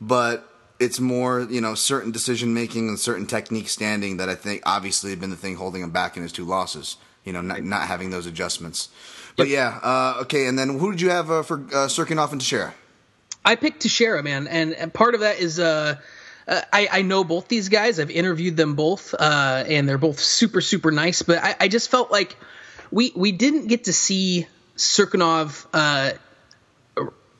but 0.00 0.48
it's 0.80 0.98
more 0.98 1.42
you 1.42 1.60
know 1.60 1.74
certain 1.74 2.10
decision 2.10 2.52
making 2.52 2.88
and 2.88 2.98
certain 2.98 3.26
technique 3.26 3.68
standing 3.68 4.16
that 4.16 4.28
I 4.28 4.34
think 4.34 4.62
obviously 4.66 5.10
have 5.10 5.20
been 5.20 5.30
the 5.30 5.36
thing 5.36 5.56
holding 5.56 5.82
him 5.82 5.90
back 5.90 6.16
in 6.16 6.22
his 6.22 6.32
two 6.32 6.44
losses. 6.44 6.96
You 7.24 7.32
know, 7.32 7.40
not, 7.40 7.62
not 7.62 7.88
having 7.88 8.10
those 8.10 8.26
adjustments. 8.26 8.90
But 9.36 9.48
yeah, 9.48 9.80
uh, 9.82 10.20
okay. 10.22 10.46
And 10.46 10.58
then 10.58 10.78
who 10.78 10.90
did 10.90 11.00
you 11.00 11.10
have 11.10 11.30
uh, 11.30 11.42
for 11.42 11.56
uh, 11.56 11.88
Cirkunov 11.88 12.32
and 12.32 12.40
Teixeira? 12.40 12.74
I 13.44 13.56
picked 13.56 13.80
Teixeira, 13.80 14.22
man, 14.22 14.46
and, 14.46 14.72
and 14.74 14.92
part 14.92 15.14
of 15.14 15.20
that 15.20 15.38
is 15.38 15.58
uh, 15.58 15.96
uh, 16.46 16.60
I, 16.72 16.88
I 16.90 17.02
know 17.02 17.24
both 17.24 17.48
these 17.48 17.68
guys. 17.68 17.98
I've 17.98 18.10
interviewed 18.10 18.56
them 18.56 18.74
both, 18.74 19.14
uh, 19.14 19.64
and 19.66 19.88
they're 19.88 19.98
both 19.98 20.18
super 20.20 20.60
super 20.60 20.90
nice. 20.90 21.22
But 21.22 21.38
I, 21.42 21.56
I 21.60 21.68
just 21.68 21.90
felt 21.90 22.10
like 22.10 22.36
we 22.90 23.12
we 23.14 23.32
didn't 23.32 23.68
get 23.68 23.84
to 23.84 23.92
see 23.92 24.46
Cirkunov 24.76 25.66
Uh, 25.72 26.12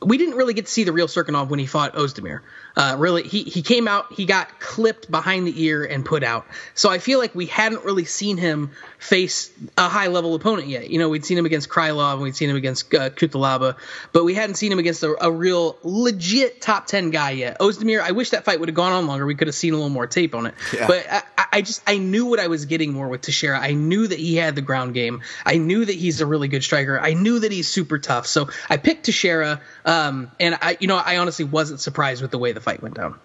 we 0.04 0.18
didn't 0.18 0.36
really 0.36 0.54
get 0.54 0.66
to 0.66 0.72
see 0.72 0.84
the 0.84 0.92
real 0.92 1.08
Cirkunov 1.08 1.48
when 1.48 1.58
he 1.58 1.66
fought 1.66 1.94
Ozdemir. 1.94 2.40
Uh, 2.76 2.96
really, 2.98 3.22
he, 3.22 3.44
he 3.44 3.62
came 3.62 3.86
out, 3.86 4.12
he 4.12 4.26
got 4.26 4.58
clipped 4.58 5.08
behind 5.08 5.46
the 5.46 5.62
ear 5.62 5.84
and 5.84 6.04
put 6.04 6.24
out. 6.24 6.46
So 6.74 6.90
I 6.90 6.98
feel 6.98 7.20
like 7.20 7.34
we 7.34 7.46
hadn't 7.46 7.84
really 7.84 8.04
seen 8.04 8.36
him 8.36 8.72
face 8.98 9.52
a 9.78 9.88
high 9.88 10.08
level 10.08 10.34
opponent 10.34 10.68
yet. 10.68 10.90
You 10.90 10.98
know, 10.98 11.08
we'd 11.08 11.24
seen 11.24 11.38
him 11.38 11.46
against 11.46 11.68
Krylov 11.68 12.14
and 12.14 12.22
we'd 12.22 12.34
seen 12.34 12.50
him 12.50 12.56
against 12.56 12.92
uh, 12.92 13.10
Cutelaba, 13.10 13.76
but 14.12 14.24
we 14.24 14.34
hadn't 14.34 14.56
seen 14.56 14.72
him 14.72 14.78
against 14.80 15.02
a, 15.04 15.14
a, 15.24 15.30
real 15.30 15.78
legit 15.82 16.60
top 16.60 16.86
10 16.86 17.10
guy 17.10 17.30
yet. 17.30 17.60
Ozdemir, 17.60 18.00
I 18.00 18.10
wish 18.10 18.30
that 18.30 18.44
fight 18.44 18.58
would 18.58 18.68
have 18.68 18.76
gone 18.76 18.92
on 18.92 19.06
longer. 19.06 19.24
We 19.26 19.34
could 19.36 19.46
have 19.46 19.54
seen 19.54 19.72
a 19.72 19.76
little 19.76 19.90
more 19.90 20.06
tape 20.06 20.34
on 20.34 20.46
it. 20.46 20.54
Yeah. 20.74 20.86
But 20.86 21.06
I, 21.10 21.46
I 21.54 21.62
just, 21.62 21.82
I 21.86 21.98
knew 21.98 22.26
what 22.26 22.40
I 22.40 22.48
was 22.48 22.64
getting 22.64 22.92
more 22.92 23.08
with 23.08 23.20
Teixeira. 23.20 23.58
I 23.58 23.74
knew 23.74 24.06
that 24.06 24.18
he 24.18 24.34
had 24.36 24.56
the 24.56 24.62
ground 24.62 24.94
game. 24.94 25.22
I 25.46 25.58
knew 25.58 25.84
that 25.84 25.94
he's 25.94 26.20
a 26.20 26.26
really 26.26 26.48
good 26.48 26.64
striker. 26.64 26.98
I 26.98 27.14
knew 27.14 27.38
that 27.38 27.52
he's 27.52 27.68
super 27.68 27.98
tough. 27.98 28.26
So 28.26 28.48
I 28.68 28.76
picked 28.78 29.04
Teixeira, 29.04 29.60
um, 29.94 30.30
and 30.40 30.58
I, 30.60 30.76
you 30.80 30.88
know, 30.88 30.96
I 30.96 31.18
honestly 31.18 31.44
wasn't 31.44 31.80
surprised 31.80 32.22
with 32.22 32.30
the 32.30 32.38
way 32.38 32.52
the 32.52 32.60
fight 32.60 32.82
went 32.82 32.94
down. 32.94 33.18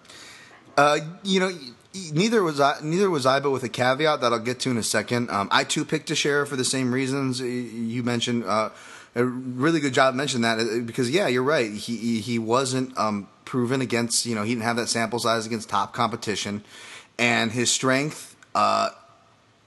Uh, 0.76 0.98
you 1.22 1.40
know, 1.40 1.50
neither 2.12 2.42
was 2.42 2.60
I. 2.60 2.78
Neither 2.82 3.10
was 3.10 3.26
I, 3.26 3.40
but 3.40 3.50
with 3.50 3.64
a 3.64 3.68
caveat 3.68 4.20
that 4.20 4.32
I'll 4.32 4.38
get 4.38 4.60
to 4.60 4.70
in 4.70 4.76
a 4.76 4.82
second. 4.82 5.30
Um, 5.30 5.48
I 5.50 5.64
too 5.64 5.84
picked 5.84 6.08
Teixeira 6.08 6.46
for 6.46 6.56
the 6.56 6.64
same 6.64 6.92
reasons 6.92 7.40
you 7.40 8.02
mentioned. 8.02 8.44
Uh, 8.44 8.70
a 9.16 9.24
really 9.24 9.80
good 9.80 9.92
job 9.92 10.14
mentioning 10.14 10.42
that 10.42 10.60
uh, 10.60 10.80
because 10.84 11.10
yeah, 11.10 11.26
you're 11.26 11.42
right. 11.42 11.72
He 11.72 12.20
he 12.20 12.38
wasn't 12.38 12.96
um, 12.96 13.28
proven 13.44 13.80
against 13.80 14.26
you 14.26 14.34
know 14.34 14.44
he 14.44 14.54
didn't 14.54 14.64
have 14.64 14.76
that 14.76 14.88
sample 14.88 15.18
size 15.18 15.46
against 15.46 15.68
top 15.68 15.92
competition, 15.92 16.62
and 17.18 17.50
his 17.50 17.70
strength 17.70 18.36
uh, 18.54 18.90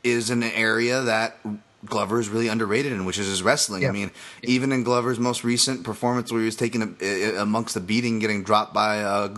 is 0.03 0.29
an 0.29 0.43
area 0.43 1.01
that 1.01 1.37
Glover 1.85 2.19
is 2.19 2.29
really 2.29 2.47
underrated 2.47 2.91
in, 2.91 3.05
which 3.05 3.17
is 3.17 3.27
his 3.27 3.43
wrestling. 3.43 3.83
Yeah. 3.83 3.89
I 3.89 3.91
mean, 3.91 4.11
even 4.41 4.71
in 4.71 4.83
Glover's 4.83 5.19
most 5.19 5.43
recent 5.43 5.83
performance, 5.83 6.31
where 6.31 6.41
he 6.41 6.45
was 6.45 6.55
taking 6.55 6.95
a, 7.01 7.35
amongst 7.35 7.73
the 7.73 7.81
beating, 7.81 8.19
getting 8.19 8.43
dropped 8.43 8.73
by. 8.73 9.01
Uh, 9.01 9.35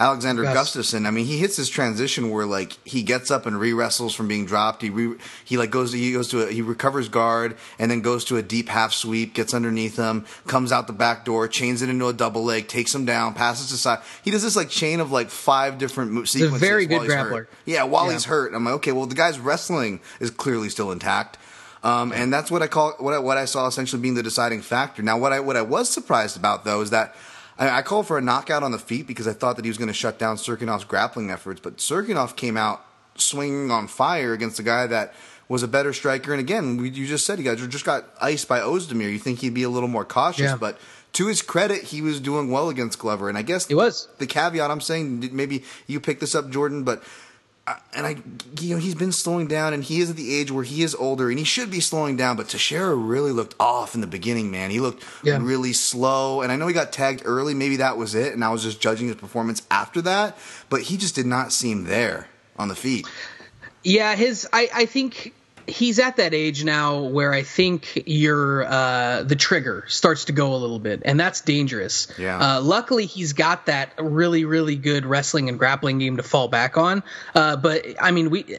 Alexander 0.00 0.44
Gus. 0.44 0.74
Gustafsson. 0.74 1.06
I 1.06 1.10
mean, 1.10 1.26
he 1.26 1.36
hits 1.36 1.56
this 1.56 1.68
transition 1.68 2.30
where 2.30 2.46
like 2.46 2.78
he 2.86 3.02
gets 3.02 3.30
up 3.30 3.44
and 3.44 3.60
re 3.60 3.74
wrestles 3.74 4.14
from 4.14 4.28
being 4.28 4.46
dropped. 4.46 4.80
He 4.80 4.88
re, 4.88 5.18
he 5.44 5.58
like 5.58 5.70
goes 5.70 5.92
to, 5.92 5.98
he 5.98 6.10
goes 6.10 6.28
to 6.28 6.48
a, 6.48 6.50
he 6.50 6.62
recovers 6.62 7.10
guard 7.10 7.54
and 7.78 7.90
then 7.90 8.00
goes 8.00 8.24
to 8.26 8.38
a 8.38 8.42
deep 8.42 8.70
half 8.70 8.94
sweep, 8.94 9.34
gets 9.34 9.52
underneath 9.52 9.96
him, 9.96 10.24
comes 10.46 10.72
out 10.72 10.86
the 10.86 10.94
back 10.94 11.26
door, 11.26 11.46
chains 11.48 11.82
it 11.82 11.90
into 11.90 12.08
a 12.08 12.14
double 12.14 12.42
leg, 12.42 12.66
takes 12.66 12.94
him 12.94 13.04
down, 13.04 13.34
passes 13.34 13.68
to 13.70 13.76
side. 13.76 13.98
He 14.24 14.30
does 14.30 14.42
this 14.42 14.56
like 14.56 14.70
chain 14.70 15.00
of 15.00 15.12
like 15.12 15.28
five 15.28 15.76
different 15.76 16.12
mo- 16.12 16.24
sequences. 16.24 16.56
a 16.56 16.64
very 16.66 16.86
good 16.86 17.02
grappler. 17.02 17.30
Hurt. 17.30 17.50
Yeah, 17.66 17.84
while 17.84 18.06
yeah. 18.06 18.12
he's 18.12 18.24
hurt, 18.24 18.54
I'm 18.54 18.64
like, 18.64 18.74
okay, 18.76 18.92
well 18.92 19.04
the 19.04 19.14
guy's 19.14 19.38
wrestling 19.38 20.00
is 20.18 20.30
clearly 20.30 20.70
still 20.70 20.92
intact. 20.92 21.36
Um, 21.82 22.12
and 22.12 22.32
that's 22.32 22.50
what 22.50 22.62
I 22.62 22.66
call 22.66 22.92
what 22.98 23.14
I, 23.14 23.18
what 23.18 23.38
I 23.38 23.46
saw 23.46 23.66
essentially 23.66 24.02
being 24.02 24.14
the 24.14 24.22
deciding 24.22 24.60
factor. 24.60 25.02
Now, 25.02 25.18
what 25.18 25.32
I 25.32 25.40
what 25.40 25.56
I 25.56 25.62
was 25.62 25.88
surprised 25.88 26.36
about 26.36 26.64
though 26.64 26.80
is 26.82 26.90
that 26.90 27.14
I, 27.58 27.78
I 27.78 27.82
called 27.82 28.06
for 28.06 28.18
a 28.18 28.20
knockout 28.20 28.62
on 28.62 28.72
the 28.72 28.78
feet 28.78 29.06
because 29.06 29.26
I 29.26 29.32
thought 29.32 29.56
that 29.56 29.64
he 29.64 29.70
was 29.70 29.78
going 29.78 29.88
to 29.88 29.94
shut 29.94 30.18
down 30.18 30.36
Cirkunov's 30.36 30.84
grappling 30.84 31.30
efforts, 31.30 31.60
but 31.60 31.78
Cirkunov 31.78 32.36
came 32.36 32.56
out 32.56 32.84
swinging 33.14 33.70
on 33.70 33.86
fire 33.86 34.32
against 34.32 34.58
a 34.58 34.62
guy 34.62 34.86
that 34.88 35.14
was 35.48 35.62
a 35.62 35.68
better 35.68 35.92
striker. 35.92 36.32
And 36.32 36.40
again, 36.40 36.76
we, 36.76 36.90
you 36.90 37.06
just 37.06 37.26
said 37.26 37.38
he 37.38 37.44
got 37.44 37.56
just 37.56 37.84
got 37.84 38.04
iced 38.20 38.46
by 38.46 38.60
Oezdemir. 38.60 39.10
You 39.10 39.18
think 39.18 39.40
he'd 39.40 39.54
be 39.54 39.62
a 39.62 39.70
little 39.70 39.88
more 39.88 40.04
cautious, 40.04 40.50
yeah. 40.50 40.56
but 40.56 40.78
to 41.14 41.26
his 41.26 41.42
credit, 41.42 41.82
he 41.82 42.02
was 42.02 42.20
doing 42.20 42.50
well 42.50 42.68
against 42.68 42.98
Glover. 42.98 43.28
And 43.28 43.36
I 43.36 43.42
guess 43.42 43.66
he 43.66 43.74
was 43.74 44.08
the 44.18 44.26
caveat 44.26 44.70
I'm 44.70 44.80
saying. 44.80 45.30
Maybe 45.32 45.64
you 45.86 45.98
picked 45.98 46.20
this 46.20 46.34
up, 46.34 46.50
Jordan, 46.50 46.84
but 46.84 47.02
and 47.94 48.06
I, 48.06 48.16
you 48.60 48.74
know, 48.74 48.80
he's 48.80 48.94
been 48.94 49.12
slowing 49.12 49.46
down, 49.46 49.72
and 49.72 49.82
he 49.82 50.00
is 50.00 50.10
at 50.10 50.16
the 50.16 50.34
age 50.34 50.50
where 50.50 50.64
he 50.64 50.82
is 50.82 50.94
older, 50.94 51.30
and 51.30 51.38
he 51.38 51.44
should 51.44 51.70
be 51.70 51.80
slowing 51.80 52.16
down. 52.16 52.36
But 52.36 52.48
Teixeira 52.48 52.94
really 52.94 53.32
looked 53.32 53.54
off 53.58 53.94
in 53.94 54.00
the 54.00 54.06
beginning, 54.06 54.50
man. 54.50 54.70
He 54.70 54.80
looked 54.80 55.04
yeah. 55.22 55.38
really 55.40 55.72
slow, 55.72 56.42
and 56.42 56.52
I 56.52 56.56
know 56.56 56.66
he 56.66 56.74
got 56.74 56.92
tagged 56.92 57.22
early. 57.24 57.54
Maybe 57.54 57.76
that 57.76 57.96
was 57.96 58.14
it, 58.14 58.32
and 58.32 58.44
I 58.44 58.50
was 58.50 58.62
just 58.62 58.80
judging 58.80 59.08
his 59.08 59.16
performance 59.16 59.62
after 59.70 60.02
that. 60.02 60.38
But 60.68 60.82
he 60.82 60.96
just 60.96 61.14
did 61.14 61.26
not 61.26 61.52
seem 61.52 61.84
there 61.84 62.28
on 62.56 62.68
the 62.68 62.76
feet. 62.76 63.06
Yeah, 63.82 64.14
his. 64.14 64.46
I, 64.52 64.68
I 64.74 64.86
think 64.86 65.34
he's 65.66 65.98
at 65.98 66.16
that 66.16 66.34
age 66.34 66.64
now 66.64 67.02
where 67.02 67.32
I 67.32 67.42
think 67.42 68.04
your 68.06 68.64
uh, 68.64 69.22
the 69.22 69.36
trigger 69.36 69.84
starts 69.88 70.26
to 70.26 70.32
go 70.32 70.54
a 70.54 70.56
little 70.56 70.78
bit, 70.78 71.02
and 71.04 71.18
that's 71.18 71.40
dangerous. 71.40 72.12
Yeah. 72.18 72.38
Uh, 72.38 72.60
luckily, 72.60 73.06
he's 73.06 73.32
got 73.32 73.66
that 73.66 73.92
really 73.98 74.44
really 74.44 74.76
good 74.76 75.06
wrestling 75.06 75.48
and 75.48 75.58
grappling 75.58 75.98
game 75.98 76.16
to 76.16 76.22
fall 76.22 76.48
back 76.48 76.76
on. 76.76 77.02
Uh, 77.34 77.56
but 77.56 77.84
I 78.00 78.10
mean, 78.10 78.30
we. 78.30 78.58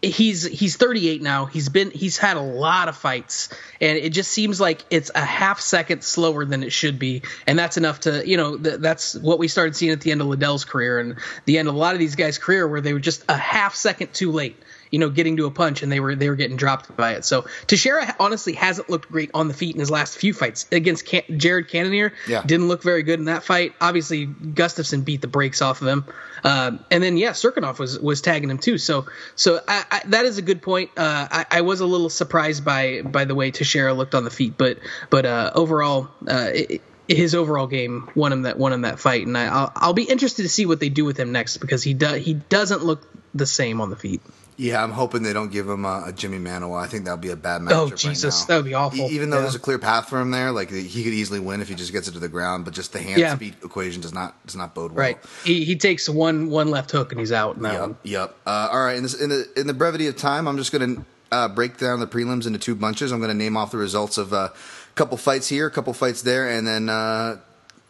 He's 0.00 0.44
he's 0.44 0.76
38 0.76 1.22
now. 1.22 1.46
He's 1.46 1.68
been 1.70 1.90
he's 1.90 2.18
had 2.18 2.36
a 2.36 2.40
lot 2.40 2.86
of 2.86 2.96
fights, 2.96 3.48
and 3.80 3.98
it 3.98 4.10
just 4.10 4.30
seems 4.30 4.60
like 4.60 4.84
it's 4.90 5.10
a 5.12 5.24
half 5.24 5.58
second 5.58 6.04
slower 6.04 6.44
than 6.44 6.62
it 6.62 6.70
should 6.70 7.00
be, 7.00 7.22
and 7.48 7.58
that's 7.58 7.76
enough 7.76 7.98
to 8.00 8.22
you 8.24 8.36
know 8.36 8.56
th- 8.56 8.78
that's 8.78 9.16
what 9.16 9.40
we 9.40 9.48
started 9.48 9.74
seeing 9.74 9.90
at 9.90 10.00
the 10.00 10.12
end 10.12 10.20
of 10.20 10.28
Liddell's 10.28 10.64
career 10.64 11.00
and 11.00 11.16
the 11.46 11.58
end 11.58 11.66
of 11.66 11.74
a 11.74 11.78
lot 11.78 11.94
of 11.94 11.98
these 11.98 12.14
guys' 12.14 12.38
career 12.38 12.68
where 12.68 12.80
they 12.80 12.92
were 12.92 13.00
just 13.00 13.24
a 13.28 13.36
half 13.36 13.74
second 13.74 14.14
too 14.14 14.30
late 14.30 14.56
you 14.90 14.98
know, 14.98 15.10
getting 15.10 15.36
to 15.36 15.46
a 15.46 15.50
punch 15.50 15.82
and 15.82 15.90
they 15.90 16.00
were 16.00 16.14
they 16.14 16.28
were 16.28 16.36
getting 16.36 16.56
dropped 16.56 16.94
by 16.96 17.12
it. 17.14 17.24
So 17.24 17.46
Teixeira 17.66 18.14
honestly 18.18 18.54
hasn't 18.54 18.88
looked 18.88 19.10
great 19.10 19.30
on 19.34 19.48
the 19.48 19.54
feet 19.54 19.74
in 19.74 19.80
his 19.80 19.90
last 19.90 20.16
few 20.16 20.32
fights 20.32 20.66
against 20.72 21.06
Can- 21.06 21.38
Jared 21.38 21.68
Cannonier. 21.68 22.12
Yeah. 22.26 22.42
didn't 22.44 22.68
look 22.68 22.82
very 22.82 23.02
good 23.02 23.18
in 23.18 23.26
that 23.26 23.44
fight. 23.44 23.74
Obviously, 23.80 24.26
Gustafsson 24.26 25.04
beat 25.04 25.20
the 25.20 25.28
brakes 25.28 25.62
off 25.62 25.82
of 25.82 25.88
him, 25.88 26.04
um, 26.44 26.84
and 26.90 27.02
then 27.02 27.16
yeah, 27.16 27.30
Cirkunov 27.30 27.78
was 27.78 27.98
was 27.98 28.20
tagging 28.20 28.50
him 28.50 28.58
too. 28.58 28.78
So 28.78 29.06
so 29.34 29.60
I, 29.66 29.84
I, 29.90 30.02
that 30.06 30.24
is 30.24 30.38
a 30.38 30.42
good 30.42 30.62
point. 30.62 30.90
Uh, 30.96 31.28
I, 31.30 31.46
I, 31.50 31.60
was 31.62 31.80
a 31.80 31.86
little 31.86 32.10
surprised 32.10 32.64
by 32.64 33.02
by 33.02 33.24
the 33.24 33.34
way 33.34 33.50
Teixeira 33.50 33.92
looked 33.92 34.14
on 34.14 34.24
the 34.24 34.30
feet, 34.30 34.54
but 34.56 34.78
but 35.10 35.26
uh, 35.26 35.52
overall. 35.54 36.08
Uh, 36.26 36.50
it, 36.54 36.82
his 37.08 37.34
overall 37.34 37.66
game 37.66 38.10
won 38.14 38.32
him 38.32 38.42
that 38.42 38.58
won 38.58 38.72
him 38.72 38.82
that 38.82 38.98
fight, 38.98 39.26
and 39.26 39.36
I, 39.36 39.62
will 39.62 39.72
I'll 39.74 39.92
be 39.94 40.04
interested 40.04 40.42
to 40.42 40.48
see 40.48 40.66
what 40.66 40.78
they 40.78 40.90
do 40.90 41.06
with 41.06 41.18
him 41.18 41.32
next 41.32 41.56
because 41.56 41.82
he 41.82 41.94
does 41.94 42.22
he 42.22 42.34
doesn't 42.34 42.84
look 42.84 43.02
the 43.34 43.46
same 43.46 43.80
on 43.80 43.88
the 43.88 43.96
feet. 43.96 44.20
Yeah, 44.60 44.82
I'm 44.82 44.90
hoping 44.90 45.22
they 45.22 45.32
don't 45.32 45.52
give 45.52 45.68
him 45.68 45.84
a, 45.84 46.06
a 46.08 46.12
Jimi 46.12 46.40
Manuwa. 46.42 46.82
I 46.82 46.88
think 46.88 47.04
that 47.04 47.12
would 47.12 47.20
be 47.20 47.30
a 47.30 47.36
bad 47.36 47.62
match. 47.62 47.74
Oh 47.74 47.90
Jesus, 47.90 48.40
right 48.40 48.48
that 48.48 48.56
would 48.56 48.64
be 48.64 48.74
awful. 48.74 48.98
E- 48.98 49.14
even 49.14 49.30
though 49.30 49.36
yeah. 49.36 49.42
there's 49.42 49.54
a 49.54 49.60
clear 49.60 49.78
path 49.78 50.08
for 50.08 50.20
him 50.20 50.32
there, 50.32 50.50
like 50.50 50.72
he 50.72 51.04
could 51.04 51.12
easily 51.12 51.38
win 51.38 51.60
if 51.60 51.68
he 51.68 51.76
just 51.76 51.92
gets 51.92 52.08
it 52.08 52.12
to 52.12 52.18
the 52.18 52.28
ground. 52.28 52.64
But 52.64 52.74
just 52.74 52.92
the 52.92 53.00
hand 53.00 53.20
yeah. 53.20 53.36
speed 53.36 53.54
equation 53.62 54.02
does 54.02 54.12
not 54.12 54.34
does 54.46 54.56
not 54.56 54.74
bode 54.74 54.90
well. 54.90 54.98
Right. 54.98 55.18
He, 55.44 55.64
he 55.64 55.76
takes 55.76 56.08
one 56.08 56.50
one 56.50 56.70
left 56.70 56.90
hook 56.90 57.12
and 57.12 57.20
he's 57.20 57.30
out. 57.30 57.56
In 57.56 57.62
yep. 57.62 57.80
One. 57.80 57.96
Yep. 58.02 58.34
Uh, 58.44 58.68
all 58.72 58.84
right. 58.84 58.96
In, 58.96 59.04
this, 59.04 59.14
in 59.14 59.30
the 59.30 59.48
in 59.56 59.68
the 59.68 59.74
brevity 59.74 60.08
of 60.08 60.16
time, 60.16 60.48
I'm 60.48 60.56
just 60.56 60.72
going 60.72 60.96
to 60.96 61.04
uh, 61.30 61.48
break 61.48 61.76
down 61.76 62.00
the 62.00 62.08
prelims 62.08 62.44
into 62.44 62.58
two 62.58 62.74
bunches. 62.74 63.12
I'm 63.12 63.20
going 63.20 63.30
to 63.30 63.36
name 63.36 63.56
off 63.56 63.70
the 63.70 63.78
results 63.78 64.18
of 64.18 64.32
uh, 64.32 64.36
a 64.36 64.52
couple 64.96 65.16
fights 65.18 65.48
here, 65.48 65.68
a 65.68 65.70
couple 65.70 65.92
fights 65.92 66.22
there, 66.22 66.48
and 66.48 66.66
then 66.66 66.88
uh, 66.88 67.38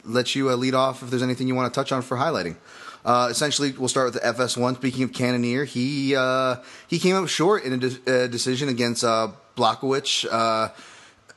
let 0.04 0.34
you 0.34 0.50
uh, 0.50 0.54
lead 0.56 0.74
off 0.74 1.02
if 1.02 1.08
there's 1.08 1.22
anything 1.22 1.48
you 1.48 1.54
want 1.54 1.72
to 1.72 1.80
touch 1.80 1.92
on 1.92 2.02
for 2.02 2.18
highlighting. 2.18 2.56
Uh, 3.08 3.28
essentially, 3.30 3.72
we'll 3.72 3.88
start 3.88 4.12
with 4.12 4.22
the 4.22 4.28
FS1. 4.28 4.76
Speaking 4.76 5.02
of 5.02 5.14
Cannonier, 5.14 5.64
he 5.64 6.14
uh, 6.14 6.56
he 6.88 6.98
came 6.98 7.16
up 7.16 7.26
short 7.26 7.64
in 7.64 7.72
a, 7.72 7.76
de- 7.78 8.24
a 8.24 8.28
decision 8.28 8.68
against 8.68 9.02
uh, 9.02 9.28
Blachowicz. 9.56 10.26
Uh, 10.30 10.68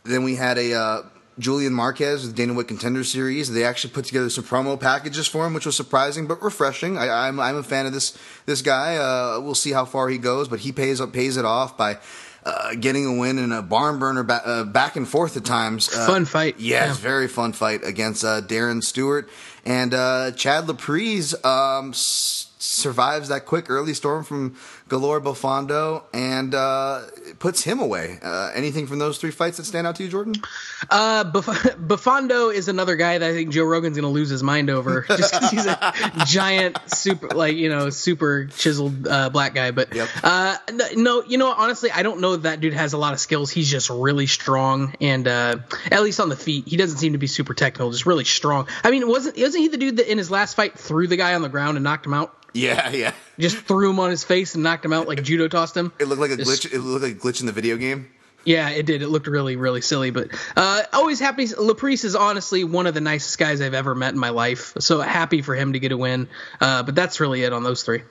then 0.04 0.26
we 0.26 0.36
had 0.36 0.58
a 0.58 0.74
uh, 0.74 1.04
Julian 1.40 1.72
Marquez 1.72 2.26
with 2.26 2.36
Dana 2.36 2.54
White 2.54 2.68
Contender 2.68 3.06
Series. 3.06 3.54
They 3.54 3.64
actually 3.64 3.94
put 3.94 4.04
together 4.04 4.30
some 4.30 4.44
promo 4.44 4.78
packages 4.78 5.30
for 5.30 5.48
him, 5.48 5.54
which 5.54 5.66
was 5.66 5.78
surprising 5.78 6.28
but 6.28 6.44
refreshing. 6.44 6.98
I, 6.98 7.06
am 7.30 7.40
I'm, 7.40 7.56
I'm 7.56 7.56
a 7.56 7.64
fan 7.64 7.86
of 7.86 7.94
this 7.94 8.18
this 8.46 8.62
guy. 8.62 8.98
Uh, 8.98 9.40
we'll 9.40 9.56
see 9.56 9.72
how 9.72 9.86
far 9.86 10.10
he 10.10 10.18
goes, 10.18 10.50
but 10.50 10.60
he 10.60 10.74
pays 10.74 11.00
up 11.00 11.14
pays 11.14 11.38
it 11.38 11.46
off 11.46 11.78
by. 11.78 12.00
Uh, 12.44 12.74
getting 12.74 13.06
a 13.06 13.20
win 13.20 13.38
in 13.38 13.52
a 13.52 13.62
barn 13.62 14.00
burner 14.00 14.24
ba- 14.24 14.42
uh, 14.44 14.64
back 14.64 14.96
and 14.96 15.08
forth 15.08 15.38
at 15.38 15.46
times. 15.46 15.94
Uh, 15.94 16.08
fun 16.08 16.26
fight. 16.26 16.60
Yeah, 16.60 16.88
yeah, 16.88 16.94
very 16.94 17.28
fun 17.28 17.54
fight 17.54 17.84
against 17.84 18.24
uh, 18.26 18.42
Darren 18.42 18.82
Stewart. 18.82 19.30
And 19.66 19.94
uh, 19.94 20.32
Chad 20.32 20.66
Laprise 20.66 21.34
um, 21.46 21.90
s- 21.92 22.48
survives 22.58 23.28
that 23.30 23.46
quick 23.46 23.70
early 23.70 23.94
storm 23.94 24.24
from 24.24 24.56
Galore 24.92 25.22
Bofando 25.22 26.04
and 26.14 26.54
uh, 26.54 27.04
puts 27.40 27.64
him 27.64 27.80
away. 27.80 28.20
Uh, 28.22 28.52
anything 28.54 28.88
from 28.88 29.00
those 29.00 29.20
three 29.20 29.32
fights 29.32 29.56
that 29.56 29.64
stand 29.64 29.88
out 29.88 29.96
to 29.96 30.04
you, 30.04 30.10
Jordan? 30.10 30.34
Uh, 30.90 31.24
Bofando 31.24 32.54
is 32.54 32.68
another 32.68 32.98
guy 32.98 33.18
that 33.18 33.30
I 33.30 33.32
think 33.32 33.52
Joe 33.52 33.64
Rogan's 33.64 33.96
going 33.96 34.04
to 34.04 34.14
lose 34.14 34.28
his 34.28 34.44
mind 34.44 34.70
over 34.70 35.04
just 35.08 35.32
because 35.32 35.50
he's 35.50 35.66
a 35.66 35.94
giant, 36.26 36.78
super, 36.88 37.30
like, 37.30 37.56
you 37.56 37.70
know, 37.70 37.90
super 37.90 38.48
chiseled 38.48 39.08
uh, 39.08 39.30
black 39.30 39.56
guy. 39.56 39.72
But 39.72 39.96
yep. 39.96 40.10
uh, 40.26 40.58
no, 40.98 41.24
you 41.24 41.38
know, 41.38 41.54
honestly, 41.54 41.90
I 41.90 42.04
don't 42.04 42.20
know 42.20 42.36
that 42.36 42.60
dude 42.60 42.74
has 42.74 42.92
a 42.92 42.98
lot 42.98 43.14
of 43.14 43.22
skills. 43.22 43.50
He's 43.50 43.72
just 43.72 43.90
really 43.90 44.28
strong. 44.28 44.94
And 45.00 45.26
uh, 45.26 45.60
at 45.90 46.04
least 46.04 46.20
on 46.20 46.28
the 46.28 46.36
feet, 46.36 46.68
he 46.68 46.76
doesn't 46.76 46.98
seem 46.98 47.14
to 47.14 47.18
be 47.18 47.28
super 47.28 47.54
technical, 47.54 47.92
just 47.92 48.06
really 48.06 48.26
strong. 48.26 48.68
I 48.84 48.92
mean, 48.92 49.08
wasn't, 49.08 49.38
wasn't 49.38 49.62
he 49.62 49.70
the 49.70 49.78
dude 49.78 49.98
that 49.98 50.12
in 50.12 50.18
his 50.18 50.30
last 50.30 50.56
fight 50.56 50.78
threw 50.78 51.08
the 51.08 51.16
guy 51.16 51.34
on 51.36 51.44
the 51.44 51.50
ground 51.50 51.78
and 51.78 51.86
knocked 51.86 52.06
him 52.06 52.14
out? 52.14 52.36
Yeah, 52.54 52.90
yeah. 52.90 53.14
Just 53.40 53.58
threw 53.58 53.90
him 53.90 54.00
on 54.00 54.10
his 54.10 54.24
face 54.24 54.56
and 54.56 54.64
knocked 54.64 54.84
him 54.84 54.94
out 54.94 55.08
like 55.08 55.24
judo 55.24 55.48
tossed 55.48 55.76
him. 55.76 55.94
It 56.00 56.06
looked 56.06 56.22
like 56.22 56.32
a 56.32 56.38
Just, 56.38 56.64
glitch. 56.64 56.74
It 56.74 56.80
looked 56.80 57.04
like 57.04 57.14
a 57.14 57.16
glitch 57.16 57.40
in 57.40 57.46
the 57.46 57.52
video 57.52 57.78
game. 57.78 58.10
Yeah, 58.44 58.70
it 58.70 58.86
did. 58.86 59.04
It 59.04 59.10
looked 59.10 59.28
really, 59.28 59.56
really 59.56 59.82
silly, 59.82 60.10
but 60.10 60.30
uh, 60.58 60.82
always 60.94 61.20
happy. 61.20 61.46
Laprise 61.46 62.04
is 62.04 62.16
honestly 62.16 62.64
one 62.64 62.88
of 62.88 62.94
the 62.96 63.02
nicest 63.02 63.38
guys 63.38 63.62
I've 63.62 63.76
ever 63.76 63.94
met 63.94 64.14
in 64.14 64.20
my 64.20 64.30
life. 64.30 64.74
So 64.80 65.00
happy 65.00 65.44
for 65.44 65.54
him 65.54 65.74
to 65.74 65.80
get 65.80 65.92
a 65.92 65.98
win. 65.98 66.28
Uh, 66.60 66.82
but 66.82 66.96
that's 66.96 67.20
really 67.20 67.44
it 67.44 67.54
on 67.54 67.64
those 67.64 67.84
three. 67.84 68.02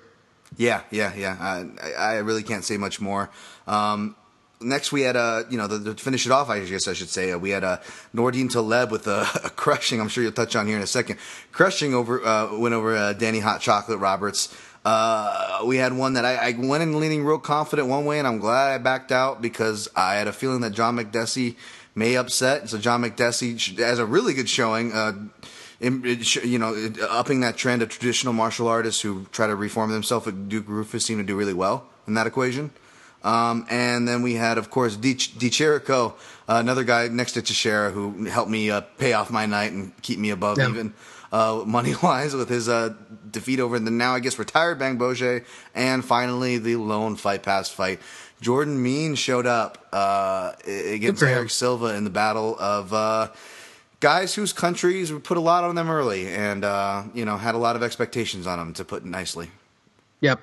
Yeah, 0.56 0.82
yeah, 0.90 1.12
yeah. 1.14 1.36
I, 1.40 1.92
I 1.92 2.16
really 2.18 2.42
can't 2.42 2.64
say 2.64 2.76
much 2.76 3.00
more. 3.00 3.30
Um, 3.66 4.14
next, 4.60 4.92
we 4.92 5.02
had 5.02 5.16
uh, 5.16 5.44
you 5.48 5.58
know, 5.58 5.66
the, 5.66 5.94
to 5.94 6.02
finish 6.02 6.26
it 6.26 6.32
off, 6.32 6.48
I 6.48 6.60
guess 6.60 6.86
I 6.88 6.92
should 6.92 7.08
say, 7.08 7.32
uh, 7.32 7.38
we 7.38 7.50
had 7.50 7.64
uh, 7.64 7.78
Nordine 8.14 8.50
Taleb 8.50 8.90
with 8.90 9.06
a, 9.06 9.20
a, 9.44 9.50
crushing. 9.50 10.00
I'm 10.00 10.08
sure 10.08 10.22
you'll 10.22 10.32
touch 10.32 10.56
on 10.56 10.66
here 10.66 10.76
in 10.76 10.82
a 10.82 10.86
second. 10.86 11.18
Crushing 11.52 11.94
over 11.94 12.24
uh, 12.24 12.56
went 12.56 12.74
over 12.74 12.96
uh, 12.96 13.12
Danny 13.14 13.40
Hot 13.40 13.60
Chocolate 13.60 13.98
Roberts. 13.98 14.54
Uh, 14.84 15.62
we 15.66 15.76
had 15.76 15.92
one 15.92 16.14
that 16.14 16.24
I, 16.24 16.36
I, 16.36 16.52
went 16.52 16.82
in 16.82 16.98
leaning 16.98 17.22
real 17.22 17.38
confident 17.38 17.88
one 17.88 18.06
way, 18.06 18.18
and 18.18 18.26
I'm 18.26 18.38
glad 18.38 18.72
I 18.72 18.78
backed 18.78 19.12
out 19.12 19.42
because 19.42 19.88
I 19.94 20.14
had 20.14 20.26
a 20.26 20.32
feeling 20.32 20.62
that 20.62 20.70
John 20.70 20.96
Makdessi 20.96 21.56
may 21.94 22.16
upset. 22.16 22.70
So 22.70 22.78
John 22.78 23.02
Makdessi 23.02 23.78
has 23.78 23.98
a 23.98 24.06
really 24.06 24.32
good 24.32 24.48
showing. 24.48 24.92
Uh, 24.92 25.12
you 25.82 26.58
know, 26.58 26.90
upping 27.08 27.40
that 27.40 27.56
trend 27.56 27.80
of 27.80 27.88
traditional 27.88 28.34
martial 28.34 28.68
artists 28.68 29.00
who 29.00 29.24
try 29.32 29.46
to 29.46 29.56
reform 29.56 29.90
themselves. 29.90 30.30
Duke 30.30 30.66
Roufus 30.66 31.00
seemed 31.00 31.20
to 31.20 31.26
do 31.26 31.34
really 31.34 31.54
well 31.54 31.86
in 32.06 32.12
that 32.14 32.26
equation. 32.26 32.70
Um, 33.22 33.66
and 33.68 34.08
then 34.08 34.22
we 34.22 34.34
had, 34.34 34.58
of 34.58 34.70
course, 34.70 34.96
Di, 34.96 35.14
Chirico, 35.14 36.12
uh, 36.48 36.56
another 36.56 36.84
guy 36.84 37.08
next 37.08 37.32
to 37.32 37.42
Teixeira 37.42 37.90
who 37.90 38.24
helped 38.24 38.50
me 38.50 38.70
uh, 38.70 38.80
pay 38.80 39.12
off 39.12 39.30
my 39.30 39.46
night 39.46 39.72
and 39.72 39.92
keep 40.02 40.18
me 40.18 40.30
above 40.30 40.58
yeah. 40.58 40.68
even 40.68 40.94
uh, 41.32 41.62
money 41.66 41.94
wise 42.02 42.34
with 42.34 42.48
his 42.48 42.68
uh, 42.68 42.94
defeat 43.30 43.60
over 43.60 43.78
the 43.78 43.90
now 43.90 44.14
I 44.14 44.20
guess 44.20 44.38
retired 44.38 44.78
Bamgbose, 44.78 45.44
and 45.74 46.04
finally 46.04 46.58
the 46.58 46.76
lone 46.76 47.16
fight 47.16 47.42
pass 47.42 47.68
fight. 47.68 48.00
Jordan 48.40 48.82
Mein 48.82 49.16
showed 49.16 49.46
up 49.46 49.86
uh, 49.92 50.52
against 50.66 51.22
Erick 51.22 51.50
Silva 51.50 51.94
in 51.96 52.04
the 52.04 52.10
battle 52.10 52.56
of 52.58 52.92
uh, 52.92 53.28
guys 54.00 54.34
whose 54.34 54.54
countries 54.54 55.12
put 55.22 55.36
a 55.36 55.40
lot 55.40 55.62
on 55.62 55.74
them 55.74 55.90
early, 55.90 56.26
and 56.26 56.64
uh, 56.64 57.04
you 57.14 57.24
know 57.24 57.36
had 57.36 57.54
a 57.54 57.58
lot 57.58 57.76
of 57.76 57.82
expectations 57.82 58.46
on 58.46 58.58
them, 58.58 58.72
to 58.74 58.84
put 58.84 59.02
it 59.02 59.06
nicely. 59.06 59.50
Yep. 60.20 60.40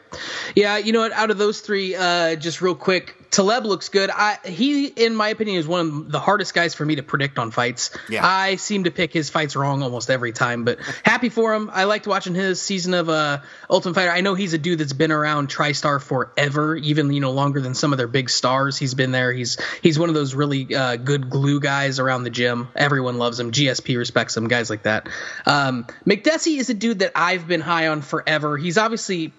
Yeah, 0.58 0.78
you 0.78 0.92
know 0.92 1.02
what? 1.02 1.12
Out 1.12 1.30
of 1.30 1.38
those 1.38 1.62
three, 1.62 1.96
uh, 1.96 2.36
just 2.36 2.64
real 2.64 2.74
quick, 2.74 3.16
Taleb 3.30 3.64
looks 3.64 3.90
good. 3.90 4.10
I 4.10 4.40
he, 4.44 4.88
in 4.88 5.16
my 5.16 5.30
opinion, 5.30 5.60
is 5.60 5.68
one 5.68 5.82
of 5.82 6.12
the 6.12 6.20
hardest 6.20 6.56
guys 6.56 6.74
for 6.74 6.84
me 6.84 6.96
to 6.96 7.04
predict 7.04 7.38
on 7.38 7.52
fights. 7.52 7.96
Yeah. 8.10 8.26
I 8.26 8.56
seem 8.56 8.86
to 8.86 8.92
pick 8.92 9.14
his 9.14 9.30
fights 9.30 9.56
wrong 9.56 9.84
almost 9.84 10.10
every 10.10 10.32
time, 10.32 10.64
but 10.64 10.80
happy 11.04 11.30
for 11.30 11.54
him. 11.54 11.70
I 11.72 11.84
liked 11.84 12.08
watching 12.08 12.34
his 12.34 12.60
season 12.60 12.96
of 12.96 13.08
uh, 13.08 13.42
Ultimate 13.70 13.94
Fighter. 13.94 14.10
I 14.10 14.22
know 14.22 14.34
he's 14.34 14.56
a 14.56 14.58
dude 14.58 14.80
that's 14.80 14.94
been 14.94 15.12
around 15.12 15.50
TriStar 15.50 16.02
forever, 16.02 16.76
even 16.76 17.14
you 17.14 17.20
know 17.20 17.34
longer 17.34 17.62
than 17.62 17.76
some 17.76 17.92
of 17.92 18.00
their 18.00 18.08
big 18.08 18.28
stars. 18.28 18.80
He's 18.80 18.96
been 18.96 19.12
there. 19.12 19.32
He's 19.32 19.60
he's 19.84 20.00
one 20.00 20.10
of 20.10 20.16
those 20.16 20.34
really 20.34 20.74
uh, 20.74 20.96
good 20.96 21.30
glue 21.30 21.60
guys 21.60 22.00
around 22.00 22.24
the 22.24 22.32
gym. 22.32 22.70
Everyone 22.76 23.20
loves 23.20 23.40
him. 23.40 23.52
GSP 23.52 23.96
respects 23.96 24.36
him. 24.36 24.48
Guys 24.48 24.72
like 24.72 24.82
that. 24.84 25.08
Um, 25.46 25.86
Makdessi 26.04 26.58
is 26.58 26.72
a 26.72 26.74
dude 26.74 26.98
that 27.00 27.12
I've 27.14 27.48
been 27.48 27.62
high 27.62 27.90
on 27.90 28.02
forever. 28.02 28.58
He's 28.58 28.80
obviously 28.80 29.34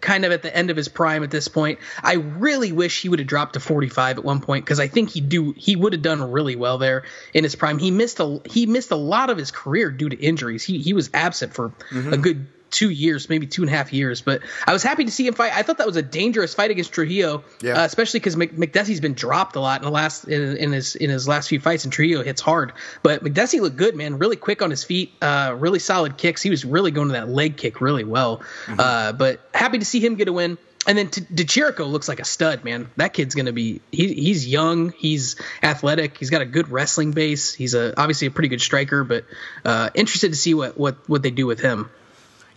kind 0.00 0.24
of 0.24 0.32
at 0.32 0.42
the 0.42 0.54
end 0.54 0.70
of 0.70 0.76
his 0.76 0.88
prime 0.88 1.22
at 1.22 1.30
this 1.30 1.48
point. 1.48 1.78
I 2.02 2.14
really 2.14 2.72
wish 2.72 3.02
he 3.02 3.08
would 3.08 3.18
have 3.18 3.28
dropped 3.28 3.54
to 3.54 3.60
45 3.60 4.18
at 4.18 4.24
one 4.24 4.40
point 4.40 4.64
because 4.64 4.80
I 4.80 4.88
think 4.88 5.10
he 5.10 5.20
do 5.20 5.52
he 5.56 5.76
would 5.76 5.92
have 5.92 6.02
done 6.02 6.30
really 6.30 6.56
well 6.56 6.78
there 6.78 7.04
in 7.34 7.44
his 7.44 7.54
prime. 7.54 7.78
He 7.78 7.90
missed 7.90 8.20
a 8.20 8.40
he 8.44 8.66
missed 8.66 8.90
a 8.90 8.96
lot 8.96 9.30
of 9.30 9.38
his 9.38 9.50
career 9.50 9.90
due 9.90 10.08
to 10.08 10.16
injuries. 10.16 10.64
He 10.64 10.78
he 10.78 10.92
was 10.92 11.10
absent 11.14 11.54
for 11.54 11.70
mm-hmm. 11.90 12.12
a 12.12 12.16
good 12.16 12.46
two 12.72 12.90
years, 12.90 13.28
maybe 13.28 13.46
two 13.46 13.62
and 13.62 13.70
a 13.70 13.76
half 13.76 13.92
years. 13.92 14.20
But 14.22 14.42
I 14.66 14.72
was 14.72 14.82
happy 14.82 15.04
to 15.04 15.10
see 15.10 15.26
him 15.26 15.34
fight. 15.34 15.52
I 15.54 15.62
thought 15.62 15.78
that 15.78 15.86
was 15.86 15.96
a 15.96 16.02
dangerous 16.02 16.54
fight 16.54 16.70
against 16.72 16.92
Trujillo, 16.92 17.44
yeah. 17.60 17.74
uh, 17.74 17.84
especially 17.84 18.18
because 18.18 18.36
Mc, 18.36 18.56
Makdessi's 18.56 19.00
been 19.00 19.14
dropped 19.14 19.54
a 19.54 19.60
lot 19.60 19.80
in 19.80 19.84
the 19.84 19.90
last 19.90 20.24
in, 20.24 20.56
in, 20.56 20.72
his 20.72 20.96
in 20.96 21.10
his 21.10 21.28
last 21.28 21.48
few 21.48 21.60
fights, 21.60 21.84
and 21.84 21.92
Trujillo 21.92 22.24
hits 22.24 22.40
hard. 22.40 22.72
But 23.02 23.22
Makdessi 23.22 23.60
looked 23.60 23.76
good, 23.76 23.94
man. 23.94 24.18
Really 24.18 24.36
quick 24.36 24.62
on 24.62 24.70
his 24.70 24.82
feet, 24.82 25.12
uh, 25.22 25.54
really 25.56 25.78
solid 25.78 26.16
kicks. 26.16 26.42
He 26.42 26.50
was 26.50 26.64
really 26.64 26.90
going 26.90 27.08
to 27.08 27.12
that 27.12 27.28
leg 27.28 27.56
kick 27.56 27.80
really 27.80 28.04
well. 28.04 28.38
Mm-hmm. 28.66 28.80
Uh, 28.80 29.12
but 29.12 29.40
happy 29.54 29.78
to 29.78 29.84
see 29.84 30.00
him 30.00 30.16
get 30.16 30.28
a 30.28 30.32
win. 30.32 30.58
And 30.84 30.98
then 30.98 31.06
Di 31.06 31.44
Chirico 31.44 31.88
looks 31.88 32.08
like 32.08 32.18
a 32.18 32.24
stud, 32.24 32.64
man. 32.64 32.90
That 32.96 33.12
kid's 33.12 33.36
gonna 33.36 33.52
be. 33.52 33.80
He, 33.92 34.12
he's 34.14 34.48
young. 34.48 34.90
He's 34.90 35.36
athletic. 35.62 36.18
He's 36.18 36.30
got 36.30 36.42
a 36.42 36.46
good 36.46 36.70
wrestling 36.70 37.12
base. 37.12 37.54
He's 37.54 37.74
a 37.74 37.98
obviously 37.98 38.26
a 38.26 38.30
pretty 38.32 38.48
good 38.48 38.60
striker. 38.60 39.04
But 39.04 39.24
uh, 39.64 39.90
interested 39.94 40.30
to 40.30 40.36
see 40.36 40.54
what 40.54 40.76
what 40.76 41.08
what 41.08 41.22
they 41.22 41.30
do 41.30 41.46
with 41.46 41.60
him. 41.60 41.88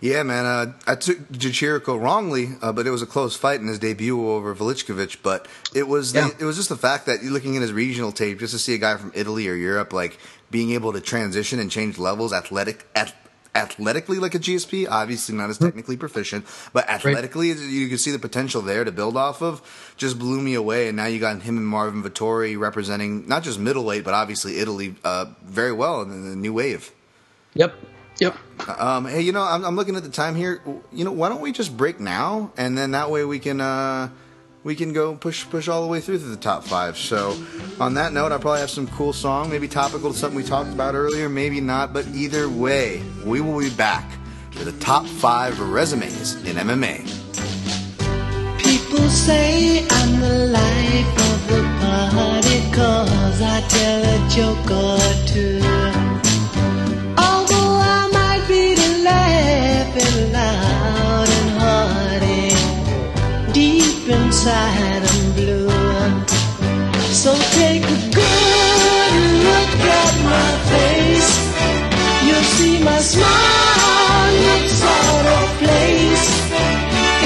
Yeah, 0.00 0.22
man. 0.22 0.44
Uh, 0.44 0.72
I 0.86 0.94
took 0.94 1.30
Di 1.32 1.50
Chirico 1.50 2.00
wrongly, 2.00 2.50
uh, 2.60 2.72
but 2.72 2.86
it 2.86 2.90
was 2.90 3.02
a 3.02 3.06
close 3.06 3.36
fight 3.36 3.60
in 3.60 3.66
his 3.66 3.78
debut 3.78 4.28
over 4.28 4.54
Velichkovic. 4.54 5.18
But 5.22 5.48
it 5.74 5.88
was 5.88 6.12
the, 6.12 6.20
yeah. 6.20 6.30
it 6.38 6.44
was 6.44 6.56
just 6.56 6.68
the 6.68 6.76
fact 6.76 7.06
that 7.06 7.22
you're 7.22 7.32
looking 7.32 7.56
at 7.56 7.62
his 7.62 7.72
regional 7.72 8.12
tape, 8.12 8.38
just 8.38 8.52
to 8.52 8.58
see 8.58 8.74
a 8.74 8.78
guy 8.78 8.96
from 8.96 9.12
Italy 9.14 9.48
or 9.48 9.54
Europe 9.54 9.92
like 9.92 10.18
being 10.50 10.72
able 10.72 10.92
to 10.92 11.00
transition 11.00 11.58
and 11.58 11.70
change 11.70 11.98
levels, 11.98 12.32
athletic, 12.32 12.86
at, 12.94 13.14
athletically 13.54 14.18
like 14.18 14.34
a 14.34 14.38
GSP. 14.38 14.86
Obviously, 14.88 15.34
not 15.34 15.48
as 15.48 15.56
technically 15.56 15.96
proficient, 15.96 16.44
but 16.74 16.88
athletically, 16.90 17.52
right. 17.52 17.60
you 17.60 17.88
can 17.88 17.96
see 17.96 18.10
the 18.10 18.18
potential 18.18 18.60
there 18.60 18.84
to 18.84 18.92
build 18.92 19.16
off 19.16 19.40
of. 19.40 19.62
Just 19.96 20.18
blew 20.18 20.42
me 20.42 20.54
away, 20.54 20.88
and 20.88 20.96
now 20.96 21.06
you 21.06 21.18
got 21.18 21.40
him 21.40 21.56
and 21.56 21.66
Marvin 21.66 22.02
Vettori 22.02 22.58
representing 22.58 23.26
not 23.26 23.42
just 23.42 23.58
middleweight, 23.58 24.04
but 24.04 24.12
obviously 24.12 24.58
Italy 24.58 24.94
uh, 25.04 25.24
very 25.42 25.72
well 25.72 26.02
in 26.02 26.28
the 26.28 26.36
new 26.36 26.52
wave. 26.52 26.92
Yep. 27.54 27.74
Yep. 28.18 28.36
Um, 28.68 29.06
hey, 29.06 29.20
you 29.20 29.32
know, 29.32 29.42
I'm, 29.42 29.64
I'm, 29.64 29.76
looking 29.76 29.96
at 29.96 30.02
the 30.02 30.10
time 30.10 30.34
here. 30.34 30.62
You 30.92 31.04
know, 31.04 31.12
why 31.12 31.28
don't 31.28 31.40
we 31.40 31.52
just 31.52 31.76
break 31.76 32.00
now, 32.00 32.50
and 32.56 32.76
then 32.76 32.92
that 32.92 33.10
way 33.10 33.24
we 33.24 33.38
can 33.38 33.60
uh, 33.60 34.08
we 34.64 34.74
can 34.74 34.92
go 34.92 35.14
push 35.14 35.48
push 35.48 35.68
all 35.68 35.82
the 35.82 35.88
way 35.88 36.00
through 36.00 36.18
to 36.18 36.24
the 36.24 36.36
top 36.36 36.64
five. 36.64 36.96
So, 36.96 37.36
on 37.78 37.94
that 37.94 38.12
note, 38.12 38.32
I 38.32 38.38
probably 38.38 38.60
have 38.60 38.70
some 38.70 38.88
cool 38.88 39.12
song, 39.12 39.50
maybe 39.50 39.68
topical 39.68 40.12
to 40.12 40.18
something 40.18 40.36
we 40.36 40.42
talked 40.42 40.70
about 40.70 40.94
earlier, 40.94 41.28
maybe 41.28 41.60
not. 41.60 41.92
But 41.92 42.06
either 42.08 42.48
way, 42.48 43.02
we 43.24 43.40
will 43.40 43.60
be 43.60 43.70
back 43.70 44.10
with 44.54 44.64
the 44.64 44.84
top 44.84 45.06
five 45.06 45.60
resumes 45.60 46.36
in 46.46 46.56
MMA. 46.56 47.04
People 48.58 49.08
say 49.10 49.86
I'm 49.90 50.20
the 50.20 50.46
life 50.46 51.32
of 51.32 51.48
the 51.48 51.62
party, 52.12 52.74
cause 52.74 53.42
I 53.42 53.60
tell 53.68 54.02
a 54.02 54.28
joke 54.30 54.70
or 54.70 55.26
two. 55.28 55.85
Laughing 59.96 60.32
loud 60.32 61.28
and 61.28 61.50
hearty, 61.60 62.50
deep 63.52 64.08
inside 64.08 65.02
I'm 65.02 65.32
blue. 65.32 65.70
So 67.12 67.34
take 67.52 67.82
a 67.82 68.00
good 68.14 69.14
look 69.48 69.72
at 70.00 70.14
my 70.24 70.48
face. 70.72 71.32
You'll 72.26 72.48
see 72.56 72.82
my 72.82 72.98
smile 73.00 74.32
looks 74.46 74.82
out 74.82 75.26
of 75.36 75.46
place. 75.62 76.26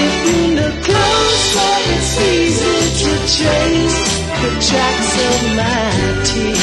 If 0.07 0.14
you 0.29 0.43
look 0.61 0.77
closer, 0.85 1.75
it's 1.95 2.12
easy 2.33 2.79
to 3.03 3.11
trace 3.37 4.01
the 4.43 4.51
tracks 4.68 5.12
of 5.29 5.39
my 5.57 6.23
tears. 6.25 6.60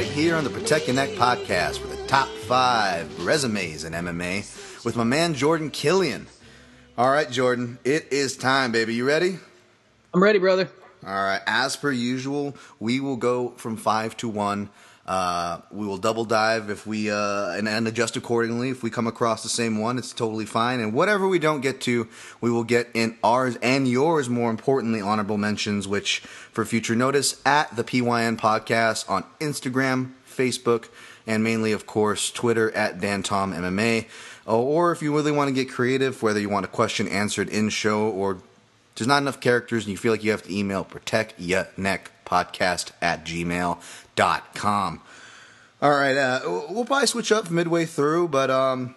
Right 0.00 0.08
here 0.08 0.34
on 0.34 0.44
the 0.44 0.50
Protect 0.50 0.88
Ya 0.88 0.94
Neck 0.94 1.10
podcast 1.10 1.82
with 1.82 1.94
the 1.94 2.06
top 2.06 2.26
five 2.28 3.22
resumes 3.22 3.84
in 3.84 3.92
MMA 3.92 4.82
with 4.82 4.96
my 4.96 5.04
man 5.04 5.34
Jordan 5.34 5.70
Killion. 5.70 6.24
All 6.96 7.10
right, 7.10 7.30
Jordan, 7.30 7.78
it 7.84 8.10
is 8.10 8.34
time, 8.34 8.72
baby. 8.72 8.94
You 8.94 9.06
ready? 9.06 9.38
I'm 10.14 10.22
ready, 10.22 10.38
brother. 10.38 10.70
All 11.06 11.12
right, 11.12 11.42
as 11.46 11.76
per 11.76 11.92
usual, 11.92 12.56
we 12.78 12.98
will 12.98 13.18
go 13.18 13.50
from 13.58 13.76
five 13.76 14.16
to 14.16 14.28
one. 14.30 14.70
Uh, 15.10 15.60
we 15.72 15.84
will 15.84 15.96
double 15.96 16.24
dive 16.24 16.70
if 16.70 16.86
we 16.86 17.10
uh, 17.10 17.50
and, 17.50 17.68
and, 17.68 17.88
adjust 17.88 18.16
accordingly. 18.16 18.70
If 18.70 18.84
we 18.84 18.90
come 18.90 19.08
across 19.08 19.42
the 19.42 19.48
same 19.48 19.80
one, 19.80 19.98
it's 19.98 20.12
totally 20.12 20.46
fine. 20.46 20.78
And 20.78 20.92
whatever 20.92 21.26
we 21.26 21.40
don't 21.40 21.62
get 21.62 21.80
to, 21.80 22.06
we 22.40 22.48
will 22.48 22.62
get 22.62 22.88
in 22.94 23.18
ours 23.24 23.58
and 23.60 23.88
yours. 23.88 24.28
More 24.28 24.50
importantly, 24.50 25.00
honorable 25.00 25.36
mentions, 25.36 25.88
which 25.88 26.20
for 26.20 26.64
future 26.64 26.94
notice 26.94 27.42
at 27.44 27.74
the 27.74 27.82
PYN 27.82 28.36
podcast 28.36 29.10
on 29.10 29.24
Instagram, 29.40 30.12
Facebook, 30.32 30.86
and 31.26 31.42
mainly, 31.42 31.72
of 31.72 31.86
course, 31.86 32.30
Twitter 32.30 32.70
at 32.70 33.00
Dan 33.00 33.24
Tom 33.24 33.52
MMA. 33.52 34.06
Or 34.46 34.92
if 34.92 35.02
you 35.02 35.12
really 35.12 35.32
want 35.32 35.48
to 35.48 35.52
get 35.52 35.68
creative, 35.68 36.22
whether 36.22 36.38
you 36.38 36.48
want 36.48 36.66
a 36.66 36.68
question 36.68 37.08
answered 37.08 37.48
in 37.48 37.70
show 37.70 38.08
or 38.08 38.38
there's 38.94 39.08
not 39.08 39.22
enough 39.22 39.40
characters 39.40 39.86
and 39.86 39.90
you 39.90 39.96
feel 39.96 40.12
like 40.12 40.22
you 40.22 40.30
have 40.30 40.44
to 40.44 40.56
email 40.56 40.84
protect 40.84 41.34
ya 41.40 41.64
neck 41.76 42.12
podcast 42.30 42.92
at 43.02 43.24
gmail 43.24 43.82
dot 44.14 44.54
com. 44.54 45.00
All 45.82 45.90
right, 45.90 46.16
uh, 46.16 46.40
we'll 46.68 46.84
probably 46.84 47.06
switch 47.06 47.32
up 47.32 47.50
midway 47.50 47.86
through, 47.86 48.28
but 48.28 48.50
um, 48.50 48.94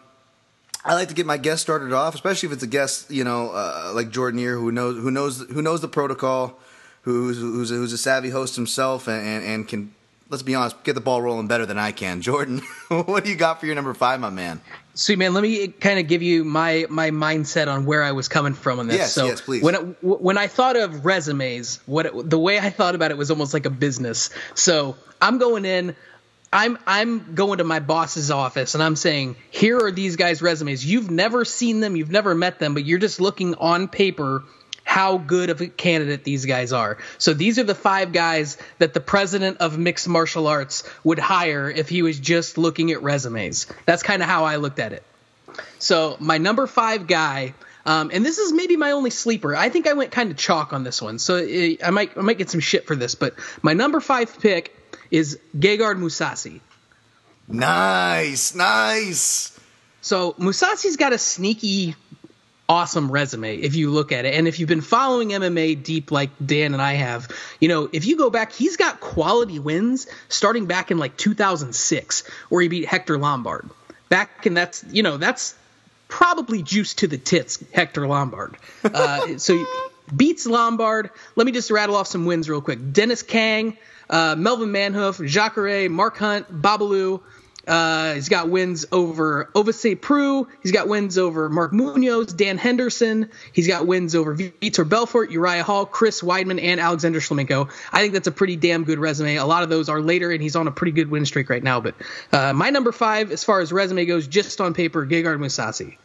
I 0.84 0.96
like 0.96 1.08
to 1.08 1.14
get 1.14 1.26
my 1.26 1.38
guest 1.38 1.62
started 1.62 1.94
off, 1.94 2.14
especially 2.14 2.48
if 2.48 2.54
it's 2.54 2.64
a 2.64 2.68
guest, 2.68 3.10
you 3.10 3.24
know, 3.24 3.52
uh, 3.52 3.94
like 3.96 4.10
Jordan 4.10 4.38
here, 4.38 4.58
who 4.58 4.70
knows 4.72 4.98
who 4.98 5.10
knows 5.10 5.40
who 5.50 5.62
knows 5.62 5.80
the 5.80 5.88
protocol, 5.88 6.60
who's 7.04 7.38
who's 7.38 7.72
a, 7.72 7.76
who's 7.76 7.94
a 7.94 7.98
savvy 7.98 8.30
host 8.30 8.56
himself, 8.58 9.08
and, 9.08 9.26
and, 9.26 9.46
and 9.46 9.68
can 9.68 9.96
let's 10.34 10.44
be 10.44 10.56
honest, 10.56 10.84
get 10.84 10.96
the 10.96 11.02
ball 11.02 11.22
rolling 11.22 11.48
better 11.48 11.66
than 11.66 11.78
I 11.78 11.92
can. 11.92 12.22
Jordan, 12.34 12.62
what 12.90 13.24
do 13.24 13.30
you 13.30 13.38
got 13.38 13.60
for 13.60 13.68
your 13.68 13.76
number 13.76 13.94
five, 13.94 14.20
my 14.20 14.32
man? 14.32 14.60
Sweet 14.96 15.18
man, 15.18 15.34
let 15.34 15.42
me 15.42 15.68
kind 15.70 16.00
of 16.00 16.08
give 16.08 16.22
you 16.22 16.44
my 16.44 16.86
my 16.90 17.12
mindset 17.12 17.68
on 17.68 17.86
where 17.86 18.04
I 18.04 18.12
was 18.12 18.28
coming 18.28 18.54
from 18.54 18.80
on 18.80 18.88
this. 18.88 18.98
Yes, 18.98 19.14
so 19.14 19.26
yes, 19.26 19.42
please. 19.42 19.64
when 19.64 19.76
it, 19.76 20.04
when 20.04 20.38
I 20.38 20.48
thought 20.48 20.76
of 20.76 21.06
resumes, 21.06 21.80
what 21.86 22.06
it, 22.06 22.30
the 22.30 22.38
way 22.38 22.60
I 22.60 22.70
thought 22.70 22.94
about 22.94 23.12
it 23.12 23.18
was 23.18 23.32
almost 23.32 23.54
like 23.54 23.66
a 23.66 23.72
business. 23.72 24.30
So 24.54 24.96
I'm 25.22 25.38
going 25.38 25.66
in. 25.66 25.96
I'm 26.52 26.78
I'm 26.86 27.34
going 27.34 27.58
to 27.58 27.64
my 27.64 27.80
boss's 27.80 28.30
office 28.30 28.76
and 28.76 28.84
I'm 28.84 28.96
saying, 28.96 29.38
here 29.50 29.80
are 29.80 29.92
these 29.92 30.18
guys' 30.18 30.44
resumes. 30.44 30.86
You've 30.86 31.10
never 31.10 31.46
seen 31.46 31.80
them, 31.80 31.96
you've 31.96 32.12
never 32.12 32.36
met 32.36 32.60
them, 32.60 32.76
but 32.76 32.86
you're 32.86 33.00
just 33.00 33.20
looking 33.20 33.56
on 33.56 33.88
paper 33.88 34.44
how 34.84 35.18
good 35.18 35.50
of 35.50 35.62
a 35.62 35.68
candidate 35.68 36.24
these 36.24 36.46
guys 36.46 36.74
are. 36.74 36.98
So 37.18 37.34
these 37.34 37.58
are 37.58 37.64
the 37.64 37.76
five 37.76 38.12
guys 38.12 38.58
that 38.80 38.94
the 38.94 39.00
president 39.00 39.58
of 39.58 39.78
mixed 39.78 40.08
martial 40.08 40.48
arts 40.48 40.84
would 41.04 41.20
hire 41.20 41.70
if 41.70 41.90
he 41.90 42.02
was 42.02 42.20
just 42.20 42.58
looking 42.58 42.92
at 42.92 43.02
resumes. 43.02 43.68
That's 43.86 44.04
kind 44.04 44.22
of 44.22 44.28
how 44.28 44.46
I 44.46 44.58
looked 44.58 44.80
at 44.80 44.94
it. 44.94 45.04
So 45.80 46.18
my 46.20 46.38
number 46.38 46.68
five 46.68 47.08
guy, 47.08 47.54
um, 47.86 48.12
and 48.14 48.26
this 48.26 48.38
is 48.38 48.54
maybe 48.54 48.78
my 48.78 48.92
only 48.92 49.10
sleeper. 49.10 49.56
I 49.56 49.70
think 49.70 49.88
I 49.88 49.94
went 49.94 50.12
kind 50.12 50.32
of 50.32 50.38
chalk 50.38 50.74
on 50.74 50.84
this 50.84 51.02
one, 51.02 51.20
so 51.20 51.36
it, 51.36 51.84
I 51.84 51.90
might 51.90 52.18
I 52.18 52.22
might 52.22 52.38
get 52.38 52.50
some 52.50 52.62
shit 52.62 52.88
for 52.88 52.96
this. 52.96 53.16
But 53.16 53.36
my 53.62 53.74
number 53.74 54.00
five 54.00 54.40
pick 54.40 54.76
is 55.12 55.40
Gegard 55.58 56.00
Mousasi. 56.00 56.62
Nice, 57.48 58.56
nice. 58.56 59.60
So 60.02 60.34
Mousasi's 60.34 60.98
got 60.98 61.14
a 61.14 61.18
sneaky 61.18 61.96
awesome 62.70 63.12
resume 63.12 63.58
if 63.58 63.76
you 63.76 63.90
look 63.90 64.12
at 64.12 64.26
it. 64.26 64.34
And 64.36 64.48
if 64.48 64.60
you've 64.60 64.70
been 64.70 64.82
following 64.82 65.30
MMA 65.30 65.84
deep 65.84 66.12
like 66.12 66.30
Dan 66.44 66.74
and 66.74 66.82
I 66.82 66.94
have, 66.94 67.30
you 67.60 67.68
know, 67.68 67.90
if 67.92 68.06
you 68.06 68.18
go 68.18 68.30
back, 68.30 68.54
he's 68.54 68.78
got 68.78 69.00
quality 69.00 69.60
wins 69.60 70.08
starting 70.30 70.66
back 70.66 70.92
in 70.92 70.98
like 70.98 71.18
2006 71.18 72.24
where 72.50 72.62
he 72.62 72.68
beat 72.68 72.86
Hector 72.86 73.18
Lombard. 73.18 73.70
Back 74.10 74.46
and 74.46 74.56
that's, 74.56 74.84
you 74.92 75.04
know, 75.04 75.18
that's 75.18 75.56
probably 76.08 76.62
juice 76.64 76.94
to 76.96 77.08
the 77.08 77.18
tits, 77.18 77.64
Hector 77.74 78.08
Lombard. 78.08 78.56
Uh, 78.84 79.38
so 79.38 79.66
beats 80.16 80.46
Lombard. 80.46 81.10
Let 81.36 81.46
me 81.46 81.52
just 81.52 81.72
rattle 81.72 81.96
off 81.96 82.08
some 82.08 82.26
wins 82.26 82.50
real 82.50 82.62
quick. 82.62 82.94
Dennis 82.94 83.24
Kang, 83.24 83.78
uh, 84.10 84.36
Melvin 84.38 84.70
Manhoof, 84.70 85.26
Jacare, 85.28 85.90
Mark 85.90 86.18
Hunt, 86.18 86.62
Babalu, 86.62 87.22
uh, 87.68 88.14
he's 88.14 88.28
got 88.30 88.50
wins 88.50 88.86
over 88.92 89.50
Ovise 89.54 90.00
Prue. 90.00 90.48
He's 90.62 90.74
got 90.74 90.88
wins 90.88 91.18
over 91.18 91.50
Mark 91.50 91.72
Munoz, 91.72 92.34
Dan 92.34 92.58
Henderson. 92.58 93.30
He's 93.54 93.68
got 93.68 93.88
wins 93.88 94.16
over 94.16 94.36
Vitor 94.36 94.88
Belfort, 94.88 95.32
Uriah 95.32 95.64
Hall, 95.64 95.86
Chris 95.86 96.22
Weidman, 96.22 96.62
and 96.62 96.80
Alexander 96.80 97.20
Shlemenko. 97.20 97.70
I 97.92 98.02
think 98.02 98.14
that's 98.14 98.28
a 98.28 98.32
pretty 98.32 98.58
damn 98.58 98.84
good 98.84 99.00
resume. 99.00 99.36
A 99.38 99.46
lot 99.46 99.64
of 99.64 99.70
those 99.70 99.88
are 99.88 100.02
later, 100.02 100.32
and 100.32 100.42
he's 100.42 100.58
on 100.58 100.68
a 100.68 100.72
pretty 100.72 100.92
good 100.92 101.10
win 101.10 101.26
streak 101.26 101.50
right 101.50 101.64
now. 101.64 101.80
But 101.80 101.96
uh, 102.34 102.52
my 102.52 102.70
number 102.70 102.92
five, 102.92 103.32
as 103.32 103.44
far 103.44 103.62
as 103.62 103.72
resume 103.72 104.06
goes, 104.06 104.28
just 104.28 104.60
on 104.60 104.74
paper, 104.74 105.06
Gegard 105.06 105.40
Mousasi. 105.40 105.98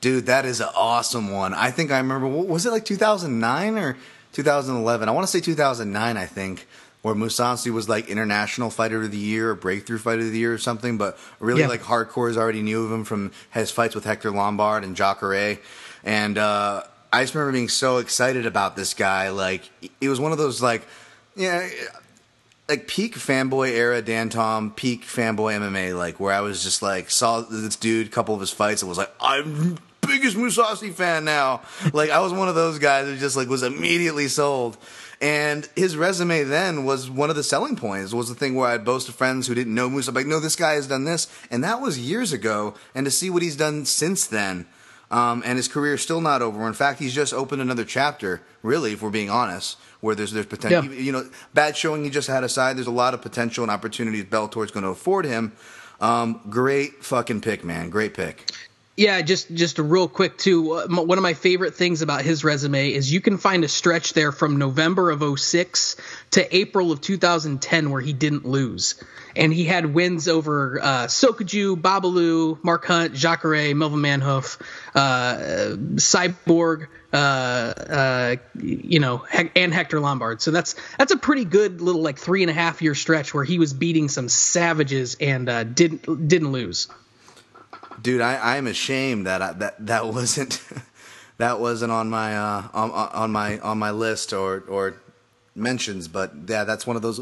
Dude, 0.00 0.26
that 0.26 0.44
is 0.44 0.60
an 0.60 0.70
awesome 0.74 1.30
one. 1.30 1.54
I 1.54 1.70
think 1.70 1.90
I 1.92 1.98
remember, 1.98 2.26
was 2.26 2.66
it 2.66 2.70
like 2.70 2.84
2009 2.84 3.78
or 3.78 3.96
2011? 4.32 5.08
I 5.08 5.12
want 5.12 5.26
to 5.26 5.30
say 5.30 5.40
2009, 5.40 6.16
I 6.16 6.26
think, 6.26 6.66
where 7.02 7.14
Mousasi 7.14 7.70
was 7.72 7.88
like 7.88 8.08
International 8.08 8.68
Fighter 8.70 9.02
of 9.02 9.10
the 9.10 9.16
Year 9.16 9.50
or 9.50 9.54
Breakthrough 9.54 9.98
Fighter 9.98 10.20
of 10.22 10.32
the 10.32 10.38
Year 10.38 10.52
or 10.52 10.58
something, 10.58 10.98
but 10.98 11.18
really 11.38 11.60
Yeah. 11.62 11.68
like 11.68 11.82
hardcores 11.82 12.36
already 12.36 12.60
knew 12.62 12.84
of 12.84 12.92
him 12.92 13.04
from 13.04 13.32
his 13.52 13.70
fights 13.70 13.94
with 13.94 14.04
Hector 14.04 14.30
Lombard 14.30 14.84
and 14.84 14.94
Jacare. 14.96 15.58
And 16.04 16.36
uh, 16.38 16.82
I 17.12 17.22
just 17.22 17.34
remember 17.34 17.52
being 17.52 17.68
so 17.70 17.98
excited 17.98 18.44
about 18.46 18.76
this 18.76 18.92
guy. 18.94 19.30
Like, 19.30 19.62
it 20.00 20.08
was 20.08 20.20
one 20.20 20.32
of 20.32 20.38
those, 20.38 20.60
like, 20.62 20.86
yeah, 21.36 21.68
like 22.68 22.86
peak 22.86 23.14
fanboy 23.16 23.70
era 23.70 24.00
Dan 24.02 24.28
Tom, 24.28 24.70
peak 24.70 25.02
fanboy 25.04 25.54
MMA, 25.58 25.96
like 25.96 26.20
where 26.20 26.32
I 26.34 26.40
was 26.40 26.62
just 26.62 26.82
like 26.82 27.10
saw 27.10 27.40
this 27.40 27.76
dude, 27.76 28.06
a 28.06 28.10
couple 28.10 28.34
of 28.34 28.40
his 28.40 28.50
fights, 28.50 28.82
and 28.82 28.88
was 28.88 28.98
like, 28.98 29.12
I'm 29.20 29.78
biggest 30.06 30.36
Mousasi 30.36 30.92
fan 30.92 31.24
now. 31.24 31.62
like 31.92 32.10
I 32.10 32.20
was 32.20 32.32
one 32.32 32.48
of 32.48 32.54
those 32.54 32.78
guys 32.78 33.06
who 33.06 33.16
just 33.16 33.36
like 33.36 33.48
was 33.48 33.62
immediately 33.62 34.28
sold. 34.28 34.76
And 35.20 35.68
his 35.76 35.96
resume 35.96 36.44
then 36.44 36.84
was 36.84 37.10
one 37.10 37.28
of 37.28 37.36
the 37.36 37.42
selling 37.42 37.76
points. 37.76 38.14
Was 38.14 38.30
the 38.30 38.34
thing 38.34 38.54
where 38.54 38.68
I'd 38.68 38.86
boast 38.86 39.06
to 39.06 39.12
friends 39.12 39.46
who 39.46 39.54
didn't 39.54 39.74
know 39.74 39.90
Musa, 39.90 40.12
like, 40.12 40.26
no, 40.26 40.40
this 40.40 40.56
guy 40.56 40.72
has 40.72 40.86
done 40.86 41.04
this, 41.04 41.28
and 41.50 41.62
that 41.62 41.80
was 41.80 41.98
years 41.98 42.32
ago. 42.32 42.74
And 42.94 43.04
to 43.04 43.10
see 43.10 43.28
what 43.28 43.42
he's 43.42 43.56
done 43.56 43.84
since 43.84 44.26
then, 44.26 44.66
um, 45.10 45.42
and 45.44 45.56
his 45.56 45.68
career 45.68 45.94
is 45.94 46.00
still 46.00 46.20
not 46.20 46.40
over. 46.40 46.66
In 46.66 46.72
fact, 46.72 47.00
he's 47.00 47.12
just 47.12 47.34
opened 47.34 47.60
another 47.60 47.84
chapter. 47.84 48.40
Really, 48.62 48.92
if 48.92 49.02
we're 49.02 49.10
being 49.10 49.28
honest, 49.28 49.76
where 50.00 50.14
there's 50.14 50.32
there's 50.32 50.46
potential. 50.46 50.92
Yeah. 50.92 51.00
You 51.00 51.12
know, 51.12 51.28
bad 51.52 51.76
showing 51.76 52.04
he 52.04 52.10
just 52.10 52.28
had 52.28 52.44
aside. 52.44 52.76
There's 52.76 52.86
a 52.86 52.92
lot 52.92 53.12
of 53.12 53.20
potential 53.20 53.62
and 53.62 53.70
opportunities 53.70 54.24
Bellator's 54.24 54.70
going 54.70 54.84
to 54.84 54.90
afford 54.90 55.26
him. 55.26 55.52
Um, 56.00 56.40
great 56.48 57.04
fucking 57.04 57.42
pick, 57.42 57.62
man. 57.62 57.90
Great 57.90 58.14
pick. 58.14 58.50
Yeah, 59.00 59.22
just 59.22 59.50
just 59.54 59.78
real 59.78 60.08
quick 60.08 60.36
too. 60.36 60.72
uh, 60.72 60.86
One 60.88 61.16
of 61.16 61.22
my 61.22 61.32
favorite 61.32 61.74
things 61.74 62.02
about 62.02 62.20
his 62.20 62.44
resume 62.44 62.92
is 62.92 63.10
you 63.10 63.22
can 63.22 63.38
find 63.38 63.64
a 63.64 63.68
stretch 63.68 64.12
there 64.12 64.30
from 64.30 64.58
November 64.58 65.10
of 65.10 65.22
06 65.40 65.96
to 66.32 66.54
April 66.54 66.92
of 66.92 67.00
2010 67.00 67.90
where 67.90 68.02
he 68.02 68.12
didn't 68.12 68.44
lose, 68.44 69.02
and 69.34 69.54
he 69.54 69.64
had 69.64 69.86
wins 69.94 70.28
over 70.28 70.78
uh, 70.82 71.06
Sokoudjou, 71.06 71.80
Babalu, 71.80 72.62
Mark 72.62 72.84
Hunt, 72.84 73.14
Jacare, 73.14 73.74
Melvin 73.74 74.00
Manhoof, 74.00 74.60
uh, 74.94 75.76
Cyborg, 75.94 76.88
uh, 77.10 77.16
uh, 77.16 78.36
you 78.62 79.00
know, 79.00 79.24
and 79.56 79.72
Hector 79.72 79.98
Lombard. 80.00 80.42
So 80.42 80.50
that's 80.50 80.74
that's 80.98 81.12
a 81.12 81.16
pretty 81.16 81.46
good 81.46 81.80
little 81.80 82.02
like 82.02 82.18
three 82.18 82.42
and 82.42 82.50
a 82.50 82.54
half 82.54 82.82
year 82.82 82.94
stretch 82.94 83.32
where 83.32 83.44
he 83.44 83.58
was 83.58 83.72
beating 83.72 84.10
some 84.10 84.28
savages 84.28 85.16
and 85.18 85.48
uh, 85.48 85.64
didn't 85.64 86.28
didn't 86.28 86.52
lose. 86.52 86.88
Dude, 88.00 88.20
I, 88.20 88.56
I'm 88.56 88.66
ashamed 88.66 89.26
that 89.26 89.42
I, 89.42 89.52
that 89.54 89.86
that 89.86 90.06
wasn't 90.14 90.62
that 91.38 91.60
wasn't 91.60 91.92
on 91.92 92.10
my 92.10 92.36
uh, 92.36 92.68
on, 92.72 92.90
on 92.90 93.30
my 93.32 93.58
on 93.60 93.78
my 93.78 93.90
list 93.90 94.32
or 94.32 94.64
or 94.68 94.94
mentions. 95.54 96.08
But 96.08 96.32
yeah, 96.46 96.64
that's 96.64 96.86
one 96.86 96.96
of 96.96 97.02
those 97.02 97.20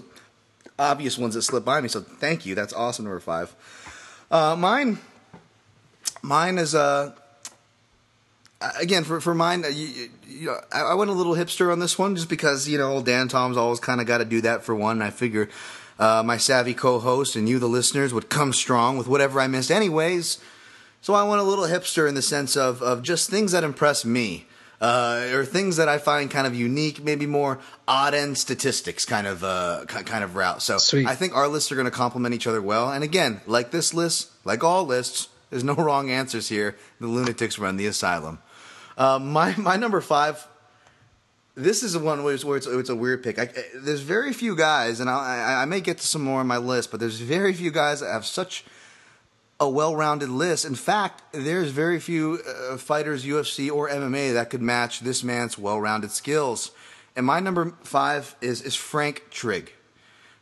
obvious 0.78 1.18
ones 1.18 1.34
that 1.34 1.42
slipped 1.42 1.66
by 1.66 1.80
me. 1.80 1.88
So 1.88 2.00
thank 2.00 2.46
you. 2.46 2.54
That's 2.54 2.72
awesome. 2.72 3.04
Number 3.04 3.20
five. 3.20 3.54
Uh, 4.30 4.54
mine, 4.56 4.98
mine 6.22 6.58
is 6.58 6.74
uh 6.74 7.12
again 8.80 9.04
for 9.04 9.20
for 9.20 9.34
mine. 9.34 9.64
uh, 9.64 9.68
You, 9.68 10.10
you, 10.26 10.46
know, 10.46 10.60
I, 10.72 10.80
I 10.82 10.94
went 10.94 11.10
a 11.10 11.14
little 11.14 11.34
hipster 11.34 11.72
on 11.72 11.78
this 11.78 11.98
one 11.98 12.14
just 12.14 12.28
because 12.28 12.68
you 12.68 12.78
know 12.78 12.92
old 12.92 13.06
Dan 13.06 13.28
Tom's 13.28 13.56
always 13.56 13.80
kind 13.80 14.00
of 14.00 14.06
got 14.06 14.18
to 14.18 14.24
do 14.24 14.40
that 14.42 14.62
for 14.64 14.74
one. 14.74 15.00
I 15.02 15.10
figure 15.10 15.48
uh, 15.98 16.22
my 16.24 16.36
savvy 16.36 16.74
co-host 16.74 17.36
and 17.36 17.48
you, 17.48 17.58
the 17.58 17.66
listeners, 17.68 18.12
would 18.14 18.28
come 18.28 18.52
strong 18.52 18.96
with 18.98 19.08
whatever 19.08 19.40
I 19.40 19.46
missed, 19.46 19.70
anyways. 19.70 20.38
So 21.00 21.14
I 21.14 21.22
went 21.22 21.40
a 21.40 21.44
little 21.44 21.64
hipster 21.64 22.08
in 22.08 22.14
the 22.14 22.22
sense 22.22 22.56
of 22.56 22.82
of 22.82 23.02
just 23.02 23.30
things 23.30 23.52
that 23.52 23.64
impress 23.64 24.04
me. 24.04 24.46
Uh, 24.80 25.30
or 25.32 25.44
things 25.44 25.76
that 25.76 25.88
I 25.88 25.98
find 25.98 26.30
kind 26.30 26.46
of 26.46 26.54
unique, 26.54 27.02
maybe 27.02 27.26
more 27.26 27.58
odd 27.88 28.14
end 28.14 28.38
statistics 28.38 29.04
kind 29.04 29.26
of 29.26 29.42
uh, 29.42 29.84
ki- 29.88 30.04
kind 30.04 30.22
of 30.22 30.36
route. 30.36 30.62
So 30.62 30.78
Sweet. 30.78 31.08
I 31.08 31.16
think 31.16 31.34
our 31.34 31.48
lists 31.48 31.72
are 31.72 31.74
going 31.74 31.86
to 31.86 31.90
complement 31.90 32.32
each 32.32 32.46
other 32.46 32.62
well. 32.62 32.92
And 32.92 33.02
again, 33.02 33.40
like 33.48 33.72
this 33.72 33.92
list, 33.92 34.30
like 34.44 34.62
all 34.62 34.84
lists, 34.84 35.30
there's 35.50 35.64
no 35.64 35.74
wrong 35.86 36.10
answers 36.10 36.48
here. 36.48 36.76
The 37.00 37.08
lunatics 37.08 37.58
run 37.58 37.76
the 37.76 37.86
asylum. 37.86 38.38
Uh, 38.96 39.18
my 39.18 39.56
my 39.56 39.74
number 39.76 40.00
five. 40.00 40.46
This 41.56 41.82
is 41.82 41.94
the 41.94 41.98
one 41.98 42.22
where 42.22 42.34
it's, 42.34 42.44
where 42.44 42.56
it's, 42.56 42.68
it's 42.68 42.88
a 42.88 42.94
weird 42.94 43.24
pick. 43.24 43.36
I, 43.36 43.48
there's 43.74 44.02
very 44.02 44.32
few 44.32 44.54
guys, 44.54 45.00
and 45.00 45.10
I, 45.10 45.54
I, 45.56 45.62
I 45.62 45.64
may 45.64 45.80
get 45.80 45.98
to 45.98 46.06
some 46.06 46.22
more 46.22 46.38
on 46.38 46.46
my 46.46 46.58
list, 46.58 46.92
but 46.92 47.00
there's 47.00 47.18
very 47.18 47.52
few 47.52 47.72
guys 47.72 47.98
that 47.98 48.12
have 48.12 48.24
such 48.24 48.64
a 49.60 49.68
well-rounded 49.68 50.28
list. 50.28 50.64
In 50.64 50.74
fact, 50.74 51.22
there's 51.32 51.70
very 51.70 51.98
few 51.98 52.40
uh, 52.46 52.76
fighters, 52.76 53.24
UFC 53.24 53.70
or 53.70 53.88
MMA, 53.88 54.34
that 54.34 54.50
could 54.50 54.62
match 54.62 55.00
this 55.00 55.24
man's 55.24 55.58
well-rounded 55.58 56.12
skills. 56.12 56.70
And 57.16 57.26
my 57.26 57.40
number 57.40 57.74
five 57.82 58.36
is 58.40 58.62
is 58.62 58.76
Frank 58.76 59.24
Trigg. 59.30 59.72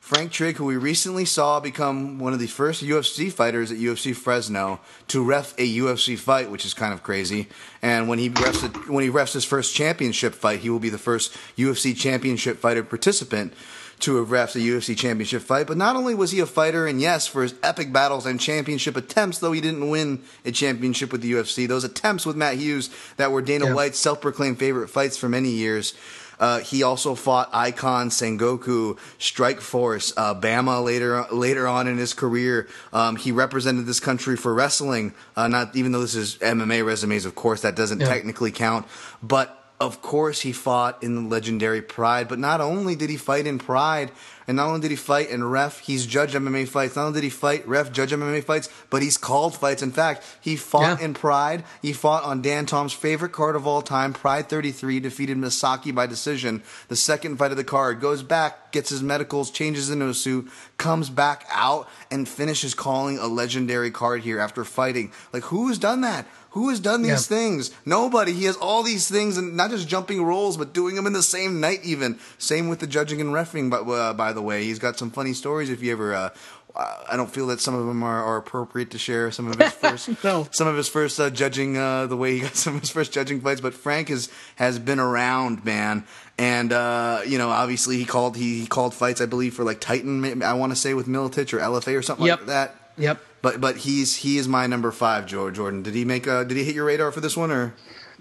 Frank 0.07 0.31
Trigg, 0.31 0.57
who 0.57 0.67
we 0.67 0.77
recently 0.77 1.25
saw 1.25 1.59
become 1.59 2.21
one 2.21 2.33
of 2.33 2.39
the 2.39 2.47
first 2.47 2.85
UFC 2.85 3.33
fighters 3.33 3.73
at 3.73 3.79
UFC 3.79 4.15
Fresno 4.15 4.79
to 5.09 5.25
ref 5.25 5.53
a 5.59 5.67
UFC 5.79 6.17
fight, 6.17 6.49
which 6.49 6.65
is 6.65 6.75
kind 6.75 6.93
of 6.93 7.03
crazy. 7.03 7.49
And 7.83 8.09
when 8.09 8.21
he 8.21 8.31
refs 8.31 8.63
it, 8.63 8.89
when 8.89 9.03
he 9.03 9.11
refs 9.11 9.33
his 9.33 9.45
first 9.45 9.75
championship 9.75 10.35
fight, 10.35 10.61
he 10.61 10.71
will 10.71 10.79
be 10.79 10.91
the 10.91 10.97
first 10.99 11.37
UFC 11.57 11.97
championship 11.97 12.59
fighter 12.59 12.85
participant 12.85 13.53
to 14.01 14.17
have 14.17 14.29
refed 14.29 14.55
a 14.57 14.59
UFC 14.59 14.97
championship 14.97 15.43
fight. 15.43 15.67
But 15.67 15.77
not 15.79 15.97
only 15.97 16.15
was 16.15 16.31
he 16.31 16.41
a 16.41 16.47
fighter, 16.47 16.87
and 16.87 17.01
yes, 17.01 17.27
for 17.27 17.43
his 17.43 17.55
epic 17.63 17.93
battles 17.93 18.27
and 18.27 18.39
championship 18.39 18.97
attempts, 18.97 19.39
though 19.39 19.53
he 19.53 19.61
didn't 19.61 19.89
win 19.89 20.23
a 20.45 20.53
championship 20.53 21.13
with 21.13 21.23
the 21.23 21.33
UFC, 21.33 21.67
those 21.67 21.85
attempts 21.85 22.27
with 22.27 22.37
Matt 22.37 22.57
Hughes 22.57 22.91
that 23.17 23.33
were 23.33 23.41
Dana 23.43 23.67
Yeah. 23.67 23.73
White's 23.75 23.99
self-proclaimed 23.99 24.59
favorite 24.59 24.89
fights 24.89 25.17
for 25.17 25.29
many 25.29 25.51
years. 25.51 25.95
Uh, 26.39 26.59
he 26.59 26.83
also 26.83 27.15
fought 27.15 27.49
Icon, 27.55 28.11
Sengoku, 28.11 28.99
Strike 29.19 29.63
Force, 29.63 30.13
uh, 30.19 30.35
Bama 30.35 30.85
later 30.85 31.25
later 31.33 31.67
on 31.67 31.89
in 31.89 31.97
his 31.97 32.13
career. 32.13 32.69
Um, 32.93 33.17
he 33.17 33.33
represented 33.33 33.87
this 33.87 34.01
country 34.01 34.37
for 34.37 34.53
wrestling. 34.53 35.15
Uh, 35.35 35.49
not 35.49 35.75
even 35.75 35.93
though 35.93 36.03
this 36.03 36.15
is 36.15 36.37
MMA 36.43 36.85
resumes, 36.85 37.25
of 37.25 37.35
course, 37.35 37.63
that 37.63 37.75
doesn't 37.75 38.01
Yeah. 38.01 38.09
technically 38.09 38.51
count. 38.53 38.87
But 39.23 39.56
of 39.79 40.01
course, 40.01 40.41
he 40.41 40.53
fought 40.53 41.03
in 41.03 41.15
the 41.15 41.21
legendary 41.29 41.83
Pride, 41.83 42.29
but 42.29 42.39
not 42.39 42.61
only 42.61 42.97
did 42.97 43.11
he 43.11 43.17
fight 43.17 43.47
in 43.47 43.59
Pride, 43.59 44.11
and 44.49 44.57
not 44.57 44.69
only 44.69 44.81
did 44.81 44.91
he 44.91 44.97
fight 44.97 45.29
in 45.29 45.43
ref, 45.45 45.81
he's 45.81 46.07
judged 46.07 46.35
MMA 46.35 46.67
fights. 46.69 46.95
Not 46.97 47.07
only 47.07 47.21
did 47.21 47.25
he 47.27 47.31
fight 47.31 47.67
ref, 47.67 47.91
judge 47.93 48.13
MMA 48.13 48.43
fights, 48.45 48.69
but 48.91 49.03
he's 49.03 49.19
called 49.19 49.57
fights. 49.57 49.83
In 49.83 49.91
fact, 49.91 50.25
he 50.41 50.57
fought 50.57 51.01
Yeah. 51.01 51.05
in 51.05 51.15
Pride. 51.15 51.65
He 51.83 51.93
fought 51.93 52.23
on 52.23 52.43
Dan 52.43 52.65
Tom's 52.65 52.93
favorite 52.93 53.33
card 53.33 53.57
of 53.57 53.67
all 53.67 53.83
time, 53.83 54.13
Pride 54.13 54.49
33, 54.49 55.01
defeated 55.01 55.37
Misaki 55.37 55.93
by 55.95 56.07
decision. 56.07 56.63
The 56.89 56.97
second 56.97 57.37
fight 57.39 57.51
of 57.51 57.57
the 57.57 57.65
card 57.65 58.01
goes 58.01 58.23
back, 58.23 58.71
gets 58.73 58.91
his 58.91 59.03
medicals, 59.03 59.51
changes 59.51 59.91
into 59.91 60.09
a 60.09 60.15
suit, 60.15 60.49
comes 60.79 61.11
back 61.11 61.45
out, 61.51 61.89
and 62.11 62.29
finishes 62.29 62.73
calling 62.73 63.19
a 63.19 63.27
legendary 63.27 63.91
card 63.91 64.23
here 64.23 64.39
after 64.39 64.65
fighting. 64.65 65.11
Like, 65.33 65.45
who's 65.45 65.77
done 65.77 66.01
that? 66.03 66.25
Who 66.57 66.71
has 66.71 66.81
done 66.81 67.03
these 67.03 67.11
Yeah. 67.31 67.37
things? 67.39 67.71
Nobody. 67.85 68.33
He 68.33 68.45
has 68.45 68.57
all 68.57 68.83
these 68.83 69.09
things, 69.09 69.37
and 69.37 69.57
not 69.57 69.71
just 69.71 69.87
jumping 69.87 70.23
roles, 70.25 70.57
but 70.57 70.73
doing 70.73 70.95
them 70.97 71.07
in 71.07 71.13
the 71.13 71.23
same 71.23 71.61
night. 71.61 71.81
Even 71.85 72.19
same 72.39 72.69
with 72.69 72.81
the 72.81 72.87
judging 72.87 73.21
and 73.21 73.31
refing. 73.31 73.71
But 73.71 73.83
uh, 73.89 74.15
by 74.15 74.33
the 74.33 74.43
way, 74.43 74.65
he's 74.65 74.79
got 74.79 74.99
some 74.99 75.11
funny 75.11 75.33
stories. 75.35 75.69
If 75.71 75.83
you 75.83 75.93
ever, 75.93 76.15
uh, 76.15 76.31
uh, 76.75 76.95
I 77.11 77.17
don't 77.17 77.31
feel 77.31 77.47
that 77.49 77.61
some 77.61 77.75
of 77.75 77.87
them 77.87 78.03
are, 78.03 78.23
are 78.25 78.37
appropriate 78.37 78.91
to 78.93 78.99
share. 78.99 79.31
Some 79.31 79.47
of 79.51 79.59
his 79.59 79.73
first, 79.83 80.25
No. 80.25 80.47
some 80.51 80.67
of 80.67 80.77
his 80.77 80.89
first 80.89 81.19
uh, 81.21 81.31
judging, 81.31 81.77
uh, 81.77 82.07
the 82.07 82.17
way 82.17 82.35
he 82.35 82.41
got 82.41 82.57
some 82.65 82.75
of 82.77 82.81
his 82.81 82.91
first 82.91 83.13
judging 83.13 83.41
fights. 83.41 83.61
But 83.61 83.75
Frank 83.75 84.09
has 84.09 84.29
has 84.57 84.79
been 84.79 84.99
around, 84.99 85.65
man. 85.65 86.05
And 86.39 86.73
uh, 86.73 87.21
you 87.27 87.39
know, 87.39 87.51
obviously, 87.51 87.97
he 87.99 88.05
called 88.05 88.37
he, 88.37 88.61
he 88.61 88.67
called 88.67 88.95
fights. 88.95 89.21
I 89.21 89.27
believe 89.27 89.55
for 89.55 89.65
like 89.65 89.81
Titan. 89.81 90.43
I 90.43 90.53
want 90.55 90.73
to 90.73 90.77
say 90.77 90.95
with 90.95 91.07
Miletich 91.07 91.53
or 91.55 91.59
LFA 91.59 91.99
or 91.99 92.03
something 92.03 92.27
Yep. 92.27 92.39
like 92.41 92.47
that. 92.49 92.77
Yep. 92.99 93.21
But 93.43 93.61
but 93.61 93.77
he's 93.79 94.17
he 94.17 94.39
is 94.39 94.49
my 94.49 94.67
number 94.67 94.91
five, 94.91 95.27
Jordan. 95.27 95.83
Did 95.83 95.95
he 95.95 96.05
make 96.05 96.27
a 96.27 96.45
did 96.45 96.57
he 96.57 96.65
hit 96.65 96.75
your 96.75 96.87
radar 96.87 97.13
for 97.13 97.21
this 97.21 97.37
one 97.37 97.51
or? 97.51 97.75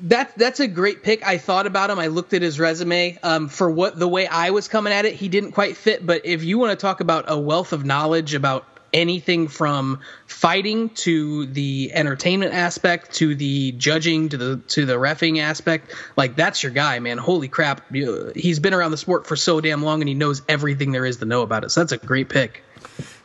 That 0.03 0.37
that's 0.37 0.59
a 0.59 0.67
great 0.67 1.03
pick. 1.03 1.25
I 1.25 1.37
thought 1.37 1.67
about 1.67 1.89
him. 1.89 1.99
I 1.99 2.07
looked 2.07 2.33
at 2.33 2.41
his 2.41 2.59
resume. 2.59 3.17
Um, 3.23 3.47
for 3.47 3.69
what 3.69 3.97
the 3.97 4.07
way 4.07 4.27
I 4.27 4.49
was 4.49 4.67
coming 4.67 4.91
at 4.91 5.05
it, 5.05 5.13
he 5.13 5.29
didn't 5.29 5.53
quite 5.53 5.77
fit. 5.77 6.05
But 6.05 6.25
if 6.25 6.43
you 6.43 6.59
want 6.59 6.77
to 6.77 6.81
talk 6.81 6.99
about 6.99 7.25
a 7.27 7.39
wealth 7.39 7.71
of 7.71 7.85
knowledge 7.85 8.33
about 8.33 8.65
anything 8.93 9.49
from 9.49 9.99
fighting 10.25 10.89
to 10.89 11.45
the 11.47 11.91
entertainment 11.93 12.53
aspect 12.53 13.13
to 13.15 13.35
the 13.35 13.73
judging 13.73 14.29
to 14.29 14.37
the 14.37 14.57
to 14.69 14.85
the 14.85 14.95
refing 14.95 15.39
aspect, 15.39 15.93
like 16.15 16.35
that's 16.35 16.63
your 16.63 16.71
guy, 16.71 16.99
man. 16.99 17.17
Holy 17.17 17.47
crap, 17.47 17.93
he's 17.93 18.59
been 18.59 18.73
around 18.73 18.91
the 18.91 18.97
sport 18.97 19.27
for 19.27 19.35
so 19.35 19.61
damn 19.61 19.83
long 19.83 20.01
and 20.01 20.09
he 20.09 20.15
knows 20.15 20.41
everything 20.47 20.91
there 20.91 21.05
is 21.05 21.17
to 21.17 21.25
know 21.25 21.41
about 21.41 21.63
it. 21.63 21.71
So 21.71 21.81
that's 21.81 21.91
a 21.91 21.97
great 21.97 22.29
pick. 22.29 22.63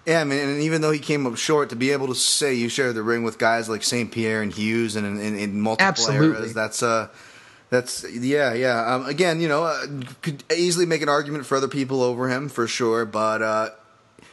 Yeah, 0.06 0.20
I 0.20 0.24
mean, 0.24 0.38
and 0.38 0.60
even 0.62 0.80
though 0.80 0.90
he 0.90 0.98
came 0.98 1.26
up 1.26 1.36
short, 1.36 1.68
to 1.70 1.76
be 1.76 1.90
able 1.90 2.08
to 2.08 2.14
say 2.14 2.54
you 2.54 2.68
share 2.68 2.92
the 2.92 3.02
ring 3.02 3.22
with 3.22 3.38
guys 3.38 3.68
like 3.68 3.82
St. 3.82 4.10
Pierre 4.10 4.42
and 4.42 4.52
Hughes 4.52 4.96
and 4.96 5.06
in, 5.06 5.20
in, 5.20 5.38
in 5.38 5.60
multiple 5.60 5.88
Absolutely. 5.88 6.38
eras, 6.38 6.54
that's 6.54 6.82
uh, 6.82 7.08
that's 7.68 8.04
yeah, 8.10 8.52
yeah. 8.54 8.94
Um, 8.94 9.06
again, 9.06 9.40
you 9.40 9.48
know, 9.48 9.64
uh, 9.64 9.86
could 10.22 10.42
easily 10.54 10.86
make 10.86 11.02
an 11.02 11.08
argument 11.08 11.46
for 11.46 11.56
other 11.56 11.68
people 11.68 12.02
over 12.02 12.28
him 12.28 12.48
for 12.48 12.66
sure, 12.66 13.04
but 13.04 13.42
uh, 13.42 13.68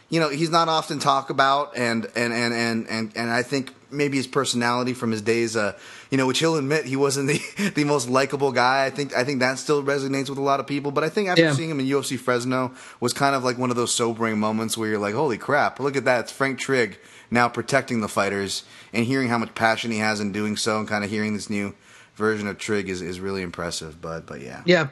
you 0.09 0.19
know, 0.19 0.29
he's 0.29 0.49
not 0.49 0.69
often 0.69 0.99
talked 0.99 1.29
about, 1.29 1.77
and 1.77 2.05
and 2.15 2.33
and 2.33 2.53
and 2.53 2.87
and, 2.89 3.11
and 3.15 3.29
I 3.29 3.43
think 3.43 3.73
maybe 3.91 4.17
his 4.17 4.27
personality 4.27 4.93
from 4.93 5.11
his 5.11 5.21
days, 5.21 5.55
uh, 5.55 5.77
you 6.09 6.17
know, 6.17 6.25
which 6.27 6.39
he'll 6.39 6.55
admit 6.55 6.85
he 6.85 6.95
wasn't 6.95 7.27
the 7.27 7.71
the 7.75 7.83
most 7.83 8.09
likable 8.09 8.51
guy. 8.51 8.85
I 8.85 8.89
think 8.89 9.15
I 9.15 9.23
think 9.23 9.39
that 9.39 9.59
still 9.59 9.83
resonates 9.83 10.29
with 10.29 10.37
a 10.37 10.41
lot 10.41 10.59
of 10.59 10.67
people. 10.67 10.91
But 10.91 11.03
I 11.03 11.09
think 11.09 11.29
after 11.29 11.41
Yeah. 11.43 11.53
seeing 11.53 11.69
him 11.69 11.79
in 11.79 11.85
UFC 11.85 12.17
Fresno 12.17 12.71
was 12.99 13.13
kind 13.13 13.35
of 13.35 13.43
like 13.43 13.57
one 13.57 13.69
of 13.69 13.75
those 13.75 13.93
sobering 13.93 14.39
moments 14.39 14.77
where 14.77 14.89
you're 14.89 14.99
like, 14.99 15.15
holy 15.15 15.37
crap, 15.37 15.79
look 15.79 15.95
at 15.95 16.05
that, 16.05 16.21
it's 16.21 16.31
Frank 16.31 16.59
Trigg 16.59 16.99
now 17.29 17.49
protecting 17.49 17.99
the 18.01 18.07
fighters 18.07 18.63
and 18.93 19.05
hearing 19.05 19.27
how 19.29 19.37
much 19.37 19.53
passion 19.53 19.91
he 19.91 19.97
has 19.99 20.19
in 20.21 20.31
doing 20.31 20.55
so, 20.55 20.79
and 20.79 20.87
kind 20.87 21.03
of 21.03 21.09
hearing 21.09 21.33
this 21.33 21.49
new 21.49 21.73
version 22.15 22.47
of 22.47 22.57
Trigg 22.57 22.87
is, 22.89 23.01
is 23.01 23.19
really 23.19 23.41
impressive. 23.41 24.01
But 24.01 24.25
but 24.25 24.41
yeah, 24.41 24.61
Yeah. 24.65 24.87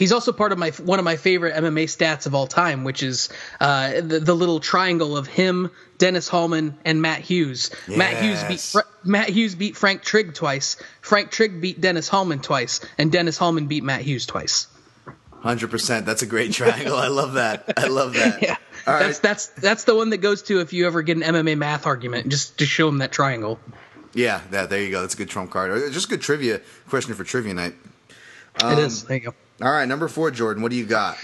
He's 0.00 0.12
also 0.12 0.32
part 0.32 0.50
of 0.50 0.56
my 0.56 0.70
one 0.70 0.98
of 0.98 1.04
my 1.04 1.16
favorite 1.16 1.54
MMA 1.54 1.84
stats 1.84 2.24
of 2.24 2.34
all 2.34 2.46
time, 2.46 2.84
which 2.84 3.02
is 3.02 3.28
uh, 3.60 4.00
the, 4.00 4.18
the 4.18 4.34
little 4.34 4.58
triangle 4.58 5.14
of 5.14 5.26
him, 5.26 5.70
Dennis 5.98 6.26
Hallman, 6.26 6.78
and 6.86 7.02
Matt 7.02 7.20
Hughes. 7.20 7.70
Matt 7.86 8.22
Hughes 8.22 8.42
beat 8.44 8.60
Fra- 8.60 8.86
Matt 9.04 9.28
Hughes 9.28 9.54
beat 9.54 9.76
Frank 9.76 10.00
Trigg 10.02 10.32
twice. 10.32 10.76
Frank 11.02 11.30
Trigg 11.30 11.60
beat 11.60 11.82
Dennis 11.82 12.08
Hallman 12.08 12.40
twice, 12.40 12.80
and 12.96 13.12
Dennis 13.12 13.36
Hallman 13.36 13.66
beat 13.66 13.84
Matt 13.84 14.00
Hughes 14.00 14.24
twice. 14.24 14.68
hundred 15.42 15.70
percent. 15.70 16.06
That's 16.06 16.22
a 16.22 16.26
great 16.26 16.52
triangle. 16.54 16.96
I 16.96 17.08
love 17.08 17.34
that. 17.34 17.70
I 17.76 17.88
love 17.88 18.14
that. 18.14 18.40
Yeah, 18.42 18.56
All 18.86 18.94
right. 18.94 19.00
that's 19.02 19.18
that's 19.18 19.46
that's 19.48 19.84
the 19.84 19.94
one 19.94 20.08
that 20.10 20.22
goes 20.22 20.40
to 20.44 20.60
if 20.60 20.72
you 20.72 20.86
ever 20.86 21.02
get 21.02 21.18
an 21.18 21.24
MMA 21.24 21.58
math 21.58 21.84
argument, 21.84 22.28
just 22.28 22.60
to 22.60 22.64
show 22.64 22.86
them 22.86 22.98
that 22.98 23.12
triangle. 23.12 23.60
Yeah, 24.14 24.40
that, 24.50 24.70
there 24.70 24.80
you 24.82 24.90
go. 24.90 25.02
That's 25.02 25.12
a 25.12 25.18
good 25.18 25.28
trump 25.28 25.50
card. 25.50 25.70
Or 25.72 25.90
just 25.90 26.08
good 26.08 26.22
trivia 26.22 26.62
question 26.88 27.12
for 27.14 27.22
trivia 27.22 27.52
night. 27.52 27.74
it 28.64 28.78
is. 28.78 29.04
There 29.04 29.18
you 29.18 29.24
go. 29.24 29.34
All 29.62 29.70
right, 29.70 29.86
number 29.86 30.08
four, 30.08 30.30
Jordan. 30.30 30.62
What 30.62 30.70
do 30.70 30.76
you 30.76 30.86
got? 30.86 31.18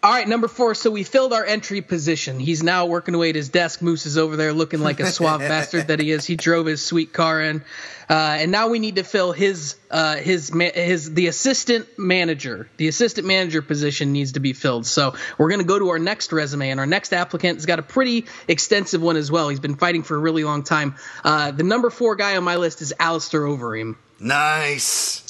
All 0.00 0.12
right, 0.12 0.28
number 0.28 0.46
four. 0.46 0.76
So 0.76 0.92
we 0.92 1.02
filled 1.02 1.32
our 1.32 1.44
entry 1.44 1.80
position. 1.80 2.38
He's 2.38 2.62
now 2.62 2.86
working 2.86 3.14
away 3.14 3.30
at 3.30 3.34
his 3.34 3.48
desk. 3.48 3.82
Moose 3.82 4.06
is 4.06 4.16
over 4.16 4.36
there 4.36 4.52
looking 4.52 4.78
like 4.78 5.00
a 5.00 5.06
suave 5.10 5.40
bastard 5.48 5.88
that 5.88 5.98
he 5.98 6.12
is. 6.12 6.24
He 6.24 6.36
drove 6.36 6.66
his 6.66 6.84
sweet 6.84 7.12
car 7.12 7.42
in, 7.42 7.64
uh, 8.08 8.12
and 8.12 8.52
now 8.52 8.68
we 8.68 8.78
need 8.78 8.96
to 8.96 9.02
fill 9.02 9.32
his 9.32 9.74
uh, 9.90 10.16
his 10.16 10.50
his 10.50 11.12
the 11.14 11.26
assistant 11.26 11.88
manager. 11.98 12.70
The 12.76 12.86
assistant 12.86 13.26
manager 13.26 13.60
position 13.60 14.12
needs 14.12 14.32
to 14.32 14.40
be 14.40 14.52
filled. 14.52 14.86
So 14.86 15.16
we're 15.36 15.50
gonna 15.50 15.64
go 15.64 15.80
to 15.80 15.88
our 15.88 15.98
next 15.98 16.32
resume, 16.32 16.70
and 16.70 16.78
our 16.78 16.86
next 16.86 17.12
applicant 17.12 17.56
has 17.56 17.66
got 17.66 17.80
a 17.80 17.82
pretty 17.82 18.26
extensive 18.46 19.02
one 19.02 19.16
as 19.16 19.32
well. 19.32 19.48
He's 19.48 19.60
been 19.60 19.76
fighting 19.76 20.04
for 20.04 20.14
a 20.14 20.20
really 20.20 20.44
long 20.44 20.62
time. 20.62 20.94
Uh, 21.24 21.50
the 21.50 21.64
number 21.64 21.90
four 21.90 22.14
guy 22.14 22.36
on 22.36 22.44
my 22.44 22.54
list 22.54 22.82
is 22.82 22.94
Alistair 23.00 23.40
Overeem. 23.40 23.96
Nice. 24.20 25.27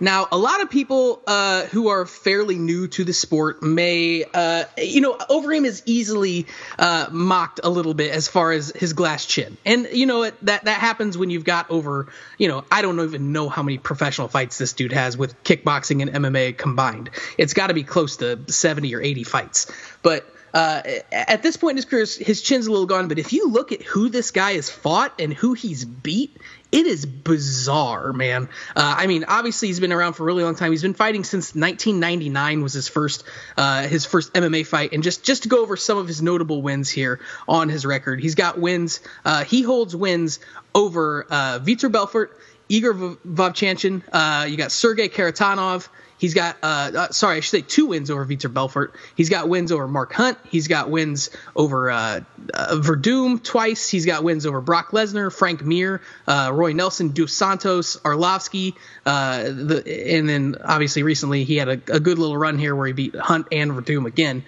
Now, 0.00 0.26
a 0.30 0.36
lot 0.36 0.62
of 0.62 0.70
people 0.70 1.22
uh, 1.26 1.64
who 1.66 1.88
are 1.88 2.06
fairly 2.06 2.56
new 2.56 2.88
to 2.88 3.04
the 3.04 3.12
sport 3.12 3.62
may, 3.62 4.24
uh, 4.24 4.64
you 4.76 5.00
know, 5.00 5.14
Overeem 5.14 5.64
is 5.64 5.82
easily 5.86 6.46
uh, 6.78 7.08
mocked 7.10 7.60
a 7.62 7.68
little 7.68 7.94
bit 7.94 8.12
as 8.12 8.28
far 8.28 8.52
as 8.52 8.70
his 8.70 8.92
glass 8.92 9.26
chin, 9.26 9.56
and 9.64 9.88
you 9.92 10.06
know 10.06 10.24
it, 10.24 10.34
that 10.44 10.64
that 10.64 10.80
happens 10.80 11.16
when 11.16 11.30
you've 11.30 11.44
got 11.44 11.70
over, 11.70 12.08
you 12.38 12.48
know, 12.48 12.64
I 12.70 12.82
don't 12.82 13.00
even 13.00 13.32
know 13.32 13.48
how 13.48 13.62
many 13.62 13.78
professional 13.78 14.28
fights 14.28 14.58
this 14.58 14.72
dude 14.72 14.92
has 14.92 15.16
with 15.16 15.42
kickboxing 15.44 16.02
and 16.02 16.24
MMA 16.24 16.56
combined. 16.56 17.10
It's 17.38 17.54
got 17.54 17.68
to 17.68 17.74
be 17.74 17.84
close 17.84 18.18
to 18.18 18.40
seventy 18.48 18.94
or 18.94 19.00
eighty 19.00 19.24
fights, 19.24 19.70
but. 20.02 20.30
Uh, 20.54 20.80
at 21.12 21.42
this 21.42 21.58
point 21.58 21.72
in 21.72 21.76
his 21.76 21.84
career, 21.84 22.06
his 22.06 22.40
chin's 22.40 22.66
a 22.66 22.70
little 22.70 22.86
gone. 22.86 23.08
But 23.08 23.18
if 23.18 23.34
you 23.34 23.50
look 23.50 23.72
at 23.72 23.82
who 23.82 24.08
this 24.08 24.30
guy 24.30 24.52
has 24.54 24.70
fought 24.70 25.20
and 25.20 25.34
who 25.34 25.52
he's 25.52 25.84
beat, 25.84 26.34
it 26.72 26.86
is 26.86 27.06
bizarre, 27.06 28.12
man. 28.12 28.48
Uh, 28.74 28.94
I 28.98 29.06
mean, 29.06 29.24
obviously 29.28 29.68
he's 29.68 29.80
been 29.80 29.92
around 29.92 30.14
for 30.14 30.24
a 30.24 30.26
really 30.26 30.42
long 30.42 30.56
time. 30.56 30.72
He's 30.72 30.82
been 30.82 30.94
fighting 30.94 31.24
since 31.24 31.54
1999 31.54 32.62
was 32.62 32.72
his 32.72 32.88
first 32.88 33.24
uh, 33.56 33.86
his 33.86 34.04
first 34.04 34.34
MMA 34.34 34.66
fight. 34.66 34.92
And 34.92 35.02
just 35.02 35.24
just 35.24 35.44
to 35.44 35.48
go 35.48 35.62
over 35.62 35.76
some 35.76 35.98
of 35.98 36.08
his 36.08 36.20
notable 36.20 36.62
wins 36.62 36.90
here 36.90 37.20
on 37.48 37.68
his 37.68 37.86
record, 37.86 38.20
he's 38.20 38.34
got 38.34 38.58
wins. 38.58 39.00
Uh, 39.24 39.44
he 39.44 39.62
holds 39.62 39.94
wins 39.94 40.40
over 40.74 41.26
uh, 41.30 41.60
Vitor 41.60 41.90
Belfort, 41.90 42.36
Igor 42.68 42.94
Vovchanchin. 42.94 44.02
Uh, 44.12 44.46
you 44.46 44.56
got 44.56 44.72
Sergey 44.72 45.08
Kharitonov. 45.08 45.88
He's 46.18 46.34
got, 46.34 46.56
uh, 46.62 46.92
uh, 46.96 47.08
sorry, 47.10 47.36
I 47.36 47.40
should 47.40 47.50
say 47.50 47.60
two 47.60 47.86
wins 47.86 48.10
over 48.10 48.24
Vitor 48.24 48.52
Belfort. 48.52 48.94
He's 49.14 49.28
got 49.28 49.48
wins 49.48 49.70
over 49.70 49.86
Mark 49.86 50.12
Hunt. 50.14 50.38
He's 50.48 50.66
got 50.66 50.88
wins 50.88 51.30
over 51.54 51.90
uh, 51.90 52.20
uh, 52.54 52.76
Werdum 52.80 53.42
twice. 53.42 53.88
He's 53.88 54.06
got 54.06 54.24
wins 54.24 54.46
over 54.46 54.60
Brock 54.60 54.92
Lesnar, 54.92 55.30
Frank 55.32 55.62
Mir, 55.62 56.00
uh, 56.26 56.50
Roy 56.54 56.72
Nelson, 56.72 57.10
Dos 57.10 57.32
Santos, 57.32 57.96
Arlovsky. 57.98 58.74
Uh, 59.04 59.42
the, 59.44 60.14
and 60.16 60.28
then 60.28 60.56
obviously 60.64 61.02
recently 61.02 61.44
he 61.44 61.56
had 61.56 61.68
a, 61.68 61.72
a 61.72 62.00
good 62.00 62.18
little 62.18 62.36
run 62.36 62.58
here 62.58 62.74
where 62.74 62.86
he 62.86 62.92
beat 62.94 63.14
Hunt 63.14 63.48
and 63.52 63.72
Werdum 63.72 64.06
again 64.06 64.44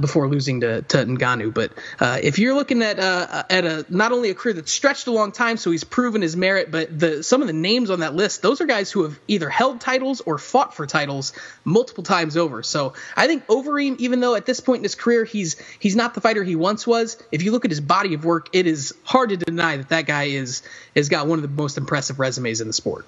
before 0.00 0.28
losing 0.28 0.60
to, 0.60 0.82
to. 0.82 1.50
But 1.50 1.72
if 2.00 2.38
you're 2.38 2.54
looking 2.54 2.82
at 2.82 2.98
at 2.98 3.64
a 3.64 3.86
not 3.88 4.12
only 4.12 4.30
a 4.30 4.34
career 4.34 4.54
that's 4.54 4.72
stretched 4.72 5.06
a 5.06 5.12
long 5.12 5.32
time, 5.32 5.56
so 5.56 5.70
he's 5.70 5.84
proven 5.84 6.22
his 6.22 6.36
merit, 6.36 6.70
but 6.70 6.96
the 6.96 7.22
some 7.22 7.40
of 7.40 7.46
the 7.46 7.52
names 7.52 7.90
on 7.90 8.00
that 8.00 8.14
list, 8.14 8.42
those 8.42 8.60
are 8.60 8.66
guys 8.66 8.90
who 8.90 9.04
have 9.04 9.18
either 9.28 9.48
held 9.48 9.80
titles 9.80 10.20
or 10.20 10.38
fought 10.38 10.74
for 10.74 10.86
titles 10.90 11.32
multiple 11.64 12.04
times 12.04 12.36
over. 12.36 12.62
So 12.62 12.92
I 13.16 13.26
think 13.26 13.46
Overeem, 13.46 13.96
even 13.98 14.20
though 14.20 14.34
at 14.34 14.44
this 14.44 14.60
point 14.60 14.78
in 14.80 14.82
his 14.84 14.94
career 14.94 15.24
he's 15.24 15.56
he's 15.78 15.96
not 15.96 16.14
the 16.14 16.20
fighter 16.20 16.44
he 16.44 16.56
once 16.56 16.86
was, 16.86 17.16
if 17.32 17.42
you 17.42 17.52
look 17.52 17.64
at 17.64 17.70
his 17.70 17.80
body 17.80 18.14
of 18.14 18.24
work, 18.24 18.48
it 18.52 18.66
is 18.66 18.94
hard 19.04 19.30
to 19.30 19.36
deny 19.36 19.76
that 19.78 19.88
that 19.88 20.06
guy 20.06 20.24
is 20.24 20.62
has 20.94 21.08
got 21.08 21.26
one 21.26 21.38
of 21.38 21.42
the 21.42 21.48
most 21.48 21.78
impressive 21.78 22.18
resumes 22.18 22.60
in 22.60 22.66
the 22.66 22.72
sport. 22.72 23.06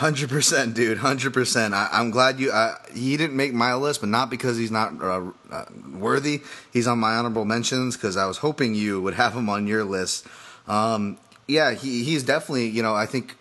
Hundred 0.00 0.30
percent, 0.30 0.72
dude. 0.72 0.96
Hundred 0.96 1.34
percent. 1.34 1.74
I'm 1.74 2.10
glad 2.10 2.40
you. 2.40 2.50
He 2.94 3.18
didn't 3.18 3.36
make 3.36 3.52
my 3.52 3.74
list, 3.74 4.00
but 4.00 4.08
not 4.08 4.30
because 4.30 4.56
he's 4.56 4.70
not 4.70 4.94
uh, 5.02 5.30
uh, 5.50 5.64
worthy. 5.92 6.40
He's 6.72 6.86
on 6.86 6.98
my 6.98 7.16
honorable 7.16 7.44
mentions 7.44 7.98
because 7.98 8.16
I 8.16 8.24
was 8.24 8.38
hoping 8.38 8.74
you 8.74 9.02
would 9.02 9.12
have 9.12 9.34
him 9.34 9.50
on 9.50 9.66
your 9.66 9.84
list. 9.84 10.26
Um, 10.66 11.18
yeah, 11.46 11.72
he, 11.72 12.02
he's 12.02 12.22
definitely. 12.22 12.68
You 12.68 12.82
know, 12.82 12.94
I 12.94 13.04
think 13.04 13.36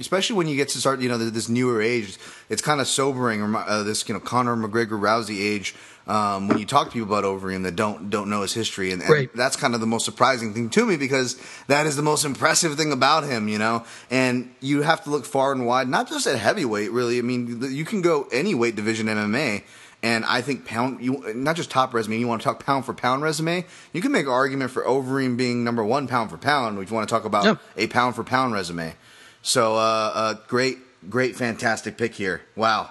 especially 0.00 0.36
when 0.36 0.48
you 0.48 0.56
get 0.56 0.68
to 0.70 0.78
start, 0.78 1.00
you 1.00 1.08
know, 1.08 1.18
this 1.18 1.48
newer 1.48 1.80
age, 1.80 2.16
it's 2.48 2.62
kind 2.62 2.80
of 2.80 2.88
sobering. 2.88 3.42
Uh, 3.54 3.82
this, 3.84 4.08
you 4.08 4.14
know, 4.14 4.20
Conor 4.20 4.56
McGregor 4.56 4.98
Rousey 5.00 5.40
age. 5.40 5.74
Um, 6.06 6.48
when 6.48 6.58
you 6.58 6.66
talk 6.66 6.88
to 6.88 6.92
people 6.92 7.06
about 7.06 7.22
Overeem 7.24 7.62
that 7.62 7.76
don't 7.76 8.10
don't 8.10 8.28
know 8.30 8.42
his 8.42 8.52
history, 8.52 8.90
and, 8.90 9.00
and 9.02 9.10
Right. 9.10 9.30
that's 9.36 9.54
kind 9.54 9.74
of 9.74 9.80
the 9.80 9.86
most 9.86 10.04
surprising 10.04 10.52
thing 10.52 10.68
to 10.70 10.84
me 10.84 10.96
because 10.96 11.36
that 11.68 11.86
is 11.86 11.94
the 11.94 12.02
most 12.02 12.24
impressive 12.24 12.74
thing 12.76 12.90
about 12.90 13.22
him, 13.24 13.46
you 13.46 13.58
know. 13.58 13.84
And 14.10 14.52
you 14.60 14.82
have 14.82 15.04
to 15.04 15.10
look 15.10 15.24
far 15.24 15.52
and 15.52 15.66
wide, 15.66 15.88
not 15.88 16.08
just 16.08 16.26
at 16.26 16.36
heavyweight, 16.36 16.90
really. 16.90 17.18
I 17.18 17.22
mean, 17.22 17.62
you 17.70 17.84
can 17.84 18.00
go 18.02 18.26
any 18.32 18.54
weight 18.56 18.74
division 18.74 19.06
MMA. 19.06 19.62
And 20.02 20.24
I 20.24 20.40
think 20.40 20.64
pound, 20.64 21.04
you 21.04 21.22
not 21.34 21.56
just 21.56 21.70
top 21.70 21.92
resume. 21.92 22.16
You 22.18 22.26
want 22.26 22.40
to 22.40 22.44
talk 22.44 22.64
pound 22.64 22.86
for 22.86 22.94
pound 22.94 23.22
resume. 23.22 23.66
You 23.92 24.00
can 24.00 24.10
make 24.10 24.24
an 24.24 24.32
argument 24.32 24.70
for 24.70 24.82
Overeem 24.82 25.36
being 25.36 25.62
number 25.62 25.84
one 25.84 26.08
pound 26.08 26.30
for 26.30 26.38
pound. 26.38 26.78
If 26.82 26.90
you 26.90 26.96
want 26.96 27.06
to 27.06 27.14
talk 27.14 27.26
about 27.26 27.44
Yeah. 27.44 27.54
a 27.76 27.86
pound 27.86 28.16
for 28.16 28.24
pound 28.24 28.54
resume, 28.54 28.94
so 29.42 29.74
uh, 29.74 29.78
uh, 30.14 30.34
great, 30.48 30.78
great, 31.08 31.36
fantastic 31.36 31.96
pick 31.96 32.14
here. 32.14 32.42
Wow, 32.56 32.90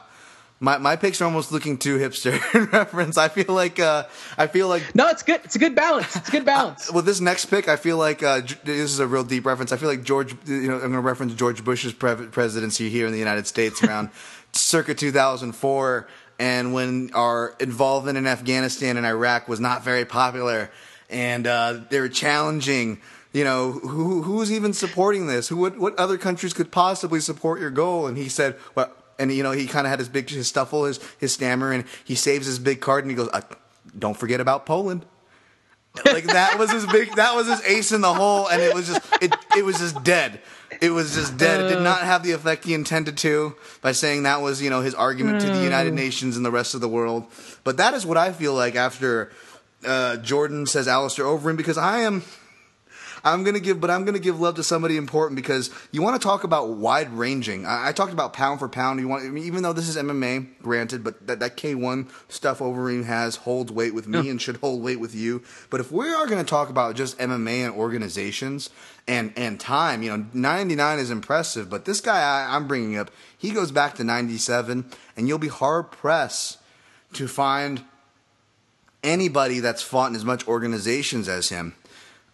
my 0.60 0.78
my 0.78 0.96
picks 0.96 1.22
are 1.22 1.26
almost 1.26 1.52
looking 1.52 1.78
too 1.78 1.98
hipster 1.98 2.34
in 2.56 2.66
reference. 2.66 3.18
I 3.18 3.28
feel 3.30 3.54
like 3.54 3.80
uh, 3.80 4.04
I 4.38 4.48
feel 4.48 4.68
like 4.68 4.94
No, 4.96 5.08
it's 5.10 5.24
good. 5.24 5.42
It's 5.44 5.56
a 5.56 5.60
good 5.60 5.76
balance. 5.76 6.16
It's 6.16 6.28
a 6.30 6.32
good 6.32 6.46
balance. 6.56 6.92
with 6.92 7.06
this 7.06 7.20
next 7.22 7.46
pick, 7.46 7.68
I 7.68 7.76
feel 7.76 7.98
like 7.98 8.24
uh, 8.24 8.42
this 8.64 8.92
is 8.92 9.00
a 9.00 9.08
real 9.08 9.24
deep 9.24 9.46
reference. 9.46 9.72
I 9.72 9.78
feel 9.78 9.90
like 9.90 10.04
George, 10.04 10.36
you 10.46 10.68
know, 10.68 10.76
I'm 10.76 10.80
going 10.82 10.94
to 10.94 11.00
reference 11.00 11.34
George 11.36 11.64
Bush's 11.64 11.94
pre- 11.94 12.28
presidency 12.28 12.90
here 12.90 13.06
in 13.06 13.14
the 13.14 13.20
United 13.20 13.48
States 13.48 13.84
around 13.84 14.10
circa 14.52 14.96
2004, 14.96 16.08
and 16.40 16.74
when 16.74 17.12
our 17.14 17.56
involvement 17.60 18.18
in 18.18 18.26
Afghanistan 18.28 18.98
and 18.98 19.06
Iraq 19.06 19.48
was 19.48 19.60
not 19.60 19.84
very 19.84 20.06
popular, 20.06 20.72
and 21.10 21.46
uh, 21.48 21.80
they 21.90 22.00
were 22.00 22.10
challenging. 22.10 23.00
You 23.32 23.44
know 23.44 23.72
who 23.72 24.24
who's 24.24 24.52
even 24.52 24.74
supporting 24.74 25.28
this? 25.28 25.50
Who 25.50 25.58
what, 25.58 25.78
what 25.78 25.98
other 26.00 26.18
countries 26.18 26.54
could 26.54 26.72
possibly 26.72 27.20
support 27.20 27.60
your 27.60 27.70
goal? 27.70 28.08
And 28.08 28.18
he 28.18 28.28
said, 28.28 28.58
"Well," 28.74 28.92
and 29.20 29.32
you 29.32 29.44
know 29.44 29.52
he 29.52 29.68
kind 29.68 29.86
of 29.86 29.92
had 29.92 30.00
his 30.00 30.10
big 30.10 30.30
his 30.30 30.48
stuffle, 30.48 30.86
his 30.86 31.00
his 31.20 31.34
stammer, 31.34 31.72
and 31.72 31.86
he 32.04 32.16
saves 32.16 32.48
his 32.48 32.58
big 32.58 32.82
card, 32.82 33.04
and 33.04 33.12
he 33.12 33.16
goes, 33.16 33.30
uh, 33.32 33.42
"Don't 33.98 34.18
forget 34.18 34.40
about 34.40 34.66
Poland." 34.66 35.06
like 36.06 36.26
that 36.26 36.58
was 36.58 36.72
his 36.72 36.86
big 36.88 37.14
that 37.16 37.36
was 37.36 37.48
his 37.48 37.62
ace 37.64 37.92
in 37.92 38.02
the 38.02 38.14
hole 38.14 38.48
and 38.48 38.62
it 38.62 38.74
was 38.74 38.88
just 38.88 39.02
it 39.22 39.36
it 39.58 39.66
was 39.66 39.80
just 39.80 40.02
dead 40.04 40.40
it 40.82 40.92
was 40.92 41.16
just 41.16 41.38
dead 41.38 41.62
it 41.62 41.74
did 41.74 41.82
not 41.82 42.02
have 42.02 42.24
the 42.24 42.32
effect 42.32 42.64
he 42.64 42.74
intended 42.74 43.18
to 43.18 43.56
by 43.82 43.92
saying 43.92 44.24
that 44.24 44.42
was 44.42 44.62
you 44.62 44.70
know 44.70 44.82
his 44.82 44.94
argument 44.94 45.42
to 45.42 45.48
the 45.48 45.64
united 45.64 45.94
nations 45.94 46.38
and 46.38 46.46
the 46.46 46.52
rest 46.52 46.76
of 46.76 46.82
the 46.82 46.88
world 46.88 47.26
but 47.64 47.78
that 47.78 47.94
is 47.94 48.06
what 48.06 48.18
i 48.18 48.32
feel 48.32 48.54
like 48.54 48.76
after 48.76 49.32
uh, 49.86 50.16
jordan 50.18 50.66
says 50.66 50.88
Alistair 50.88 51.26
Overeem 51.26 51.58
because 51.58 51.78
i 51.78 52.00
am 52.00 52.24
I'm 53.24 53.44
gonna 53.44 53.60
give, 53.60 53.80
but 53.82 53.90
I'm 53.90 54.06
gonna 54.06 54.20
give 54.20 54.40
love 54.40 54.56
to 54.56 54.64
somebody 54.64 54.98
important 54.98 55.36
because 55.36 55.70
you 55.92 56.02
want 56.02 56.20
to 56.20 56.26
talk 56.26 56.44
about 56.44 56.70
wide 56.70 57.12
ranging. 57.12 57.66
I, 57.66 57.90
I 57.90 57.92
talked 57.92 58.14
about 58.14 58.34
pound 58.34 58.60
for 58.60 58.70
pound. 58.70 59.00
You 59.00 59.08
want, 59.08 59.26
I 59.26 59.30
mean, 59.30 59.46
even 59.46 59.64
though 59.64 59.74
this 59.74 59.88
is 59.88 59.98
MMA, 59.98 60.48
granted, 60.62 61.04
but 61.04 61.28
that, 61.28 61.40
that 61.40 61.58
K1 61.58 62.10
stuff 62.30 62.60
Overeem 62.60 63.06
has 63.06 63.38
holds 63.38 63.72
weight 63.72 63.94
with 63.94 64.08
me 64.08 64.30
and 64.30 64.42
should 64.42 64.58
hold 64.58 64.82
weight 64.82 65.00
with 65.00 65.16
you. 65.16 65.44
But 65.70 65.80
if 65.80 65.92
we 65.92 66.10
are 66.10 66.28
gonna 66.28 66.44
talk 66.44 66.70
about 66.70 66.96
just 66.96 67.18
MMA 67.18 67.66
and 67.66 67.74
organizations 67.74 68.70
and 69.08 69.34
and 69.36 69.60
time, 69.60 70.04
you 70.04 70.16
know, 70.16 70.26
99 70.34 71.00
is 71.00 71.12
impressive, 71.12 71.70
but 71.70 71.86
this 71.86 72.02
guy 72.02 72.20
I, 72.20 72.56
I'm 72.56 72.68
bringing 72.68 72.98
up, 72.98 73.12
he 73.38 73.52
goes 73.52 73.72
back 73.72 73.96
to 73.96 74.04
97, 74.04 74.86
and 75.16 75.28
you'll 75.28 75.38
be 75.38 75.48
hard 75.48 75.92
pressed 75.92 76.58
to 77.14 77.28
find 77.28 77.84
anybody 79.04 79.60
that's 79.60 79.82
fought 79.82 80.10
in 80.10 80.16
as 80.16 80.26
much 80.26 80.48
organizations 80.48 81.28
as 81.28 81.50
him. 81.50 81.76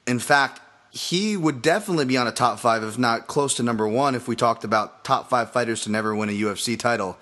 In 0.07 0.19
fact, 0.19 0.61
he 0.95 1.35
would 1.35 1.61
definitely 1.61 2.05
be 2.05 2.15
on 2.15 2.25
a 2.25 2.31
top 2.31 2.57
five, 2.57 2.81
if 2.81 2.97
not 2.97 3.27
close 3.27 3.53
to 3.55 3.63
number 3.63 3.85
one, 3.85 4.15
if 4.15 4.29
we 4.29 4.35
talked 4.35 4.63
about 4.63 5.03
top 5.03 5.29
five 5.29 5.51
fighters 5.51 5.81
to 5.81 5.91
never 5.91 6.15
win 6.15 6.29
a 6.29 6.31
UFC 6.31 6.79
title, 6.79 7.17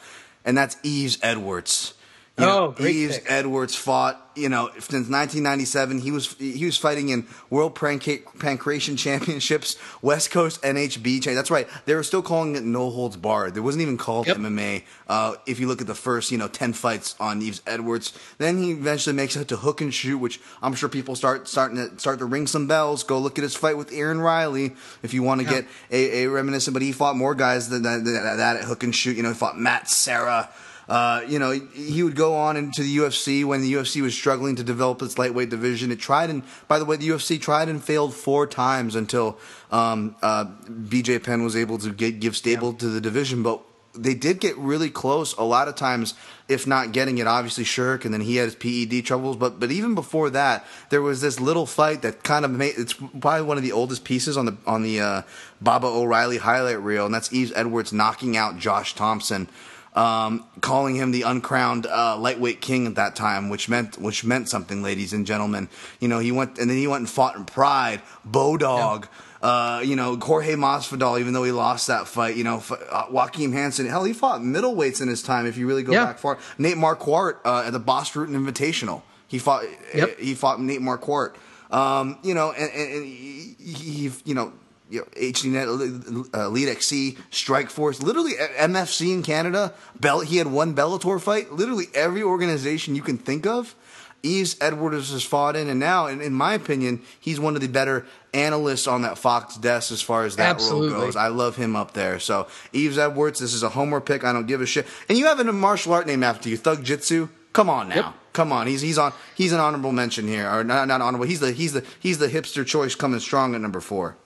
and 0.45 0.55
that's 0.55 0.77
Yves 0.83 1.17
Edwards. 1.23 1.95
You 2.37 2.45
know, 2.47 2.63
Oh, 2.65 2.71
great 2.71 2.95
Yves 2.95 3.19
pick. 3.19 3.31
Edwards 3.31 3.75
fought, 3.75 4.19
you 4.35 4.49
know, 4.49 4.69
since 4.79 5.07
1997. 5.07 5.99
He 5.99 6.09
was 6.09 6.33
he 6.39 6.65
was 6.65 6.75
fighting 6.79 7.09
in 7.09 7.27
World 7.51 7.75
Panca- 7.75 8.23
Pancration 8.39 8.97
Championships, 8.97 9.75
West 10.01 10.31
Coast 10.31 10.59
NHB. 10.63 11.23
That's 11.35 11.51
right. 11.51 11.67
They 11.85 11.93
were 11.93 12.01
still 12.01 12.23
calling 12.23 12.55
it 12.55 12.63
No 12.63 12.89
Holds 12.89 13.17
Barred. 13.17 13.55
It 13.55 13.59
wasn't 13.59 13.83
even 13.83 13.97
called 13.99 14.25
Yep. 14.25 14.37
MMA. 14.37 14.81
Uh, 15.07 15.35
if 15.45 15.59
you 15.59 15.67
look 15.67 15.79
at 15.79 15.85
the 15.85 15.93
first, 15.93 16.31
you 16.31 16.39
know, 16.39 16.47
10 16.47 16.73
fights 16.73 17.15
on 17.19 17.39
Yves 17.39 17.61
Edwards, 17.67 18.17
then 18.39 18.57
he 18.57 18.71
eventually 18.71 19.15
makes 19.15 19.35
it 19.35 19.47
to 19.49 19.57
Hook 19.57 19.81
and 19.81 19.93
Shoot, 19.93 20.17
which 20.17 20.39
I'm 20.63 20.73
sure 20.73 20.89
people 20.89 21.15
start 21.15 21.47
starting 21.47 21.77
to 21.77 21.99
start 21.99 22.17
to 22.17 22.25
ring 22.25 22.47
some 22.47 22.65
bells. 22.65 23.03
Go 23.03 23.19
look 23.19 23.37
at 23.37 23.43
his 23.43 23.55
fight 23.55 23.77
with 23.77 23.91
Aaron 23.93 24.19
Riley 24.19 24.75
if 25.03 25.13
you 25.13 25.21
want 25.21 25.41
to 25.41 25.45
get 25.47 25.67
a, 25.91 26.23
a 26.23 26.29
reminiscent. 26.31 26.73
But 26.73 26.81
he 26.81 26.93
fought 26.93 27.15
more 27.15 27.35
guys 27.35 27.69
than 27.69 27.83
that, 27.83 28.03
than 28.03 28.15
that 28.15 28.55
at 28.57 28.63
Hook 28.63 28.81
and 28.83 28.95
Shoot. 28.95 29.17
You 29.17 29.21
know, 29.21 29.29
he 29.29 29.35
fought 29.35 29.59
Matt 29.59 29.87
Serra. 29.87 30.49
Uh, 30.87 31.21
you 31.27 31.39
know, 31.39 31.51
he 31.51 32.03
would 32.03 32.15
go 32.15 32.35
on 32.35 32.57
into 32.57 32.83
the 32.83 32.97
UFC 32.97 33.45
when 33.45 33.61
the 33.61 33.73
UFC 33.73 34.01
was 34.01 34.13
struggling 34.13 34.55
to 34.57 34.63
develop 34.63 35.01
its 35.01 35.17
lightweight 35.17 35.49
division. 35.49 35.91
It 35.91 35.99
tried 35.99 36.29
and, 36.29 36.43
by 36.67 36.79
the 36.79 36.85
way, 36.85 36.97
the 36.97 37.07
UFC 37.07 37.39
tried 37.39 37.69
and 37.69 37.83
failed 37.83 38.13
four 38.13 38.47
times 38.47 38.95
until 38.95 39.37
um, 39.71 40.15
uh, 40.21 40.45
BJ 40.45 41.23
Penn 41.23 41.43
was 41.43 41.55
able 41.55 41.77
to 41.79 41.91
get, 41.91 42.19
give 42.19 42.35
stable 42.35 42.73
to 42.73 42.87
the 42.87 42.99
division. 42.99 43.43
But 43.43 43.61
they 43.95 44.15
did 44.15 44.39
get 44.39 44.57
really 44.57 44.89
close 44.89 45.33
a 45.37 45.43
lot 45.43 45.67
of 45.67 45.75
times, 45.75 46.15
if 46.49 46.65
not 46.65 46.91
getting 46.91 47.19
it. 47.19 47.27
Obviously, 47.27 47.63
Sherk, 47.63 48.05
and 48.05 48.13
then 48.13 48.21
he 48.21 48.37
had 48.37 48.45
his 48.45 48.55
PED 48.55 49.05
troubles. 49.05 49.37
But 49.37 49.59
but 49.59 49.71
even 49.71 49.95
before 49.95 50.29
that, 50.31 50.65
there 50.89 51.01
was 51.01 51.21
this 51.21 51.39
little 51.39 51.65
fight 51.65 52.01
that 52.01 52.23
kind 52.23 52.43
of 52.43 52.51
made. 52.51 52.73
It's 52.77 52.93
probably 52.93 53.43
one 53.43 53.57
of 53.57 53.63
the 53.63 53.71
oldest 53.71 54.03
pieces 54.03 54.35
on 54.35 54.45
the 54.45 54.57
on 54.65 54.81
the 54.83 54.99
uh, 54.99 55.21
Baba 55.61 55.87
O'Riley 55.87 56.37
highlight 56.37 56.81
reel, 56.81 57.05
and 57.05 57.13
that's 57.13 57.31
Eves 57.31 57.53
Edwards 57.55 57.93
knocking 57.93 58.35
out 58.35 58.57
Josh 58.57 58.95
Thomson 58.95 59.47
um, 59.95 60.45
calling 60.61 60.95
him 60.95 61.11
the 61.11 61.21
uncrowned 61.23 61.85
uh, 61.85 62.17
lightweight 62.17 62.61
king 62.61 62.87
at 62.87 62.95
that 62.95 63.15
time, 63.15 63.49
which 63.49 63.69
meant 63.69 63.97
which 63.99 64.23
meant 64.23 64.49
something, 64.49 64.81
ladies 64.81 65.13
and 65.13 65.25
gentlemen. 65.25 65.69
You 65.99 66.07
know, 66.07 66.19
he 66.19 66.31
went 66.31 66.57
and 66.57 66.69
then 66.69 66.77
he 66.77 66.87
went 66.87 67.01
and 67.01 67.09
fought 67.09 67.35
in 67.35 67.45
Pride, 67.45 68.01
Bodog. 68.27 69.05
Uh, 69.41 69.81
you 69.83 69.97
know, 69.97 70.15
Jorge 70.17 70.53
Masvidal, 70.55 71.19
even 71.19 71.33
though 71.33 71.43
he 71.43 71.51
lost 71.51 71.87
that 71.87 72.07
fight, 72.07 72.37
you 72.37 72.45
know, 72.45 72.57
f- 72.57 72.71
uh, 72.89 73.05
Joachim 73.11 73.51
Hansen, 73.51 73.85
hell, 73.87 74.05
he 74.05 74.13
fought 74.13 74.39
middleweights 74.39 75.01
in 75.01 75.09
his 75.09 75.21
time. 75.21 75.45
If 75.45 75.57
you 75.57 75.67
really 75.67 75.83
go 75.83 75.91
Yeah. 75.91 76.05
back 76.05 76.17
far, 76.19 76.37
Nate 76.57 76.77
Marquardt 76.77 77.39
uh, 77.43 77.63
at 77.65 77.73
the 77.73 77.79
Bas 77.79 78.11
Rutten 78.11 78.29
Invitational, 78.37 79.01
he 79.27 79.39
fought. 79.39 79.65
Yep. 79.93 80.17
He 80.17 80.33
fought 80.33 80.61
Nate 80.61 80.79
Marquardt. 80.79 81.33
Um, 81.71 82.19
you 82.23 82.33
know, 82.35 82.51
and, 82.53 82.71
and, 82.71 82.93
and 82.93 83.05
he, 83.05 83.55
he, 83.59 84.11
you 84.23 84.33
know, 84.33 84.53
you 84.93 84.99
know, 84.99 85.05
HDNet, 85.19 86.27
uh, 86.33 86.49
EliteXC, 86.49 87.17
Strike 87.31 87.71
Force, 87.71 88.03
literally 88.03 88.33
MFC 88.33 89.11
in 89.11 89.23
Canada. 89.23 89.73
Bell, 89.99 90.19
he 90.19 90.37
had 90.37 90.47
one 90.47 90.75
Bellator 90.75 91.19
fight. 91.19 91.51
Literally 91.51 91.87
every 91.95 92.21
organization 92.21 92.93
you 92.93 93.01
can 93.01 93.17
think 93.17 93.47
of, 93.47 93.73
Yves 94.21 94.55
Edwards 94.61 95.11
has 95.11 95.23
fought 95.23 95.55
in, 95.55 95.67
and 95.67 95.79
now, 95.79 96.05
in, 96.05 96.21
in 96.21 96.31
my 96.31 96.53
opinion, 96.53 97.01
he's 97.19 97.39
one 97.39 97.55
of 97.55 97.61
the 97.61 97.67
better 97.67 98.05
analysts 98.35 98.85
on 98.85 99.01
that 99.01 99.17
Fox 99.17 99.57
desk 99.57 99.91
as 99.91 100.01
far 100.01 100.25
as 100.25 100.35
that 100.35 100.55
Absolutely. 100.55 100.93
role 100.93 101.01
goes. 101.01 101.15
I 101.15 101.27
love 101.27 101.55
him 101.55 101.75
up 101.75 101.93
there. 101.93 102.19
So 102.19 102.47
Yves 102.71 102.99
Edwards, 102.99 103.39
this 103.39 103.53
is 103.53 103.63
a 103.63 103.69
homer 103.69 103.99
pick. 103.99 104.23
I 104.23 104.31
don't 104.31 104.45
give 104.45 104.61
a 104.61 104.65
shit. 104.67 104.85
And 105.09 105.17
you 105.17 105.25
have 105.25 105.39
a 105.39 105.51
martial 105.51 105.93
art 105.93 106.05
name 106.05 106.23
after 106.23 106.49
you, 106.49 106.57
Thug 106.57 106.83
Jitsu. 106.83 107.29
Come 107.51 107.69
on 107.69 107.89
now. 107.89 107.95
Yep. 107.95 108.13
Come 108.33 108.51
on, 108.51 108.65
he's 108.65 108.81
he's 108.81 108.97
on 108.97 109.13
he's 109.35 109.53
an 109.53 109.59
honorable 109.59 109.91
mention 109.91 110.27
here, 110.27 110.49
or 110.49 110.63
not 110.63 110.87
not 110.87 111.01
honorable. 111.01 111.27
He's 111.27 111.39
the 111.39 111.51
he's 111.51 111.73
the 111.73 111.85
he's 111.99 112.17
the 112.17 112.27
hipster 112.27 112.65
choice 112.65 112.95
coming 112.95 113.19
strong 113.19 113.53
at 113.53 113.61
number 113.61 113.79
four. 113.79 114.17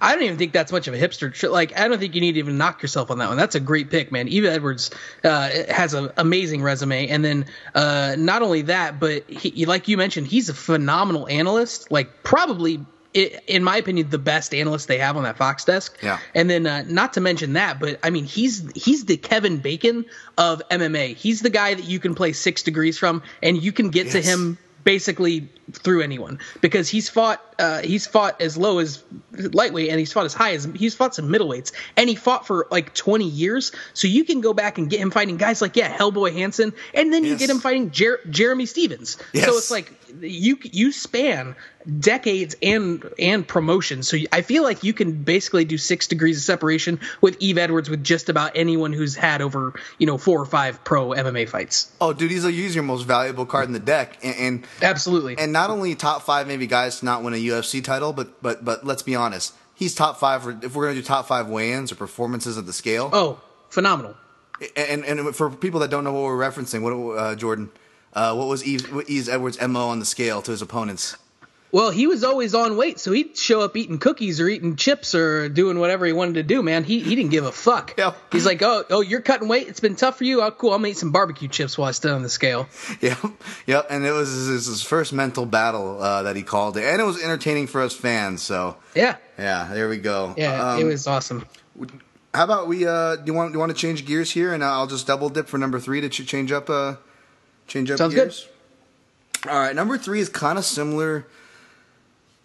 I 0.00 0.14
don't 0.14 0.24
even 0.24 0.38
think 0.38 0.52
that's 0.52 0.72
much 0.72 0.88
of 0.88 0.94
a 0.94 0.98
hipster. 0.98 1.32
Tr- 1.32 1.48
like, 1.48 1.78
I 1.78 1.88
don't 1.88 1.98
think 1.98 2.14
you 2.14 2.20
need 2.20 2.32
to 2.32 2.38
even 2.38 2.58
knock 2.58 2.82
yourself 2.82 3.10
on 3.10 3.18
that 3.18 3.28
one. 3.28 3.36
That's 3.36 3.54
a 3.54 3.60
great 3.60 3.90
pick, 3.90 4.10
man. 4.12 4.28
Yves 4.28 4.48
Edwards 4.48 4.90
uh, 5.22 5.50
has 5.68 5.94
an 5.94 6.10
amazing 6.16 6.62
resume, 6.62 7.08
and 7.08 7.24
then 7.24 7.46
uh, 7.74 8.16
not 8.18 8.42
only 8.42 8.62
that, 8.62 9.00
but 9.00 9.28
he, 9.30 9.66
like 9.66 9.88
you 9.88 9.96
mentioned, 9.96 10.26
he's 10.26 10.48
a 10.48 10.54
phenomenal 10.54 11.28
analyst. 11.28 11.90
Like, 11.90 12.22
probably, 12.22 12.84
in 13.14 13.62
my 13.62 13.76
opinion, 13.76 14.10
the 14.10 14.18
best 14.18 14.54
analyst 14.54 14.88
they 14.88 14.98
have 14.98 15.16
on 15.16 15.22
that 15.22 15.36
Fox 15.36 15.64
desk. 15.64 15.98
Yeah. 16.02 16.18
And 16.34 16.50
then, 16.50 16.66
uh, 16.66 16.84
not 16.86 17.14
to 17.14 17.20
mention 17.20 17.54
that, 17.54 17.78
but 17.80 18.00
I 18.02 18.10
mean, 18.10 18.24
he's 18.24 18.68
he's 18.74 19.04
the 19.04 19.16
Kevin 19.16 19.58
Bacon 19.58 20.06
of 20.36 20.62
MMA. 20.70 21.16
He's 21.16 21.40
the 21.40 21.50
guy 21.50 21.74
that 21.74 21.84
you 21.84 22.00
can 22.00 22.14
play 22.14 22.32
six 22.32 22.62
degrees 22.62 22.98
from, 22.98 23.22
and 23.42 23.62
you 23.62 23.72
can 23.72 23.90
get 23.90 24.10
to 24.10 24.20
him 24.20 24.58
basically 24.84 25.48
through 25.72 26.02
anyone. 26.02 26.38
Because 26.60 26.88
he's 26.88 27.08
fought 27.08 27.42
uh, 27.58 27.80
he's 27.82 28.06
fought 28.06 28.40
as 28.40 28.56
low 28.56 28.78
as 28.78 29.02
lightweight 29.32 29.88
and 29.90 29.98
he's 29.98 30.12
fought 30.12 30.26
as 30.26 30.34
high 30.34 30.52
as 30.52 30.64
he's 30.74 30.94
fought 30.94 31.14
some 31.14 31.28
middleweights. 31.28 31.72
And 31.96 32.08
he 32.08 32.14
fought 32.14 32.46
for 32.46 32.66
like 32.70 32.94
20 32.94 33.24
years. 33.28 33.72
So 33.94 34.06
you 34.08 34.24
can 34.24 34.40
go 34.40 34.52
back 34.52 34.78
and 34.78 34.88
get 34.88 35.00
him 35.00 35.10
fighting 35.10 35.36
guys 35.36 35.62
like 35.62 35.76
yeah 35.76 35.96
Hellboy 35.96 36.32
Hansen 36.34 36.72
and 36.92 37.12
then 37.12 37.24
you 37.24 37.36
get 37.36 37.50
him 37.50 37.60
fighting 37.60 37.90
Jer- 37.90 38.20
Jeremy 38.28 38.66
Stephens. 38.66 39.18
Yes. 39.32 39.46
so 39.46 39.56
it's 39.56 39.70
like 39.70 39.92
you 40.20 40.58
you 40.62 40.92
span 40.92 41.56
decades 42.00 42.56
and 42.62 43.04
and 43.18 43.46
promotion. 43.46 44.02
So 44.02 44.16
I 44.32 44.42
feel 44.42 44.62
like 44.62 44.84
you 44.84 44.92
can 44.92 45.22
basically 45.22 45.64
do 45.64 45.76
6 45.78 46.06
degrees 46.06 46.36
of 46.38 46.42
separation 46.42 47.00
with 47.20 47.36
Yves 47.42 47.58
Edwards 47.58 47.90
with 47.90 48.02
just 48.04 48.28
about 48.28 48.52
anyone 48.54 48.92
who's 48.92 49.14
had 49.14 49.42
over 49.42 49.74
you 49.98 50.06
know 50.06 50.16
4 50.18 50.40
or 50.40 50.46
5 50.46 50.84
pro 50.84 51.08
MMA 51.10 51.48
fights. 51.48 51.92
Oh, 52.00 52.12
dude, 52.12 52.30
he's, 52.30 52.44
he's 52.44 52.74
your 52.74 52.84
most 52.84 53.02
valuable 53.04 53.46
card 53.46 53.66
in 53.66 53.72
the 53.72 53.80
deck, 53.80 54.18
and, 54.22 54.36
and 54.36 54.66
absolutely. 54.82 55.36
and 55.38 55.52
not 55.52 55.70
only 55.70 55.94
top 55.94 56.22
five 56.22 56.46
maybe 56.46 56.66
guys 56.66 57.00
to 57.00 57.04
not 57.04 57.22
win 57.22 57.34
a 57.34 57.38
UFC 57.38 57.82
title, 57.82 58.12
but 58.12 58.42
but 58.42 58.64
but 58.64 58.84
let's 58.86 59.02
be 59.02 59.14
honest, 59.14 59.54
he's 59.74 59.94
top 59.94 60.18
five. 60.18 60.42
For, 60.42 60.58
if 60.62 60.74
we're 60.74 60.84
gonna 60.86 60.96
do 61.00 61.02
top 61.02 61.26
five 61.26 61.48
weigh-ins 61.48 61.92
or 61.92 61.96
performances 61.96 62.56
at 62.58 62.66
the 62.66 62.72
scale, 62.72 63.10
Oh, 63.12 63.40
phenomenal. 63.70 64.14
and 64.76 65.04
and 65.04 65.34
for 65.34 65.50
people 65.50 65.80
that 65.80 65.90
don't 65.90 66.04
know 66.04 66.12
what 66.12 66.22
we're 66.22 66.38
referencing, 66.38 66.82
what 66.82 66.92
uh, 67.18 67.34
Jordan, 67.34 67.70
uh, 68.14 68.34
what 68.34 68.48
was 68.48 68.62
what 68.90 69.08
Yves 69.08 69.28
Edwards' 69.28 69.60
mo 69.60 69.88
on 69.88 69.98
the 69.98 70.04
scale 70.06 70.42
to 70.42 70.50
his 70.50 70.62
opponents? 70.62 71.16
Well, 71.72 71.90
he 71.90 72.06
was 72.06 72.22
always 72.22 72.54
on 72.54 72.76
weight, 72.76 73.00
so 73.00 73.10
he'd 73.10 73.36
show 73.36 73.60
up 73.62 73.76
eating 73.76 73.98
cookies 73.98 74.40
or 74.40 74.46
eating 74.48 74.76
chips 74.76 75.12
or 75.12 75.48
doing 75.48 75.80
whatever 75.80 76.06
he 76.06 76.12
wanted 76.12 76.34
to 76.34 76.44
do, 76.44 76.62
man. 76.62 76.84
He 76.84 77.00
he 77.00 77.16
didn't 77.16 77.32
give 77.32 77.44
a 77.44 77.50
fuck. 77.50 77.94
Yeah. 77.98 78.12
He's 78.30 78.46
like, 78.46 78.62
oh, 78.62 78.84
oh, 78.90 79.00
you're 79.00 79.20
cutting 79.20 79.48
weight. 79.48 79.66
It's 79.66 79.80
been 79.80 79.96
tough 79.96 80.16
for 80.18 80.22
you. 80.22 80.40
Oh, 80.40 80.52
cool. 80.52 80.70
I'm 80.72 80.82
gonna 80.82 80.90
eat 80.90 80.98
some 80.98 81.10
barbecue 81.10 81.48
chips 81.48 81.76
while 81.76 81.88
I 81.88 81.90
stand 81.90 82.14
on 82.14 82.22
the 82.22 82.28
scale. 82.30 82.68
Yep, 83.00 83.18
yep. 83.66 83.86
And 83.90 84.06
it 84.06 84.12
was 84.12 84.28
his, 84.30 84.66
his 84.66 84.82
first 84.82 85.12
mental 85.12 85.46
battle 85.46 86.00
uh, 86.00 86.22
that 86.22 86.36
he 86.36 86.44
called 86.44 86.76
it, 86.76 86.84
and 86.84 87.00
it 87.00 87.04
was 87.04 87.20
entertaining 87.20 87.66
for 87.66 87.80
us 87.80 87.92
fans. 87.92 88.40
So 88.40 88.76
Yeah, 88.94 89.16
yeah, 89.36 89.68
there 89.74 89.88
we 89.88 89.96
go. 89.98 90.34
yeah, 90.36 90.74
Um, 90.74 90.80
it 90.80 90.84
was 90.84 91.08
awesome. 91.08 91.44
How 92.32 92.44
about 92.44 92.68
we? 92.68 92.86
Uh, 92.86 93.16
do 93.16 93.22
you 93.26 93.34
want 93.34 93.50
do 93.50 93.56
you 93.56 93.58
want 93.60 93.70
to 93.70 93.76
change 93.76 94.06
gears 94.06 94.30
here, 94.30 94.52
and 94.54 94.62
I'll 94.62 94.86
just 94.86 95.08
double 95.08 95.28
dip 95.28 95.48
for 95.48 95.58
number 95.58 95.80
three 95.80 96.00
to 96.02 96.08
ch- 96.08 96.24
change 96.24 96.52
up. 96.52 96.70
Uh, 96.70 96.94
change 97.66 97.90
up 97.90 97.98
Sounds 97.98 98.14
good. 98.14 98.34
All 99.48 99.58
right, 99.58 99.76
number 99.76 99.98
three 99.98 100.20
is 100.20 100.28
kind 100.28 100.58
of 100.58 100.64
similar 100.64 101.26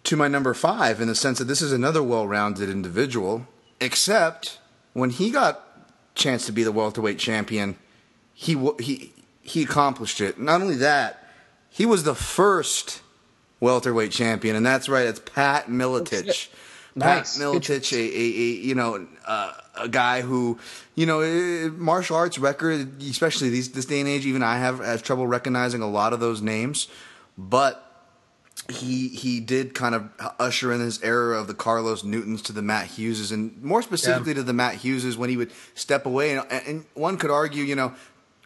to 0.04 0.16
my 0.16 0.28
number 0.28 0.54
five 0.54 1.00
in 1.00 1.08
the 1.08 1.14
sense 1.14 1.38
that 1.38 1.44
this 1.44 1.62
is 1.62 1.72
another 1.72 2.02
well-rounded 2.02 2.68
individual, 2.68 3.46
except 3.80 4.58
when 4.92 5.10
he 5.10 5.30
got 5.30 5.64
chance 6.14 6.46
to 6.46 6.52
be 6.52 6.62
the 6.62 6.72
welterweight 6.72 7.18
champion, 7.18 7.76
he 8.34 8.54
he 8.80 9.12
he 9.42 9.62
accomplished 9.62 10.20
it. 10.20 10.38
Not 10.38 10.60
only 10.60 10.76
that, 10.76 11.26
he 11.70 11.86
was 11.86 12.04
the 12.04 12.14
first 12.14 13.02
welterweight 13.60 14.12
champion, 14.12 14.56
and 14.56 14.64
that's 14.64 14.88
right, 14.88 15.06
it's 15.06 15.20
Pat 15.20 15.68
Miletich. 15.68 16.48
Nice. 16.94 17.38
Pat 17.38 17.52
Good 17.52 17.62
Miletich, 17.62 17.92
a, 17.92 17.98
a, 17.98 18.00
a 18.00 18.66
you 18.66 18.74
know 18.74 19.06
uh, 19.26 19.52
a 19.80 19.88
guy 19.88 20.20
who 20.20 20.58
you 20.94 21.06
know 21.06 21.70
martial 21.76 22.16
arts 22.16 22.38
record, 22.38 23.02
especially 23.02 23.50
these 23.50 23.72
this 23.72 23.86
day 23.86 24.00
and 24.00 24.08
age. 24.08 24.26
Even 24.26 24.42
I 24.42 24.58
have 24.58 24.80
have 24.80 25.02
trouble 25.02 25.26
recognizing 25.26 25.82
a 25.82 25.88
lot 25.88 26.12
of 26.12 26.20
those 26.20 26.40
names, 26.40 26.88
but 27.36 27.86
he 28.68 29.08
he 29.08 29.40
did 29.40 29.74
kind 29.74 29.94
of 29.94 30.10
usher 30.38 30.72
in 30.72 30.80
his 30.80 31.02
era 31.02 31.38
of 31.38 31.46
the 31.46 31.54
Carlos 31.54 32.04
Newtons 32.04 32.42
to 32.42 32.52
the 32.52 32.62
Matt 32.62 32.88
Hugheses, 32.88 33.32
and 33.32 33.62
more 33.62 33.82
specifically 33.82 34.34
to 34.34 34.42
the 34.42 34.52
Matt 34.52 34.76
Hugheses 34.76 35.16
when 35.16 35.30
he 35.30 35.36
would 35.36 35.52
step 35.74 36.06
away. 36.06 36.36
And, 36.36 36.46
and 36.50 36.84
one 36.94 37.16
could 37.16 37.30
argue, 37.30 37.64
you 37.64 37.74
know, 37.74 37.94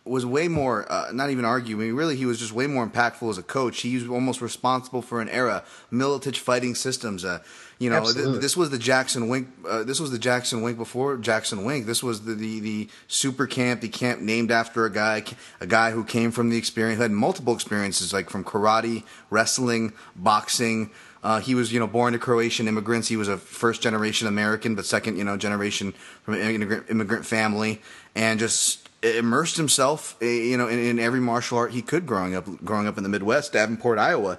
was 0.05 0.26
way 0.26 0.49
more 0.49 0.91
uh, 0.91 1.11
not 1.12 1.30
even 1.30 1.45
argue. 1.45 1.76
I 1.76 1.80
mean, 1.80 1.95
really, 1.95 2.16
he 2.16 2.26
was 2.26 2.39
just 2.39 2.53
way 2.53 2.66
more 2.66 2.87
impactful 2.87 3.28
as 3.28 3.39
a 3.39 3.43
coach. 3.43 3.80
He 3.80 3.95
was 3.95 4.09
almost 4.09 4.41
responsible 4.41 5.03
for 5.03 5.20
an 5.20 5.28
era, 5.28 5.64
Miletich 5.93 6.39
fighting 6.39 6.74
systems. 6.74 7.24
Uh, 7.24 7.43
you 7.85 7.91
know, 7.91 8.11
th- 8.11 8.41
this 8.41 8.57
was 8.57 8.70
the 8.70 8.78
Jackson 8.78 9.28
Wink. 9.28 9.49
Uh, 9.68 9.85
this 9.85 10.01
was 10.01 10.11
the 10.11 10.18
Jackson 10.18 10.62
Wink 10.62 10.78
before 10.78 11.18
Jackson 11.18 11.66
Wink. 11.66 11.85
This 11.85 12.03
was 12.03 12.22
the, 12.22 12.35
the 12.35 12.61
the 12.61 12.89
super 13.09 13.47
camp, 13.47 13.82
the 13.82 13.89
camp 13.89 14.22
named 14.22 14.51
after 14.51 14.87
a 14.87 14.91
guy, 14.91 15.22
a 15.61 15.66
guy 15.66 15.91
who 15.91 16.03
came 16.03 16.30
from 16.30 16.49
the 16.49 16.57
experience, 16.57 16.97
who 16.97 17.03
had 17.03 17.12
multiple 17.12 17.55
experiences, 17.55 18.11
like 18.14 18.30
from 18.30 18.43
karate, 18.43 19.05
wrestling, 19.28 19.93
boxing. 20.16 20.91
Uh, 21.22 21.41
he 21.41 21.55
was, 21.55 21.74
you 21.74 21.78
know, 21.78 21.87
born 21.87 22.14
to 22.14 22.18
Croatian 22.18 22.68
immigrants. 22.68 23.09
He 23.09 23.18
was 23.18 23.28
a 23.28 23.37
first 23.37 23.82
generation 23.82 24.28
American, 24.28 24.74
but 24.74 24.87
second, 24.87 25.18
you 25.18 25.24
know, 25.24 25.37
generation 25.37 25.93
from 26.22 26.35
an 26.35 26.41
immigrant, 26.41 26.87
immigrant 26.89 27.26
family, 27.26 27.82
and 28.14 28.41
just 28.41 28.89
immersed 29.03 29.59
himself, 29.59 30.16
eh, 30.22 30.24
you 30.24 30.57
know, 30.57 30.68
in, 30.68 30.78
in 30.78 30.99
every 30.99 31.20
martial 31.20 31.59
art 31.59 31.72
he 31.72 31.82
could 31.82 32.07
growing 32.07 32.35
up, 32.35 32.47
growing 32.64 32.87
up 32.87 32.97
in 32.97 33.03
the 33.03 33.11
Midwest, 33.11 33.53
Davenport, 33.53 33.99
Iowa, 33.99 34.39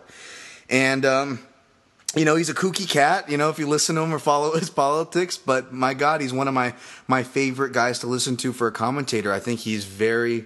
and. 0.67 1.05
um 1.05 1.39
you 2.15 2.25
know 2.25 2.35
he's 2.35 2.49
a 2.49 2.53
kooky 2.53 2.89
cat 2.89 3.29
you 3.29 3.37
know 3.37 3.49
if 3.49 3.59
you 3.59 3.67
listen 3.67 3.95
to 3.95 4.01
him 4.01 4.13
or 4.13 4.19
follow 4.19 4.51
his 4.59 4.69
politics 4.69 5.37
but 5.37 5.73
my 5.73 5.93
god 5.93 6.21
he's 6.21 6.33
one 6.33 6.47
of 6.47 6.53
my 6.53 6.73
my 7.07 7.23
favorite 7.23 7.73
guys 7.73 7.99
to 7.99 8.07
listen 8.07 8.37
to 8.37 8.53
for 8.53 8.67
a 8.67 8.71
commentator 8.71 9.31
i 9.31 9.39
think 9.39 9.61
he's 9.61 9.85
very 9.85 10.45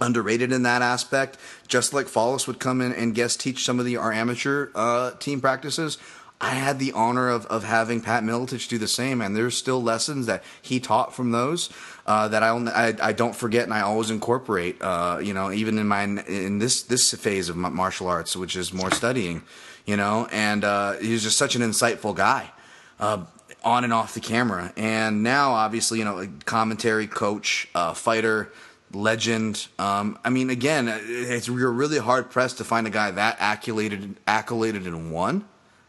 underrated 0.00 0.50
in 0.50 0.62
that 0.62 0.80
aspect 0.80 1.36
just 1.68 1.92
like 1.92 2.06
Follis 2.06 2.46
would 2.46 2.58
come 2.58 2.80
in 2.80 2.92
and 2.92 3.14
guest 3.14 3.38
teach 3.38 3.64
some 3.64 3.78
of 3.78 3.84
the 3.84 3.96
our 3.96 4.12
amateur 4.12 4.70
uh, 4.74 5.10
team 5.12 5.40
practices 5.40 5.98
I 6.40 6.54
had 6.54 6.78
the 6.78 6.92
honor 6.92 7.28
of, 7.28 7.44
of 7.46 7.64
having 7.64 8.00
Pat 8.00 8.22
Miletich 8.22 8.66
do 8.66 8.78
the 8.78 8.88
same, 8.88 9.20
and 9.20 9.36
there's 9.36 9.56
still 9.56 9.82
lessons 9.82 10.24
that 10.24 10.42
he 10.62 10.80
taught 10.80 11.14
from 11.14 11.32
those 11.32 11.68
uh, 12.06 12.28
that 12.28 12.42
I, 12.42 12.48
I 12.48 13.08
I 13.08 13.12
don't 13.12 13.36
forget 13.36 13.64
and 13.64 13.74
I 13.74 13.82
always 13.82 14.10
incorporate. 14.10 14.80
Uh, 14.80 15.20
you 15.22 15.34
know, 15.34 15.52
even 15.52 15.78
in 15.78 15.86
my 15.86 16.04
in 16.04 16.58
this 16.58 16.82
this 16.82 17.12
phase 17.12 17.50
of 17.50 17.56
martial 17.56 18.08
arts, 18.08 18.36
which 18.36 18.56
is 18.56 18.72
more 18.72 18.90
studying. 18.90 19.42
You 19.86 19.96
know, 19.96 20.28
and 20.30 20.64
uh, 20.64 20.92
he's 20.94 21.22
just 21.22 21.36
such 21.36 21.56
an 21.56 21.62
insightful 21.62 22.14
guy. 22.14 22.50
Uh, 22.98 23.24
on 23.62 23.84
and 23.84 23.92
off 23.92 24.14
the 24.14 24.20
camera, 24.20 24.72
and 24.76 25.22
now 25.22 25.52
obviously 25.52 25.98
you 25.98 26.04
know 26.04 26.14
like 26.14 26.46
commentary, 26.46 27.06
coach, 27.06 27.68
uh, 27.74 27.92
fighter, 27.92 28.50
legend. 28.92 29.68
Um, 29.78 30.18
I 30.24 30.30
mean, 30.30 30.48
again, 30.48 30.88
it's 30.88 31.46
you're 31.46 31.70
really 31.70 31.98
hard 31.98 32.30
pressed 32.30 32.58
to 32.58 32.64
find 32.64 32.86
a 32.86 32.90
guy 32.90 33.10
that 33.10 33.38
accoladed 33.38 34.16
accoladed 34.26 34.86
in 34.86 35.10
one 35.10 35.44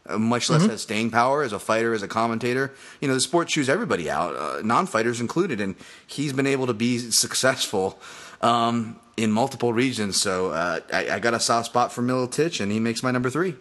uh, 0.06 0.18
much 0.18 0.50
less 0.50 0.66
has 0.66 0.82
staying 0.82 1.10
power 1.10 1.42
as 1.42 1.52
a 1.52 1.58
fighter, 1.58 1.94
as 1.94 2.02
a 2.02 2.08
commentator. 2.08 2.72
You 3.00 3.08
know, 3.08 3.14
the 3.14 3.20
sport 3.20 3.48
chews 3.48 3.68
everybody 3.68 4.10
out, 4.10 4.34
uh, 4.34 4.60
non-fighters 4.62 5.20
included, 5.20 5.60
and 5.60 5.76
he's 6.06 6.32
been 6.32 6.46
able 6.46 6.66
to 6.66 6.74
be 6.74 6.98
successful 6.98 8.00
um, 8.40 8.98
in 9.16 9.30
multiple 9.30 9.72
regions. 9.72 10.20
So 10.20 10.50
uh, 10.50 10.80
I, 10.92 11.10
I 11.10 11.18
got 11.20 11.34
a 11.34 11.40
soft 11.40 11.66
spot 11.66 11.92
for 11.92 12.02
Miletich, 12.02 12.60
and 12.60 12.72
he 12.72 12.80
makes 12.80 13.02
my 13.02 13.10
number 13.10 13.30
three. 13.30 13.54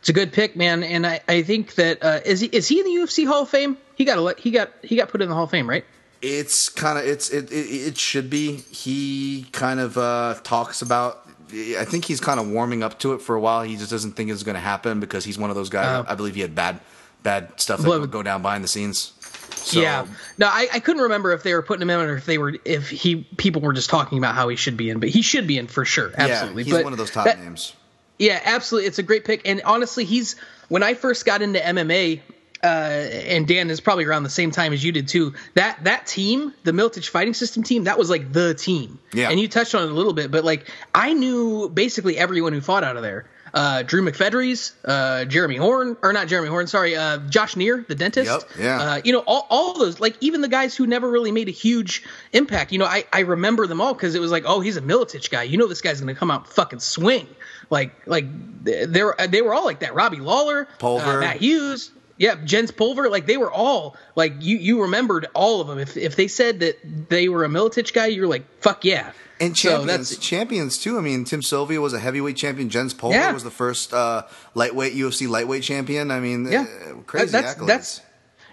It's 0.00 0.08
a 0.08 0.12
good 0.12 0.32
pick, 0.32 0.56
man, 0.56 0.82
and 0.82 1.06
I, 1.06 1.20
I 1.28 1.42
think 1.42 1.74
that 1.76 2.02
uh, 2.02 2.20
is 2.24 2.40
he 2.40 2.46
is 2.48 2.66
he 2.66 2.80
in 2.80 2.86
the 2.86 3.02
UFC 3.02 3.26
Hall 3.26 3.42
of 3.42 3.48
Fame? 3.48 3.76
He 3.94 4.04
got 4.04 4.18
a, 4.18 4.40
he 4.40 4.50
got 4.50 4.70
he 4.82 4.96
got 4.96 5.08
put 5.08 5.22
in 5.22 5.28
the 5.28 5.34
Hall 5.34 5.44
of 5.44 5.50
Fame, 5.50 5.68
right? 5.68 5.84
It's 6.22 6.68
kind 6.68 6.98
of 6.98 7.04
it's 7.04 7.30
it, 7.30 7.52
it 7.52 7.54
it 7.54 7.98
should 7.98 8.28
be. 8.30 8.56
He 8.56 9.46
kind 9.52 9.80
of 9.80 9.96
uh, 9.96 10.34
talks 10.42 10.82
about. 10.82 11.26
I 11.52 11.84
think 11.84 12.04
he's 12.04 12.20
kind 12.20 12.38
of 12.38 12.48
warming 12.48 12.82
up 12.84 13.00
to 13.00 13.12
it 13.14 13.20
for 13.22 13.34
a 13.34 13.40
while. 13.40 13.62
He 13.62 13.76
just 13.76 13.90
doesn't 13.90 14.12
think 14.12 14.30
it's 14.30 14.44
going 14.44 14.54
to 14.54 14.60
happen 14.60 15.00
because 15.00 15.24
he's 15.24 15.36
one 15.36 15.50
of 15.50 15.56
those 15.56 15.68
guys. 15.68 16.04
Oh. 16.06 16.10
I 16.10 16.14
believe 16.14 16.34
he 16.34 16.42
had 16.42 16.54
bad 16.54 16.80
bad 17.22 17.60
stuff 17.60 17.80
that 17.80 17.86
Blood- 17.86 18.00
would 18.02 18.10
go 18.10 18.22
down 18.22 18.42
behind 18.42 18.62
the 18.64 18.68
scenes. 18.68 19.12
So, 19.54 19.80
yeah. 19.80 20.06
No, 20.38 20.46
I, 20.46 20.68
I 20.72 20.80
couldn't 20.80 21.02
remember 21.02 21.32
if 21.32 21.42
they 21.42 21.52
were 21.52 21.62
putting 21.62 21.82
him 21.82 21.90
in 21.90 22.00
or 22.00 22.16
if 22.16 22.24
they 22.24 22.38
were 22.38 22.54
if 22.64 22.88
he 22.88 23.24
people 23.36 23.60
were 23.62 23.72
just 23.72 23.90
talking 23.90 24.16
about 24.16 24.34
how 24.34 24.48
he 24.48 24.56
should 24.56 24.76
be 24.76 24.90
in, 24.90 25.00
but 25.00 25.10
he 25.10 25.22
should 25.22 25.46
be 25.46 25.58
in 25.58 25.66
for 25.66 25.84
sure. 25.84 26.12
Absolutely. 26.16 26.62
Yeah, 26.62 26.64
he's 26.66 26.74
but 26.74 26.84
one 26.84 26.92
of 26.92 26.98
those 26.98 27.10
top 27.10 27.26
that- 27.26 27.38
names. 27.40 27.74
Yeah, 28.20 28.38
absolutely. 28.44 28.86
It's 28.86 28.98
a 28.98 29.02
great 29.02 29.24
pick. 29.24 29.48
And 29.48 29.62
honestly, 29.64 30.04
he's 30.04 30.36
when 30.68 30.82
I 30.82 30.92
first 30.92 31.24
got 31.24 31.40
into 31.40 31.58
MMA, 31.58 32.20
uh, 32.62 32.66
and 32.66 33.48
Dan 33.48 33.70
is 33.70 33.80
probably 33.80 34.04
around 34.04 34.24
the 34.24 34.30
same 34.30 34.50
time 34.50 34.74
as 34.74 34.84
you 34.84 34.92
did 34.92 35.08
too. 35.08 35.32
That 35.54 35.84
that 35.84 36.06
team, 36.06 36.52
the 36.62 36.72
Miletich 36.72 37.08
Fighting 37.08 37.32
System 37.32 37.62
team, 37.62 37.84
that 37.84 37.98
was 37.98 38.10
like 38.10 38.30
the 38.30 38.52
team. 38.52 38.98
Yeah. 39.14 39.30
And 39.30 39.40
you 39.40 39.48
touched 39.48 39.74
on 39.74 39.84
it 39.84 39.90
a 39.90 39.94
little 39.94 40.12
bit, 40.12 40.30
but 40.30 40.44
like 40.44 40.70
I 40.94 41.14
knew 41.14 41.70
basically 41.70 42.18
everyone 42.18 42.52
who 42.52 42.60
fought 42.60 42.84
out 42.84 42.96
of 42.96 43.02
there. 43.02 43.26
Uh, 43.52 43.82
Drew 43.82 44.02
McFedries, 44.02 44.72
uh, 44.84 45.24
Jeremy 45.24 45.56
Horn, 45.56 45.96
or 46.02 46.12
not 46.12 46.28
Jeremy 46.28 46.48
Horn, 46.48 46.68
sorry, 46.68 46.94
uh, 46.94 47.18
Josh 47.18 47.56
Neer, 47.56 47.84
the 47.88 47.96
dentist. 47.96 48.30
Yep, 48.30 48.50
yeah. 48.60 48.80
Uh, 48.80 49.00
you 49.02 49.12
know, 49.12 49.24
all, 49.26 49.46
all 49.50 49.76
those, 49.76 49.98
like 49.98 50.16
even 50.20 50.40
the 50.40 50.48
guys 50.48 50.76
who 50.76 50.86
never 50.86 51.10
really 51.10 51.32
made 51.32 51.48
a 51.48 51.52
huge 51.52 52.04
impact. 52.32 52.70
You 52.70 52.78
know, 52.78 52.84
I, 52.84 53.06
I 53.12 53.20
remember 53.20 53.66
them 53.66 53.80
all 53.80 53.92
because 53.92 54.14
it 54.14 54.20
was 54.20 54.30
like, 54.30 54.44
oh, 54.46 54.60
he's 54.60 54.76
a 54.76 54.80
Miletich 54.80 55.30
guy. 55.30 55.42
You 55.42 55.58
know, 55.58 55.66
this 55.66 55.80
guy's 55.80 56.00
going 56.00 56.14
to 56.14 56.18
come 56.18 56.30
out 56.30 56.44
and 56.44 56.52
fucking 56.52 56.78
swing. 56.78 57.26
Like, 57.70 57.92
like 58.06 58.26
they 58.64 59.02
were, 59.02 59.16
they 59.28 59.42
were 59.42 59.54
all 59.54 59.64
like 59.64 59.80
that. 59.80 59.94
Robbie 59.94 60.18
Lawler, 60.18 60.66
Pulver. 60.78 61.18
uh, 61.18 61.20
Matt 61.20 61.36
Hughes. 61.36 61.90
Yeah, 62.18 62.34
Jens 62.44 62.70
Pulver, 62.70 63.08
like 63.08 63.24
they 63.24 63.38
were 63.38 63.50
all 63.50 63.96
like 64.14 64.34
you. 64.40 64.58
You 64.58 64.82
remembered 64.82 65.26
all 65.32 65.62
of 65.62 65.68
them. 65.68 65.78
If 65.78 65.96
if 65.96 66.16
they 66.16 66.28
said 66.28 66.60
that 66.60 66.76
they 67.08 67.30
were 67.30 67.44
a 67.44 67.48
Miletich 67.48 67.94
guy, 67.94 68.06
you're 68.08 68.26
like, 68.28 68.44
fuck 68.60 68.84
yeah. 68.84 69.12
And 69.40 69.56
So 69.56 69.70
champions, 69.70 70.10
that's- 70.10 70.16
champions 70.18 70.76
too. 70.76 70.98
I 70.98 71.00
mean, 71.00 71.24
Tim 71.24 71.40
Sylvia 71.40 71.80
was 71.80 71.94
a 71.94 71.98
heavyweight 71.98 72.36
champion. 72.36 72.68
Jens 72.68 72.92
Pulver 72.92 73.16
Yeah. 73.16 73.32
was 73.32 73.42
the 73.42 73.50
first 73.50 73.94
uh, 73.94 74.24
lightweight 74.54 74.92
UFC 74.92 75.26
lightweight 75.28 75.62
champion. 75.62 76.10
I 76.10 76.20
mean, 76.20 76.52
Yeah. 76.52 76.66
uh, 76.90 76.94
crazy 77.06 77.32
That's- 77.32 77.54
accolades. 77.54 77.66
that's- 77.66 78.00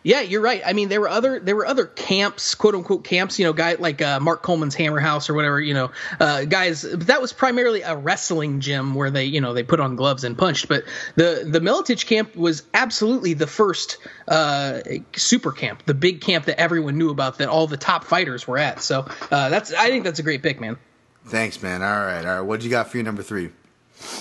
Yeah, 0.07 0.21
you're 0.21 0.39
right. 0.39 0.61
I 0.65 0.71
mean, 0.71 0.87
there 0.87 1.01
were 1.01 1.09
other 1.09 1.37
there 1.37 1.57
were 1.57 1.65
other 1.65 1.85
camps, 1.85 2.55
quote 2.55 2.75
unquote 2.75 3.03
camps. 3.03 3.39
You 3.39 3.45
know, 3.45 3.51
guy 3.51 3.73
like 3.73 4.01
uh, 4.01 4.21
Mark 4.21 4.41
Coleman's 4.41 4.73
Hammer 4.73 5.01
House 5.01 5.29
or 5.29 5.33
whatever. 5.33 5.59
You 5.59 5.73
know, 5.73 5.91
uh, 6.17 6.45
guys. 6.45 6.83
That 6.83 7.21
was 7.21 7.33
primarily 7.33 7.81
a 7.81 7.93
wrestling 7.93 8.61
gym 8.61 8.95
where 8.95 9.11
they 9.11 9.25
you 9.25 9.41
know 9.41 9.53
they 9.53 9.63
put 9.63 9.81
on 9.81 9.97
gloves 9.97 10.23
and 10.23 10.37
punched. 10.37 10.69
But 10.69 10.85
the 11.15 11.43
the 11.45 11.59
Miletich 11.59 12.05
camp 12.05 12.37
was 12.37 12.63
absolutely 12.73 13.33
the 13.33 13.47
first 13.47 13.97
uh, 14.29 14.79
super 15.13 15.51
camp, 15.51 15.83
the 15.85 15.93
big 15.93 16.21
camp 16.21 16.45
that 16.45 16.57
everyone 16.57 16.97
knew 16.97 17.09
about, 17.09 17.39
that 17.39 17.49
all 17.49 17.67
the 17.67 17.75
top 17.75 18.05
fighters 18.05 18.47
were 18.47 18.57
at. 18.57 18.81
So 18.81 19.07
uh, 19.29 19.49
that's 19.49 19.73
I 19.73 19.87
think 19.89 20.05
that's 20.05 20.19
a 20.19 20.23
great 20.23 20.41
pick, 20.41 20.61
man. 20.61 20.77
Thanks, 21.25 21.61
man. 21.61 21.83
All 21.83 21.89
right, 21.89 22.25
all 22.25 22.35
right. 22.35 22.41
What 22.47 22.61
do 22.61 22.65
you 22.65 22.71
got 22.71 22.89
for 22.89 22.95
your 22.95 23.03
number 23.03 23.23
three? 23.23 23.49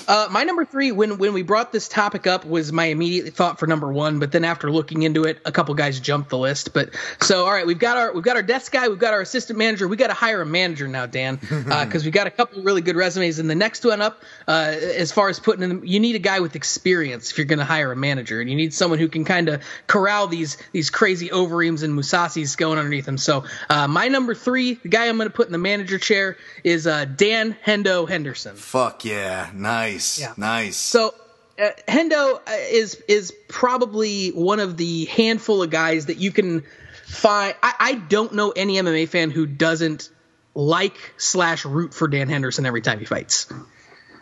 Uh, 0.09 0.29
my 0.31 0.45
number 0.45 0.65
three, 0.65 0.93
when 0.93 1.19
when 1.19 1.33
we 1.33 1.43
brought 1.43 1.73
this 1.73 1.89
topic 1.89 2.27
up, 2.27 2.45
was 2.45 2.73
my 2.73 2.87
immediate 2.87 3.35
thought 3.35 3.59
for 3.59 3.67
number 3.67 3.93
one. 3.93 4.19
But 4.19 4.33
then 4.33 4.45
after 4.45 4.71
looking 4.71 5.03
into 5.03 5.25
it, 5.25 5.39
a 5.45 5.53
couple 5.53 5.75
guys 5.75 6.01
jumped 6.01 6.31
the 6.31 6.39
list. 6.39 6.73
But 6.73 6.91
so 7.21 7.45
all 7.45 7.53
right, 7.53 7.67
we've 7.67 7.79
got 7.79 7.97
our 7.97 8.13
we've 8.13 8.25
got 8.25 8.37
our 8.37 8.43
desk 8.43 8.73
guy, 8.73 8.89
we've 8.89 8.99
got 8.99 9.15
our 9.15 9.21
assistant 9.21 9.59
manager, 9.59 9.89
we 9.89 9.97
got 9.97 10.09
to 10.09 10.15
hire 10.15 10.43
a 10.43 10.47
manager 10.47 10.89
now, 10.89 11.07
Dan, 11.07 11.37
because 11.87 12.05
we 12.05 12.11
got 12.11 12.27
a 12.27 12.31
couple 12.31 12.63
really 12.63 12.83
good 12.83 12.97
resumes. 12.97 13.39
And 13.39 13.51
the 13.51 13.55
next 13.55 13.85
one 13.85 14.01
up, 14.01 14.23
uh, 14.49 14.75
as 14.81 15.13
far 15.13 15.29
as 15.29 15.39
putting 15.39 15.63
in, 15.69 15.87
you 15.87 16.01
need 16.01 16.17
a 16.17 16.21
guy 16.21 16.41
with 16.41 16.57
experience 16.57 17.31
if 17.31 17.39
you're 17.39 17.47
going 17.47 17.59
to 17.59 17.65
hire 17.65 17.93
a 17.93 17.97
manager, 17.97 18.41
and 18.41 18.49
you 18.49 18.57
need 18.57 18.73
someone 18.73 18.99
who 18.99 19.09
can 19.09 19.25
kind 19.25 19.49
of 19.49 19.63
corral 19.87 20.27
these 20.27 20.57
these 20.73 20.91
crazy 20.91 21.31
Overeems 21.31 21.83
and 21.83 21.95
Mousasis 21.99 22.57
going 22.57 22.79
underneath 22.79 23.07
them. 23.07 23.19
So 23.19 23.45
uh, 23.69 23.89
my 23.89 24.09
number 24.09 24.35
three, 24.35 24.75
the 24.75 24.89
guy 24.89 25.09
I'm 25.09 25.17
going 25.17 25.29
to 25.29 25.35
put 25.35 25.47
in 25.47 25.53
the 25.53 25.59
manager 25.59 25.99
chair 25.99 26.37
is 26.65 26.87
uh, 26.87 27.05
Dan 27.05 27.57
Hendo 27.65 28.09
Henderson. 28.09 28.57
Fuck 28.57 29.05
yeah, 29.05 29.51
nice, 29.55 29.66
Yeah. 30.19 30.35
nice. 30.37 30.77
So 30.77 31.15
uh, 31.59 31.71
Hendo 31.89 32.37
uh, 32.37 32.41
is 32.71 33.03
is 33.09 33.33
probably 33.49 34.31
one 34.31 34.61
of 34.61 34.77
the 34.77 35.07
handful 35.07 35.63
of 35.63 35.71
guys 35.71 36.07
that 36.07 36.19
you 36.19 36.31
can 36.31 36.65
find. 37.05 37.55
I, 37.63 37.75
I 37.79 37.95
don't 37.95 38.35
know 38.35 38.51
any 38.51 38.75
MMA 38.75 39.09
fan 39.09 39.31
who 39.31 39.47
doesn't 39.47 40.11
like 40.55 40.97
slash 41.17 41.65
root 41.65 41.95
for 41.95 42.09
Dan 42.09 42.29
Henderson 42.29 42.67
every 42.67 42.83
time 42.83 42.99
he 42.99 43.05
fights. 43.05 43.47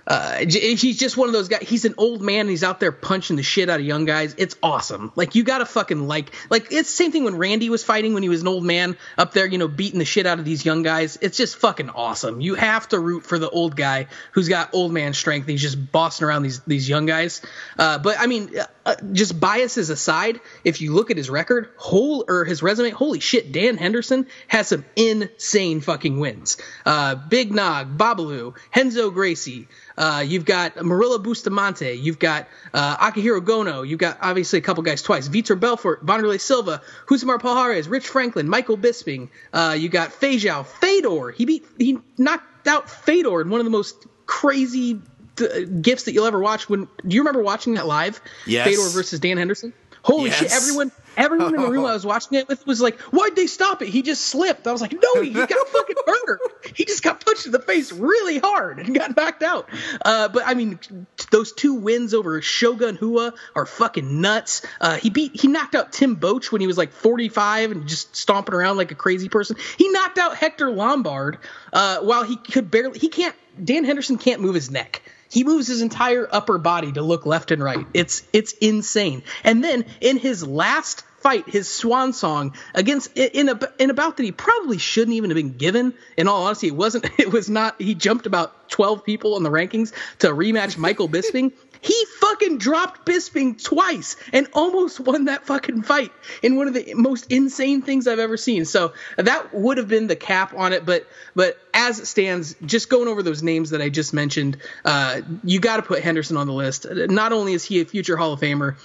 Uh, 0.06 0.38
he's 0.38 0.98
just 0.98 1.16
one 1.16 1.28
of 1.28 1.32
those 1.32 1.48
guys. 1.48 1.62
He's 1.68 1.84
an 1.84 1.94
old 1.98 2.22
man. 2.22 2.44
And 2.44 2.50
he's 2.50 2.62
out 2.62 2.78
there 2.78 2.92
punching 2.92 3.36
the 3.36 3.42
shit 3.42 3.70
out 3.70 3.80
of 3.80 3.86
young 3.86 4.04
guys. 4.04 4.34
It's 4.36 4.56
awesome. 4.62 5.12
Like 5.16 5.34
you 5.34 5.44
gotta 5.44 5.64
fucking 5.64 6.06
like 6.06 6.30
like 6.50 6.64
it's 6.72 6.90
the 6.90 6.96
same 6.96 7.10
thing 7.10 7.24
when 7.24 7.38
Randy 7.38 7.70
was 7.70 7.82
fighting 7.82 8.12
when 8.12 8.22
he 8.22 8.28
was 8.28 8.42
an 8.42 8.48
old 8.48 8.64
man 8.64 8.96
up 9.16 9.32
there, 9.32 9.46
you 9.46 9.56
know, 9.56 9.68
beating 9.68 9.98
the 9.98 10.04
shit 10.04 10.26
out 10.26 10.38
of 10.38 10.44
these 10.44 10.64
young 10.64 10.82
guys. 10.82 11.16
It's 11.22 11.38
just 11.38 11.56
fucking 11.56 11.88
awesome. 11.90 12.40
You 12.40 12.54
have 12.54 12.88
to 12.88 12.98
root 12.98 13.24
for 13.24 13.38
the 13.38 13.48
old 13.48 13.76
guy 13.76 14.08
who's 14.32 14.48
got 14.48 14.74
old 14.74 14.92
man 14.92 15.14
strength. 15.14 15.48
He's 15.48 15.62
just 15.62 15.90
bossing 15.90 16.26
around 16.26 16.42
these 16.42 16.60
these 16.60 16.88
young 16.88 17.06
guys. 17.06 17.40
Uh, 17.78 17.98
but 17.98 18.18
I 18.18 18.26
mean, 18.26 18.58
uh, 18.58 18.66
uh, 18.86 18.96
just 19.12 19.40
biases 19.40 19.88
aside, 19.88 20.40
if 20.62 20.82
you 20.82 20.92
look 20.92 21.10
at 21.10 21.16
his 21.16 21.30
record, 21.30 21.70
whole 21.76 22.24
or 22.28 22.44
his 22.44 22.62
resume, 22.62 22.90
holy 22.90 23.20
shit, 23.20 23.52
Dan 23.52 23.78
Henderson 23.78 24.26
has 24.48 24.68
some 24.68 24.84
insane 24.96 25.80
fucking 25.80 26.20
wins. 26.20 26.58
Uh, 26.84 27.14
Big 27.14 27.54
Nog, 27.54 27.96
Babalu, 27.96 28.54
Henzo 28.74 29.12
Gracie. 29.12 29.68
Uh, 29.96 30.24
you've 30.26 30.44
got 30.44 30.74
Murilo 30.76 31.22
Bustamante. 31.22 31.92
You've 31.92 32.18
got 32.18 32.48
uh, 32.72 32.96
Akihiro 32.96 33.40
Gono. 33.40 33.86
You've 33.86 33.98
got 33.98 34.18
obviously 34.20 34.58
a 34.58 34.62
couple 34.62 34.82
guys 34.82 35.02
twice. 35.02 35.28
Vitor 35.28 35.58
Belfort, 35.58 36.04
Vanderlei 36.04 36.40
Silva, 36.40 36.82
Husamar 37.06 37.38
Palhares, 37.38 37.88
Rich 37.88 38.08
Franklin, 38.08 38.48
Michael 38.48 38.76
Bisping. 38.76 39.28
Uh, 39.52 39.76
you 39.78 39.88
got 39.88 40.10
Feijão, 40.10 40.66
Fedor. 40.66 41.30
He 41.30 41.44
beat 41.44 41.64
he 41.78 41.98
knocked 42.18 42.66
out 42.66 42.90
Fedor 42.90 43.40
in 43.40 43.50
one 43.50 43.60
of 43.60 43.64
the 43.64 43.70
most 43.70 44.06
crazy 44.26 45.00
uh, 45.40 45.46
gifts 45.80 46.04
that 46.04 46.12
you'll 46.12 46.26
ever 46.26 46.40
watch. 46.40 46.68
When 46.68 46.88
do 47.06 47.14
you 47.14 47.20
remember 47.20 47.42
watching 47.42 47.74
that 47.74 47.86
live? 47.86 48.20
Yes. 48.46 48.66
Fedor 48.66 48.88
versus 48.90 49.20
Dan 49.20 49.36
Henderson. 49.36 49.72
Holy 50.04 50.30
shit! 50.30 50.42
Yes. 50.42 50.62
Everyone, 50.62 50.92
everyone 51.16 51.54
in 51.54 51.62
the 51.62 51.70
room 51.70 51.86
I 51.86 51.94
was 51.94 52.04
watching 52.04 52.36
it 52.36 52.46
with 52.46 52.66
was 52.66 52.78
like, 52.78 53.00
"Why'd 53.00 53.34
they 53.36 53.46
stop 53.46 53.80
it? 53.80 53.88
He 53.88 54.02
just 54.02 54.20
slipped." 54.20 54.66
I 54.66 54.72
was 54.72 54.82
like, 54.82 54.92
"No, 54.92 55.22
he, 55.22 55.30
got 55.30 55.48
fucking 55.48 55.96
murdered. 56.06 56.40
He 56.76 56.84
just 56.84 57.02
got 57.02 57.24
punched 57.24 57.46
in 57.46 57.52
the 57.52 57.58
face 57.58 57.90
really 57.90 58.38
hard 58.38 58.80
and 58.80 58.94
got 58.94 59.16
knocked 59.16 59.42
out." 59.42 59.66
Uh, 60.04 60.28
but 60.28 60.42
I 60.46 60.52
mean, 60.52 60.78
t- 60.78 60.94
those 61.30 61.52
two 61.52 61.72
wins 61.72 62.12
over 62.12 62.42
Shogun 62.42 62.96
Hua 62.96 63.32
are 63.56 63.64
fucking 63.64 64.20
nuts. 64.20 64.60
Uh, 64.78 64.96
he 64.96 65.08
beat, 65.08 65.40
he 65.40 65.48
knocked 65.48 65.74
out 65.74 65.90
Tim 65.90 66.16
Boetsch 66.16 66.52
when 66.52 66.60
he 66.60 66.66
was 66.66 66.76
like 66.76 66.92
45 66.92 67.70
and 67.70 67.88
just 67.88 68.14
stomping 68.14 68.54
around 68.54 68.76
like 68.76 68.90
a 68.90 68.94
crazy 68.94 69.30
person. 69.30 69.56
He 69.78 69.88
knocked 69.88 70.18
out 70.18 70.36
Hector 70.36 70.70
Lombard 70.70 71.38
uh, 71.72 72.00
while 72.00 72.24
he 72.24 72.36
could 72.36 72.70
barely. 72.70 72.98
He 72.98 73.08
can't. 73.08 73.34
Dan 73.62 73.84
Henderson 73.84 74.18
can't 74.18 74.42
move 74.42 74.54
his 74.54 74.70
neck. 74.70 75.00
He 75.34 75.42
moves 75.42 75.66
his 75.66 75.82
entire 75.82 76.28
upper 76.30 76.58
body 76.58 76.92
to 76.92 77.02
look 77.02 77.26
left 77.26 77.50
and 77.50 77.60
right. 77.60 77.84
It's 77.92 78.22
it's 78.32 78.52
insane. 78.52 79.24
And 79.42 79.64
then 79.64 79.84
in 80.00 80.16
his 80.16 80.46
last 80.46 81.02
fight, 81.18 81.48
his 81.48 81.66
swan 81.66 82.12
song 82.12 82.54
against 82.72 83.18
in 83.18 83.48
a 83.48 83.58
in 83.80 83.90
a 83.90 83.94
bout 83.94 84.16
that 84.18 84.22
he 84.22 84.30
probably 84.30 84.78
shouldn't 84.78 85.16
even 85.16 85.30
have 85.30 85.36
been 85.36 85.56
given. 85.56 85.94
In 86.16 86.28
all 86.28 86.44
honesty, 86.44 86.68
it 86.68 86.76
wasn't. 86.76 87.10
It 87.18 87.32
was 87.32 87.50
not. 87.50 87.82
He 87.82 87.96
jumped 87.96 88.26
about 88.26 88.68
twelve 88.68 89.04
people 89.04 89.36
in 89.36 89.42
the 89.42 89.50
rankings 89.50 89.92
to 90.20 90.28
rematch 90.28 90.78
Michael 90.78 91.08
Bisping. 91.08 91.52
He 91.84 92.04
fucking 92.18 92.56
dropped 92.56 93.04
Bisping 93.04 93.62
twice 93.62 94.16
and 94.32 94.48
almost 94.54 94.98
won 94.98 95.26
that 95.26 95.44
fucking 95.44 95.82
fight 95.82 96.12
in 96.42 96.56
one 96.56 96.66
of 96.66 96.72
the 96.72 96.94
most 96.94 97.30
insane 97.30 97.82
things 97.82 98.08
I've 98.08 98.18
ever 98.18 98.38
seen. 98.38 98.64
So 98.64 98.94
that 99.18 99.52
would 99.52 99.76
have 99.76 99.86
been 99.86 100.06
the 100.06 100.16
cap 100.16 100.54
on 100.56 100.72
it, 100.72 100.86
but 100.86 101.06
but 101.34 101.58
as 101.74 102.00
it 102.00 102.06
stands, 102.06 102.56
just 102.64 102.88
going 102.88 103.06
over 103.06 103.22
those 103.22 103.42
names 103.42 103.70
that 103.70 103.82
I 103.82 103.90
just 103.90 104.14
mentioned, 104.14 104.56
uh, 104.82 105.20
you 105.42 105.60
got 105.60 105.76
to 105.76 105.82
put 105.82 106.02
Henderson 106.02 106.38
on 106.38 106.46
the 106.46 106.54
list. 106.54 106.86
Not 106.90 107.32
only 107.32 107.52
is 107.52 107.62
he 107.62 107.82
a 107.82 107.84
future 107.84 108.16
Hall 108.16 108.32
of 108.32 108.40
Famer, 108.40 108.76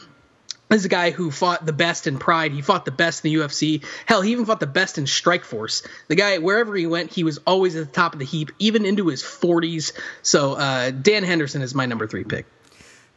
this 0.68 0.80
is 0.80 0.86
a 0.86 0.90
guy 0.90 1.12
who 1.12 1.32
fought 1.32 1.66
the 1.66 1.72
best 1.72 2.06
in 2.06 2.20
Pride. 2.20 2.52
He 2.52 2.62
fought 2.62 2.84
the 2.84 2.92
best 2.92 3.24
in 3.24 3.32
the 3.32 3.40
UFC. 3.40 3.86
Hell, 4.08 4.22
he 4.22 4.34
even 4.34 4.46
fought 4.46 4.60
the 4.60 4.68
best 4.68 4.98
in 4.98 5.06
Strikeforce. 5.06 5.88
The 6.10 6.16
guy, 6.16 6.38
wherever 6.40 6.76
he 6.76 6.86
went, 6.86 7.14
he 7.14 7.24
was 7.24 7.40
always 7.48 7.78
at 7.78 7.88
the 7.88 7.92
top 7.94 8.12
of 8.12 8.20
the 8.20 8.26
heap, 8.26 8.52
even 8.60 8.86
into 8.86 9.08
his 9.08 9.24
40s. 9.24 9.94
So 10.22 10.54
uh, 10.56 10.92
Dan 10.92 11.24
Henderson 11.24 11.62
is 11.62 11.74
my 11.74 11.86
number 11.86 12.06
three 12.06 12.26
pick. 12.26 12.46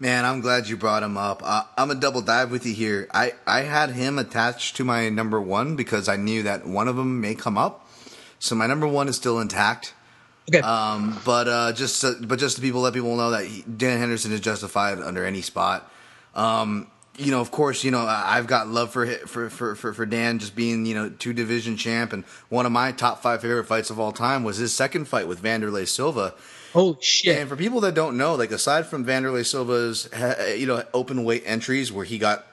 Man, 0.02 0.24
I'm 0.24 0.40
glad 0.40 0.66
you 0.66 0.76
brought 0.76 1.04
him 1.04 1.16
up. 1.16 1.42
Uh, 1.44 1.62
I'm 1.78 1.92
a 1.92 1.94
double 1.94 2.22
dive 2.22 2.50
with 2.50 2.66
you 2.66 2.74
here. 2.74 3.06
I, 3.14 3.34
I 3.46 3.60
had 3.60 3.90
him 3.90 4.18
attached 4.18 4.74
to 4.78 4.84
my 4.84 5.08
number 5.10 5.40
one 5.40 5.76
because 5.76 6.08
I 6.08 6.16
knew 6.16 6.42
that 6.42 6.66
one 6.66 6.88
of 6.88 6.96
them 6.96 7.20
may 7.20 7.36
come 7.36 7.56
up. 7.56 7.88
So 8.40 8.56
my 8.56 8.66
number 8.66 8.88
one 8.88 9.06
is 9.06 9.14
still 9.14 9.38
intact. 9.38 9.94
Okay. 10.48 10.58
Um, 10.58 11.20
but 11.24 11.46
uh, 11.46 11.72
just 11.72 12.00
to, 12.00 12.16
but 12.20 12.40
just 12.40 12.56
to 12.56 12.62
people 12.62 12.80
let 12.80 12.94
people 12.94 13.14
know 13.14 13.30
that 13.30 13.46
he, 13.46 13.62
Dan 13.62 14.00
Henderson 14.00 14.32
is 14.32 14.40
justified 14.40 14.98
under 14.98 15.24
any 15.24 15.40
spot. 15.40 15.88
Um, 16.34 16.88
you 17.16 17.30
know, 17.30 17.40
of 17.40 17.52
course, 17.52 17.84
you 17.84 17.92
know 17.92 18.00
I've 18.00 18.48
got 18.48 18.66
love 18.66 18.90
for 18.90 19.06
for 19.06 19.50
for 19.50 19.76
for, 19.76 19.94
for 19.94 20.04
Dan 20.04 20.40
just 20.40 20.56
being 20.56 20.84
you 20.84 20.96
know 20.96 21.10
two 21.10 21.32
division 21.32 21.76
champ 21.76 22.12
and 22.12 22.24
one 22.48 22.66
of 22.66 22.72
my 22.72 22.90
top 22.90 23.22
five 23.22 23.42
favorite 23.42 23.66
fights 23.66 23.88
of 23.88 24.00
all 24.00 24.10
time 24.10 24.42
was 24.42 24.56
his 24.56 24.74
second 24.74 25.06
fight 25.06 25.28
with 25.28 25.44
Wanderlei 25.44 25.86
Silva. 25.86 26.34
Holy 26.72 26.96
shit. 27.00 27.38
And 27.38 27.48
for 27.48 27.56
people 27.56 27.80
that 27.82 27.94
don't 27.94 28.16
know, 28.16 28.34
like 28.34 28.50
aside 28.50 28.86
from 28.86 29.04
Wanderlei 29.04 29.44
Silva's 29.44 30.08
you 30.58 30.66
know 30.66 30.82
open 30.94 31.24
weight 31.24 31.42
entries 31.44 31.92
where 31.92 32.04
he 32.04 32.18
got 32.18 32.46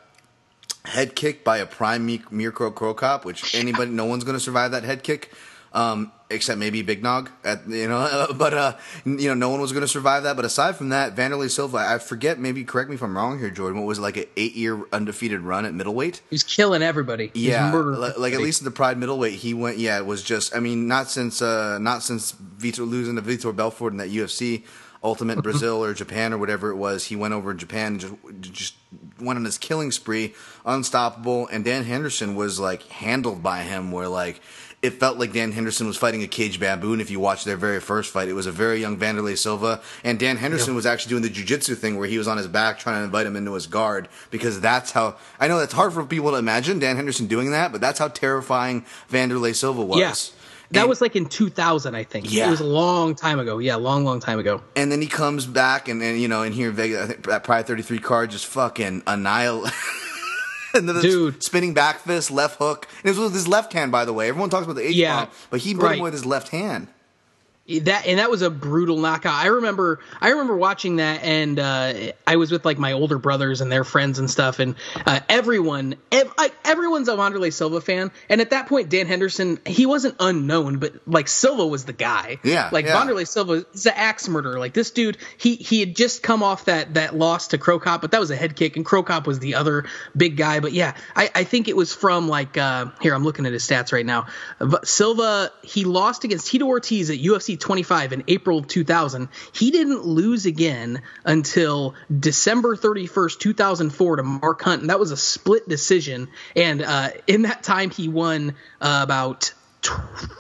head 0.85 1.15
kicked 1.15 1.43
by 1.43 1.57
a 1.57 1.65
prime 1.65 2.05
Mi- 2.05 2.23
Mirko 2.29 2.71
Cro 2.71 2.93
Cop, 2.93 3.25
which 3.25 3.55
anybody, 3.55 3.91
no 3.91 4.05
one's 4.05 4.23
going 4.23 4.37
to 4.37 4.43
survive 4.43 4.71
that 4.71 4.83
head 4.83 5.03
kick, 5.03 5.31
um, 5.73 6.11
except 6.29 6.59
maybe 6.59 6.81
Big 6.81 7.03
Nog. 7.03 7.29
At, 7.43 7.67
you 7.67 7.87
know, 7.87 8.27
but 8.35 8.53
uh, 8.53 8.75
you 9.05 9.27
know, 9.27 9.33
no 9.33 9.49
one 9.49 9.61
was 9.61 9.71
going 9.71 9.81
to 9.81 9.87
survive 9.87 10.23
that. 10.23 10.35
But 10.35 10.45
aside 10.45 10.75
from 10.75 10.89
that, 10.89 11.15
Wanderlei 11.15 11.49
Silva, 11.49 11.77
I 11.77 11.97
forget. 11.99 12.39
Maybe 12.39 12.63
correct 12.63 12.89
me 12.89 12.95
if 12.95 13.01
I'm 13.01 13.15
wrong 13.15 13.39
here, 13.39 13.49
Jordan. 13.49 13.79
What 13.79 13.87
was 13.87 13.99
it, 13.99 14.01
like 14.01 14.17
an 14.17 14.25
eight 14.37 14.55
year 14.55 14.81
undefeated 14.91 15.41
run 15.41 15.65
at 15.65 15.73
middleweight? 15.73 16.21
He's 16.29 16.43
killing 16.43 16.81
everybody. 16.81 17.31
He's 17.33 17.47
Yeah, 17.47 17.73
like 17.73 18.33
at 18.33 18.39
least 18.39 18.61
in 18.61 18.65
the 18.65 18.71
Pride 18.71 18.97
middleweight, 18.97 19.33
he 19.33 19.53
went. 19.53 19.77
Yeah, 19.77 19.97
it 19.97 20.05
was 20.05 20.23
just. 20.23 20.55
I 20.55 20.59
mean, 20.59 20.87
not 20.87 21.09
since 21.09 21.41
uh, 21.41 21.77
not 21.79 22.03
since 22.03 22.33
Vitor 22.33 22.87
losing 22.87 23.15
to 23.15 23.21
Vitor 23.21 23.55
Belfort 23.55 23.93
in 23.93 23.97
that 23.97 24.09
UFC 24.09 24.63
Ultimate 25.03 25.41
Brazil 25.41 25.83
or 25.83 25.93
Japan 25.93 26.33
or 26.33 26.37
whatever 26.37 26.71
it 26.71 26.75
was. 26.75 27.05
He 27.05 27.15
went 27.15 27.33
over 27.33 27.51
in 27.51 27.57
Japan 27.57 27.93
and 27.93 27.99
just 27.99 28.13
just 28.41 28.75
went 29.19 29.37
on 29.37 29.43
this 29.43 29.57
killing 29.57 29.91
spree, 29.91 30.33
unstoppable. 30.65 31.47
And 31.47 31.63
Dan 31.63 31.83
Henderson 31.85 32.35
was 32.35 32.59
like 32.59 32.83
handled 32.83 33.41
by 33.41 33.61
him, 33.61 33.91
where 33.91 34.07
like. 34.07 34.41
It 34.81 34.91
felt 34.91 35.17
like 35.17 35.33
Dan 35.33 35.51
Henderson 35.51 35.87
was 35.87 35.97
fighting 35.97 36.23
a 36.23 36.27
cage 36.27 36.57
baboon. 36.57 37.01
If 37.01 37.11
you 37.11 37.19
watch 37.19 37.43
their 37.43 37.57
very 37.57 37.81
first 37.81 38.13
fight, 38.13 38.29
it 38.29 38.33
was 38.33 38.45
a 38.45 38.51
very 38.51 38.79
young 38.79 38.97
Wanderlei 38.97 39.37
Silva, 39.37 39.81
and 40.05 40.17
Dan 40.17 40.37
Henderson 40.37 40.73
was 40.73 40.85
actually 40.85 41.09
doing 41.09 41.23
the 41.23 41.29
jujitsu 41.29 41.75
thing 41.75 41.97
where 41.97 42.07
he 42.07 42.17
was 42.17 42.29
on 42.29 42.37
his 42.37 42.47
back 42.47 42.79
trying 42.79 42.99
to 43.01 43.03
invite 43.03 43.25
him 43.27 43.35
into 43.35 43.53
his 43.53 43.67
guard 43.67 44.07
because 44.31 44.61
that's 44.61 44.91
how 44.91 45.17
I 45.37 45.49
know 45.49 45.59
that's 45.59 45.73
hard 45.73 45.91
for 45.91 46.05
people 46.05 46.31
to 46.31 46.37
imagine 46.37 46.79
Dan 46.79 46.95
Henderson 46.95 47.27
doing 47.27 47.51
that, 47.51 47.73
but 47.73 47.81
that's 47.81 47.99
how 47.99 48.07
terrifying 48.07 48.85
Wanderlei 49.11 49.53
Silva 49.53 49.83
was. 49.83 49.99
Yeah. 49.99 50.13
That 50.71 50.81
And- 50.81 50.89
was 50.89 51.01
like 51.01 51.15
in 51.15 51.25
2000, 51.25 51.95
I 51.95 52.03
think. 52.05 52.31
Yeah. 52.31 52.47
It 52.47 52.51
was 52.51 52.59
a 52.61 52.63
long 52.63 53.15
time 53.15 53.39
ago. 53.39 53.57
Yeah, 53.57 53.75
long, 53.75 54.05
long 54.05 54.19
time 54.21 54.39
ago. 54.39 54.61
and 54.77 54.89
then 54.91 55.01
he 55.01 55.07
comes 55.07 55.45
back 55.45 55.89
and, 55.89 56.01
and 56.01 56.21
you 56.21 56.27
know, 56.29 56.43
in 56.43 56.53
here 56.53 56.69
in 56.69 56.75
Vegas, 56.75 57.01
I 57.01 57.07
think 57.07 57.25
that 57.25 57.43
Pride 57.43 57.65
33 57.67 57.99
card 57.99 58.29
just 58.31 58.45
fucking 58.45 59.03
annihilate. 59.07 59.73
and 60.73 60.87
then 60.87 60.95
the 60.95 61.01
Dude. 61.01 61.43
spinning 61.43 61.73
back 61.73 61.99
fist, 61.99 62.31
left 62.31 62.57
hook. 62.57 62.87
And 62.99 63.05
it 63.05 63.09
was 63.09 63.19
with 63.19 63.33
his 63.33 63.47
left 63.47 63.73
hand, 63.73 63.91
by 63.91 64.05
the 64.05 64.13
way. 64.13 64.29
Everyone 64.29 64.49
talks 64.49 64.65
about 64.65 64.75
the 64.75 64.87
H 64.87 64.95
Yeah, 64.95 65.25
bomb, 65.25 65.33
but 65.49 65.59
he 65.61 65.73
put 65.73 65.83
right. 65.83 65.97
him 65.97 66.03
with 66.03 66.13
his 66.13 66.25
left 66.25 66.49
hand. 66.49 66.87
That 67.83 68.07
and 68.07 68.19
that 68.19 68.31
was 68.31 68.41
a 68.41 68.49
brutal 68.49 68.97
knockout. 68.97 69.33
I 69.33 69.47
remember 69.47 69.99
I 70.19 70.29
remember 70.29 70.55
watching 70.57 70.95
that 70.95 71.23
and 71.23 71.59
uh, 71.59 71.93
I 72.25 72.35
was 72.37 72.51
with 72.51 72.65
like 72.65 72.77
my 72.79 72.93
older 72.93 73.19
brothers 73.19 73.61
and 73.61 73.71
their 73.71 73.83
friends 73.83 74.17
and 74.19 74.29
stuff 74.29 74.59
and 74.59 74.75
uh, 75.05 75.19
everyone 75.29 75.95
ev- 76.11 76.33
like 76.37 76.55
everyone's 76.65 77.07
a 77.09 77.13
Wanderlei 77.15 77.53
Silva 77.53 77.79
fan 77.81 78.11
and 78.27 78.41
at 78.41 78.49
that 78.51 78.67
point 78.67 78.89
Dan 78.89 79.05
Henderson 79.05 79.59
he 79.65 79.85
wasn't 79.85 80.15
unknown 80.19 80.79
but 80.79 80.93
like 81.07 81.27
Silva 81.27 81.67
was 81.67 81.85
the 81.85 81.93
guy. 81.93 82.39
Yeah, 82.43 82.69
Like 82.71 82.85
yeah. 82.85 82.95
Wanderlei 82.95 83.27
Silva 83.27 83.65
is 83.73 83.85
an 83.85 83.93
axe 83.95 84.27
murderer. 84.27 84.57
Like 84.57 84.73
this 84.73 84.91
dude 84.91 85.17
he 85.37 85.55
he 85.55 85.79
had 85.81 85.95
just 85.95 86.23
come 86.23 86.41
off 86.41 86.65
that 86.65 86.95
that 86.95 87.15
loss 87.15 87.49
to 87.49 87.57
Cro 87.57 87.79
Cop 87.79 88.01
but 88.01 88.11
that 88.11 88.19
was 88.19 88.31
a 88.31 88.35
head 88.35 88.55
kick 88.55 88.77
and 88.77 88.85
Cro 88.85 89.03
Cop 89.03 89.27
was 89.27 89.39
the 89.39 89.55
other 89.55 89.85
big 90.17 90.37
guy 90.37 90.59
but 90.59 90.73
yeah 90.73 90.95
I 91.15 91.29
I 91.35 91.43
think 91.43 91.67
it 91.67 91.75
was 91.75 91.93
from 91.93 92.27
like 92.27 92.57
uh, 92.57 92.87
here 93.01 93.13
I'm 93.13 93.23
looking 93.23 93.45
at 93.45 93.53
his 93.53 93.63
stats 93.67 93.91
right 93.93 94.05
now. 94.05 94.25
But 94.57 94.87
Silva 94.87 95.51
he 95.61 95.83
lost 95.85 96.23
against 96.23 96.47
Tito 96.47 96.65
Ortiz 96.65 97.09
at 97.09 97.17
UFC 97.17 97.58
25 97.59 98.13
in 98.13 98.23
April 98.27 98.59
of 98.59 98.67
2000. 98.67 99.29
He 99.53 99.71
didn't 99.71 100.05
lose 100.05 100.45
again 100.45 101.01
until 101.25 101.95
December 102.17 102.75
31st, 102.75 103.39
2004 103.39 104.15
to 104.17 104.23
Mark 104.23 104.61
Hunt, 104.61 104.81
and 104.81 104.89
that 104.89 104.99
was 104.99 105.11
a 105.11 105.17
split 105.17 105.67
decision. 105.67 106.29
And 106.55 106.81
uh, 106.81 107.09
in 107.27 107.43
that 107.43 107.63
time, 107.63 107.89
he 107.89 108.09
won 108.09 108.55
uh, 108.81 109.01
about 109.03 109.53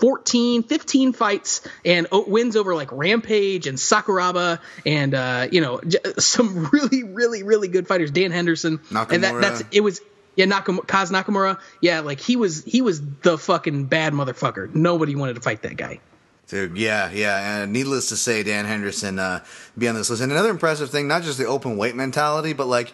14, 0.01 0.63
15 0.63 1.13
fights 1.13 1.67
and 1.85 2.07
wins 2.11 2.55
over 2.55 2.75
like 2.75 2.91
Rampage 2.91 3.67
and 3.67 3.77
Sakuraba 3.77 4.59
and 4.85 5.13
uh, 5.13 5.47
you 5.51 5.61
know 5.61 5.81
some 6.17 6.65
really, 6.73 7.03
really, 7.03 7.43
really 7.43 7.67
good 7.67 7.87
fighters. 7.87 8.11
Dan 8.11 8.31
Henderson 8.31 8.79
and 8.91 9.23
that, 9.23 9.41
that's 9.41 9.63
it 9.71 9.81
was 9.81 10.01
yeah 10.35 10.45
Nakam- 10.45 10.85
Kaz 10.85 11.11
Nakamura 11.11 11.59
yeah 11.81 12.01
like 12.01 12.19
he 12.19 12.35
was 12.35 12.63
he 12.63 12.81
was 12.81 13.01
the 13.21 13.37
fucking 13.37 13.85
bad 13.85 14.13
motherfucker. 14.13 14.73
Nobody 14.73 15.15
wanted 15.15 15.35
to 15.35 15.41
fight 15.41 15.61
that 15.63 15.77
guy. 15.77 15.99
Dude, 16.49 16.77
yeah, 16.77 17.11
yeah, 17.11 17.61
and 17.61 17.71
needless 17.71 18.09
to 18.09 18.15
say, 18.17 18.41
Dan 18.43 18.65
Henderson 18.65 19.19
uh, 19.19 19.43
be 19.77 19.87
on 19.87 19.93
this 19.95 20.09
list. 20.09 20.21
And 20.23 20.31
another 20.31 20.49
impressive 20.49 20.89
thing, 20.89 21.07
not 21.07 21.21
just 21.21 21.37
the 21.37 21.45
open 21.45 21.77
weight 21.77 21.95
mentality, 21.95 22.53
but 22.53 22.65
like, 22.65 22.91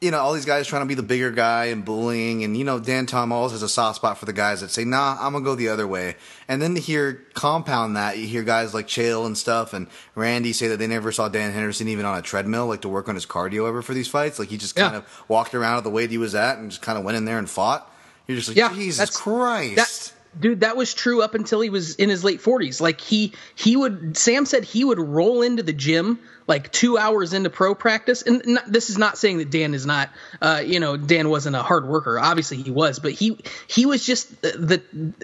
you 0.00 0.10
know, 0.10 0.18
all 0.18 0.32
these 0.32 0.46
guys 0.46 0.66
trying 0.66 0.80
to 0.80 0.86
be 0.86 0.94
the 0.94 1.02
bigger 1.02 1.30
guy 1.30 1.66
and 1.66 1.84
bullying, 1.84 2.42
and 2.42 2.56
you 2.56 2.64
know, 2.64 2.80
Dan 2.80 3.04
Tom 3.04 3.32
always 3.32 3.52
has 3.52 3.62
a 3.62 3.68
soft 3.68 3.96
spot 3.96 4.16
for 4.16 4.24
the 4.24 4.32
guys 4.32 4.62
that 4.62 4.70
say, 4.70 4.82
"Nah, 4.82 5.18
I'm 5.20 5.34
gonna 5.34 5.44
go 5.44 5.54
the 5.54 5.68
other 5.68 5.86
way." 5.86 6.16
And 6.48 6.62
then 6.62 6.74
to 6.74 6.80
hear 6.80 7.22
compound 7.34 7.96
that, 7.98 8.16
you 8.16 8.26
hear 8.26 8.42
guys 8.42 8.72
like 8.72 8.88
Chael 8.88 9.26
and 9.26 9.36
stuff, 9.36 9.74
and 9.74 9.86
Randy 10.14 10.54
say 10.54 10.68
that 10.68 10.78
they 10.78 10.86
never 10.86 11.12
saw 11.12 11.28
Dan 11.28 11.52
Henderson 11.52 11.86
even 11.86 12.06
on 12.06 12.16
a 12.16 12.22
treadmill, 12.22 12.66
like 12.66 12.80
to 12.80 12.88
work 12.88 13.10
on 13.10 13.14
his 13.14 13.26
cardio 13.26 13.68
ever 13.68 13.82
for 13.82 13.92
these 13.92 14.08
fights. 14.08 14.38
Like 14.38 14.48
he 14.48 14.56
just 14.56 14.74
Yeah. 14.74 14.84
kind 14.84 14.96
of 14.96 15.24
walked 15.28 15.54
around 15.54 15.76
at 15.76 15.84
the 15.84 15.90
weight 15.90 16.08
he 16.08 16.16
was 16.16 16.34
at 16.34 16.56
and 16.56 16.70
just 16.70 16.80
kind 16.80 16.96
of 16.96 17.04
went 17.04 17.18
in 17.18 17.26
there 17.26 17.36
and 17.38 17.50
fought. 17.50 17.86
You're 18.26 18.38
just 18.38 18.48
like, 18.48 18.56
Yeah, 18.56 18.72
Jesus 18.72 18.96
that's- 18.96 19.16
Christ. 19.18 19.76
That 19.76 20.12
dude, 20.38 20.60
that 20.60 20.76
was 20.76 20.94
true 20.94 21.22
up 21.22 21.34
until 21.34 21.60
he 21.60 21.70
was 21.70 21.96
in 21.96 22.08
his 22.08 22.22
late 22.24 22.40
forties. 22.40 22.80
Like 22.80 23.00
he 23.00 23.32
he 23.54 23.76
would 23.76 24.16
Sam 24.16 24.46
said 24.46 24.64
he 24.64 24.84
would 24.84 24.98
roll 24.98 25.42
into 25.42 25.62
the 25.62 25.72
gym 25.72 26.20
like 26.50 26.72
two 26.72 26.98
hours 26.98 27.32
into 27.32 27.48
pro 27.48 27.76
practice. 27.76 28.22
And 28.22 28.42
not, 28.44 28.70
this 28.70 28.90
is 28.90 28.98
not 28.98 29.16
saying 29.16 29.38
that 29.38 29.50
Dan 29.50 29.72
is 29.72 29.86
not, 29.86 30.10
uh, 30.42 30.60
you 30.64 30.80
know, 30.80 30.96
Dan 30.96 31.28
wasn't 31.28 31.54
a 31.54 31.62
hard 31.62 31.86
worker. 31.86 32.18
Obviously 32.18 32.56
he 32.56 32.72
was, 32.72 32.98
but 32.98 33.12
he 33.12 33.38
he 33.68 33.86
was 33.86 34.04
just 34.04 34.42
the 34.42 34.82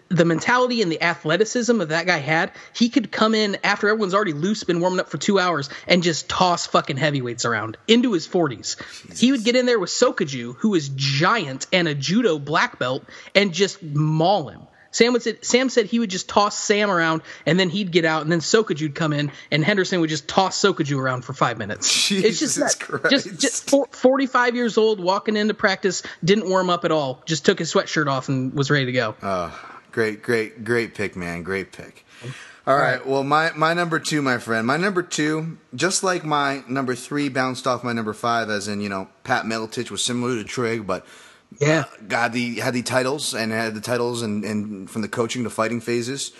the 0.08 0.24
mentality 0.24 0.82
and 0.82 0.90
the 0.90 1.02
athleticism 1.02 1.78
that 1.78 1.88
that 1.88 2.06
guy 2.06 2.18
had. 2.18 2.52
He 2.74 2.88
could 2.88 3.10
come 3.10 3.34
in 3.34 3.58
after 3.64 3.88
everyone's 3.88 4.14
already 4.14 4.34
loose, 4.34 4.62
been 4.64 4.80
warming 4.80 5.00
up 5.00 5.08
for 5.08 5.18
two 5.18 5.38
hours, 5.38 5.68
and 5.88 6.02
just 6.02 6.28
toss 6.28 6.66
fucking 6.66 6.96
heavyweights 6.96 7.44
around 7.44 7.76
into 7.88 8.12
his 8.12 8.26
forties. 8.26 8.76
He 9.16 9.32
would 9.32 9.44
get 9.44 9.56
in 9.56 9.66
there 9.66 9.80
with 9.80 9.90
Sokoudjou, 9.90 10.56
who 10.58 10.76
is 10.76 10.90
giant 10.90 11.66
and 11.72 11.88
a 11.88 11.94
judo 11.94 12.38
black 12.38 12.78
belt, 12.78 13.04
and 13.34 13.52
just 13.52 13.82
maul 13.82 14.48
him. 14.48 14.62
Sam 14.96 15.12
would 15.12 15.22
say, 15.22 15.36
Sam 15.42 15.68
said 15.68 15.84
he 15.84 15.98
would 15.98 16.08
just 16.08 16.26
toss 16.26 16.58
Sam 16.58 16.90
around 16.90 17.20
and 17.44 17.60
then 17.60 17.68
he'd 17.68 17.92
get 17.92 18.06
out 18.06 18.22
and 18.22 18.32
then 18.32 18.40
Sokoudjou'd 18.40 18.94
come 18.94 19.12
in 19.12 19.30
and 19.50 19.62
Henderson 19.62 20.00
would 20.00 20.08
just 20.08 20.26
toss 20.26 20.58
Sokoudjou 20.58 20.98
around 20.98 21.22
for 21.22 21.34
five 21.34 21.58
minutes. 21.58 22.10
it's 22.10 22.40
just 22.40 22.56
Jesus 22.56 22.56
that, 22.56 22.62
just, 22.62 22.80
Christ. 22.80 23.38
just 23.38 23.68
for, 23.70 23.86
45 23.90 24.56
years 24.56 24.78
old, 24.78 24.98
walking 24.98 25.36
into 25.36 25.52
practice, 25.52 26.02
didn't 26.24 26.48
warm 26.48 26.70
up 26.70 26.86
at 26.86 26.92
all, 26.92 27.22
just 27.26 27.44
took 27.44 27.58
his 27.58 27.70
sweatshirt 27.70 28.06
off 28.06 28.30
and 28.30 28.54
was 28.54 28.70
ready 28.70 28.86
to 28.86 28.92
go. 28.92 29.14
Ah, 29.22 29.80
great, 29.92 30.22
great, 30.22 30.64
great 30.64 30.94
pick, 30.94 31.14
man. 31.14 31.42
Great 31.42 31.72
pick. 31.72 32.06
All 32.66 32.74
right. 32.74 33.06
Well, 33.06 33.22
my, 33.22 33.52
my 33.54 33.74
number 33.74 34.00
two, 34.00 34.22
my 34.22 34.38
friend, 34.38 34.66
my 34.66 34.78
number 34.78 35.02
two, 35.02 35.58
just 35.74 36.02
like 36.02 36.24
my 36.24 36.64
number 36.66 36.94
three 36.94 37.28
bounced 37.28 37.66
off 37.66 37.84
my 37.84 37.92
number 37.92 38.14
five, 38.14 38.48
as 38.48 38.66
in, 38.66 38.80
you 38.80 38.88
know, 38.88 39.08
Pat 39.24 39.44
Miletich 39.44 39.90
was 39.90 40.02
similar 40.02 40.36
to 40.36 40.44
Trigg, 40.44 40.86
but 40.86 41.04
yeah. 41.58 41.84
got 42.06 42.32
the 42.32 42.56
had 42.56 42.74
the 42.74 42.82
titles 42.82 43.34
and 43.34 43.52
had 43.52 43.74
the 43.74 43.80
titles 43.80 44.22
and, 44.22 44.44
and 44.44 44.90
from 44.90 45.02
the 45.02 45.08
coaching 45.08 45.44
to 45.44 45.50
fighting 45.50 45.80
phases. 45.80 46.32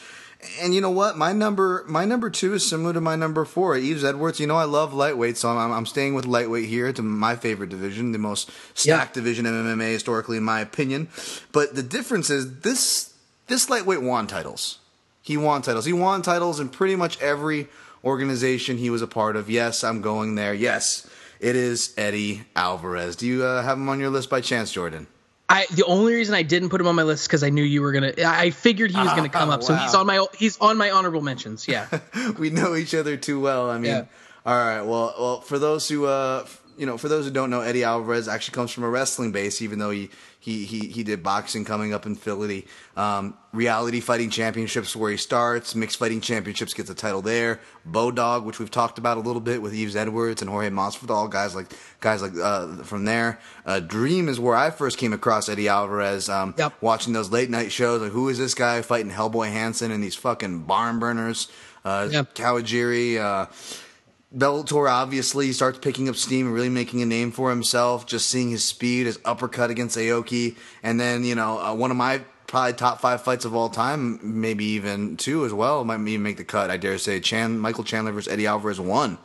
And 0.61 0.75
you 0.75 0.81
know 0.81 0.91
what? 0.91 1.17
My 1.17 1.33
number 1.33 1.85
my 1.89 2.05
number 2.05 2.31
two 2.31 2.55
is 2.55 2.69
similar 2.69 2.93
to 2.93 3.01
my 3.01 3.17
number 3.17 3.45
four. 3.45 3.77
Yves 3.77 4.05
Edwards. 4.05 4.39
You 4.39 4.47
know 4.47 4.57
I 4.57 4.65
love 4.65 4.93
lightweight, 4.93 5.37
so 5.37 5.49
I'm, 5.49 5.73
I'm 5.73 5.87
staying 5.87 6.15
with 6.15 6.27
lightweight 6.27 6.69
here. 6.69 6.93
to 6.93 7.03
my 7.03 7.37
favorite 7.37 7.71
division, 7.71 8.13
the 8.13 8.19
most 8.19 8.51
stacked 8.75 9.15
division 9.15 9.47
in 9.47 9.55
MMA 9.55 9.93
historically, 9.93 10.37
in 10.37 10.45
my 10.45 10.61
opinion. 10.61 11.09
But 11.53 11.75
the 11.75 11.83
difference 11.83 12.31
is 12.31 12.61
this 12.61 13.15
this 13.47 13.71
lightweight 13.71 14.03
won 14.03 14.27
titles. 14.27 14.79
He 15.23 15.37
won 15.37 15.63
titles. 15.63 15.87
He 15.87 15.93
won 15.93 16.23
titles 16.23 16.61
in 16.61 16.69
pretty 16.69 16.95
much 16.95 17.21
every 17.21 17.69
organization 18.05 18.79
he 18.79 18.91
was 18.91 19.03
a 19.03 19.07
part 19.09 19.35
of. 19.35 19.51
Yes, 19.51 19.83
I'm 19.83 20.01
going 20.01 20.37
there. 20.37 20.55
Yes, 20.55 21.09
it 21.41 21.57
is 21.57 21.95
Eddie 21.97 22.43
Alvarez. 22.55 23.17
Do 23.17 23.27
you 23.27 23.45
uh, 23.45 23.63
have 23.63 23.79
him 23.79 23.89
on 23.89 24.01
your 24.01 24.11
list 24.11 24.31
by 24.31 24.41
chance, 24.41 24.73
Jordan? 24.73 25.07
I 25.49 25.67
the 25.73 25.85
only 25.85 26.15
reason 26.15 26.35
I 26.35 26.43
didn't 26.43 26.71
put 26.71 26.81
him 26.81 26.89
on 26.89 26.97
my 26.97 27.05
list 27.05 27.29
because 27.29 27.45
I 27.45 27.51
knew 27.51 27.63
you 27.63 27.81
were 27.83 27.93
gonna. 27.93 28.13
I 28.25 28.51
figured 28.51 28.91
he 28.91 28.97
was 28.99 29.13
gonna 29.15 29.29
come 29.29 29.51
up, 29.51 29.63
so 29.63 29.77
he's 29.77 29.95
on 29.95 30.07
my 30.07 30.27
he's 30.37 30.59
on 30.59 30.77
my 30.77 30.91
honorable 30.91 31.21
mentions. 31.23 31.69
Yeah, 31.69 31.87
we 32.39 32.51
know 32.51 32.75
each 32.75 32.95
other 32.95 33.17
too 33.17 33.39
well. 33.39 33.71
I 33.71 33.79
mean, 33.79 33.91
Yeah. 33.93 34.05
all 34.45 34.57
right. 34.57 34.83
Well, 34.83 35.15
well, 35.19 35.41
for 35.43 35.59
those 35.61 35.89
who, 35.89 36.07
uh, 36.07 36.47
you 36.79 36.87
know, 36.87 36.99
for 36.99 37.09
those 37.09 37.25
who 37.25 37.31
don't 37.31 37.51
know, 37.51 37.61
Eddie 37.61 37.85
Alvarez 37.85 38.29
actually 38.29 38.55
comes 38.55 38.71
from 38.71 38.85
a 38.85 38.89
wrestling 38.91 39.33
base, 39.33 39.63
even 39.63 39.79
though 39.79 39.91
he 39.91 40.11
he 40.39 40.65
he, 40.65 40.81
he 40.89 41.03
did 41.03 41.23
boxing 41.23 41.65
coming 41.65 41.93
up 41.93 42.07
in 42.07 42.15
Philly. 42.15 42.67
Um, 42.97 43.37
reality 43.53 44.01
fighting 44.01 44.31
championships 44.31 44.95
where 44.95 45.11
he 45.11 45.17
starts. 45.17 45.75
Mixed 45.75 45.97
fighting 45.99 46.21
championships 46.21 46.75
gets 46.75 46.89
a 46.91 46.95
title 46.95 47.23
there. 47.23 47.61
Bodog, 47.91 48.45
which 48.45 48.59
we've 48.59 48.71
talked 48.71 48.99
about 48.99 49.17
a 49.17 49.21
little 49.21 49.41
bit 49.41 49.61
with 49.63 49.73
Yves 49.75 49.97
Edwards 49.97 50.43
and 50.43 50.51
Jorge 50.51 50.71
Masvidal, 50.71 51.31
guys 51.31 51.55
like 51.55 51.73
guys 52.01 52.23
like 52.23 52.33
uh, 52.41 52.77
from 52.85 53.05
there. 53.05 53.41
Uh, 53.65 53.81
Dream 53.81 54.29
is 54.29 54.39
where 54.39 54.55
I 54.57 54.71
first 54.71 54.99
came 54.99 55.13
across 55.13 55.49
Eddie 55.49 55.69
Alvarez. 55.69 56.29
Um, 56.29 56.55
Yep. 56.59 56.75
Watching 56.81 57.13
those 57.13 57.31
late 57.31 57.51
night 57.51 57.73
shows, 57.73 58.01
like 58.03 58.13
who 58.13 58.29
is 58.29 58.39
this 58.39 58.55
guy 58.55 58.83
fighting 58.83 59.11
Hellboy 59.11 59.51
Hansen 59.51 59.91
and 59.91 60.03
these 60.05 60.15
fucking 60.15 60.65
barn 60.65 60.99
burners? 60.99 61.49
Uh, 61.85 62.09
Yep. 62.11 62.35
Kawajiri, 62.35 63.19
uh, 63.19 63.47
Bellator 64.35 64.91
obviously 64.91 65.53
starts 65.53 65.79
picking 65.79 66.09
up 66.09 66.17
steam 66.17 66.47
and 66.47 66.55
really 66.55 66.69
making 66.69 67.01
a 67.01 67.07
name 67.07 67.31
for 67.31 67.51
himself. 67.51 68.07
Just 68.07 68.29
seeing 68.29 68.51
his 68.51 68.65
speed, 68.65 69.07
his 69.07 69.19
uppercut 69.25 69.71
against 69.71 69.97
Aoki, 69.97 70.57
and 70.83 70.99
then 70.99 71.25
you 71.25 71.35
know 71.35 71.59
uh, 71.59 71.75
one 71.75 71.91
of 71.91 71.97
my 71.97 72.23
probably 72.47 72.73
top 72.73 73.01
five 73.01 73.23
fights 73.23 73.45
of 73.45 73.55
all 73.55 73.69
time, 73.69 74.19
maybe 74.23 74.65
even 74.65 75.17
two 75.17 75.45
as 75.45 75.53
well, 75.53 75.85
might 75.85 76.01
even 76.01 76.23
make 76.23 76.37
the 76.37 76.45
cut. 76.45 76.71
I 76.71 76.77
dare 76.77 76.99
say, 76.99 77.21
Chan 77.21 77.59
Michael 77.59 77.85
Chandler 77.85 78.13
versus 78.13 78.33
Eddie 78.33 78.47
Alvarez 78.47 78.81
won. 78.81 79.19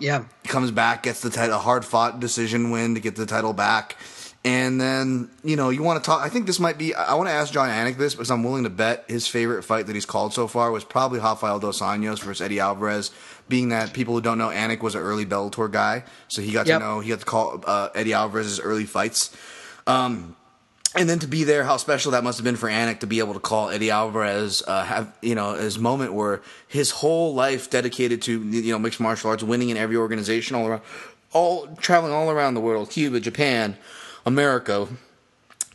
yeah. 0.00 0.24
Comes 0.44 0.70
back, 0.70 1.02
gets 1.02 1.20
the 1.20 1.30
title, 1.30 1.56
a 1.56 1.58
hard 1.58 1.84
fought 1.84 2.20
decision 2.20 2.70
win 2.70 2.94
to 2.94 3.00
get 3.00 3.16
the 3.16 3.26
title 3.26 3.52
back. 3.52 3.96
And 4.42 4.80
then, 4.80 5.28
you 5.44 5.54
know, 5.56 5.68
you 5.68 5.82
want 5.82 6.02
to 6.02 6.08
talk. 6.08 6.22
I 6.22 6.30
think 6.30 6.46
this 6.46 6.58
might 6.58 6.78
be. 6.78 6.94
I 6.94 7.12
want 7.14 7.28
to 7.28 7.32
ask 7.34 7.52
Jon 7.52 7.68
Anik 7.68 7.98
this 7.98 8.14
because 8.14 8.30
I'm 8.30 8.42
willing 8.42 8.64
to 8.64 8.70
bet 8.70 9.04
his 9.06 9.26
favorite 9.26 9.64
fight 9.64 9.86
that 9.86 9.94
he's 9.94 10.06
called 10.06 10.32
so 10.32 10.46
far 10.48 10.70
was 10.70 10.82
probably 10.82 11.18
Rafael 11.18 11.58
Dos 11.58 11.80
Anjos 11.82 12.20
versus 12.22 12.40
Eddie 12.40 12.58
Alvarez. 12.58 13.10
Being 13.50 13.68
that 13.68 13.92
people 13.92 14.14
who 14.14 14.22
don't 14.22 14.38
know, 14.38 14.48
Anik 14.48 14.80
was 14.80 14.94
an 14.94 15.02
early 15.02 15.26
Bellator 15.26 15.70
guy, 15.70 16.04
so 16.28 16.40
he 16.40 16.52
got 16.52 16.66
Yep. 16.66 16.80
to 16.80 16.86
know, 16.86 17.00
he 17.00 17.10
got 17.10 17.18
to 17.20 17.26
call 17.26 17.62
uh, 17.66 17.90
Eddie 17.94 18.14
Alvarez's 18.14 18.60
early 18.60 18.86
fights. 18.86 19.36
Um, 19.86 20.36
and 20.96 21.08
then 21.08 21.18
to 21.18 21.26
be 21.26 21.44
there, 21.44 21.64
how 21.64 21.76
special 21.76 22.12
that 22.12 22.24
must 22.24 22.38
have 22.38 22.44
been 22.44 22.56
for 22.56 22.68
Anik 22.68 23.00
to 23.00 23.06
be 23.06 23.18
able 23.18 23.34
to 23.34 23.40
call 23.40 23.68
Eddie 23.68 23.90
Alvarez, 23.90 24.62
uh, 24.66 24.84
have 24.84 25.14
you 25.20 25.34
know 25.34 25.52
his 25.54 25.78
moment 25.78 26.14
where 26.14 26.40
his 26.66 26.90
whole 26.92 27.34
life 27.34 27.68
dedicated 27.68 28.22
to 28.22 28.42
you 28.42 28.72
know 28.72 28.78
mixed 28.78 29.00
martial 29.00 29.28
arts, 29.30 29.42
winning 29.42 29.68
in 29.68 29.76
every 29.76 29.96
organization 29.96 30.56
all 30.56 30.66
around, 30.66 30.82
all 31.32 31.66
traveling 31.76 32.12
all 32.14 32.30
around 32.30 32.54
the 32.54 32.60
world, 32.60 32.88
Cuba, 32.90 33.20
Japan, 33.20 33.76
America, 34.30 34.86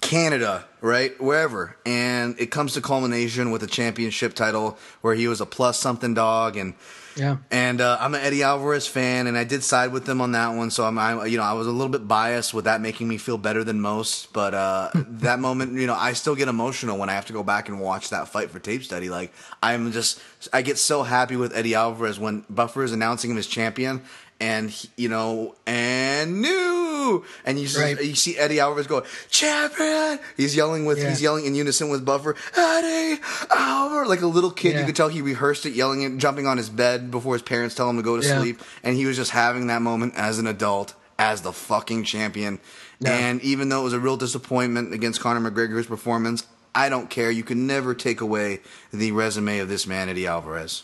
Canada, 0.02 0.66
right? 0.82 1.20
Wherever. 1.22 1.76
And 1.86 2.40
it 2.40 2.52
comes 2.52 2.74
to 2.74 2.82
culmination 2.82 3.52
with 3.52 3.64
a 3.64 3.68
championship 3.68 4.34
title 4.34 4.78
where 5.02 5.14
he 5.16 5.28
was 5.28 5.42
a 5.42 5.46
plus 5.46 5.80
something 5.80 6.14
dog 6.14 6.56
and 6.58 6.74
Yeah. 7.18 7.38
and 7.50 7.82
uh, 7.82 7.98
I'm 8.00 8.14
an 8.14 8.22
Eddie 8.22 8.44
Alvarez 8.44 8.88
fan, 8.88 9.26
and 9.28 9.38
I 9.38 9.44
did 9.46 9.64
side 9.64 9.92
with 9.92 10.06
them 10.06 10.22
on 10.22 10.34
that 10.34 10.50
one. 10.50 10.70
So 10.72 10.86
I'm, 10.86 10.98
I, 11.00 11.26
you 11.26 11.38
know, 11.38 11.44
I 11.44 11.54
was 11.54 11.66
a 11.68 11.72
little 11.72 11.90
bit 11.92 12.08
biased 12.08 12.54
with 12.54 12.66
that 12.66 12.82
making 12.82 13.08
me 13.08 13.18
feel 13.18 13.38
better 13.38 13.64
than 13.64 13.82
most. 13.82 14.32
But 14.32 14.54
uh, 14.54 14.90
that 14.94 15.40
moment, 15.40 15.74
you 15.80 15.88
know, 15.88 15.96
I 15.96 16.14
still 16.14 16.36
get 16.36 16.48
emotional 16.50 16.98
when 16.98 17.10
I 17.10 17.14
have 17.14 17.26
to 17.28 17.34
go 17.34 17.42
back 17.44 17.68
and 17.68 17.80
watch 17.82 18.10
that 18.12 18.28
fight 18.30 18.52
for 18.52 18.60
tape 18.60 18.84
study. 18.84 19.10
Like 19.10 19.34
I'm 19.64 19.92
just, 19.92 20.22
I 20.54 20.62
get 20.62 20.78
so 20.78 21.04
happy 21.04 21.36
with 21.36 21.56
Eddie 21.56 21.74
Alvarez 21.76 22.20
when 22.20 22.46
Buffer 22.50 22.84
is 22.84 22.92
announcing 22.92 23.32
him 23.32 23.38
as 23.38 23.48
champion, 23.48 24.02
and 24.40 24.70
he- 24.70 24.90
you 24.98 25.10
know, 25.10 25.56
and 25.66 26.42
new, 26.42 27.24
and 27.46 27.60
you 27.60 27.68
see, 27.68 27.82
Right. 27.82 28.04
you 28.04 28.16
see 28.16 28.38
Eddie 28.38 28.60
Alvarez 28.60 28.88
go 28.88 29.04
champion. 29.30 30.20
He's 30.38 30.56
yelling 30.56 30.86
with, 30.86 30.98
Yeah. 31.00 31.10
he's 31.10 31.22
yelling 31.22 31.46
in 31.46 31.56
unison 31.56 31.90
with 31.90 32.04
Buffer, 32.06 32.36
Eddie 32.56 33.22
Alvarez, 33.52 34.08
like 34.10 34.22
a 34.22 34.28
little 34.28 34.52
kid. 34.52 34.78
You 34.80 34.86
could 34.86 34.96
tell 34.96 35.08
he 35.10 35.22
rehearsed 35.22 35.66
it, 35.66 35.74
yelling 35.74 36.02
it, 36.02 36.18
jumping 36.18 36.48
on 36.48 36.58
his 36.58 36.70
bed 36.70 37.12
before 37.12 37.34
his 37.36 37.42
parents 37.44 37.76
tell 37.76 37.90
him 37.90 37.98
to 37.98 38.04
go 38.04 38.20
to 38.20 38.26
Yeah. 38.28 38.40
sleep, 38.40 38.62
and 38.84 38.96
he 38.96 39.06
was 39.06 39.16
just 39.16 39.32
having 39.32 39.68
that 39.68 39.82
moment 39.82 40.14
as 40.18 40.40
an 40.40 40.48
adult, 40.48 40.94
as 41.20 41.42
the 41.42 41.54
fucking 41.54 42.04
champion. 42.04 42.60
Yeah. 43.00 43.12
And 43.14 43.42
even 43.42 43.70
though 43.70 43.82
it 43.82 43.86
was 43.86 43.94
a 43.94 44.00
real 44.00 44.18
disappointment 44.18 44.94
against 44.94 45.20
Conor 45.22 45.50
McGregor's 45.52 45.86
performance, 45.88 46.44
I 46.74 46.90
don't 46.90 47.10
care. 47.10 47.32
You 47.32 47.44
can 47.44 47.68
never 47.68 47.94
take 47.94 48.20
away 48.20 48.60
the 48.92 49.12
resume 49.12 49.60
of 49.60 49.70
this 49.70 49.88
man, 49.88 50.10
Eddie 50.10 50.28
Alvarez. 50.28 50.84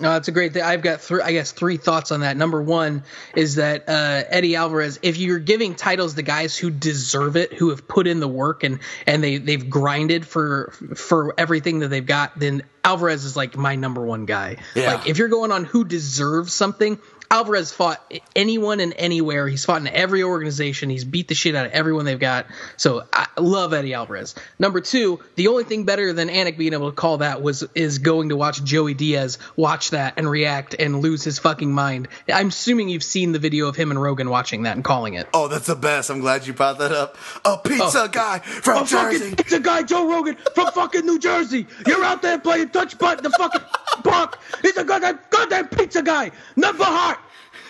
No, 0.00 0.12
that's 0.12 0.26
a 0.26 0.32
great 0.32 0.52
thing. 0.52 0.62
I've 0.62 0.82
got 0.82 1.00
three, 1.00 1.22
I 1.22 1.30
guess, 1.30 1.52
three 1.52 1.76
thoughts 1.76 2.10
on 2.10 2.20
that. 2.20 2.36
Number 2.36 2.60
one 2.60 3.04
is 3.36 3.56
that 3.56 3.88
uh, 3.88 4.24
Eddie 4.28 4.56
Alvarez, 4.56 4.98
if 5.02 5.18
you're 5.18 5.38
giving 5.38 5.76
titles 5.76 6.14
to 6.14 6.22
guys 6.22 6.56
who 6.56 6.70
deserve 6.70 7.36
it, 7.36 7.52
who 7.52 7.70
have 7.70 7.86
put 7.86 8.08
in 8.08 8.18
the 8.18 8.26
work 8.26 8.64
and 8.64 8.80
and 9.06 9.22
they 9.22 9.38
they've 9.38 9.70
grinded 9.70 10.26
for 10.26 10.72
for 10.96 11.34
everything 11.38 11.78
that 11.80 11.88
they've 11.88 12.04
got, 12.04 12.36
then 12.36 12.64
Alvarez 12.82 13.24
is 13.24 13.36
like 13.36 13.56
my 13.56 13.76
number 13.76 14.04
one 14.04 14.26
guy. 14.26 14.56
Yeah. 14.74 14.94
Like 14.94 15.08
if 15.08 15.16
you're 15.18 15.28
going 15.28 15.52
on 15.52 15.64
who 15.64 15.84
deserves 15.84 16.52
something, 16.52 16.98
Alvarez 17.34 17.72
fought 17.72 18.00
anyone 18.36 18.78
and 18.78 18.94
anywhere. 18.96 19.48
He's 19.48 19.64
fought 19.64 19.80
in 19.80 19.88
every 19.88 20.22
organization. 20.22 20.88
He's 20.88 21.02
beat 21.04 21.26
the 21.26 21.34
shit 21.34 21.56
out 21.56 21.66
of 21.66 21.72
everyone 21.72 22.04
they've 22.04 22.18
got. 22.18 22.46
So 22.76 23.02
I 23.12 23.26
love 23.36 23.74
Eddie 23.74 23.92
Alvarez. 23.94 24.36
Number 24.60 24.80
two, 24.80 25.18
the 25.34 25.48
only 25.48 25.64
thing 25.64 25.82
better 25.84 26.12
than 26.12 26.28
Anik 26.28 26.56
being 26.56 26.74
able 26.74 26.90
to 26.90 26.94
call 26.96 27.18
that 27.18 27.42
was 27.42 27.64
is 27.74 27.98
going 27.98 28.28
to 28.28 28.36
watch 28.36 28.62
Joey 28.62 28.94
Diaz 28.94 29.38
watch 29.56 29.90
that 29.90 30.14
and 30.16 30.30
react 30.30 30.74
and 30.78 31.00
lose 31.00 31.24
his 31.24 31.40
fucking 31.40 31.72
mind. 31.72 32.06
I'm 32.32 32.48
assuming 32.48 32.88
you've 32.88 33.02
seen 33.02 33.32
the 33.32 33.40
video 33.40 33.66
of 33.66 33.74
him 33.74 33.90
and 33.90 34.00
Rogan 34.00 34.30
watching 34.30 34.62
that 34.62 34.76
and 34.76 34.84
calling 34.84 35.14
it. 35.14 35.26
Oh, 35.34 35.48
that's 35.48 35.66
the 35.66 35.74
best. 35.74 36.10
I'm 36.10 36.20
glad 36.20 36.46
you 36.46 36.52
brought 36.52 36.78
that 36.78 36.92
up. 36.92 37.16
A 37.44 37.58
pizza 37.58 38.02
Oh. 38.04 38.08
guy 38.08 38.38
from 38.38 38.78
Oh, 38.84 38.86
Jersey. 38.86 39.18
fucking 39.18 39.36
pizza 39.36 39.58
guy 39.58 39.82
Joe 39.82 40.08
Rogan 40.08 40.36
from 40.54 40.68
fucking 40.70 41.04
New 41.04 41.18
Jersey. 41.18 41.66
You're 41.84 42.04
out 42.04 42.22
there 42.22 42.38
playing 42.38 42.68
touch 42.68 42.96
button 42.96 43.24
the 43.24 43.30
fucking 43.30 43.60
park. 44.04 44.38
He's 44.62 44.76
a 44.76 44.84
goddamn 44.84 45.18
goddamn 45.30 45.66
pizza 45.68 46.00
guy. 46.00 46.30
Number 46.54 46.84
heart. 46.84 47.18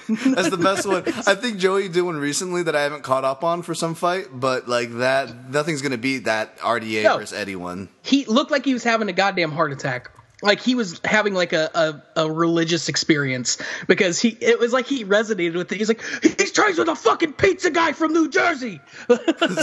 That's 0.08 0.50
the 0.50 0.58
best 0.58 0.86
one. 0.86 1.02
I 1.26 1.34
think 1.34 1.58
Joey 1.58 1.88
did 1.88 2.02
one 2.02 2.16
recently 2.16 2.62
that 2.64 2.76
I 2.76 2.82
haven't 2.82 3.02
caught 3.02 3.24
up 3.24 3.42
on 3.44 3.62
for 3.62 3.74
some 3.74 3.94
fight, 3.94 4.26
but 4.32 4.68
like 4.68 4.90
that, 4.98 5.50
nothing's 5.50 5.82
gonna 5.82 5.96
beat 5.98 6.24
that 6.24 6.58
RDA 6.58 7.04
No. 7.04 7.18
versus 7.18 7.36
Eddie 7.38 7.56
one. 7.56 7.88
he 8.02 8.24
looked 8.26 8.50
like 8.50 8.64
he 8.64 8.72
was 8.74 8.84
having 8.84 9.08
a 9.08 9.12
goddamn 9.12 9.50
heart 9.52 9.72
attack. 9.72 10.10
Like 10.42 10.60
he 10.60 10.74
was 10.74 11.00
having 11.04 11.32
like 11.32 11.54
a, 11.54 12.02
a, 12.16 12.22
a 12.24 12.30
religious 12.30 12.90
experience 12.90 13.56
because 13.88 14.20
he 14.20 14.36
it 14.40 14.58
was 14.58 14.74
like 14.74 14.86
he 14.86 15.02
resonated 15.04 15.54
with 15.54 15.72
it. 15.72 15.78
He's 15.78 15.88
like 15.88 16.02
he's 16.22 16.52
trains 16.52 16.76
with 16.78 16.88
a 16.88 16.96
fucking 16.96 17.32
pizza 17.34 17.70
guy 17.70 17.92
from 17.92 18.12
New 18.12 18.28
Jersey. 18.28 18.80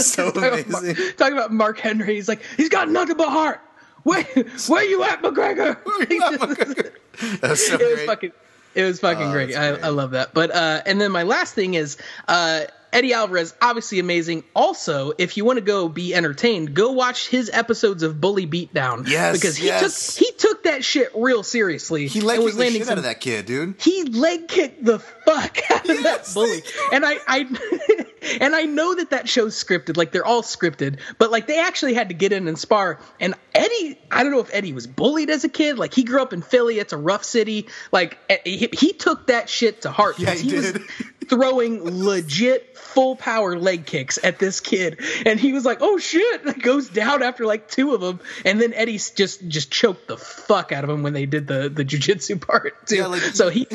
So 0.00 0.32
talking, 0.32 0.42
about 0.48 0.68
Mark, 0.68 0.82
amazing. 0.84 1.16
talking 1.16 1.34
about 1.34 1.52
Mark 1.52 1.78
Henry, 1.78 2.14
he's 2.16 2.26
like 2.26 2.40
he's 2.56 2.68
got 2.68 2.88
nothing 2.88 3.16
but 3.16 3.28
heart. 3.28 3.60
Where 4.02 4.24
where 4.66 4.82
you 4.82 5.04
at, 5.04 5.22
McGregor? 5.22 5.76
That's 7.40 7.66
so 7.66 7.74
it 7.78 7.92
was 7.98 8.04
fucking 8.04 8.32
it 8.74 8.84
was 8.84 9.00
fucking 9.00 9.28
Oh, 9.28 9.32
great. 9.32 9.56
I. 9.56 9.68
I 9.68 9.88
love 9.88 10.12
that. 10.12 10.34
But 10.34 10.50
uh 10.50 10.82
and 10.86 11.00
then 11.00 11.12
my 11.12 11.22
last 11.22 11.54
thing 11.54 11.74
is 11.74 11.96
uh 12.28 12.62
Eddie 12.92 13.14
Alvarez, 13.14 13.54
obviously 13.62 14.00
amazing. 14.00 14.44
Also, 14.54 15.14
if 15.16 15.38
you 15.38 15.46
want 15.46 15.56
to 15.56 15.64
go 15.64 15.88
be 15.88 16.14
entertained, 16.14 16.74
go 16.74 16.92
watch 16.92 17.26
his 17.28 17.48
episodes 17.50 18.02
of 18.02 18.20
Bully 18.20 18.46
Beatdown. 18.46 19.08
Yes, 19.08 19.38
because 19.38 19.56
he 19.56 19.66
yes. 19.66 20.14
took 20.14 20.26
he 20.26 20.32
took 20.36 20.64
that 20.64 20.84
shit 20.84 21.10
real 21.14 21.42
seriously. 21.42 22.06
he 22.06 22.20
leg 22.20 22.40
and 22.40 22.46
kicked 22.48 22.58
the 22.58 22.70
shit 22.70 22.88
out 22.90 22.98
of 22.98 23.04
that 23.04 23.20
kid, 23.20 23.46
dude. 23.46 23.76
He 23.80 24.04
leg 24.04 24.46
kicked 24.46 24.84
the 24.84 24.98
fuck 24.98 25.58
out 25.70 25.88
of 25.88 26.02
that 26.02 26.30
bully, 26.34 26.62
and 26.92 27.06
I, 27.06 27.16
I, 27.26 28.04
and 28.40 28.54
I 28.54 28.62
know 28.62 28.94
that 28.94 29.10
that 29.10 29.28
show's 29.28 29.54
scripted. 29.62 29.96
Like 29.96 30.12
they're 30.12 30.24
all 30.24 30.42
scripted, 30.42 30.98
but 31.18 31.30
like 31.30 31.46
they 31.46 31.60
actually 31.60 31.94
had 31.94 32.08
to 32.08 32.14
get 32.14 32.32
in 32.32 32.48
and 32.48 32.58
spar. 32.58 32.98
And 33.20 33.34
Eddie, 33.54 33.98
I 34.10 34.22
don't 34.22 34.32
know 34.32 34.40
if 34.40 34.50
Eddie 34.52 34.72
was 34.72 34.86
bullied 34.86 35.30
as 35.30 35.44
a 35.44 35.48
kid. 35.48 35.78
Like 35.78 35.94
he 35.94 36.04
grew 36.04 36.22
up 36.22 36.32
in 36.32 36.42
Philly. 36.42 36.78
It's 36.78 36.92
a 36.92 36.96
rough 36.98 37.24
city. 37.24 37.68
Like 37.90 38.18
eh, 38.30 38.38
he, 38.44 38.68
he 38.72 38.92
took 38.92 39.26
that 39.28 39.48
shit 39.48 39.82
to 39.82 39.90
heart. 39.90 40.18
Yeah, 40.18 40.34
he 40.34 40.54
was 40.54 40.72
did. 40.72 40.82
throwing 41.28 42.04
legit 42.04 42.76
full 42.76 43.16
power 43.16 43.58
leg 43.58 43.86
kicks 43.86 44.18
at 44.22 44.38
this 44.38 44.60
kid, 44.60 45.00
and 45.24 45.38
he 45.40 45.52
was 45.52 45.64
like, 45.64 45.78
"Oh 45.80 45.98
shit!" 45.98 46.42
And 46.52 46.62
goes 46.62 46.88
down 46.88 47.22
after 47.22 47.46
like 47.46 47.68
two 47.68 47.94
of 47.94 48.00
them, 48.00 48.20
and 48.44 48.60
then 48.60 48.74
Eddie 48.74 48.98
just 48.98 49.46
just 49.48 49.70
choked 49.70 50.08
the 50.08 50.16
fuck 50.16 50.72
out 50.72 50.84
of 50.84 50.90
him 50.90 51.02
when 51.02 51.12
they 51.12 51.26
did 51.26 51.46
the 51.46 51.68
the 51.68 51.84
jujitsu 51.84 52.40
part 52.46 52.86
too. 52.86 52.96
Yeah, 52.96 53.06
like- 53.06 53.20
so 53.22 53.48
he. 53.48 53.66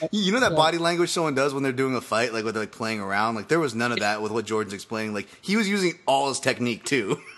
You 0.12 0.32
know 0.32 0.40
that 0.40 0.56
body 0.56 0.78
language 0.78 1.10
someone 1.10 1.34
does 1.34 1.52
when 1.54 1.62
they're 1.62 1.72
doing 1.72 1.94
a 1.94 2.00
fight, 2.00 2.32
like 2.32 2.44
when 2.44 2.54
they're 2.54 2.62
like 2.62 2.72
playing 2.72 3.00
around. 3.00 3.34
Like 3.34 3.48
there 3.48 3.60
was 3.60 3.74
none 3.74 3.92
of 3.92 4.00
that 4.00 4.22
with 4.22 4.32
what 4.32 4.44
Jordan's 4.44 4.74
explaining. 4.74 5.14
Like 5.14 5.28
he 5.40 5.56
was 5.56 5.68
using 5.68 5.98
all 6.06 6.28
his 6.28 6.40
technique 6.40 6.84
too. 6.84 7.20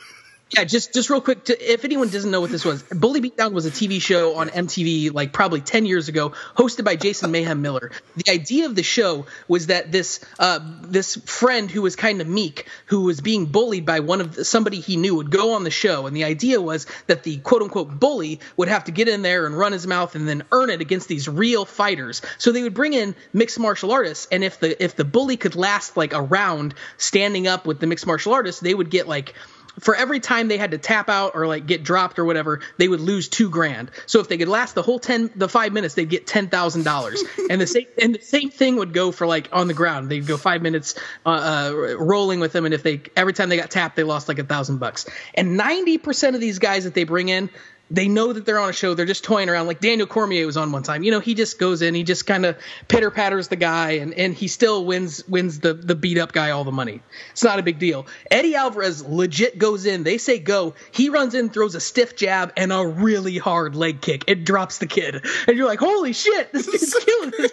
Yeah, 0.51 0.62
just 0.62 0.94
just 0.94 1.10
real 1.10 1.20
quick, 1.20 1.43
to, 1.47 1.73
if 1.73 1.85
anyone 1.85 2.09
doesn't 2.09 2.31
know 2.31 2.40
what 2.40 2.51
this 2.51 2.64
was, 2.64 2.81
Bully 2.85 3.20
Beatdown 3.20 3.52
was 3.52 3.66
a 3.66 3.70
TV 3.70 4.01
show 4.01 4.36
on 4.36 4.48
MTV 4.48 5.12
like 5.12 5.32
probably 5.32 5.60
ten 5.60 5.86
years 5.86 6.09
ago, 6.09 6.35
hosted 6.56 6.85
by 6.85 6.94
Jason 6.94 7.32
Mayhem 7.32 7.62
Miller. 7.62 7.90
The 8.14 8.31
idea 8.31 8.66
of 8.66 8.77
the 8.77 8.85
show 8.85 9.27
was 9.48 9.66
that 9.66 9.90
this 9.90 10.24
uh, 10.39 10.60
this 10.82 11.16
friend 11.16 11.68
who 11.68 11.82
was 11.82 11.97
kind 11.97 12.20
of 12.20 12.28
meek, 12.28 12.68
who 12.86 13.01
was 13.01 13.20
being 13.20 13.47
bullied 13.47 13.85
by 13.85 13.98
one 13.98 14.20
of 14.20 14.36
the, 14.36 14.44
somebody 14.44 14.78
he 14.78 14.97
knew, 14.97 15.16
would 15.16 15.32
go 15.32 15.55
on 15.55 15.64
the 15.64 15.70
show, 15.73 16.06
and 16.06 16.14
the 16.14 16.23
idea 16.23 16.60
was 16.60 16.86
that 17.09 17.24
the 17.24 17.39
quote 17.39 17.62
unquote 17.62 17.98
bully 17.98 18.39
would 18.56 18.68
have 18.68 18.85
to 18.85 18.93
get 18.93 19.09
in 19.09 19.23
there 19.23 19.47
and 19.47 19.59
run 19.59 19.73
his 19.73 19.85
mouth 19.85 20.14
and 20.14 20.28
then 20.28 20.44
earn 20.52 20.70
it 20.70 20.81
against 20.81 21.09
these 21.09 21.27
real 21.27 21.64
fighters. 21.64 22.23
So 22.39 22.52
they 22.52 22.62
would 22.62 22.74
bring 22.74 22.93
in 22.93 23.16
mixed 23.32 23.59
martial 23.59 23.90
artists, 23.90 24.28
and 24.31 24.44
if 24.44 24.60
the 24.60 24.81
if 24.81 24.94
the 24.94 25.05
bully 25.05 25.36
could 25.39 25.56
last 25.56 25.97
like 25.97 26.12
a 26.12 26.23
round 26.23 26.74
standing 26.98 27.48
up 27.48 27.66
with 27.66 27.81
the 27.81 27.89
mixed 27.89 28.06
martial 28.06 28.32
artists, 28.32 28.60
they 28.60 28.74
would 28.74 28.90
get 28.90 29.09
like 29.09 29.35
for 29.81 29.94
every 29.94 30.20
time 30.20 30.48
they 30.48 30.59
had 30.59 30.70
to 30.70 30.78
tap 30.78 31.09
out 31.09 31.32
or 31.35 31.47
like 31.47 31.66
get 31.66 31.82
dropped 31.82 32.19
or 32.19 32.24
whatever, 32.24 32.61
they 32.78 32.89
would 32.89 33.01
lose 33.01 33.28
two 33.28 33.51
grand. 33.51 33.90
So 34.07 34.20
if 34.20 34.28
they 34.28 34.39
could 34.39 34.48
last 34.48 34.74
the 34.74 34.82
whole 34.82 34.98
ten, 34.98 35.31
the 35.36 35.48
five 35.48 35.73
minutes, 35.73 35.94
they'd 35.94 36.09
get 36.09 36.27
ten 36.27 36.48
thousand 36.48 36.85
dollars. 36.85 37.23
And 37.48 37.61
the 37.61 37.66
same 37.66 37.86
and 38.03 38.15
the 38.15 38.20
same 38.20 38.51
thing 38.51 38.77
would 38.77 38.93
go 38.93 39.12
for 39.12 39.24
like 39.24 39.48
on 39.53 39.69
the 39.69 39.74
ground. 39.74 40.11
They'd 40.11 40.27
go 40.27 40.36
five 40.36 40.62
minutes 40.62 40.97
uh, 41.24 41.28
uh, 41.70 41.97
rolling 41.97 42.40
with 42.40 42.53
them, 42.53 42.65
and 42.65 42.74
if 42.74 42.82
they 42.82 43.03
every 43.16 43.35
time 43.35 43.48
they 43.51 43.57
got 43.57 43.70
tapped, 43.70 43.94
they 43.94 44.03
lost 44.03 44.27
like 44.27 44.40
a 44.40 44.44
thousand 44.44 44.78
bucks. 44.78 45.07
And 45.35 45.57
ninety 45.57 45.97
percent 45.97 46.35
of 46.35 46.40
these 46.40 46.59
guys 46.59 46.85
that 46.85 46.94
they 46.94 47.05
bring 47.05 47.28
in. 47.28 47.51
They 47.90 48.08
know 48.08 48.32
that 48.32 48.44
they're 48.44 48.58
on 48.58 48.70
a 48.70 48.72
show. 48.72 48.94
They're 48.94 49.06
just 49.06 49.22
toying 49.22 49.48
around. 49.48 49.68
Like 49.68 49.80
Daniel 49.80 50.08
Cormier 50.08 50.44
was 50.44 50.56
on 50.56 50.72
one 50.72 50.82
time. 50.82 51.04
You 51.04 51.12
know, 51.12 51.20
he 51.20 51.34
just 51.34 51.58
goes 51.58 51.82
in. 51.82 51.94
He 51.94 52.02
just 52.02 52.26
kind 52.26 52.44
of 52.44 52.56
pitter 52.88 53.10
patters 53.12 53.48
the 53.48 53.56
guy, 53.56 53.92
and, 53.92 54.12
and 54.14 54.34
he 54.34 54.48
still 54.48 54.84
wins 54.84 55.26
wins 55.28 55.60
the 55.60 55.72
the 55.74 55.94
beat 55.94 56.18
up 56.18 56.32
guy 56.32 56.50
all 56.50 56.64
the 56.64 56.72
money. 56.72 57.00
It's 57.30 57.44
not 57.44 57.58
a 57.58 57.62
big 57.62 57.78
deal. 57.78 58.06
Eddie 58.30 58.56
Alvarez 58.56 59.04
legit 59.04 59.58
goes 59.58 59.86
in. 59.86 60.02
They 60.02 60.18
say 60.18 60.38
go. 60.38 60.74
He 60.90 61.10
runs 61.10 61.34
in, 61.34 61.50
throws 61.50 61.74
a 61.76 61.80
stiff 61.80 62.16
jab 62.16 62.52
and 62.56 62.72
a 62.72 62.84
really 62.84 63.38
hard 63.38 63.76
leg 63.76 64.00
kick. 64.00 64.24
It 64.26 64.44
drops 64.44 64.78
the 64.78 64.86
kid, 64.86 65.24
and 65.46 65.56
you're 65.56 65.66
like, 65.66 65.78
holy 65.78 66.12
shit, 66.12 66.52
this 66.52 66.66
dude's 66.66 66.94
killing 67.04 67.32
it. 67.38 67.52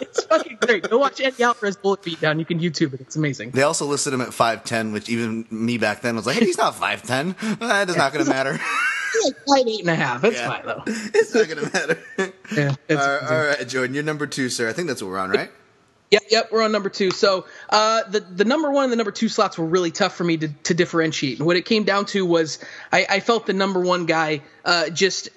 It's 0.00 0.24
fucking 0.24 0.58
great. 0.60 0.88
Go 0.88 0.98
watch 0.98 1.20
Eddie 1.20 1.42
Alvarez 1.42 1.76
Bully 1.76 1.96
Beatdown. 1.98 2.38
You 2.38 2.44
can 2.44 2.60
YouTube 2.60 2.94
it. 2.94 3.00
It's 3.00 3.16
amazing. 3.16 3.50
They 3.50 3.62
also 3.62 3.86
listed 3.86 4.12
him 4.12 4.20
at 4.20 4.32
five 4.32 4.64
ten, 4.64 4.92
which 4.92 5.08
even 5.08 5.44
me 5.50 5.78
back 5.78 6.02
then 6.02 6.14
was 6.14 6.26
like, 6.26 6.36
hey, 6.36 6.46
he's 6.46 6.58
not 6.58 6.76
five 6.76 7.02
ten. 7.02 7.34
That 7.58 7.88
is 7.90 7.96
not 7.96 8.12
going 8.12 8.24
to 8.24 8.30
matter. 8.30 8.58
He's 9.22 9.34
like 9.46 9.66
eight 9.66 9.80
and 9.80 9.90
a 9.90 9.94
half. 9.94 10.24
It's 10.24 10.36
Yeah. 10.36 10.48
fine 10.48 10.66
though. 10.66 10.82
it's 10.86 11.34
not 11.34 11.48
going 11.48 11.64
to 11.66 11.72
matter. 11.72 11.98
Yeah, 12.54 12.74
it's 12.88 13.00
all, 13.00 13.08
right, 13.08 13.18
amazing. 13.20 13.36
all 13.36 13.44
right, 13.46 13.68
Jordan, 13.68 13.94
you're 13.94 14.04
number 14.04 14.26
two, 14.26 14.48
sir. 14.50 14.68
I 14.68 14.72
think 14.74 14.86
that's 14.88 15.02
what 15.02 15.08
we're 15.10 15.18
on, 15.18 15.30
right? 15.30 15.50
Yep, 16.10 16.22
yep, 16.30 16.52
we're 16.52 16.62
on 16.62 16.70
number 16.70 16.90
two. 16.90 17.10
So 17.10 17.46
uh, 17.70 18.02
the 18.08 18.20
the 18.20 18.44
number 18.44 18.70
one 18.70 18.84
and 18.84 18.92
the 18.92 18.96
number 18.96 19.10
two 19.10 19.28
slots 19.28 19.58
were 19.58 19.64
really 19.66 19.90
tough 19.90 20.14
for 20.14 20.22
me 20.22 20.36
to, 20.36 20.48
to 20.48 20.74
differentiate. 20.74 21.38
And 21.38 21.46
what 21.46 21.56
it 21.56 21.64
came 21.64 21.82
down 21.84 22.04
to 22.06 22.24
was 22.24 22.60
I, 22.92 23.06
I 23.08 23.20
felt 23.20 23.46
the 23.46 23.52
number 23.54 23.80
one 23.80 24.06
guy 24.06 24.42
uh, 24.64 24.90
just 24.90 25.30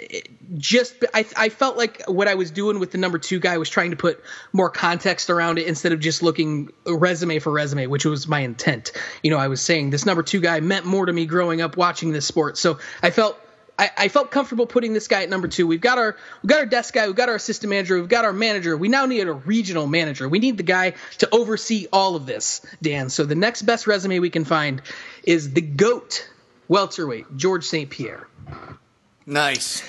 just 0.58 1.04
I, 1.16 1.26
I 1.36 1.50
felt 1.50 1.78
like 1.78 2.04
what 2.08 2.28
I 2.28 2.36
was 2.36 2.52
doing 2.52 2.80
with 2.80 2.92
the 2.92 3.00
number 3.00 3.18
two 3.18 3.40
guy 3.40 3.58
was 3.58 3.70
trying 3.70 3.92
to 3.92 3.98
put 3.98 4.22
more 4.54 4.70
context 4.70 5.32
around 5.32 5.58
it 5.58 5.66
instead 5.66 5.94
of 5.94 6.00
just 6.00 6.22
looking 6.22 6.70
resume 6.86 7.40
for 7.40 7.52
resume, 7.52 7.88
which 7.88 8.06
was 8.06 8.28
my 8.28 8.42
intent. 8.42 8.92
You 9.24 9.32
know, 9.32 9.38
I 9.38 9.48
was 9.48 9.62
saying 9.62 9.90
this 9.90 10.06
number 10.06 10.22
two 10.22 10.42
guy 10.42 10.60
meant 10.60 10.86
more 10.86 11.06
to 11.08 11.14
me 11.14 11.26
growing 11.26 11.62
up 11.62 11.78
watching 11.78 12.12
this 12.12 12.26
sport. 12.28 12.58
So 12.58 12.78
I 13.02 13.10
felt 13.10 13.40
I, 13.80 13.92
I 13.96 14.08
felt 14.08 14.32
comfortable 14.32 14.66
putting 14.66 14.94
this 14.94 15.08
guy 15.08 15.24
at 15.24 15.30
number 15.30 15.48
two. 15.48 15.68
We've 15.68 15.82
got 15.82 15.98
our 15.98 16.18
we've 16.42 16.50
got 16.50 16.60
our 16.60 16.66
desk 16.66 16.94
guy, 16.94 17.08
we've 17.08 17.16
got 17.16 17.30
our 17.30 17.36
assistant 17.36 17.70
manager, 17.70 17.96
we've 18.00 18.10
got 18.10 18.26
our 18.26 18.34
manager. 18.34 18.76
We 18.76 18.88
now 18.88 19.06
need 19.06 19.28
a 19.28 19.34
regional 19.34 19.88
manager. 19.88 20.28
We 20.28 20.40
need 20.40 20.58
the 20.58 20.64
guy 20.64 20.94
to 21.20 21.30
oversee 21.32 21.88
all 21.94 22.16
of 22.16 22.26
this, 22.26 22.62
Dan. 22.82 23.10
So 23.10 23.26
the 23.26 23.36
next 23.36 23.64
best 23.64 23.88
resume 23.88 24.20
we 24.20 24.30
can 24.30 24.46
find 24.46 24.82
is 25.24 25.54
the 25.54 25.62
goat 25.62 26.28
welterweight, 26.68 27.38
George 27.38 27.66
St. 27.66 27.90
Pierre. 27.90 28.28
Nice. 29.26 29.84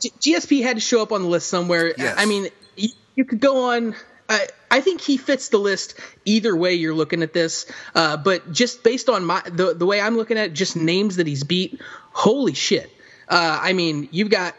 G- 0.00 0.12
GSP 0.34 0.62
had 0.62 0.76
to 0.76 0.80
show 0.80 1.02
up 1.02 1.12
on 1.12 1.22
the 1.22 1.28
list 1.28 1.48
somewhere. 1.48 1.92
Yes. 1.96 2.14
I 2.16 2.26
mean, 2.26 2.48
you, 2.76 2.88
you 3.14 3.24
could 3.24 3.40
go 3.40 3.70
on. 3.70 3.94
I, 4.28 4.46
I 4.70 4.80
think 4.80 5.00
he 5.00 5.16
fits 5.16 5.50
the 5.50 5.58
list 5.58 5.98
either 6.24 6.54
way 6.54 6.74
you're 6.74 6.94
looking 6.94 7.22
at 7.22 7.32
this. 7.32 7.66
Uh, 7.94 8.16
but 8.16 8.52
just 8.52 8.82
based 8.82 9.08
on 9.08 9.24
my 9.24 9.42
the 9.50 9.74
the 9.74 9.86
way 9.86 10.00
I'm 10.00 10.16
looking 10.16 10.38
at 10.38 10.46
it, 10.46 10.52
just 10.52 10.76
names 10.76 11.16
that 11.16 11.26
he's 11.26 11.44
beat, 11.44 11.80
holy 12.16 12.54
shit. 12.54 12.90
Uh, 13.28 13.58
I 13.62 13.74
mean, 13.74 14.08
you've 14.10 14.30
got 14.30 14.54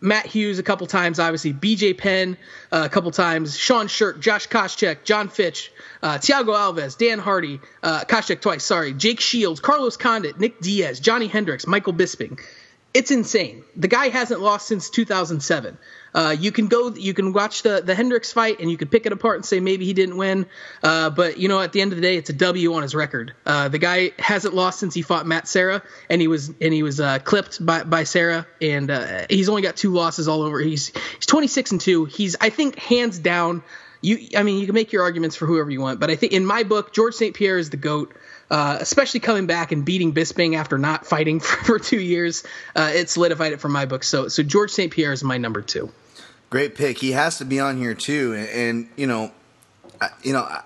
Matt 0.00 0.26
Hughes 0.26 0.58
a 0.58 0.62
couple 0.62 0.86
times, 0.86 1.18
obviously 1.18 1.54
BJ 1.54 1.96
Penn 1.96 2.36
uh, 2.70 2.82
a 2.84 2.88
couple 2.90 3.10
times, 3.12 3.56
Sean 3.56 3.86
Sherk, 3.86 4.20
Josh 4.20 4.46
Koscheck, 4.46 5.04
John 5.04 5.28
Fitch, 5.28 5.72
uh, 6.02 6.18
Thiago 6.18 6.54
Alves, 6.54 6.98
Dan 6.98 7.18
Hardy, 7.18 7.60
uh, 7.82 8.04
Koscheck 8.04 8.42
twice, 8.42 8.62
sorry, 8.62 8.92
Jake 8.92 9.20
Shields, 9.20 9.60
Carlos 9.60 9.96
Condit, 9.96 10.38
Nick 10.38 10.60
Diaz, 10.60 11.00
Johnny 11.00 11.28
Hendricks, 11.28 11.66
Michael 11.66 11.94
Bisping 11.94 12.38
it's 12.94 13.10
insane. 13.10 13.64
The 13.76 13.88
guy 13.88 14.08
hasn't 14.08 14.40
lost 14.40 14.66
since 14.66 14.90
2007. 14.90 15.78
Uh, 16.14 16.34
you 16.38 16.52
can 16.52 16.68
go, 16.68 16.90
you 16.94 17.14
can 17.14 17.32
watch 17.32 17.62
the 17.62 17.82
the 17.82 17.94
Hendricks 17.94 18.32
fight, 18.32 18.60
and 18.60 18.70
you 18.70 18.76
can 18.76 18.88
pick 18.88 19.06
it 19.06 19.12
apart 19.12 19.36
and 19.36 19.44
say 19.44 19.60
maybe 19.60 19.84
he 19.84 19.92
didn't 19.92 20.16
win. 20.16 20.46
Uh, 20.82 21.10
but 21.10 21.38
you 21.38 21.48
know, 21.48 21.60
at 21.60 21.72
the 21.72 21.80
end 21.80 21.92
of 21.92 21.96
the 21.96 22.02
day, 22.02 22.16
it's 22.16 22.30
a 22.30 22.32
W 22.32 22.74
on 22.74 22.82
his 22.82 22.94
record. 22.94 23.34
Uh, 23.44 23.68
the 23.68 23.78
guy 23.78 24.12
hasn't 24.18 24.54
lost 24.54 24.80
since 24.80 24.94
he 24.94 25.02
fought 25.02 25.26
Matt 25.26 25.48
Serra, 25.48 25.82
and 26.08 26.20
he 26.20 26.28
was 26.28 26.48
and 26.48 26.72
he 26.72 26.82
was 26.82 27.00
uh, 27.00 27.18
clipped 27.18 27.64
by 27.64 27.82
by 27.84 28.04
Serra, 28.04 28.46
and 28.60 28.90
uh, 28.90 29.26
he's 29.28 29.48
only 29.48 29.62
got 29.62 29.76
two 29.76 29.92
losses 29.92 30.28
all 30.28 30.42
over. 30.42 30.60
He's 30.60 30.88
he's 31.16 31.26
26 31.26 31.72
and 31.72 31.80
two. 31.80 32.04
He's 32.06 32.36
I 32.40 32.50
think 32.50 32.78
hands 32.78 33.18
down. 33.18 33.62
You, 34.00 34.28
I 34.36 34.44
mean, 34.44 34.60
you 34.60 34.66
can 34.66 34.76
make 34.76 34.92
your 34.92 35.02
arguments 35.02 35.34
for 35.34 35.46
whoever 35.46 35.70
you 35.70 35.80
want, 35.80 35.98
but 35.98 36.08
I 36.08 36.14
think 36.14 36.32
in 36.32 36.46
my 36.46 36.62
book, 36.62 36.92
George 36.92 37.14
St. 37.14 37.34
Pierre 37.34 37.58
is 37.58 37.70
the 37.70 37.76
goat. 37.76 38.14
Uh, 38.50 38.78
especially 38.80 39.20
coming 39.20 39.46
back 39.46 39.72
and 39.72 39.84
beating 39.84 40.14
Bisping 40.14 40.56
after 40.56 40.78
not 40.78 41.06
fighting 41.06 41.38
for, 41.40 41.56
for 41.64 41.78
two 41.78 42.00
years, 42.00 42.44
uh, 42.74 42.90
it 42.94 43.10
solidified 43.10 43.52
it 43.52 43.60
for 43.60 43.68
my 43.68 43.84
book. 43.84 44.02
So, 44.02 44.28
so 44.28 44.42
George 44.42 44.70
St. 44.70 44.90
Pierre 44.90 45.12
is 45.12 45.22
my 45.22 45.36
number 45.36 45.60
two. 45.60 45.92
Great 46.48 46.74
pick. 46.74 46.96
He 46.98 47.12
has 47.12 47.38
to 47.38 47.44
be 47.44 47.60
on 47.60 47.76
here 47.76 47.92
too, 47.94 48.32
and, 48.34 48.48
and 48.48 48.88
you 48.96 49.06
know, 49.06 49.32
I, 50.00 50.08
you 50.22 50.32
know, 50.32 50.40
I, 50.44 50.62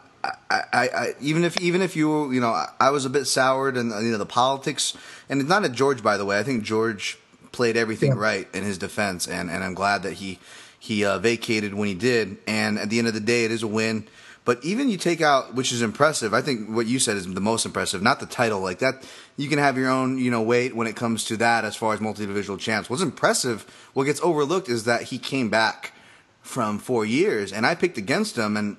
I, 0.49 0.65
I, 0.73 1.15
even 1.21 1.43
if 1.43 1.61
even 1.61 1.83
if 1.83 1.97
you 1.97 2.31
you 2.31 2.41
know, 2.41 2.51
I, 2.51 2.69
I 2.79 2.91
was 2.91 3.05
a 3.05 3.11
bit 3.11 3.25
soured 3.25 3.77
and 3.77 3.91
you 4.05 4.13
know 4.13 4.19
the 4.19 4.27
politics, 4.27 4.97
and 5.29 5.41
it's 5.41 5.49
not 5.51 5.65
at 5.65 5.73
George 5.73 6.03
by 6.05 6.17
the 6.17 6.25
way. 6.25 6.39
I 6.39 6.45
think 6.45 6.63
George 6.63 7.19
played 7.51 7.77
everything 7.77 8.13
Yeah. 8.13 8.19
right 8.19 8.49
in 8.55 8.63
his 8.63 8.79
defense, 8.79 9.27
and 9.27 9.51
and 9.51 9.65
I'm 9.65 9.75
glad 9.75 10.05
that 10.05 10.15
he 10.15 10.39
he 10.79 11.05
uh, 11.05 11.19
vacated 11.19 11.75
when 11.75 11.89
he 11.89 11.95
did. 11.95 12.37
And 12.47 12.79
at 12.79 12.91
the 12.91 12.99
end 13.01 13.09
of 13.09 13.15
the 13.15 13.21
day, 13.21 13.45
it 13.45 13.51
is 13.51 13.65
a 13.65 13.69
win. 13.69 14.07
But 14.45 14.65
even 14.65 14.89
you 14.89 14.97
take 14.97 15.21
out, 15.21 15.55
which 15.55 15.73
is 15.73 15.83
impressive. 15.83 16.35
I 16.35 16.43
think 16.43 16.69
what 16.69 16.87
you 16.87 16.99
said 16.99 17.17
is 17.17 17.33
the 17.33 17.41
most 17.41 17.65
impressive. 17.65 18.03
Not 18.03 18.19
the 18.19 18.27
title 18.27 18.61
like 18.61 18.81
that. 18.81 19.09
You 19.37 19.49
can 19.49 19.59
have 19.59 19.79
your 19.79 19.89
own, 19.89 20.19
you 20.19 20.33
know, 20.33 20.43
weight 20.43 20.75
when 20.75 20.89
it 20.89 20.97
comes 20.97 21.25
to 21.27 21.37
that 21.37 21.65
as 21.65 21.77
far 21.77 21.95
as 21.95 22.01
multi-divisional 22.01 22.59
champs. 22.59 22.91
What's 22.91 23.03
impressive, 23.03 23.65
what 23.95 24.05
gets 24.05 24.21
overlooked 24.21 24.69
is 24.69 24.85
that 24.85 25.05
he 25.05 25.19
came 25.19 25.49
back 25.49 25.93
from 26.41 26.81
four 26.81 27.05
years, 27.05 27.53
and 27.53 27.65
I 27.65 27.77
picked 27.77 27.99
against 27.99 28.37
him, 28.37 28.57
and 28.57 28.77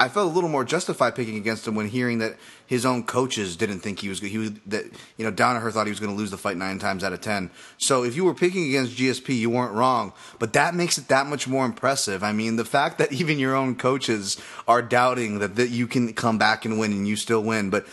I 0.00 0.08
felt 0.08 0.32
a 0.32 0.34
little 0.34 0.48
more 0.48 0.64
justified 0.64 1.14
picking 1.14 1.36
against 1.36 1.68
him 1.68 1.74
when 1.74 1.86
hearing 1.86 2.20
that 2.20 2.36
his 2.66 2.86
own 2.86 3.04
coaches 3.04 3.54
didn't 3.54 3.80
think 3.80 3.98
he 3.98 4.08
was 4.08 4.18
good 4.18 4.30
he 4.30 4.48
that 4.66 4.86
you 5.18 5.24
know 5.26 5.30
Danaher 5.30 5.70
thought 5.70 5.86
he 5.86 5.90
was 5.90 6.00
going 6.00 6.10
to 6.10 6.16
lose 6.16 6.30
the 6.30 6.38
fight 6.38 6.56
nine 6.56 6.78
times 6.78 7.04
out 7.04 7.12
of 7.12 7.20
ten. 7.20 7.50
So 7.76 8.02
if 8.02 8.16
you 8.16 8.24
were 8.24 8.32
picking 8.32 8.66
against 8.66 8.96
GSP, 8.96 9.36
you 9.36 9.50
weren't 9.50 9.74
wrong, 9.74 10.14
but 10.38 10.54
that 10.54 10.74
makes 10.74 10.96
it 10.96 11.08
that 11.08 11.26
much 11.26 11.46
more 11.46 11.66
impressive. 11.66 12.24
I 12.24 12.32
mean, 12.32 12.56
the 12.56 12.64
fact 12.64 12.96
that 12.96 13.12
even 13.12 13.38
your 13.38 13.54
own 13.54 13.74
coaches 13.74 14.40
are 14.66 14.80
doubting 14.80 15.40
that 15.40 15.56
that 15.56 15.68
you 15.68 15.86
can 15.86 16.14
come 16.14 16.38
back 16.38 16.64
and 16.64 16.80
win 16.80 16.92
and 16.92 17.06
you 17.06 17.16
still 17.16 17.42
win, 17.42 17.68
but. 17.70 17.86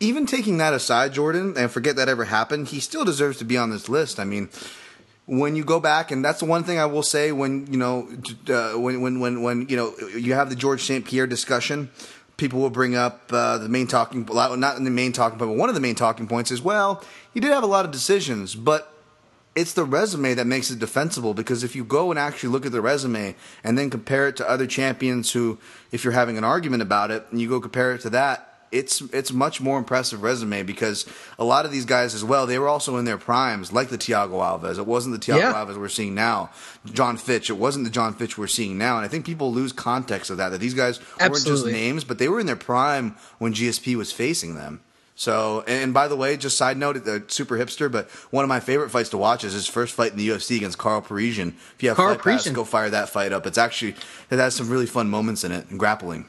Even 0.00 0.26
taking 0.26 0.58
that 0.58 0.74
aside, 0.74 1.12
Jordan, 1.14 1.54
and 1.56 1.70
forget 1.70 1.96
that 1.96 2.08
ever 2.08 2.24
happened, 2.24 2.66
he 2.66 2.80
still 2.80 3.04
deserves 3.04 3.38
to 3.38 3.44
be 3.44 3.56
on 3.56 3.70
this 3.70 3.88
list. 3.88 4.18
I 4.18 4.24
mean, 4.24 4.50
when 5.26 5.56
you 5.56 5.64
go 5.64 5.80
back, 5.80 6.10
and 6.10 6.24
that's 6.24 6.40
the 6.40 6.44
one 6.44 6.64
thing 6.64 6.78
I 6.78 6.86
will 6.86 7.02
say 7.02 7.32
when 7.32 7.66
you 7.70 7.78
know 7.78 8.08
uh, 8.48 8.78
when 8.78 9.00
when 9.00 9.20
when 9.20 9.42
when 9.42 9.68
you 9.68 9.76
know 9.76 9.94
you 10.16 10.34
have 10.34 10.50
the 10.50 10.56
George 10.56 10.82
St. 10.82 11.04
Pierre 11.04 11.26
discussion, 11.26 11.90
people 12.36 12.60
will 12.60 12.70
bring 12.70 12.94
up 12.94 13.30
uh, 13.32 13.58
the 13.58 13.68
main 13.68 13.86
talking 13.86 14.26
not 14.30 14.76
in 14.76 14.84
the 14.84 14.90
main 14.90 15.12
talking 15.12 15.38
point, 15.38 15.50
but 15.50 15.58
one 15.58 15.68
of 15.68 15.74
the 15.74 15.80
main 15.80 15.94
talking 15.94 16.26
points 16.26 16.50
is 16.50 16.60
well, 16.60 17.02
he 17.32 17.40
did 17.40 17.52
have 17.52 17.62
a 17.62 17.66
lot 17.66 17.84
of 17.84 17.90
decisions, 17.90 18.54
but 18.54 18.90
it's 19.54 19.72
the 19.72 19.84
resume 19.84 20.34
that 20.34 20.46
makes 20.46 20.70
it 20.70 20.78
defensible 20.78 21.32
because 21.32 21.62
if 21.62 21.76
you 21.76 21.84
go 21.84 22.10
and 22.10 22.18
actually 22.18 22.48
look 22.48 22.66
at 22.66 22.72
the 22.72 22.80
resume 22.80 23.36
and 23.62 23.78
then 23.78 23.88
compare 23.88 24.28
it 24.28 24.36
to 24.36 24.50
other 24.50 24.66
champions 24.66 25.30
who 25.32 25.58
if 25.92 26.02
you're 26.02 26.12
having 26.12 26.36
an 26.36 26.44
argument 26.44 26.82
about 26.82 27.10
it 27.10 27.24
and 27.30 27.40
you 27.40 27.48
go 27.48 27.60
compare 27.60 27.94
it 27.94 28.00
to 28.00 28.10
that 28.10 28.53
it's 28.72 29.00
it's 29.12 29.32
much 29.32 29.60
more 29.60 29.78
impressive 29.78 30.22
resume 30.22 30.62
because 30.62 31.06
a 31.38 31.44
lot 31.44 31.64
of 31.64 31.72
these 31.72 31.84
guys 31.84 32.14
as 32.14 32.24
well 32.24 32.46
they 32.46 32.58
were 32.58 32.68
also 32.68 32.96
in 32.96 33.04
their 33.04 33.18
primes 33.18 33.72
like 33.72 33.88
the 33.88 33.98
Thiago 33.98 34.30
Alves 34.30 34.78
it 34.78 34.86
wasn't 34.86 35.20
the 35.20 35.32
Thiago 35.32 35.38
Yeah. 35.38 35.54
Alves 35.54 35.76
we're 35.78 35.88
seeing 35.88 36.14
now 36.14 36.50
John 36.92 37.16
Fitch 37.16 37.50
it 37.50 37.54
wasn't 37.54 37.84
the 37.84 37.90
John 37.90 38.14
Fitch 38.14 38.36
we're 38.36 38.46
seeing 38.46 38.76
now 38.78 38.96
and 38.96 39.04
I 39.04 39.08
think 39.08 39.24
people 39.24 39.52
lose 39.52 39.72
context 39.72 40.30
of 40.30 40.36
that 40.38 40.48
that 40.50 40.58
these 40.60 40.74
guys 40.74 41.00
weren't 41.20 41.44
just 41.44 41.66
names 41.66 42.04
but 42.04 42.18
they 42.18 42.28
were 42.28 42.40
in 42.40 42.46
their 42.46 42.56
prime 42.56 43.16
when 43.38 43.54
GSP 43.54 43.96
was 43.96 44.12
facing 44.12 44.54
them 44.54 44.80
so, 45.16 45.62
and 45.68 45.94
by 45.94 46.08
the 46.08 46.16
way, 46.16 46.36
just 46.36 46.56
side 46.56 46.76
note, 46.76 47.06
uh, 47.06 47.20
super 47.28 47.56
hipster, 47.56 47.90
but 47.90 48.10
one 48.32 48.42
of 48.42 48.48
my 48.48 48.58
favorite 48.58 48.90
fights 48.90 49.10
to 49.10 49.16
watch 49.16 49.44
is 49.44 49.52
his 49.52 49.68
first 49.68 49.94
fight 49.94 50.10
in 50.10 50.18
the 50.18 50.28
UFC 50.28 50.56
against 50.56 50.76
Karo 50.76 51.00
Parisyan. 51.00 51.54
If 51.76 51.82
you 51.84 51.90
have 51.90 51.96
Karo 51.96 52.14
Fight 52.14 52.24
Pass, 52.24 52.46
Parisyan. 52.48 52.54
go 52.54 52.64
fire 52.64 52.90
that 52.90 53.08
fight 53.10 53.32
up. 53.32 53.46
It's 53.46 53.56
actually 53.56 53.94
it 54.30 54.38
has 54.40 54.56
some 54.56 54.68
really 54.68 54.86
fun 54.86 55.08
moments 55.08 55.44
in 55.44 55.52
it 55.52 55.70
and 55.70 55.78
grappling. 55.78 56.26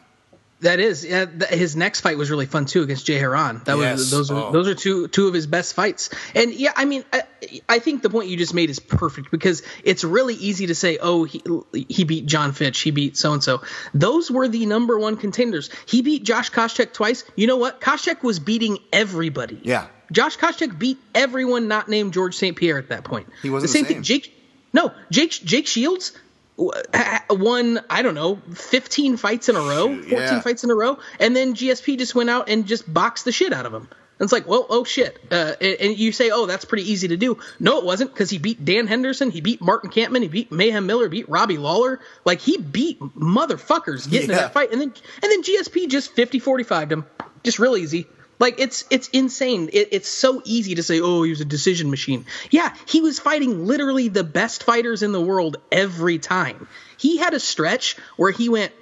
That 0.61 0.79
is, 0.79 1.05
yeah, 1.05 1.25
th- 1.25 1.51
his 1.51 1.75
next 1.75 1.99
fight 1.99 2.17
was 2.17 2.31
really 2.31 2.45
fun 2.45 2.65
too 2.65 2.81
against 2.81 3.05
Jay 3.05 3.19
Hieron. 3.19 3.63
That 3.65 3.77
Yes. 3.77 3.97
was 3.99 4.11
those 4.11 4.31
are 4.31 4.35
Oh. 4.47 4.51
those 4.53 4.67
are 4.69 4.73
two 4.73 5.07
two 5.09 5.27
of 5.27 5.33
his 5.33 5.47
best 5.47 5.73
fights. 5.73 6.09
And 6.33 6.53
yeah, 6.53 6.71
I 6.75 6.85
mean, 6.85 7.03
I, 7.11 7.23
I 7.67 7.79
think 7.79 8.01
the 8.01 8.09
point 8.09 8.29
you 8.29 8.37
just 8.37 8.53
made 8.53 8.69
is 8.69 8.79
perfect 8.79 9.31
because 9.31 9.63
it's 9.83 10.05
really 10.05 10.33
easy 10.35 10.67
to 10.67 10.75
say, 10.75 10.97
oh, 11.01 11.25
he 11.25 11.43
he 11.89 12.05
beat 12.05 12.25
John 12.25 12.53
Fitch, 12.53 12.79
he 12.79 12.91
beat 12.91 13.17
so 13.17 13.33
and 13.33 13.43
so. 13.43 13.61
Those 13.93 14.31
were 14.31 14.47
the 14.47 14.65
number 14.65 14.97
one 14.97 15.17
contenders. 15.17 15.69
He 15.87 16.01
beat 16.01 16.23
Josh 16.23 16.49
Koscheck 16.51 16.93
twice. 16.93 17.25
You 17.35 17.47
know 17.47 17.57
what? 17.57 17.81
Koscheck 17.81 18.23
was 18.23 18.39
beating 18.39 18.77
everybody. 18.93 19.59
Yeah. 19.61 19.87
Josh 20.11 20.37
Koscheck 20.37 20.79
beat 20.79 20.97
everyone 21.13 21.67
not 21.67 21.89
named 21.89 22.13
George 22.13 22.35
St. 22.35 22.55
Pierre 22.55 22.77
at 22.77 22.89
that 22.89 23.03
point. 23.03 23.27
He 23.41 23.49
wasn't 23.49 23.71
the 23.71 23.73
same 23.77 23.83
the 23.85 23.93
thing. 23.95 24.03
Jake, 24.03 24.33
no, 24.71 24.93
Jake 25.11 25.31
Jake 25.31 25.67
Shields 25.67 26.13
won 26.57 27.79
I 27.89 28.01
don't 28.01 28.15
know 28.15 28.37
15 28.53 29.17
fights 29.17 29.49
in 29.49 29.55
a 29.55 29.59
row, 29.59 29.87
14 29.95 30.09
yeah. 30.09 30.39
fights 30.41 30.63
in 30.63 30.71
a 30.71 30.75
row, 30.75 30.97
and 31.19 31.35
then 31.35 31.53
GSP 31.53 31.97
just 31.97 32.15
went 32.15 32.29
out 32.29 32.49
and 32.49 32.65
just 32.65 32.91
boxed 32.91 33.25
the 33.25 33.31
shit 33.31 33.53
out 33.53 33.65
of 33.65 33.73
him. 33.73 33.87
And 34.17 34.25
it's 34.25 34.31
like, 34.31 34.47
well, 34.47 34.65
oh 34.69 34.85
shit. 34.85 35.19
Uh, 35.29 35.55
and, 35.59 35.75
and 35.81 35.97
you 35.99 36.13
say, 36.13 36.29
oh, 36.31 36.45
that's 36.45 36.63
pretty 36.63 36.89
easy 36.89 37.09
to 37.09 37.17
do. 37.17 37.37
No, 37.59 37.79
it 37.79 37.85
wasn't 37.85 38.13
because 38.13 38.29
he 38.29 38.37
beat 38.37 38.63
Dan 38.63 38.87
Henderson, 38.87 39.29
he 39.29 39.41
beat 39.41 39.59
Martin 39.61 39.89
Kampmann, 39.89 40.21
he 40.21 40.29
beat 40.29 40.53
Mayhem 40.53 40.85
Miller, 40.85 41.09
beat 41.09 41.27
Robbie 41.27 41.57
Lawler. 41.57 41.99
Like 42.23 42.39
he 42.39 42.57
beat 42.57 42.99
motherfuckers 43.01 44.09
getting 44.09 44.29
Yeah. 44.29 44.37
that 44.37 44.53
fight, 44.53 44.71
and 44.71 44.79
then 44.79 44.93
and 45.21 45.31
then 45.31 45.43
GSP 45.43 45.89
just 45.89 46.13
50 46.13 46.39
45 46.39 46.91
him, 46.91 47.05
just 47.43 47.59
real 47.59 47.75
easy. 47.75 48.07
Like 48.39 48.59
it's 48.59 48.85
it's 48.89 49.07
insane. 49.09 49.69
It, 49.71 49.89
it's 49.91 50.09
so 50.09 50.41
easy 50.45 50.75
to 50.75 50.83
say, 50.83 50.99
oh, 50.99 51.23
he 51.23 51.29
was 51.29 51.41
a 51.41 51.45
decision 51.45 51.89
machine. 51.89 52.25
Yeah, 52.51 52.73
he 52.85 53.01
was 53.01 53.19
fighting 53.19 53.65
literally 53.65 54.09
the 54.09 54.23
best 54.23 54.63
fighters 54.63 55.03
in 55.03 55.11
the 55.11 55.21
world 55.21 55.57
every 55.71 56.19
time. 56.19 56.67
He 56.97 57.17
had 57.17 57.33
a 57.33 57.39
stretch 57.39 57.97
where 58.17 58.31
he 58.31 58.49
went 58.49 58.73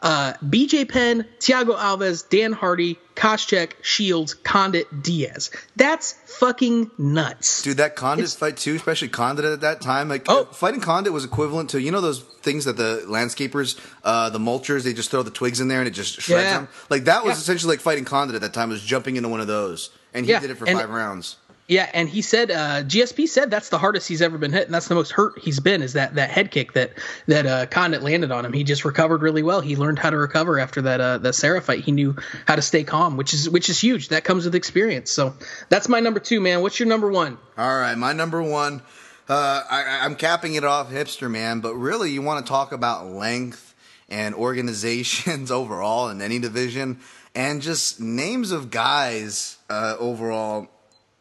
uh, 0.00 0.34
BJ 0.44 0.88
Penn, 0.88 1.26
Thiago 1.40 1.76
Alves, 1.76 2.28
Dan 2.28 2.52
Hardy, 2.52 2.98
Koscheck, 3.14 3.72
Shields, 3.82 4.34
Condit, 4.34 5.02
Diaz. 5.02 5.50
That's 5.76 6.12
fucking 6.38 6.90
nuts. 6.98 7.62
Dude, 7.62 7.78
that 7.78 7.96
Condit 7.96 8.28
fight 8.30 8.56
too, 8.58 8.74
especially 8.74 9.08
Condit 9.08 9.44
at 9.46 9.60
that 9.62 9.80
time. 9.80 10.08
Like 10.08 10.26
Oh. 10.28 10.42
uh, 10.42 10.44
fighting 10.52 10.80
Condit 10.80 11.12
was 11.12 11.24
equivalent 11.24 11.70
to 11.70 11.80
you 11.80 11.90
know 11.90 12.00
those 12.02 12.20
things 12.42 12.66
that 12.66 12.76
the 12.76 13.04
landscapers, 13.08 13.78
uh, 14.04 14.28
the 14.30 14.38
mulchers, 14.38 14.84
they 14.84 14.92
just 14.92 15.10
throw 15.10 15.22
the 15.22 15.30
twigs 15.30 15.60
in 15.60 15.68
there 15.68 15.78
and 15.80 15.88
it 15.88 15.92
just 15.92 16.20
shreds 16.20 16.44
Yeah. 16.44 16.52
them. 16.58 16.68
Like 16.90 17.04
that 17.04 17.24
was 17.24 17.36
Yeah. 17.36 17.40
essentially 17.40 17.72
like 17.74 17.80
fighting 17.80 18.04
Condit 18.04 18.34
at 18.36 18.42
that 18.42 18.52
time. 18.52 18.68
Was 18.68 18.82
jumping 18.82 19.16
into 19.16 19.28
one 19.30 19.40
of 19.40 19.46
those, 19.46 19.90
and 20.12 20.26
he 20.26 20.32
Yeah, 20.32 20.40
did 20.40 20.50
it 20.50 20.58
for 20.58 20.66
and- 20.66 20.78
five 20.78 20.90
rounds. 20.90 21.36
Yeah, 21.68 21.90
and 21.92 22.08
he 22.08 22.22
said 22.22 22.52
uh, 22.52 22.84
GSP 22.84 23.26
said 23.28 23.50
that's 23.50 23.70
the 23.70 23.78
hardest 23.78 24.06
he's 24.06 24.22
ever 24.22 24.38
been 24.38 24.52
hit, 24.52 24.66
and 24.66 24.74
that's 24.74 24.86
the 24.86 24.94
most 24.94 25.10
hurt 25.10 25.38
he's 25.40 25.58
been 25.58 25.82
is 25.82 25.94
that 25.94 26.14
that 26.14 26.30
head 26.30 26.52
kick 26.52 26.74
that 26.74 26.92
that 27.26 27.46
uh, 27.46 27.66
Condit 27.66 28.02
landed 28.02 28.30
on 28.30 28.44
him. 28.44 28.52
He 28.52 28.62
just 28.62 28.84
recovered 28.84 29.22
really 29.22 29.42
well. 29.42 29.60
He 29.60 29.74
learned 29.74 29.98
how 29.98 30.10
to 30.10 30.16
recover 30.16 30.60
after 30.60 30.82
that 30.82 31.00
uh, 31.00 31.18
that 31.18 31.34
Serra 31.34 31.60
fight. 31.60 31.80
He 31.80 31.90
knew 31.90 32.14
how 32.46 32.54
to 32.54 32.62
stay 32.62 32.84
calm, 32.84 33.16
which 33.16 33.34
is 33.34 33.50
which 33.50 33.68
is 33.68 33.80
huge. 33.80 34.08
That 34.08 34.22
comes 34.22 34.44
with 34.44 34.54
experience. 34.54 35.10
So 35.10 35.34
that's 35.68 35.88
my 35.88 35.98
number 35.98 36.20
two, 36.20 36.40
man. 36.40 36.62
What's 36.62 36.78
your 36.78 36.88
number 36.88 37.10
one? 37.10 37.36
All 37.58 37.76
right, 37.76 37.96
my 37.96 38.12
number 38.12 38.40
one. 38.40 38.82
Uh, 39.28 39.64
I, 39.68 40.04
I'm 40.04 40.14
capping 40.14 40.54
it 40.54 40.62
off, 40.62 40.90
hipster 40.92 41.28
man. 41.28 41.58
But 41.58 41.74
really, 41.74 42.12
you 42.12 42.22
want 42.22 42.46
to 42.46 42.48
talk 42.48 42.70
about 42.70 43.06
length 43.06 43.74
and 44.08 44.36
organizations 44.36 45.50
overall 45.50 46.10
in 46.10 46.22
any 46.22 46.38
division, 46.38 47.00
and 47.34 47.60
just 47.60 48.00
names 48.00 48.52
of 48.52 48.70
guys 48.70 49.58
uh, 49.68 49.96
overall. 49.98 50.68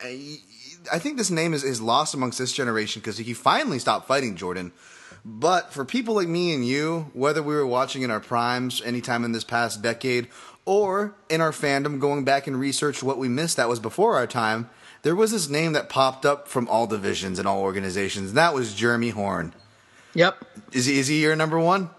I, 0.06 0.38
I 0.94 1.00
think 1.00 1.18
this 1.18 1.32
name 1.32 1.54
is, 1.54 1.64
is 1.64 1.82
lost 1.82 2.14
amongst 2.14 2.38
this 2.38 2.52
generation 2.52 3.02
because 3.02 3.18
he 3.18 3.34
finally 3.34 3.80
stopped 3.80 4.08
fighting 4.08 4.36
Jordan. 4.36 4.72
But 5.24 5.74
for 5.74 5.84
people 5.86 6.14
like 6.14 6.28
me 6.28 6.54
and 6.54 6.66
you, 6.66 7.10
whether 7.14 7.42
we 7.42 7.56
were 7.56 7.66
watching 7.66 8.04
in 8.04 8.12
our 8.12 8.20
primes 8.20 8.82
anytime 8.84 9.26
in 9.26 9.32
this 9.32 9.44
past 9.44 9.82
decade, 9.82 10.28
or 10.66 11.16
in 11.30 11.42
our 11.42 11.52
fandom 11.52 12.00
going 12.00 12.24
back 12.24 12.48
and 12.48 12.60
research 12.60 13.02
what 13.02 13.18
we 13.18 13.28
missed 13.28 13.58
that 13.58 13.70
was 13.70 13.80
before 13.80 14.16
our 14.16 14.28
time, 14.28 14.70
there 15.02 15.16
was 15.16 15.32
this 15.32 15.50
name 15.50 15.74
that 15.74 15.90
popped 15.90 16.26
up 16.26 16.48
from 16.48 16.68
all 16.68 16.88
divisions 16.88 17.40
and 17.40 17.48
all 17.48 17.62
organizations, 17.62 18.30
and 18.30 18.38
that 18.38 18.54
was 18.54 18.74
Jeremy 18.74 19.10
Horn. 19.10 19.54
Yep. 20.14 20.44
Is 20.72 20.86
he, 20.86 21.00
is 21.00 21.08
he 21.08 21.22
your 21.22 21.36
number 21.36 21.60
one? 21.60 21.90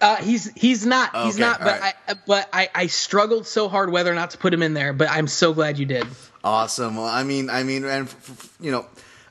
Uh, 0.00 0.16
he's 0.16 0.50
he's 0.54 0.86
not 0.86 1.14
he's 1.24 1.34
Okay, 1.34 1.40
not, 1.42 1.58
but 1.58 1.80
right. 1.80 1.94
I 2.06 2.14
but 2.26 2.48
I, 2.52 2.70
I 2.72 2.86
struggled 2.86 3.48
so 3.48 3.68
hard 3.68 3.90
whether 3.90 4.12
or 4.12 4.14
not 4.14 4.30
to 4.30 4.38
put 4.38 4.54
him 4.54 4.62
in 4.62 4.72
there. 4.72 4.92
But 4.92 5.10
I'm 5.10 5.26
so 5.26 5.52
glad 5.52 5.78
you 5.78 5.86
did. 5.86 6.06
Awesome. 6.48 6.96
Well, 6.96 7.06
I 7.06 7.24
mean, 7.24 7.50
I 7.50 7.62
mean, 7.62 7.84
and 7.84 8.08
you 8.60 8.70
know, 8.72 8.86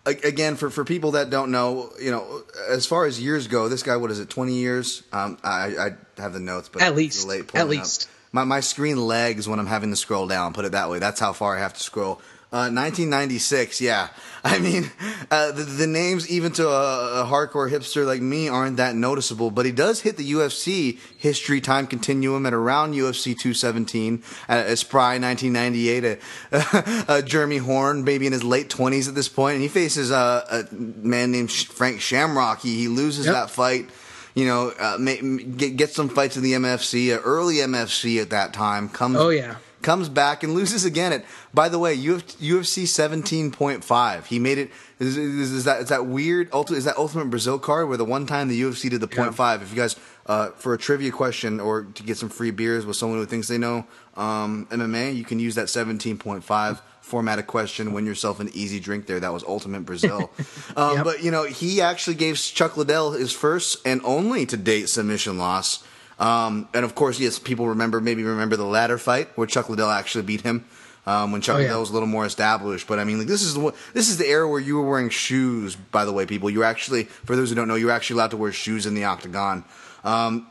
again, 0.05 0.55
for 0.55 0.69
for 0.69 0.85
people 0.85 1.11
that 1.11 1.29
don't 1.29 1.51
know, 1.51 1.91
you 1.99 2.11
know, 2.11 2.43
as 2.69 2.85
far 2.85 3.05
as 3.05 3.19
years 3.19 3.47
go, 3.47 3.69
this 3.69 3.81
guy, 3.83 3.97
what 3.97 4.11
is 4.11 4.19
it, 4.19 4.29
twenty 4.29 4.55
years? 4.55 5.01
Um, 5.11 5.37
I, 5.43 5.77
I 5.77 6.21
have 6.21 6.33
the 6.33 6.39
notes, 6.39 6.69
but 6.69 6.81
At 6.81 6.95
least. 6.95 7.27
At 7.29 7.55
up. 7.55 7.69
least. 7.69 8.09
My 8.31 8.43
my 8.43 8.59
screen 8.59 8.97
lags 8.97 9.47
when 9.47 9.57
I'm 9.59 9.65
having 9.67 9.89
to 9.89 9.95
scroll 9.95 10.27
down. 10.27 10.53
Put 10.53 10.65
it 10.65 10.73
that 10.73 10.89
way. 10.89 10.99
That's 10.99 11.19
how 11.19 11.33
far 11.33 11.57
I 11.57 11.59
have 11.59 11.73
to 11.73 11.79
scroll. 11.79 12.21
Uh, 12.49 12.71
1996, 12.71 13.81
yeah. 13.81 14.07
I 14.43 14.59
mean, 14.59 14.89
uh, 15.29 15.51
the, 15.51 15.63
the 15.63 15.87
names, 15.87 16.29
even 16.29 16.53
to 16.53 16.67
a, 16.69 17.23
a 17.23 17.25
hardcore 17.25 17.69
hipster 17.69 18.05
like 18.05 18.21
me, 18.21 18.47
aren't 18.47 18.77
that 18.77 18.95
noticeable. 18.95 19.51
But 19.51 19.65
he 19.65 19.73
does 19.73 19.99
hit 20.01 20.15
the 20.15 20.31
UFC 20.31 20.97
history 21.17 21.59
time 21.59 21.87
continuum 21.87 22.45
at 22.45 22.53
around 22.53 22.93
UFC 22.93 23.37
217, 23.37 24.23
at 24.47 24.67
a 24.67 24.77
spry 24.77 25.17
1998. 25.19 26.19
Uh, 26.53 27.03
uh, 27.09 27.21
Jeremy 27.23 27.57
Horn, 27.57 28.05
maybe 28.05 28.25
in 28.27 28.31
his 28.31 28.45
late 28.45 28.69
20s 28.69 29.09
at 29.09 29.15
this 29.15 29.27
point, 29.27 29.55
and 29.55 29.61
he 29.61 29.67
faces 29.67 30.09
uh, 30.11 30.45
a 30.71 30.73
man 30.73 31.31
named 31.33 31.51
Frank 31.51 31.99
Shamrock. 31.99 32.61
He, 32.61 32.77
he 32.77 32.87
loses 32.87 33.25
Yep. 33.25 33.33
that 33.35 33.49
fight. 33.49 33.89
You 34.35 34.45
know, 34.45 34.69
uh, 34.79 34.97
get, 34.99 35.75
get 35.77 35.89
some 35.89 36.07
fights 36.09 36.37
in 36.37 36.43
the 36.43 36.53
MFC, 36.53 37.13
uh, 37.13 37.19
early 37.21 37.55
MFC 37.55 38.21
at 38.21 38.29
that 38.29 38.53
time. 38.53 38.87
Comes 38.87 39.17
Oh, 39.17 39.29
yeah. 39.29 39.55
Comes 39.81 40.09
back 40.09 40.43
and 40.43 40.53
loses 40.53 40.85
again 40.85 41.13
at 41.13 41.25
by 41.53 41.69
the 41.69 41.77
way 41.79 41.93
Uf- 41.93 42.25
UFC 42.39 42.83
17.5 42.83 44.25
he 44.25 44.39
made 44.39 44.57
it 44.57 44.71
is, 44.99 45.17
is, 45.17 45.51
is 45.51 45.63
that 45.65 45.81
is 45.81 45.89
that 45.89 46.05
weird? 46.07 46.49
Ultimate 46.51 46.77
is 46.77 46.85
that 46.85 46.97
ultimate 46.97 47.25
Brazil 47.29 47.59
card 47.59 47.87
where 47.87 47.97
the 47.97 48.05
one 48.05 48.25
time 48.25 48.47
the 48.47 48.59
UFC 48.59 48.89
did 48.89 48.99
the 49.01 49.07
point 49.07 49.35
five? 49.35 49.61
If 49.61 49.69
you 49.69 49.75
guys 49.75 49.95
uh, 50.25 50.49
for 50.51 50.73
a 50.73 50.77
trivia 50.77 51.11
question 51.11 51.59
or 51.59 51.83
to 51.83 52.03
get 52.03 52.17
some 52.17 52.29
free 52.29 52.51
beers 52.51 52.85
with 52.85 52.97
someone 52.97 53.19
who 53.19 53.25
thinks 53.25 53.47
they 53.47 53.57
know 53.59 53.85
um, 54.15 54.65
MMA 54.71 55.15
you 55.15 55.23
can 55.23 55.39
use 55.39 55.55
that 55.55 55.67
17.5 55.67 56.43
format 56.43 56.81
formatted 57.01 57.47
question 57.47 57.93
win 57.93 58.05
yourself 58.05 58.39
an 58.41 58.49
easy 58.53 58.79
drink 58.81 59.05
there. 59.05 59.19
That 59.19 59.31
was 59.31 59.43
ultimate 59.43 59.85
Brazil. 59.85 60.31
Um, 60.75 60.95
Yep. 60.97 61.05
but 61.05 61.23
you 61.23 61.31
know 61.31 61.43
he 61.45 61.81
actually 61.81 62.15
gave 62.15 62.37
Chuck 62.37 62.75
Liddell 62.77 63.11
his 63.11 63.31
first 63.31 63.77
and 63.85 64.01
only 64.03 64.45
to 64.47 64.57
date 64.57 64.89
submission 64.89 65.37
loss 65.37 65.83
um, 66.19 66.67
and 66.73 66.83
of 66.83 66.95
course, 66.95 67.19
yes, 67.19 67.39
people 67.39 67.67
remember 67.67 67.99
maybe 68.01 68.23
remember 68.23 68.55
the 68.55 68.65
ladder 68.65 68.97
fight 68.97 69.29
where 69.35 69.47
Chuck 69.47 69.69
Liddell 69.69 69.89
actually 69.89 70.23
beat 70.23 70.41
him 70.41 70.65
um, 71.05 71.31
when 71.31 71.41
Chuck 71.41 71.55
Oh, 71.55 71.59
yeah. 71.59 71.65
Liddell 71.67 71.81
was 71.81 71.89
a 71.89 71.93
little 71.93 72.07
more 72.07 72.25
established. 72.25 72.87
But 72.87 72.99
I 72.99 73.03
mean, 73.03 73.19
like 73.19 73.27
this 73.27 73.41
is 73.43 73.53
the 73.53 73.73
this 73.93 74.09
is 74.09 74.17
the 74.17 74.27
era 74.27 74.47
where 74.49 74.59
you 74.59 74.75
were 74.77 74.87
wearing 74.89 75.09
shoes. 75.09 75.75
By 75.75 76.05
the 76.05 76.13
way, 76.13 76.25
people, 76.25 76.49
you 76.49 76.59
were 76.59 76.65
actually 76.65 77.03
for 77.03 77.35
those 77.35 77.49
who 77.49 77.55
don't 77.55 77.67
know, 77.67 77.75
you 77.75 77.85
were 77.87 77.91
actually 77.91 78.15
allowed 78.15 78.31
to 78.31 78.37
wear 78.37 78.51
shoes 78.51 78.85
in 78.85 78.93
the 78.95 79.03
octagon. 79.05 79.63
Um, 80.03 80.47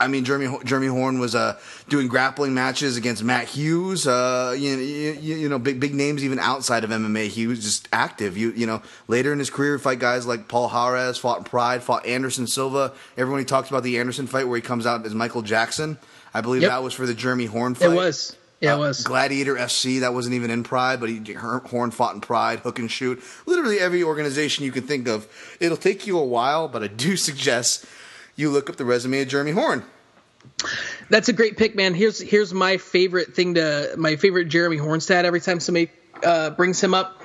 I 0.00 0.08
mean, 0.08 0.24
Jeremy 0.24 0.58
Jeremy 0.64 0.86
Horn 0.86 1.18
was 1.20 1.34
uh, 1.34 1.58
doing 1.88 2.08
grappling 2.08 2.54
matches 2.54 2.96
against 2.96 3.22
Matt 3.22 3.44
Hughes. 3.48 4.06
Uh, 4.06 4.54
you, 4.58 4.76
you, 4.78 5.34
you 5.36 5.48
know, 5.48 5.58
big 5.58 5.78
big 5.78 5.94
names 5.94 6.24
even 6.24 6.38
outside 6.38 6.82
of 6.84 6.90
MMA. 6.90 7.28
He 7.28 7.46
was 7.46 7.62
just 7.62 7.86
active. 7.92 8.36
You 8.38 8.50
you 8.52 8.66
know, 8.66 8.82
later 9.08 9.32
in 9.32 9.38
his 9.38 9.50
career, 9.50 9.78
fight 9.78 9.98
guys 9.98 10.26
like 10.26 10.48
Paul 10.48 10.68
Harris, 10.68 11.18
fought 11.18 11.38
in 11.38 11.44
Pride, 11.44 11.82
fought 11.82 12.06
Anderson 12.06 12.46
Silva. 12.46 12.92
Everyone 13.16 13.40
he 13.40 13.44
talks 13.44 13.68
about 13.68 13.82
the 13.82 13.98
Anderson 13.98 14.26
fight 14.26 14.48
where 14.48 14.56
he 14.56 14.62
comes 14.62 14.86
out 14.86 15.04
as 15.04 15.14
Michael 15.14 15.42
Jackson. 15.42 15.98
I 16.32 16.40
believe 16.40 16.62
Yep. 16.62 16.70
that 16.70 16.82
was 16.82 16.94
for 16.94 17.06
the 17.06 17.14
Jeremy 17.14 17.46
Horn 17.46 17.74
fight. 17.74 17.90
It 17.90 17.94
was. 17.94 18.36
Yeah, 18.60 18.74
Uh, 18.74 18.76
it 18.76 18.80
was. 18.80 19.04
Gladiator 19.04 19.56
FC. 19.56 20.00
That 20.00 20.12
wasn't 20.14 20.34
even 20.34 20.50
in 20.50 20.62
Pride, 20.62 21.00
but 21.00 21.08
he 21.08 21.20
Horn 21.34 21.90
fought 21.90 22.14
in 22.14 22.20
Pride, 22.20 22.60
Hook 22.60 22.78
and 22.78 22.90
Shoot. 22.90 23.22
Literally 23.46 23.80
every 23.80 24.02
organization 24.02 24.64
you 24.64 24.70
can 24.72 24.82
think 24.86 25.08
of. 25.08 25.26
It'll 25.60 25.76
take 25.78 26.06
you 26.06 26.18
a 26.18 26.24
while, 26.24 26.68
but 26.68 26.82
I 26.82 26.86
do 26.86 27.16
suggest 27.28 27.84
you 28.40 28.50
look 28.50 28.68
up 28.70 28.76
the 28.76 28.84
resume 28.84 29.20
of 29.22 29.28
Jeremy 29.28 29.52
Horn. 29.52 29.84
That's 31.10 31.28
a 31.28 31.32
great 31.32 31.56
pick, 31.56 31.74
man. 31.74 31.94
Here's 31.94 32.20
here's 32.20 32.54
my 32.54 32.78
favorite 32.78 33.34
thing 33.34 33.54
to 33.54 33.94
my 33.96 34.16
favorite 34.16 34.46
Jeremy 34.46 34.78
Horn 34.78 35.00
stat. 35.00 35.24
Every 35.24 35.40
time 35.40 35.60
somebody 35.60 35.90
uh, 36.24 36.50
brings 36.50 36.82
him 36.82 36.94
up, 36.94 37.22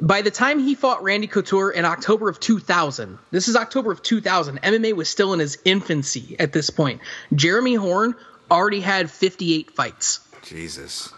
by 0.00 0.22
the 0.22 0.30
time 0.30 0.58
he 0.58 0.74
fought 0.74 1.02
Randy 1.02 1.26
Couture 1.26 1.70
in 1.70 1.84
October 1.84 2.28
of 2.28 2.40
2000, 2.40 3.18
this 3.30 3.48
is 3.48 3.56
October 3.56 3.92
of 3.92 4.02
2000. 4.02 4.60
MMA 4.62 4.94
was 4.94 5.08
still 5.08 5.32
in 5.34 5.40
his 5.40 5.58
infancy 5.64 6.36
at 6.38 6.52
this 6.52 6.70
point. 6.70 7.00
Jeremy 7.34 7.74
Horn 7.74 8.14
already 8.50 8.80
had 8.80 9.10
58 9.10 9.72
fights. 9.72 10.20
Jesus. 10.42 11.12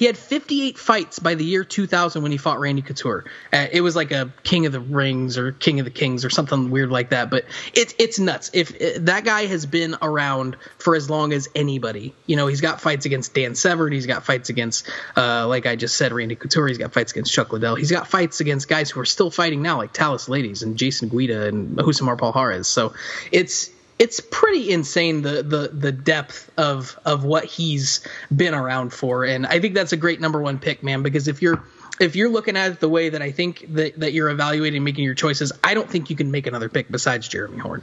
He 0.00 0.06
had 0.06 0.16
58 0.16 0.78
fights 0.78 1.18
by 1.18 1.34
the 1.34 1.44
year 1.44 1.62
2000 1.62 2.22
when 2.22 2.32
he 2.32 2.38
fought 2.38 2.58
Randy 2.58 2.80
Couture. 2.80 3.26
Uh, 3.52 3.66
it 3.70 3.82
was 3.82 3.94
like 3.94 4.12
a 4.12 4.32
King 4.42 4.64
of 4.64 4.72
the 4.72 4.80
Rings 4.80 5.36
or 5.36 5.52
King 5.52 5.78
of 5.78 5.84
the 5.84 5.90
Kings 5.90 6.24
or 6.24 6.30
something 6.30 6.70
weird 6.70 6.90
like 6.90 7.10
that. 7.10 7.28
But 7.28 7.44
it's 7.74 7.94
it's 7.98 8.18
nuts. 8.18 8.50
If 8.54 8.70
uh, 8.70 9.00
that 9.00 9.26
guy 9.26 9.44
has 9.44 9.66
been 9.66 9.94
around 10.00 10.56
for 10.78 10.96
as 10.96 11.10
long 11.10 11.34
as 11.34 11.50
anybody, 11.54 12.14
you 12.24 12.36
know, 12.36 12.46
he's 12.46 12.62
got 12.62 12.80
fights 12.80 13.04
against 13.04 13.34
Dan 13.34 13.54
Severn. 13.54 13.92
He's 13.92 14.06
got 14.06 14.24
fights 14.24 14.48
against, 14.48 14.90
uh, 15.18 15.46
like 15.46 15.66
I 15.66 15.76
just 15.76 15.98
said, 15.98 16.14
Randy 16.14 16.34
Couture. 16.34 16.68
He's 16.68 16.78
got 16.78 16.94
fights 16.94 17.12
against 17.12 17.34
Chuck 17.34 17.52
Liddell. 17.52 17.74
He's 17.74 17.92
got 17.92 18.08
fights 18.08 18.40
against 18.40 18.68
guys 18.68 18.90
who 18.90 19.00
are 19.00 19.04
still 19.04 19.30
fighting 19.30 19.60
now, 19.60 19.76
like 19.76 19.92
Thales 19.92 20.28
Leites 20.28 20.62
and 20.62 20.78
Jason 20.78 21.10
Guida 21.10 21.46
and 21.46 21.76
Rousimar 21.76 22.16
Palhares. 22.16 22.64
So 22.64 22.94
it's 23.32 23.70
it's 24.00 24.18
pretty 24.18 24.70
insane 24.72 25.22
the 25.22 25.42
the 25.42 25.68
the 25.72 25.92
depth 25.92 26.50
of 26.56 26.98
of 27.04 27.22
what 27.22 27.44
he's 27.44 28.00
been 28.34 28.54
around 28.54 28.92
for 28.92 29.24
and 29.24 29.46
i 29.46 29.60
think 29.60 29.74
that's 29.74 29.92
a 29.92 29.96
great 29.96 30.20
number 30.20 30.40
one 30.40 30.58
pick 30.58 30.82
man 30.82 31.02
because 31.02 31.28
if 31.28 31.40
you're 31.42 31.62
if 32.00 32.16
you're 32.16 32.30
looking 32.30 32.56
at 32.56 32.72
it 32.72 32.80
the 32.80 32.88
way 32.88 33.10
that 33.10 33.20
i 33.22 33.30
think 33.30 33.66
that, 33.74 34.00
that 34.00 34.12
you're 34.14 34.30
evaluating 34.30 34.82
making 34.82 35.04
your 35.04 35.14
choices 35.14 35.52
i 35.62 35.74
don't 35.74 35.88
think 35.90 36.08
you 36.10 36.16
can 36.16 36.30
make 36.30 36.46
another 36.46 36.68
pick 36.70 36.90
besides 36.90 37.28
jeremy 37.28 37.58
horn 37.58 37.82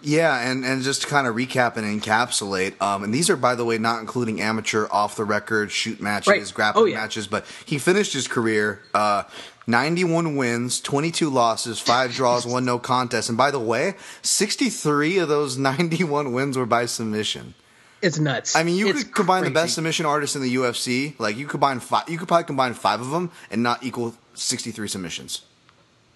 Yeah, 0.00 0.38
and, 0.50 0.64
and 0.64 0.82
just 0.82 1.02
to 1.02 1.08
kind 1.08 1.26
of 1.26 1.34
recap 1.34 1.76
and 1.76 1.84
encapsulate, 2.02 2.80
um, 2.80 3.02
and 3.02 3.12
these 3.12 3.28
are, 3.30 3.36
by 3.36 3.56
the 3.56 3.64
way, 3.64 3.78
not 3.78 3.98
including 4.00 4.40
amateur 4.40 4.86
off 4.92 5.16
the 5.16 5.24
record 5.24 5.72
shoot 5.72 6.00
matches, 6.00 6.28
Right. 6.28 6.52
grappling 6.54 6.82
Oh, 6.82 6.86
yeah. 6.86 7.00
matches, 7.02 7.26
but 7.26 7.44
he 7.66 7.78
finished 7.78 8.12
his 8.12 8.28
career 8.28 8.80
uh, 8.94 9.24
91 9.68 10.34
wins, 10.34 10.80
22 10.80 11.28
losses, 11.28 11.78
5 11.78 12.12
draws, 12.12 12.46
1 12.46 12.64
no 12.64 12.78
contest. 12.78 13.28
And 13.28 13.36
by 13.36 13.50
the 13.50 13.60
way, 13.60 13.94
63 14.22 15.18
of 15.18 15.28
those 15.28 15.58
91 15.58 16.32
wins 16.32 16.56
were 16.56 16.64
by 16.66 16.86
submission. 16.86 17.54
it's 18.00 18.18
nuts 18.18 18.56
I 18.56 18.62
mean, 18.62 18.76
you 18.76 18.88
It's 18.88 19.04
could 19.04 19.14
combine 19.14 19.44
the 19.44 19.50
best 19.50 19.74
submission 19.74 20.06
artists 20.06 20.34
in 20.34 20.40
the 20.42 20.54
UFC. 20.54 21.14
Like 21.18 21.36
you 21.36 21.44
could 21.44 21.50
combine 21.52 21.80
five, 21.80 22.08
you 22.08 22.16
could 22.16 22.28
probably 22.28 22.44
combine 22.44 22.72
five 22.74 23.00
of 23.00 23.10
them 23.10 23.30
and 23.50 23.62
not 23.62 23.82
equal 23.84 24.14
63 24.34 24.88
submissions, 24.88 25.42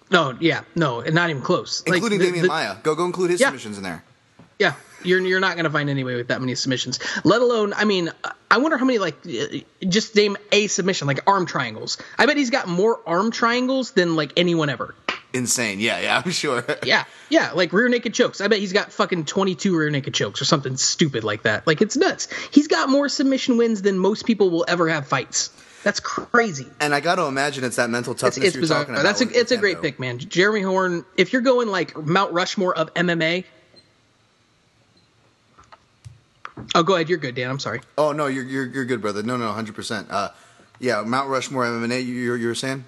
no 0.09 0.35
yeah 0.39 0.61
no 0.75 1.01
not 1.01 1.29
even 1.29 1.41
close 1.41 1.83
Like, 1.85 1.95
including 1.97 2.19
the- 2.19 2.25
Damian 2.25 2.43
the- 2.43 2.47
Maya. 2.47 2.75
Go 2.83 2.95
go 2.95 3.05
include 3.05 3.29
his 3.31 3.39
Yeah. 3.41 3.47
submissions 3.47 3.77
in 3.77 3.83
there. 3.83 4.03
Yeah, 4.59 4.73
you're 5.05 5.21
you're 5.21 5.39
not 5.39 5.55
going 5.55 5.65
to 5.65 5.69
find 5.69 5.89
anybody 5.89 6.15
with 6.15 6.27
that 6.29 6.41
many 6.41 6.55
submissions. 6.55 6.99
Let 7.23 7.41
alone, 7.41 7.73
I 7.73 7.85
mean, 7.85 8.11
I 8.49 8.57
wonder 8.57 8.77
how 8.77 8.85
many 8.85 8.99
like 8.99 9.15
just 9.87 10.15
name 10.15 10.37
a 10.51 10.67
submission 10.67 11.07
like 11.07 11.19
arm 11.27 11.45
triangles. 11.45 11.97
I 12.17 12.25
bet 12.25 12.37
he's 12.37 12.49
got 12.49 12.67
more 12.67 12.99
arm 13.05 13.31
triangles 13.31 13.91
than 13.91 14.15
like 14.15 14.33
anyone 14.37 14.69
ever. 14.69 14.95
Insane. 15.33 15.79
Yeah, 15.79 15.99
yeah, 15.99 16.21
I'm 16.23 16.31
sure. 16.43 16.63
Yeah, 16.83 17.05
yeah, 17.29 17.51
like 17.53 17.73
rear 17.73 17.89
naked 17.89 18.13
chokes. 18.13 18.39
I 18.41 18.47
bet 18.47 18.59
he's 18.59 18.73
got 18.73 18.91
fucking 18.91 19.25
22 19.25 19.75
rear 19.75 19.89
naked 19.89 20.13
chokes 20.13 20.41
or 20.41 20.45
something 20.45 20.77
stupid 20.77 21.23
like 21.23 21.43
that. 21.43 21.65
Like 21.65 21.81
it's 21.81 21.97
nuts. 21.97 22.27
He's 22.51 22.67
got 22.67 22.89
more 22.89 23.09
submission 23.09 23.57
wins 23.57 23.81
than 23.81 23.97
most 23.97 24.25
people 24.25 24.51
will 24.51 24.65
ever 24.67 24.87
have 24.89 25.07
fights. 25.07 25.49
That's 25.83 25.99
crazy. 25.99 26.67
And 26.79 26.95
I 26.95 27.01
got 27.01 27.15
to 27.15 27.23
imagine 27.23 27.63
it's 27.65 27.75
that 27.75 27.89
mental 27.89 28.13
toughness 28.15 28.45
it's 28.45 28.55
you're 28.55 28.61
bizarre. 28.61 28.79
talking 28.81 28.93
about. 28.93 29.03
That's 29.03 29.21
a 29.21 29.29
it's 29.39 29.51
a 29.51 29.57
great 29.57 29.81
pick, 29.81 29.99
man. 29.99 30.17
Jeremy 30.19 30.61
Horn. 30.61 31.03
If 31.17 31.33
you're 31.33 31.41
going 31.41 31.67
like 31.67 31.97
Mount 31.97 32.31
Rushmore 32.31 32.77
of 32.77 32.93
MMA. 32.93 33.43
Oh, 36.75 36.83
go 36.83 36.95
ahead. 36.95 37.09
You're 37.09 37.17
good, 37.17 37.35
Dan. 37.35 37.49
I'm 37.49 37.59
sorry. 37.59 37.81
Oh 37.97 38.11
no, 38.11 38.27
you're 38.27 38.43
you're 38.43 38.65
you're 38.65 38.85
good, 38.85 39.01
brother. 39.01 39.23
No, 39.23 39.37
no, 39.37 39.51
hundred 39.51 39.75
percent. 39.75 40.07
Uh, 40.09 40.29
yeah, 40.79 41.01
Mount 41.01 41.29
Rushmore 41.29 41.65
MMA. 41.65 42.05
You 42.05 42.13
you're, 42.13 42.37
you're 42.37 42.55
saying? 42.55 42.85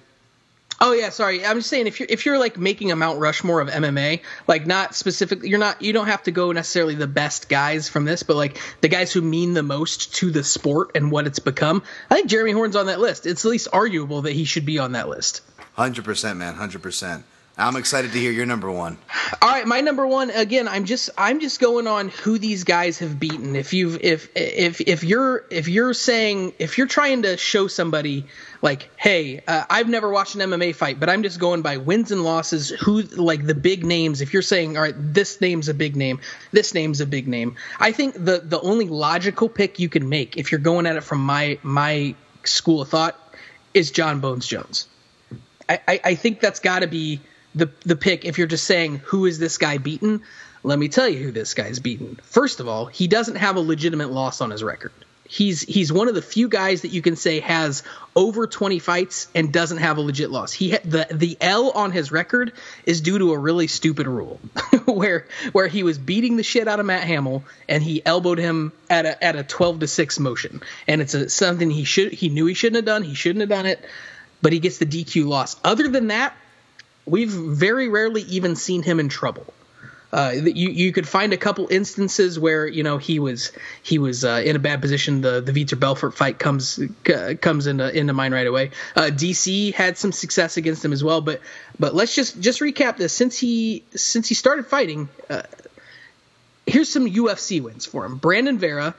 Oh 0.78 0.92
yeah, 0.92 1.08
sorry. 1.08 1.44
I'm 1.44 1.56
just 1.56 1.70
saying 1.70 1.86
if 1.86 2.00
you're 2.00 2.08
if 2.10 2.26
you're 2.26 2.38
like 2.38 2.58
making 2.58 2.92
a 2.92 2.96
Mount 2.96 3.18
Rushmore 3.18 3.60
of 3.60 3.68
MMA, 3.68 4.20
like 4.46 4.66
not 4.66 4.94
specifically, 4.94 5.48
you're 5.48 5.58
not 5.58 5.80
you 5.80 5.92
don't 5.92 6.06
have 6.06 6.22
to 6.24 6.30
go 6.30 6.52
necessarily 6.52 6.94
the 6.94 7.06
best 7.06 7.48
guys 7.48 7.88
from 7.88 8.04
this, 8.04 8.22
but 8.22 8.36
like 8.36 8.60
the 8.82 8.88
guys 8.88 9.12
who 9.12 9.22
mean 9.22 9.54
the 9.54 9.62
most 9.62 10.16
to 10.16 10.30
the 10.30 10.44
sport 10.44 10.90
and 10.94 11.10
what 11.10 11.26
it's 11.26 11.38
become. 11.38 11.82
I 12.10 12.16
think 12.16 12.28
Jeremy 12.28 12.52
Horn's 12.52 12.76
on 12.76 12.86
that 12.86 13.00
list. 13.00 13.24
It's 13.24 13.44
at 13.44 13.48
least 13.48 13.68
arguable 13.72 14.22
that 14.22 14.32
he 14.32 14.44
should 14.44 14.66
be 14.66 14.78
on 14.78 14.92
that 14.92 15.08
list. 15.08 15.40
Hundred 15.74 16.04
percent, 16.04 16.38
man. 16.38 16.54
Hundred 16.54 16.82
percent. 16.82 17.24
I'm 17.58 17.76
excited 17.76 18.12
to 18.12 18.18
hear 18.18 18.32
your 18.32 18.44
number 18.44 18.70
one. 18.70 18.98
All 19.40 19.48
right, 19.48 19.66
my 19.66 19.80
number 19.80 20.06
one 20.06 20.28
again. 20.28 20.68
I'm 20.68 20.84
just 20.84 21.08
I'm 21.16 21.40
just 21.40 21.58
going 21.58 21.86
on 21.86 22.10
who 22.10 22.38
these 22.38 22.64
guys 22.64 22.98
have 22.98 23.18
beaten. 23.18 23.56
If 23.56 23.72
you've 23.72 23.98
if 24.04 24.28
if 24.36 24.82
if 24.82 25.02
you're 25.02 25.42
if 25.48 25.66
you're 25.66 25.94
saying 25.94 26.52
if 26.58 26.76
you're 26.76 26.86
trying 26.86 27.22
to 27.22 27.38
show 27.38 27.66
somebody 27.66 28.26
like, 28.60 28.90
hey, 28.98 29.40
uh, 29.48 29.64
I've 29.70 29.88
never 29.88 30.10
watched 30.10 30.34
an 30.34 30.42
MMA 30.42 30.74
fight, 30.74 31.00
but 31.00 31.08
I'm 31.08 31.22
just 31.22 31.40
going 31.40 31.62
by 31.62 31.78
wins 31.78 32.12
and 32.12 32.22
losses. 32.22 32.68
Who 32.68 33.00
like 33.00 33.46
the 33.46 33.54
big 33.54 33.86
names? 33.86 34.20
If 34.20 34.34
you're 34.34 34.42
saying, 34.42 34.76
all 34.76 34.82
right, 34.82 34.94
this 34.96 35.40
name's 35.40 35.70
a 35.70 35.74
big 35.74 35.96
name, 35.96 36.20
this 36.52 36.74
name's 36.74 37.00
a 37.00 37.06
big 37.06 37.26
name. 37.26 37.56
I 37.80 37.92
think 37.92 38.16
the 38.16 38.42
the 38.44 38.60
only 38.60 38.86
logical 38.88 39.48
pick 39.48 39.78
you 39.78 39.88
can 39.88 40.10
make 40.10 40.36
if 40.36 40.52
you're 40.52 40.60
going 40.60 40.84
at 40.84 40.96
it 40.96 41.04
from 41.04 41.20
my 41.20 41.58
my 41.62 42.14
school 42.44 42.82
of 42.82 42.90
thought 42.90 43.18
is 43.72 43.90
Jon 43.92 44.20
Bones 44.20 44.46
Jones. 44.46 44.88
I, 45.70 45.80
I, 45.88 46.00
I 46.04 46.14
think 46.16 46.40
that's 46.40 46.60
got 46.60 46.80
to 46.80 46.86
be 46.86 47.20
the 47.56 47.70
the 47.84 47.96
pick 47.96 48.24
if 48.24 48.38
you're 48.38 48.46
just 48.46 48.64
saying 48.64 48.98
who 49.06 49.26
is 49.26 49.38
this 49.38 49.58
guy 49.58 49.78
beaten. 49.78 50.22
Let 50.62 50.78
me 50.78 50.88
tell 50.88 51.08
you 51.08 51.18
who 51.18 51.32
this 51.32 51.54
guy's 51.54 51.78
beaten. 51.78 52.18
First 52.22 52.60
of 52.60 52.68
all, 52.68 52.86
he 52.86 53.08
doesn't 53.08 53.36
have 53.36 53.56
a 53.56 53.60
legitimate 53.60 54.10
loss 54.10 54.40
on 54.40 54.50
his 54.50 54.62
record. 54.62 54.92
He's 55.28 55.62
he's 55.62 55.92
one 55.92 56.08
of 56.08 56.14
the 56.14 56.22
few 56.22 56.48
guys 56.48 56.82
that 56.82 56.88
you 56.88 57.02
can 57.02 57.16
say 57.16 57.40
has 57.40 57.82
over 58.14 58.46
20 58.46 58.78
fights 58.78 59.26
and 59.34 59.52
doesn't 59.52 59.78
have 59.78 59.96
a 59.96 60.00
legit 60.00 60.30
loss. 60.30 60.52
He 60.52 60.70
the 60.70 61.06
the 61.10 61.36
L 61.40 61.70
on 61.70 61.90
his 61.90 62.12
record 62.12 62.52
is 62.84 63.00
due 63.00 63.18
to 63.18 63.32
a 63.32 63.38
really 63.38 63.66
stupid 63.66 64.06
rule 64.06 64.38
where 64.84 65.26
where 65.52 65.66
he 65.66 65.82
was 65.82 65.98
beating 65.98 66.36
the 66.36 66.44
shit 66.44 66.68
out 66.68 66.78
of 66.78 66.86
Matt 66.86 67.04
Hamill 67.04 67.42
and 67.68 67.82
he 67.82 68.02
elbowed 68.04 68.38
him 68.38 68.72
at 68.88 69.06
a 69.06 69.24
at 69.24 69.34
a 69.34 69.42
12 69.42 69.80
to 69.80 69.86
6 69.88 70.20
motion. 70.20 70.62
And 70.86 71.00
it's 71.00 71.14
a 71.14 71.28
something 71.28 71.70
he 71.70 71.84
should 71.84 72.12
he 72.12 72.28
knew 72.28 72.46
he 72.46 72.54
shouldn't 72.54 72.76
have 72.76 72.84
done. 72.84 73.02
He 73.02 73.14
shouldn't 73.14 73.40
have 73.40 73.48
done 73.48 73.66
it 73.66 73.84
but 74.42 74.52
he 74.52 74.58
gets 74.60 74.78
the 74.78 74.86
DQ 74.86 75.26
loss. 75.26 75.56
Other 75.64 75.88
than 75.88 76.08
that, 76.08 76.36
we've 77.06 77.30
very 77.30 77.88
rarely 77.88 78.22
even 78.22 78.56
seen 78.56 78.82
him 78.82 79.00
in 79.00 79.08
trouble. 79.08 79.46
Uh, 80.12 80.30
you 80.30 80.70
you 80.70 80.92
could 80.92 81.06
find 81.06 81.32
a 81.32 81.36
couple 81.36 81.66
instances 81.68 82.38
where 82.38 82.66
you 82.66 82.82
know 82.82 82.96
he 82.96 83.18
was 83.18 83.52
he 83.82 83.98
was 83.98 84.24
uh, 84.24 84.40
in 84.44 84.54
a 84.54 84.58
bad 84.58 84.80
position. 84.80 85.20
The 85.20 85.40
the 85.40 85.52
Vitor 85.52 85.78
Belfort 85.78 86.14
fight 86.14 86.38
comes 86.38 86.78
uh, 86.78 87.34
comes 87.40 87.66
into 87.66 87.92
into 87.94 88.12
mind 88.12 88.32
right 88.32 88.46
away. 88.46 88.70
Uh, 88.94 89.10
DC 89.12 89.74
had 89.74 89.98
some 89.98 90.12
success 90.12 90.56
against 90.56 90.84
him 90.84 90.92
as 90.92 91.02
well, 91.02 91.20
but 91.20 91.40
but 91.78 91.94
let's 91.94 92.14
just 92.14 92.40
just 92.40 92.60
recap 92.60 92.96
this. 92.96 93.12
Since 93.12 93.38
he 93.38 93.82
since 93.94 94.28
he 94.28 94.34
started 94.36 94.66
fighting, 94.66 95.08
uh, 95.28 95.42
here's 96.66 96.90
some 96.90 97.10
UFC 97.10 97.60
wins 97.60 97.84
for 97.84 98.04
him: 98.04 98.16
Brandon 98.16 98.58
Vera, 98.58 98.94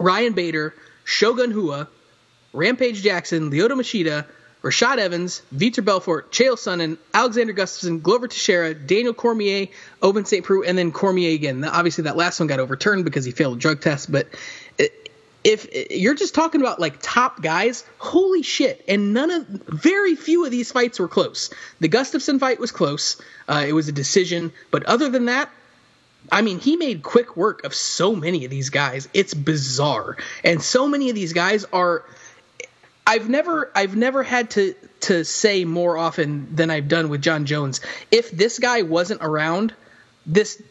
Ryan 0.00 0.32
Bader, 0.32 0.74
Shogun 1.04 1.52
Hua, 1.52 1.86
Rampage 2.52 3.02
Jackson, 3.02 3.52
Lyoto 3.52 3.76
Machida, 3.76 4.26
Rashad 4.62 4.98
Evans, 4.98 5.42
Vitor 5.54 5.84
Belfort, 5.84 6.30
Chael 6.30 6.54
Sonnen, 6.54 6.96
Alexander 7.12 7.52
Gustafsson, 7.52 8.00
Glover 8.00 8.28
Teixeira, 8.28 8.74
Daniel 8.74 9.12
Cormier, 9.12 9.66
Ovince 10.00 10.28
St. 10.28 10.44
Preux, 10.44 10.62
and 10.62 10.78
then 10.78 10.92
Cormier 10.92 11.34
again. 11.34 11.64
Obviously, 11.64 12.04
that 12.04 12.16
last 12.16 12.38
one 12.38 12.46
got 12.46 12.60
overturned 12.60 13.04
because 13.04 13.24
he 13.24 13.32
failed 13.32 13.56
a 13.56 13.60
drug 13.60 13.80
test, 13.80 14.10
but 14.10 14.28
if 15.44 15.90
you're 15.90 16.14
just 16.14 16.34
talking 16.34 16.60
about 16.60 16.78
like 16.78 16.98
top 17.00 17.42
guys, 17.42 17.84
holy 17.98 18.42
shit! 18.42 18.84
And 18.86 19.12
none 19.12 19.30
of, 19.30 19.46
very 19.46 20.14
few 20.14 20.44
of 20.44 20.50
these 20.50 20.70
fights 20.70 20.98
were 20.98 21.08
close. 21.08 21.52
The 21.80 21.88
Gustafsson 21.88 22.38
fight 22.38 22.60
was 22.60 22.70
close; 22.70 23.20
uh, 23.48 23.64
it 23.66 23.72
was 23.72 23.88
a 23.88 23.92
decision. 23.92 24.52
But 24.70 24.84
other 24.84 25.08
than 25.08 25.26
that, 25.26 25.50
I 26.30 26.42
mean, 26.42 26.60
he 26.60 26.76
made 26.76 27.02
quick 27.02 27.36
work 27.36 27.64
of 27.64 27.74
so 27.74 28.14
many 28.14 28.44
of 28.44 28.50
these 28.50 28.70
guys. 28.70 29.08
It's 29.12 29.34
bizarre, 29.34 30.16
and 30.44 30.62
so 30.62 30.86
many 30.86 31.08
of 31.10 31.16
these 31.16 31.32
guys 31.32 31.64
are 31.72 32.04
I've 33.06 33.28
never 33.28 33.70
I've 33.74 33.96
never 33.96 34.22
had 34.22 34.50
to 34.52 34.74
to 35.00 35.24
say 35.24 35.64
more 35.64 35.96
often 35.96 36.54
than 36.54 36.70
I've 36.70 36.88
done 36.88 37.08
with 37.08 37.22
Jon 37.22 37.46
Jones. 37.46 37.80
If 38.10 38.30
this 38.30 38.58
guy 38.58 38.82
wasn't 38.82 39.22
around, 39.22 39.74
this 40.24 40.62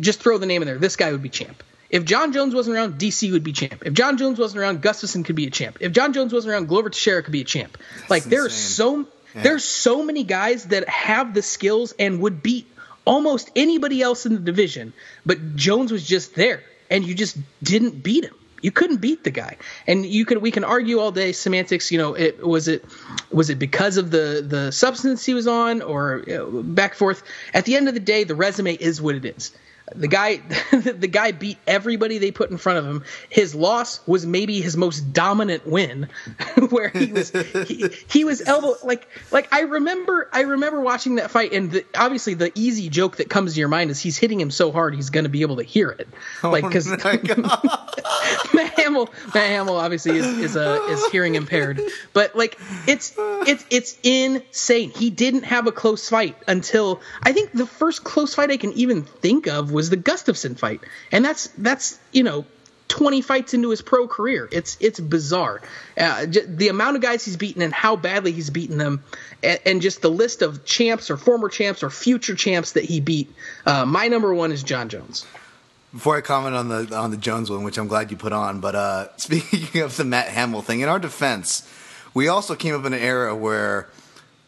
just 0.00 0.20
throw 0.20 0.38
the 0.38 0.46
name 0.46 0.62
in 0.62 0.66
there. 0.66 0.78
This 0.78 0.96
guy 0.96 1.10
would 1.12 1.22
be 1.22 1.28
champ. 1.28 1.62
If 1.90 2.04
Jon 2.04 2.32
Jones 2.32 2.54
wasn't 2.54 2.76
around, 2.76 2.98
DC 2.98 3.30
would 3.32 3.44
be 3.44 3.52
champ. 3.52 3.82
If 3.84 3.92
Jon 3.92 4.16
Jones 4.16 4.38
wasn't 4.38 4.62
around, 4.62 4.82
Gustafsson 4.82 5.24
could 5.24 5.36
be 5.36 5.46
a 5.46 5.50
champ. 5.50 5.76
If 5.80 5.92
Jon 5.92 6.12
Jones 6.14 6.32
wasn't 6.32 6.52
around, 6.54 6.68
Glover 6.68 6.88
Teixeira 6.88 7.22
could 7.22 7.32
be 7.32 7.42
a 7.42 7.44
champ. 7.44 7.76
That's 7.98 8.10
like 8.10 8.24
there's 8.24 8.54
so 8.54 9.06
Yeah. 9.34 9.42
there's 9.42 9.64
so 9.64 10.02
many 10.02 10.24
guys 10.24 10.64
that 10.66 10.88
have 10.88 11.34
the 11.34 11.42
skills 11.42 11.92
and 11.98 12.20
would 12.20 12.42
beat 12.42 12.66
almost 13.04 13.50
anybody 13.56 14.00
else 14.00 14.26
in 14.26 14.34
the 14.34 14.40
division, 14.40 14.92
but 15.26 15.56
Jones 15.56 15.90
was 15.92 16.06
just 16.06 16.34
there 16.34 16.62
and 16.90 17.04
you 17.04 17.14
just 17.14 17.36
didn't 17.62 18.02
beat 18.02 18.24
him. 18.24 18.34
You 18.62 18.70
couldn't 18.70 18.98
beat 18.98 19.24
the 19.24 19.30
guy, 19.30 19.56
and 19.86 20.06
you 20.06 20.24
could. 20.24 20.38
We 20.38 20.52
can 20.52 20.64
argue 20.64 21.00
all 21.00 21.10
day 21.10 21.32
semantics. 21.32 21.90
You 21.90 21.98
know, 21.98 22.14
it 22.14 22.46
was 22.46 22.68
it 22.68 22.84
was 23.30 23.50
it 23.50 23.58
because 23.58 23.96
of 23.96 24.10
the 24.10 24.44
the 24.46 24.70
substance 24.70 25.26
he 25.26 25.34
was 25.34 25.48
on, 25.48 25.82
or 25.82 26.22
you 26.26 26.34
know, 26.34 26.62
back 26.62 26.92
and 26.92 26.98
forth. 26.98 27.24
At 27.52 27.64
the 27.64 27.76
end 27.76 27.88
of 27.88 27.94
the 27.94 28.00
day, 28.00 28.24
the 28.24 28.36
resume 28.36 28.74
is 28.74 29.02
what 29.02 29.16
it 29.16 29.24
is. 29.24 29.52
The 29.94 30.08
guy, 30.08 30.36
the 30.72 31.08
guy 31.08 31.32
beat 31.32 31.58
everybody 31.66 32.18
they 32.18 32.30
put 32.30 32.50
in 32.50 32.58
front 32.58 32.78
of 32.78 32.86
him. 32.86 33.04
His 33.28 33.54
loss 33.54 34.06
was 34.06 34.26
maybe 34.26 34.60
his 34.60 34.76
most 34.76 35.12
dominant 35.12 35.66
win, 35.66 36.08
where 36.70 36.88
he 36.88 37.12
was 37.12 37.30
he, 37.30 37.88
he 38.08 38.24
was 38.24 38.40
elbow 38.46 38.74
like 38.84 39.06
like 39.30 39.52
I 39.52 39.60
remember 39.62 40.28
I 40.32 40.42
remember 40.42 40.80
watching 40.80 41.16
that 41.16 41.30
fight, 41.30 41.52
and 41.52 41.70
the, 41.70 41.84
obviously 41.96 42.34
the 42.34 42.52
easy 42.54 42.88
joke 42.88 43.16
that 43.16 43.28
comes 43.28 43.54
to 43.54 43.60
your 43.60 43.68
mind 43.68 43.90
is 43.90 44.00
he's 44.00 44.16
hitting 44.16 44.40
him 44.40 44.50
so 44.50 44.72
hard 44.72 44.94
he's 44.94 45.10
going 45.10 45.24
to 45.24 45.30
be 45.30 45.42
able 45.42 45.56
to 45.56 45.62
hear 45.64 45.90
it, 45.90 46.08
like 46.42 46.64
because 46.64 46.88
Oh. 47.44 48.48
Matt 48.54 48.78
Hamill, 48.78 49.10
Matt 49.34 49.48
Hamill 49.48 49.76
obviously 49.76 50.16
is 50.16 50.26
is 50.38 50.56
uh, 50.56 50.86
is 50.90 51.04
hearing 51.06 51.34
impaired, 51.34 51.80
but 52.12 52.34
like 52.36 52.58
it's 52.86 53.14
it's 53.18 53.64
it's 53.70 53.98
insane. 54.02 54.90
He 54.90 55.10
didn't 55.10 55.44
have 55.44 55.66
a 55.66 55.72
close 55.72 56.08
fight 56.08 56.36
until 56.46 57.00
I 57.22 57.32
think 57.32 57.52
the 57.52 57.66
first 57.66 58.04
close 58.04 58.34
fight 58.34 58.50
I 58.50 58.56
can 58.56 58.72
even 58.72 59.02
think 59.02 59.46
of 59.46 59.72
was 59.72 59.81
the 59.90 59.96
Gustafsson 59.96 60.58
fight, 60.58 60.80
and 61.10 61.24
that's 61.24 61.48
that's 61.58 61.98
you 62.12 62.22
know. 62.22 62.44
20 62.88 63.22
fights 63.22 63.54
into 63.54 63.70
his 63.70 63.80
pro 63.80 64.06
career. 64.06 64.46
It's 64.52 64.76
it's 64.78 65.00
bizarre. 65.00 65.62
Uh, 65.96 66.26
j- 66.26 66.44
the 66.44 66.68
amount 66.68 66.96
of 66.96 67.00
guys 67.00 67.24
he's 67.24 67.38
beaten 67.38 67.62
and 67.62 67.72
how 67.72 67.96
badly 67.96 68.32
he's 68.32 68.50
beaten 68.50 68.76
them, 68.76 69.02
and, 69.42 69.58
and 69.64 69.80
just 69.80 70.02
the 70.02 70.10
list 70.10 70.42
of 70.42 70.66
champs 70.66 71.10
or 71.10 71.16
former 71.16 71.48
champs 71.48 71.82
or 71.82 71.88
future 71.88 72.34
champs 72.34 72.72
that 72.72 72.84
he 72.84 73.00
beat. 73.00 73.32
Uh, 73.64 73.86
my 73.86 74.08
number 74.08 74.34
one 74.34 74.52
is 74.52 74.62
Jon 74.62 74.90
Jones. 74.90 75.24
Before 75.94 76.18
I 76.18 76.20
comment 76.20 76.54
on 76.54 76.68
the 76.68 76.94
on 76.94 77.10
the 77.10 77.16
Jones 77.16 77.50
one, 77.50 77.64
which 77.64 77.78
I'm 77.78 77.88
glad 77.88 78.10
you 78.10 78.18
put 78.18 78.34
on, 78.34 78.60
but 78.60 78.74
uh, 78.74 79.08
speaking 79.16 79.80
of 79.80 79.96
the 79.96 80.04
Matt 80.04 80.28
Hamill 80.28 80.60
thing, 80.60 80.80
in 80.80 80.90
our 80.90 80.98
defense, 80.98 81.66
we 82.12 82.28
also 82.28 82.54
came 82.54 82.74
up 82.74 82.84
in 82.84 82.92
an 82.92 83.00
era 83.00 83.34
where 83.34 83.88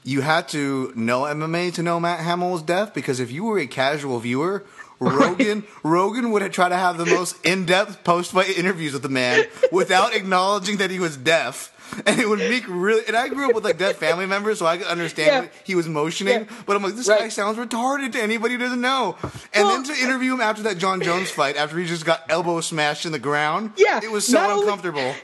you 0.02 0.20
had 0.20 0.48
to 0.48 0.92
know 0.94 1.22
MMA 1.22 1.72
to 1.74 1.82
know 1.82 1.98
Matt 1.98 2.20
Hamill's 2.20 2.60
death 2.60 2.92
because 2.92 3.20
if 3.20 3.32
you 3.32 3.44
were 3.44 3.58
a 3.58 3.66
casual 3.66 4.20
viewer, 4.20 4.64
Rogan 5.04 5.64
Rogan 5.82 6.30
would 6.32 6.42
have 6.42 6.52
tried 6.52 6.70
to 6.70 6.76
have 6.76 6.98
the 6.98 7.06
most 7.06 7.44
in 7.44 7.66
depth 7.66 8.02
post 8.04 8.32
fight 8.32 8.56
interviews 8.56 8.92
with 8.92 9.02
the 9.02 9.08
man 9.08 9.44
without 9.72 10.14
acknowledging 10.14 10.78
that 10.78 10.90
he 10.90 10.98
was 10.98 11.16
deaf. 11.16 11.70
And 12.06 12.18
it 12.18 12.28
would 12.28 12.38
make 12.40 12.64
really. 12.66 13.02
And 13.06 13.14
I 13.14 13.28
grew 13.28 13.46
up 13.48 13.54
with 13.54 13.62
like 13.62 13.78
deaf 13.78 13.96
family 13.96 14.26
members, 14.26 14.58
so 14.58 14.66
I 14.66 14.78
could 14.78 14.86
understand 14.86 15.26
Yeah. 15.28 15.40
what 15.42 15.50
he 15.64 15.74
was 15.74 15.86
motioning. 15.86 16.40
Yeah. 16.40 16.56
But 16.66 16.76
I'm 16.76 16.82
like, 16.82 16.94
this 16.94 17.06
guy 17.06 17.28
sounds 17.28 17.56
retarded 17.58 18.12
to 18.12 18.22
anybody 18.22 18.54
who 18.54 18.58
doesn't 18.58 18.80
know. 18.80 19.16
And 19.52 19.66
Well- 19.66 19.82
then 19.82 19.94
to 19.94 20.02
interview 20.02 20.32
him 20.34 20.40
after 20.40 20.62
that 20.62 20.78
Jon 20.78 21.02
Jones 21.02 21.30
fight, 21.30 21.56
after 21.56 21.78
he 21.78 21.84
just 21.86 22.04
got 22.04 22.22
elbow 22.30 22.60
smashed 22.62 23.04
in 23.06 23.12
the 23.12 23.18
ground, 23.20 23.72
Yeah, 23.76 24.00
it 24.02 24.10
was 24.10 24.26
so 24.26 24.38
not 24.40 24.50
only- 24.50 24.62
uncomfortable. 24.64 25.14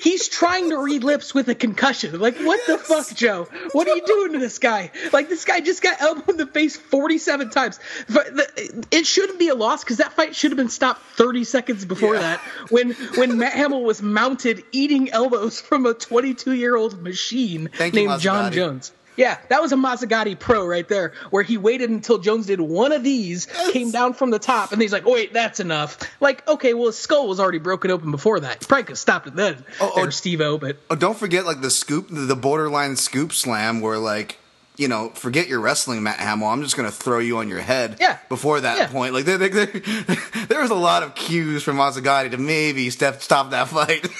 He's 0.00 0.28
trying 0.28 0.70
to 0.70 0.78
read 0.78 1.04
lips 1.04 1.34
with 1.34 1.48
a 1.48 1.54
concussion. 1.54 2.18
Like, 2.18 2.36
what 2.38 2.60
the 2.66 2.78
fuck, 2.78 3.08
Joe? 3.14 3.48
What 3.72 3.86
are 3.88 3.94
you 3.96 4.04
doing 4.06 4.32
to 4.32 4.38
this 4.38 4.58
guy? 4.58 4.90
Like, 5.12 5.28
this 5.28 5.44
guy 5.44 5.60
just 5.60 5.82
got 5.82 6.00
elbowed 6.00 6.28
in 6.30 6.36
the 6.38 6.46
face 6.46 6.76
47 6.76 7.50
times. 7.50 7.78
It 8.90 9.06
shouldn't 9.06 9.38
be 9.38 9.48
a 9.48 9.54
loss 9.54 9.84
because 9.84 9.98
that 9.98 10.12
fight 10.14 10.34
should 10.34 10.50
have 10.50 10.56
been 10.58 10.68
stopped 10.68 11.02
30 11.16 11.44
seconds 11.44 11.84
before 11.84 12.14
Yeah. 12.14 12.20
that 12.20 12.40
when 12.70 12.92
when 13.16 13.38
Matt 13.38 13.52
Hamill 13.52 13.82
was 13.82 14.00
mounted 14.02 14.64
eating 14.72 15.10
elbows 15.10 15.60
from 15.60 15.86
a 15.86 15.94
22 15.94 16.52
year 16.52 16.76
old 16.76 17.02
machine 17.02 17.68
Thank 17.74 17.94
you, 17.94 18.08
named 18.08 18.20
Jon 18.20 18.52
Jones. 18.52 18.92
Yeah, 19.20 19.38
that 19.50 19.60
was 19.62 19.70
a 19.72 19.76
Mazzagatti 19.76 20.38
pro 20.38 20.66
right 20.66 20.88
there, 20.88 21.12
where 21.30 21.42
he 21.42 21.58
waited 21.58 21.90
until 21.90 22.18
Jones 22.18 22.46
did 22.46 22.60
one 22.60 22.90
of 22.92 23.04
these, 23.04 23.46
came 23.72 23.90
down 23.90 24.14
from 24.14 24.30
the 24.30 24.38
top, 24.38 24.72
and 24.72 24.80
he's 24.80 24.92
like, 24.92 25.06
oh, 25.06 25.12
"Wait, 25.12 25.32
that's 25.34 25.60
enough." 25.60 25.98
Like, 26.20 26.46
okay, 26.48 26.74
well, 26.74 26.86
his 26.86 26.98
skull 26.98 27.28
was 27.28 27.38
already 27.38 27.58
broken 27.58 27.90
open 27.90 28.10
before 28.10 28.40
that. 28.40 28.62
You 28.62 28.66
probably 28.66 28.84
could 28.84 28.90
have 28.92 28.98
stopped 28.98 29.26
it 29.26 29.36
then, 29.36 29.64
Oh, 29.80 29.92
oh. 29.94 30.10
Steve-O, 30.10 30.58
But 30.58 30.78
Oh, 30.90 30.94
don't 30.96 31.16
forget 31.18 31.44
like 31.44 31.60
the 31.60 31.70
scoop, 31.70 32.06
the 32.10 32.34
borderline 32.36 32.96
scoop 32.96 33.32
slam, 33.32 33.80
where 33.80 33.98
like 33.98 34.38
you 34.76 34.88
know, 34.88 35.10
forget 35.10 35.46
your 35.46 35.60
wrestling, 35.60 36.02
Matt 36.02 36.18
Hamill. 36.20 36.48
I'm 36.48 36.62
just 36.62 36.74
gonna 36.74 36.90
throw 36.90 37.18
you 37.18 37.36
on 37.36 37.48
your 37.48 37.60
head. 37.60 37.98
Yeah. 38.00 38.16
Before 38.30 38.58
that 38.58 38.78
Yeah. 38.78 38.86
point, 38.86 39.12
like 39.12 39.26
there, 39.26 39.36
there, 39.36 39.50
there, 39.50 39.66
there 40.48 40.60
was 40.62 40.70
a 40.70 40.74
lot 40.74 41.02
of 41.02 41.14
cues 41.14 41.62
from 41.62 41.76
Mazzagatti 41.76 42.30
to 42.30 42.38
maybe 42.38 42.88
step 42.88 43.20
stop 43.20 43.50
that 43.50 43.68
fight. 43.68 44.08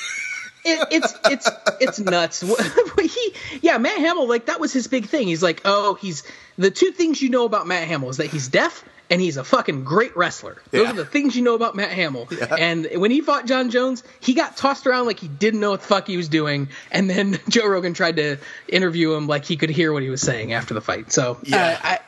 it, 0.65 0.89
it's 0.91 1.15
it's 1.25 1.49
it's 1.81 1.99
nuts. 2.01 2.41
he, 3.01 3.35
yeah, 3.63 3.79
Matt 3.79 3.99
Hamill, 3.99 4.29
like 4.29 4.47
that 4.47 4.61
was 4.61 4.73
his 4.73 4.87
big 4.87 5.07
thing. 5.07 5.29
He's 5.29 5.43
like, 5.43 5.63
oh, 5.65 5.95
he's 5.95 6.23
the 6.59 6.71
two 6.71 6.91
things 6.93 7.21
you 7.23 7.31
know 7.31 7.45
about 7.45 7.67
Matt 7.67 7.89
Hamill 7.89 8.11
is 8.11 8.19
that 8.19 8.27
he's 8.29 8.49
deaf 8.49 8.85
and 9.09 9.21
he's 9.21 9.37
a 9.37 9.43
fucking 9.45 9.83
great 9.85 10.17
wrestler. 10.17 10.59
Those 10.71 10.85
Yeah. 10.85 10.91
are 10.91 10.95
the 10.95 11.05
things 11.05 11.35
you 11.35 11.43
know 11.43 11.55
about 11.55 11.75
Matt 11.75 11.91
Hamill. 11.91 12.29
Yeah. 12.31 12.55
And 12.57 12.87
when 12.95 13.11
he 13.11 13.21
fought 13.23 13.47
Jon 13.47 13.71
Jones, 13.71 14.05
he 14.21 14.35
got 14.35 14.57
tossed 14.57 14.87
around 14.87 15.07
like 15.07 15.19
he 15.19 15.27
didn't 15.29 15.59
know 15.61 15.71
what 15.71 15.81
the 15.81 15.87
fuck 15.87 16.07
he 16.07 16.17
was 16.17 16.29
doing. 16.29 16.69
And 16.93 17.09
then 17.11 17.41
Joe 17.49 17.67
Rogan 17.67 17.95
tried 17.95 18.17
to 18.17 18.37
interview 18.69 19.15
him 19.15 19.27
like 19.27 19.45
he 19.45 19.57
could 19.57 19.71
hear 19.71 19.93
what 19.93 20.03
he 20.03 20.11
was 20.11 20.21
saying 20.21 20.53
after 20.53 20.75
the 20.75 20.81
fight. 20.81 21.11
So 21.13 21.39
Yeah. 21.43 21.79
uh, 21.83 21.87
I, 21.89 21.99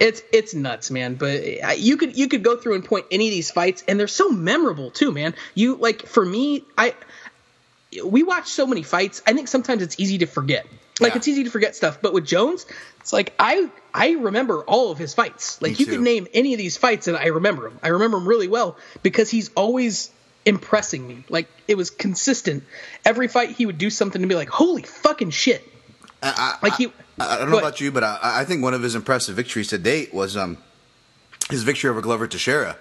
it's 0.00 0.22
it's 0.32 0.54
nuts, 0.54 0.90
man. 0.90 1.14
But 1.14 1.78
you 1.78 1.96
could 1.96 2.16
you 2.16 2.28
could 2.28 2.42
go 2.42 2.56
through 2.56 2.74
and 2.74 2.84
point 2.84 3.06
any 3.10 3.28
of 3.28 3.32
these 3.32 3.50
fights, 3.50 3.82
and 3.88 3.98
they're 3.98 4.06
so 4.08 4.28
memorable 4.30 4.90
too, 4.90 5.12
man. 5.12 5.34
You 5.54 5.76
like 5.76 6.06
for 6.06 6.24
me, 6.24 6.64
I 6.78 6.94
we 8.04 8.22
watch 8.22 8.48
so 8.48 8.66
many 8.66 8.82
fights. 8.82 9.22
I 9.26 9.32
think 9.34 9.48
sometimes 9.48 9.82
it's 9.82 9.98
easy 10.00 10.18
to 10.18 10.26
forget. 10.26 10.66
Like 11.00 11.12
Yeah. 11.12 11.16
it's 11.18 11.28
easy 11.28 11.44
to 11.44 11.50
forget 11.50 11.74
stuff. 11.76 11.98
But 12.00 12.12
with 12.12 12.24
Jones, 12.26 12.66
it's 13.00 13.12
like 13.12 13.34
I 13.38 13.68
I 13.92 14.12
remember 14.12 14.60
all 14.62 14.90
of 14.90 14.98
his 14.98 15.12
fights. 15.14 15.60
Like 15.60 15.72
Me 15.72 15.76
you 15.78 15.86
too. 15.86 15.92
could 15.92 16.00
name 16.00 16.26
any 16.32 16.54
of 16.54 16.58
these 16.58 16.76
fights, 16.76 17.08
and 17.08 17.16
I 17.16 17.26
remember 17.26 17.68
them. 17.68 17.78
I 17.82 17.88
remember 17.88 18.18
them 18.18 18.28
really 18.28 18.48
well 18.48 18.76
because 19.02 19.28
he's 19.30 19.50
always 19.56 20.10
impressing 20.44 21.06
me. 21.06 21.24
Like 21.28 21.48
it 21.68 21.76
was 21.76 21.90
consistent. 21.90 22.64
Every 23.04 23.28
fight 23.28 23.50
he 23.50 23.66
would 23.66 23.78
do 23.78 23.90
something 23.90 24.22
to 24.22 24.28
be 24.28 24.34
like, 24.34 24.48
holy 24.48 24.82
fucking 24.82 25.30
shit. 25.30 25.68
I, 26.22 26.56
Like 26.62 26.74
he. 26.76 26.86
I, 27.18 27.34
I 27.34 27.38
don't 27.38 27.50
know 27.50 27.58
about 27.58 27.80
you, 27.80 27.92
but 27.92 28.02
I, 28.02 28.18
I 28.22 28.44
think 28.44 28.62
one 28.62 28.74
of 28.74 28.82
his 28.82 28.94
impressive 28.94 29.36
victories 29.36 29.68
to 29.68 29.78
date 29.78 30.12
was 30.14 30.36
um 30.36 30.58
his 31.50 31.62
victory 31.64 31.90
over 31.90 32.00
Glover 32.00 32.26
Teixeira. 32.26 32.76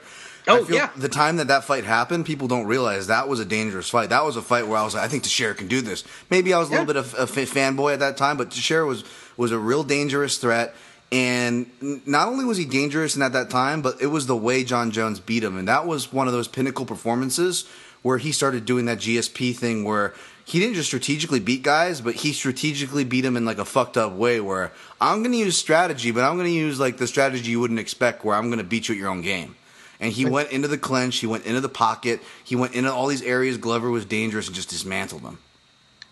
Oh, 0.48 0.66
yeah. 0.70 0.90
The 0.98 1.10
time 1.10 1.38
that 1.38 1.48
that 1.48 1.64
fight 1.64 1.84
happened, 1.86 2.26
people 2.26 2.48
don't 2.48 2.66
realize 2.66 3.08
that 3.08 3.28
was 3.30 3.40
a 3.40 3.46
dangerous 3.46 3.90
fight. 3.90 4.10
That 4.10 4.26
was 4.26 4.36
a 4.36 4.42
fight 4.42 4.68
where 4.68 4.78
I 4.78 4.84
was 4.84 4.94
like, 4.94 5.04
I 5.04 5.08
think 5.08 5.24
Teixeira 5.24 5.54
can 5.56 5.68
do 5.68 5.82
this. 5.82 6.04
Maybe 6.30 6.54
I 6.54 6.60
was 6.60 6.68
a 6.70 6.72
Yeah. 6.74 6.80
little 6.82 6.94
bit 6.94 6.98
of 6.98 7.14
a 7.18 7.26
fanboy 7.46 7.94
at 7.94 8.00
that 8.00 8.18
time, 8.18 8.38
but 8.38 8.52
Teixeira 8.52 8.86
was 8.86 9.04
was 9.38 9.52
a 9.52 9.58
real 9.58 9.84
dangerous 9.84 10.38
threat. 10.38 10.76
And 11.12 11.68
not 12.06 12.28
only 12.28 12.44
was 12.44 12.58
he 12.58 12.66
dangerous 12.66 13.14
and 13.16 13.24
at 13.24 13.34
that 13.34 13.50
time, 13.50 13.82
but 13.82 14.02
it 14.02 14.08
was 14.08 14.26
the 14.26 14.36
way 14.36 14.64
Jon 14.64 14.90
Jones 14.92 15.20
beat 15.20 15.44
him, 15.44 15.58
and 15.58 15.68
that 15.68 15.86
was 15.86 16.12
one 16.12 16.28
of 16.28 16.34
those 16.34 16.48
pinnacle 16.48 16.86
performances 16.86 17.66
where 18.02 18.18
he 18.18 18.32
started 18.32 18.66
doing 18.66 18.86
that 18.86 18.98
GSP 19.00 19.56
thing 19.56 19.84
where 19.86 20.14
he 20.44 20.60
didn't 20.60 20.74
just 20.76 20.88
strategically 20.88 21.40
beat 21.40 21.62
guys, 21.64 22.02
but 22.02 22.16
he 22.16 22.34
strategically 22.34 23.04
beat 23.06 23.22
them 23.22 23.38
in 23.38 23.46
like 23.46 23.60
a 23.60 23.66
fucked 23.66 23.96
up 23.96 24.12
way 24.14 24.42
where 24.42 24.72
I'm 25.00 25.20
going 25.20 25.32
to 25.32 25.38
use 25.38 25.56
strategy, 25.58 26.12
but 26.12 26.24
I'm 26.24 26.36
going 26.36 26.48
to 26.48 26.54
use 26.54 26.80
like 26.80 26.98
the 26.98 27.08
strategy 27.08 27.52
you 27.52 27.60
wouldn't 27.60 27.80
expect 27.80 28.26
where 28.26 28.36
I'm 28.36 28.48
going 28.48 28.58
to 28.58 28.64
beat 28.66 28.90
you 28.90 28.96
at 28.96 29.00
your 29.00 29.10
own 29.10 29.22
game. 29.22 29.56
And 30.04 30.12
he 30.12 30.26
went 30.26 30.52
into 30.52 30.68
the 30.68 30.78
clinch, 30.78 31.18
he 31.18 31.28
went 31.28 31.46
into 31.46 31.62
the 31.62 31.70
pocket, 31.70 32.22
he 32.44 32.56
went 32.56 32.74
into 32.76 32.92
all 32.92 33.08
these 33.08 33.22
areas 33.22 33.58
Glover 33.58 33.90
was 33.90 34.06
dangerous 34.06 34.48
and 34.48 34.56
just 34.56 34.70
dismantled 34.70 35.24
them. 35.24 35.40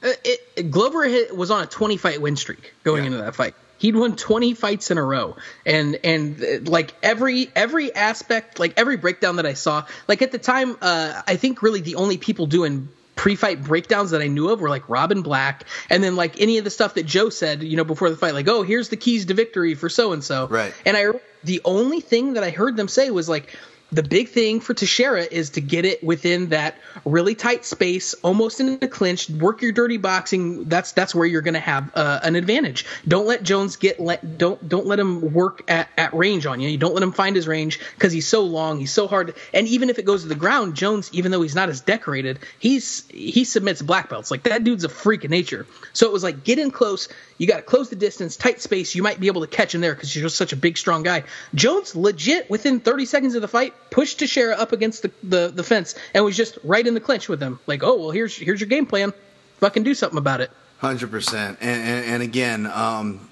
Uh, 0.02 0.14
it, 0.24 0.72
Glover 0.72 1.04
hit, 1.04 1.36
was 1.36 1.52
on 1.52 1.62
a 1.64 1.68
20 1.68 1.98
fight 1.98 2.22
win 2.22 2.36
streak 2.38 2.74
going 2.84 3.04
Yeah. 3.04 3.08
into 3.12 3.18
that 3.20 3.36
fight. 3.36 3.54
He'd 3.78 3.96
won 3.96 4.16
20 4.16 4.54
fights 4.54 4.92
in 4.92 4.98
a 4.98 5.04
row, 5.04 5.36
and 5.66 6.00
and 6.04 6.42
uh, 6.44 6.70
like 6.70 6.94
every 7.02 7.50
every 7.56 7.94
aspect, 7.94 8.60
like 8.60 8.74
every 8.78 8.96
breakdown 8.96 9.38
that 9.38 9.46
I 9.48 9.54
saw, 9.54 9.86
like 10.08 10.22
at 10.22 10.32
the 10.32 10.38
time, 10.38 10.78
uh, 10.82 11.22
I 11.28 11.36
think 11.36 11.64
really 11.64 11.82
the 11.82 11.96
only 11.96 12.18
people 12.18 12.46
doing 12.46 12.90
pre-fight 13.16 13.64
breakdowns 13.64 14.12
that 14.12 14.22
I 14.22 14.28
knew 14.28 14.50
of 14.50 14.62
were 14.62 14.70
like 14.70 14.88
Robin 14.88 15.24
Black, 15.24 15.66
and 15.90 16.04
then 16.04 16.16
like 16.16 16.40
any 16.40 16.60
of 16.60 16.64
the 16.64 16.70
stuff 16.70 16.94
that 16.94 17.08
Joe 17.08 17.30
said, 17.30 17.64
you 17.64 17.76
know, 17.76 17.84
before 17.84 18.10
the 18.12 18.18
fight, 18.18 18.36
like, 18.36 18.48
oh, 18.48 18.62
here's 18.62 18.90
the 18.90 18.98
keys 18.98 19.26
to 19.26 19.34
victory 19.34 19.74
for 19.74 19.90
so 19.90 20.14
and 20.14 20.24
so, 20.24 20.48
Right. 20.48 20.74
And 20.86 20.96
I 20.96 21.06
the 21.44 21.62
only 21.66 22.02
thing 22.02 22.34
that 22.34 22.44
I 22.44 22.52
heard 22.52 22.78
them 22.78 22.88
say 22.88 23.10
was 23.12 23.28
like. 23.28 23.58
The 23.94 24.04
big 24.04 24.30
thing 24.30 24.62
for 24.62 24.74
Teixeira 24.74 25.24
is 25.24 25.52
to 25.52 25.62
get 25.62 25.84
it 25.84 26.02
within 26.02 26.50
that 26.50 26.76
really 27.04 27.36
tight 27.36 27.66
space, 27.66 28.14
almost 28.24 28.62
in 28.62 28.80
the 28.80 28.88
clinch. 28.88 29.30
Work 29.30 29.62
your 29.62 29.74
dirty 29.74 29.98
boxing. 29.98 30.66
That's 30.66 30.94
that's 30.94 31.14
where 31.14 31.28
you're 31.28 31.42
going 31.42 31.56
to 31.56 31.60
have 31.60 31.92
uh, 31.94 32.22
an 32.24 32.38
advantage. 32.38 32.86
Don't 33.06 33.28
let 33.28 33.44
Jones 33.44 33.76
get 33.76 34.00
let 34.00 34.38
don't 34.38 34.70
don't 34.70 34.86
let 34.86 34.98
him 34.98 35.34
work 35.34 35.70
at, 35.70 35.90
at 35.98 36.14
range 36.14 36.46
on 36.46 36.62
you. 36.62 36.70
You 36.70 36.78
don't 36.78 36.94
let 36.94 37.04
him 37.04 37.12
find 37.12 37.36
his 37.36 37.50
range 37.50 37.82
because 37.96 38.14
he's 38.14 38.26
so 38.26 38.44
long. 38.44 38.80
He's 38.80 38.94
so 38.94 39.08
hard. 39.08 39.36
And 39.54 39.68
even 39.68 39.90
if 39.90 40.00
it 40.00 40.06
goes 40.06 40.22
to 40.22 40.30
the 40.30 40.36
ground, 40.36 40.76
Jones, 40.76 41.10
even 41.12 41.32
though 41.32 41.42
he's 41.42 41.56
not 41.56 41.68
as 41.68 41.82
decorated, 41.82 42.40
he's 42.60 43.06
he 43.10 43.44
submits 43.44 43.82
black 43.82 44.08
belts. 44.08 44.32
Like 44.32 44.44
that 44.44 44.64
dude's 44.64 44.86
a 44.86 44.90
freak 44.90 45.26
of 45.26 45.32
nature. 45.32 45.68
So 45.92 46.06
it 46.06 46.14
was 46.14 46.24
like 46.24 46.46
get 46.46 46.60
in 46.60 46.72
close. 46.72 47.10
You 47.38 47.48
got 47.48 47.58
to 47.58 47.64
close 47.64 47.90
the 47.90 47.98
distance, 47.98 48.38
tight 48.38 48.62
space. 48.62 48.96
You 48.96 49.04
might 49.04 49.20
be 49.20 49.28
able 49.28 49.42
to 49.42 49.48
catch 49.48 49.76
him 49.76 49.82
there 49.82 49.94
because 49.94 50.16
you're 50.16 50.24
just 50.24 50.38
such 50.38 50.54
a 50.54 50.56
big, 50.58 50.78
strong 50.78 51.04
guy. 51.04 51.24
Jones 51.54 51.94
legit 51.94 52.50
within 52.50 52.80
30 52.80 53.06
seconds 53.06 53.36
of 53.36 53.42
the 53.42 53.50
fight 53.50 53.74
pushed 53.90 54.20
Teixeira 54.20 54.56
up 54.56 54.72
against 54.72 55.02
the, 55.04 55.12
the, 55.24 55.52
the 55.54 55.64
fence 55.64 55.96
and 56.14 56.24
was 56.24 56.38
just 56.38 56.58
right 56.64 56.86
in 56.86 56.94
the 56.94 57.00
clinch 57.00 57.28
with 57.28 57.42
him. 57.42 57.60
Like, 57.68 57.84
oh 57.84 57.98
well, 57.98 58.12
here's 58.12 58.36
here's 58.36 58.60
your 58.60 58.70
game 58.70 58.86
plan. 58.86 59.14
Fucking 59.60 59.84
do 59.84 59.94
something 59.94 60.18
about 60.18 60.42
it. 60.42 60.52
Hundred 60.80 61.12
percent, 61.12 61.58
and 61.62 62.06
and 62.06 62.24
again, 62.24 62.66
um, 62.68 63.30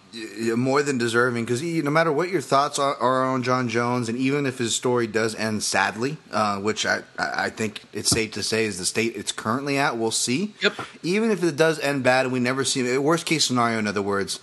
more 0.56 0.82
than 0.82 0.98
deserving 0.98 1.46
because 1.46 1.62
no 1.62 1.92
matter 1.92 2.12
what 2.12 2.30
your 2.30 2.42
thoughts 2.42 2.80
are, 2.80 2.96
are 2.96 3.26
on 3.26 3.44
Jon 3.44 3.70
Jones, 3.70 4.10
and 4.10 4.18
even 4.18 4.46
if 4.46 4.58
his 4.58 4.76
story 4.76 5.08
does 5.08 5.36
end 5.36 5.64
sadly, 5.64 6.18
uh, 6.32 6.60
which 6.60 6.86
I 6.86 7.02
I 7.18 7.50
think 7.50 7.82
it's 7.94 8.10
safe 8.10 8.32
to 8.34 8.44
say 8.44 8.66
is 8.66 8.78
the 8.78 8.86
state 8.86 9.16
it's 9.16 9.32
currently 9.32 9.78
at, 9.78 9.98
we'll 9.98 10.12
see. 10.12 10.54
Yep. 10.62 10.74
Even 11.04 11.32
if 11.32 11.44
it 11.44 11.56
does 11.56 11.80
end 11.80 12.04
bad 12.04 12.26
and 12.26 12.34
we 12.34 12.40
never 12.40 12.64
see 12.64 12.86
him, 12.86 13.04
worst 13.04 13.26
case 13.26 13.46
scenario, 13.46 13.80
in 13.80 13.88
other 13.88 14.02
words, 14.02 14.40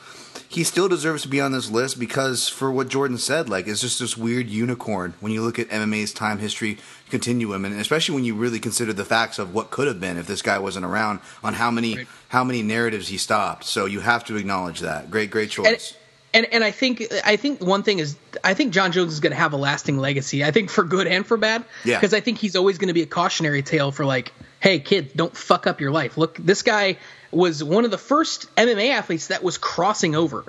he 0.48 0.64
still 0.64 0.88
deserves 0.88 1.22
to 1.22 1.28
be 1.28 1.40
on 1.40 1.52
this 1.52 1.70
list 1.70 1.98
because 1.98 2.48
for 2.48 2.70
what 2.70 2.88
Jordan 2.88 3.18
said, 3.18 3.48
like 3.48 3.66
it's 3.66 3.80
just 3.80 3.98
this 4.00 4.16
weird 4.16 4.48
unicorn 4.48 5.14
when 5.20 5.32
you 5.32 5.42
look 5.42 5.58
at 5.58 5.68
MMA's 5.68 6.12
time 6.12 6.38
history 6.38 6.78
continuum, 7.10 7.64
and 7.64 7.78
especially 7.80 8.14
when 8.14 8.24
you 8.24 8.34
really 8.34 8.58
consider 8.60 8.92
the 8.92 9.04
facts 9.04 9.38
of 9.38 9.54
what 9.54 9.70
could 9.70 9.86
have 9.86 10.00
been 10.00 10.16
if 10.16 10.26
this 10.26 10.42
guy 10.42 10.58
wasn't 10.58 10.84
around, 10.84 11.20
on 11.42 11.54
how 11.54 11.70
many 11.70 11.96
Right. 11.96 12.06
how 12.28 12.44
many 12.44 12.62
narratives 12.62 13.08
he 13.08 13.16
stopped. 13.18 13.64
So 13.64 13.86
you 13.86 14.00
have 14.00 14.24
to 14.26 14.36
acknowledge 14.36 14.80
that. 14.80 15.10
Great, 15.10 15.30
great 15.30 15.50
choice. 15.50 15.94
And, 16.34 16.44
and 16.44 16.54
and 16.54 16.64
I 16.64 16.70
think 16.70 17.04
I 17.24 17.36
think 17.36 17.60
one 17.62 17.82
thing 17.82 17.98
is 17.98 18.16
I 18.44 18.54
think 18.54 18.72
Jon 18.72 18.92
Jones 18.92 19.12
is 19.12 19.20
going 19.20 19.30
to 19.32 19.38
have 19.38 19.52
a 19.52 19.56
lasting 19.56 19.98
legacy. 19.98 20.44
I 20.44 20.50
think 20.50 20.70
for 20.70 20.84
good 20.84 21.06
and 21.06 21.26
for 21.26 21.36
bad. 21.36 21.64
Yeah. 21.84 21.96
Because 21.96 22.12
I 22.14 22.20
think 22.20 22.38
he's 22.38 22.56
always 22.56 22.78
going 22.78 22.88
to 22.88 22.94
be 22.94 23.02
a 23.02 23.06
cautionary 23.06 23.62
tale 23.62 23.90
for 23.92 24.04
like, 24.04 24.32
hey 24.60 24.78
kid, 24.80 25.12
don't 25.16 25.36
fuck 25.36 25.66
up 25.66 25.80
your 25.80 25.90
life. 25.92 26.16
Look, 26.18 26.36
this 26.36 26.62
guy 26.62 26.98
was 27.36 27.62
one 27.62 27.84
of 27.84 27.90
the 27.90 27.98
first 27.98 28.54
MMA 28.56 28.90
athletes 28.90 29.28
that 29.28 29.42
was 29.42 29.58
crossing 29.58 30.16
over. 30.16 30.44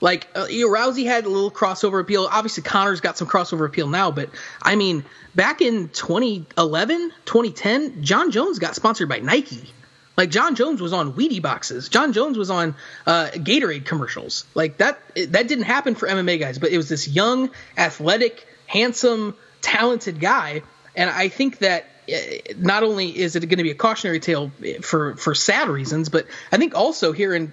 Like 0.00 0.28
uh, 0.36 0.46
Rousey 0.46 1.04
had 1.04 1.26
a 1.26 1.28
little 1.28 1.50
crossover 1.50 2.00
appeal. 2.00 2.28
Obviously, 2.30 2.62
Conor's 2.62 3.00
got 3.00 3.18
some 3.18 3.26
crossover 3.26 3.66
appeal 3.66 3.88
now, 3.88 4.12
but 4.12 4.30
I 4.62 4.76
mean, 4.76 5.04
back 5.34 5.60
in 5.60 5.88
2011, 5.88 7.12
2010, 7.24 8.04
Jon 8.04 8.30
Jones 8.30 8.60
got 8.60 8.76
sponsored 8.76 9.08
by 9.08 9.18
Nike. 9.18 9.68
Like 10.16 10.30
Jon 10.30 10.54
Jones 10.54 10.80
was 10.80 10.92
on 10.92 11.14
Wheatie 11.14 11.42
boxes. 11.42 11.88
Jon 11.88 12.12
Jones 12.12 12.38
was 12.38 12.50
on 12.50 12.76
uh, 13.06 13.30
Gatorade 13.34 13.84
commercials. 13.84 14.44
Like 14.54 14.78
that 14.78 15.00
that 15.14 15.48
didn't 15.48 15.64
happen 15.64 15.96
for 15.96 16.08
MMA 16.08 16.38
guys, 16.38 16.58
but 16.58 16.70
it 16.70 16.76
was 16.76 16.88
this 16.88 17.08
young, 17.08 17.50
athletic, 17.76 18.46
handsome, 18.66 19.36
talented 19.60 20.20
guy. 20.20 20.62
And 20.94 21.10
I 21.10 21.28
think 21.28 21.58
that 21.58 21.86
not 22.56 22.82
only 22.82 23.16
is 23.16 23.36
it 23.36 23.40
going 23.40 23.58
to 23.58 23.62
be 23.62 23.70
a 23.70 23.74
cautionary 23.74 24.20
tale 24.20 24.50
for 24.82 25.16
for 25.16 25.34
sad 25.34 25.68
reasons, 25.68 26.08
but 26.08 26.26
I 26.50 26.56
think 26.56 26.74
also 26.74 27.12
here 27.12 27.34
in 27.34 27.52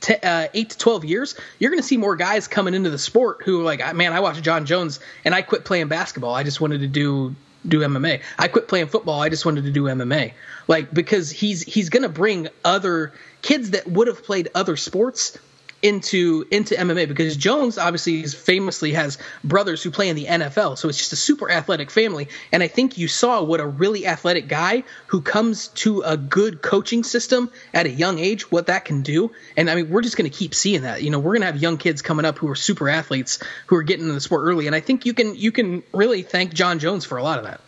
te- 0.00 0.16
uh, 0.22 0.48
eight 0.54 0.70
to 0.70 0.78
twelve 0.78 1.04
years, 1.04 1.36
you're 1.58 1.70
going 1.70 1.82
to 1.82 1.86
see 1.86 1.96
more 1.96 2.16
guys 2.16 2.48
coming 2.48 2.74
into 2.74 2.90
the 2.90 2.98
sport 2.98 3.42
who 3.44 3.60
are 3.60 3.64
like, 3.64 3.94
man, 3.94 4.12
I 4.12 4.20
watched 4.20 4.42
Jon 4.42 4.66
Jones 4.66 5.00
and 5.24 5.34
I 5.34 5.42
quit 5.42 5.64
playing 5.64 5.88
basketball. 5.88 6.34
I 6.34 6.42
just 6.42 6.60
wanted 6.60 6.80
to 6.80 6.88
do 6.88 7.34
do 7.66 7.80
MMA. 7.80 8.20
I 8.38 8.48
quit 8.48 8.68
playing 8.68 8.88
football. 8.88 9.20
I 9.20 9.28
just 9.28 9.46
wanted 9.46 9.64
to 9.64 9.70
do 9.70 9.84
MMA. 9.84 10.32
Like 10.68 10.92
because 10.92 11.30
he's 11.30 11.62
he's 11.62 11.88
going 11.88 12.02
to 12.02 12.08
bring 12.08 12.48
other 12.64 13.12
kids 13.42 13.70
that 13.70 13.86
would 13.86 14.08
have 14.08 14.24
played 14.24 14.50
other 14.54 14.76
sports 14.76 15.38
into 15.84 16.46
into 16.50 16.74
MMA 16.74 17.06
because 17.06 17.36
Jones 17.36 17.76
obviously 17.76 18.22
is 18.22 18.34
famously 18.34 18.94
has 18.94 19.18
brothers 19.44 19.82
who 19.82 19.90
play 19.90 20.08
in 20.08 20.16
the 20.16 20.24
NFL, 20.24 20.78
so 20.78 20.88
it's 20.88 20.96
just 20.96 21.12
a 21.12 21.16
super 21.16 21.50
athletic 21.50 21.90
family. 21.90 22.28
And 22.50 22.62
I 22.62 22.68
think 22.68 22.96
you 22.96 23.06
saw 23.06 23.42
what 23.42 23.60
a 23.60 23.66
really 23.66 24.06
athletic 24.06 24.48
guy 24.48 24.84
who 25.08 25.20
comes 25.20 25.68
to 25.68 26.00
a 26.00 26.16
good 26.16 26.62
coaching 26.62 27.04
system 27.04 27.50
at 27.74 27.84
a 27.84 27.90
young 27.90 28.18
age, 28.18 28.50
what 28.50 28.68
that 28.68 28.86
can 28.86 29.02
do. 29.02 29.30
And 29.58 29.68
I 29.68 29.74
mean, 29.74 29.90
we're 29.90 30.00
just 30.00 30.16
going 30.16 30.28
to 30.28 30.34
keep 30.34 30.54
seeing 30.54 30.82
that. 30.82 31.02
You 31.02 31.10
know, 31.10 31.18
we're 31.18 31.32
going 31.32 31.42
to 31.42 31.46
have 31.46 31.60
young 31.60 31.76
kids 31.76 32.00
coming 32.00 32.24
up 32.24 32.38
who 32.38 32.48
are 32.48 32.56
super 32.56 32.88
athletes 32.88 33.40
who 33.66 33.76
are 33.76 33.82
getting 33.82 34.04
into 34.04 34.14
the 34.14 34.22
sport 34.22 34.44
early, 34.46 34.66
and 34.66 34.74
I 34.74 34.80
think 34.80 35.04
you 35.04 35.12
can 35.12 35.36
you 35.36 35.52
can 35.52 35.82
really 35.92 36.22
thank 36.22 36.54
Jon 36.54 36.78
Jones 36.78 37.04
for 37.04 37.18
a 37.18 37.22
lot 37.22 37.38
of 37.38 37.44
that. 37.44 37.60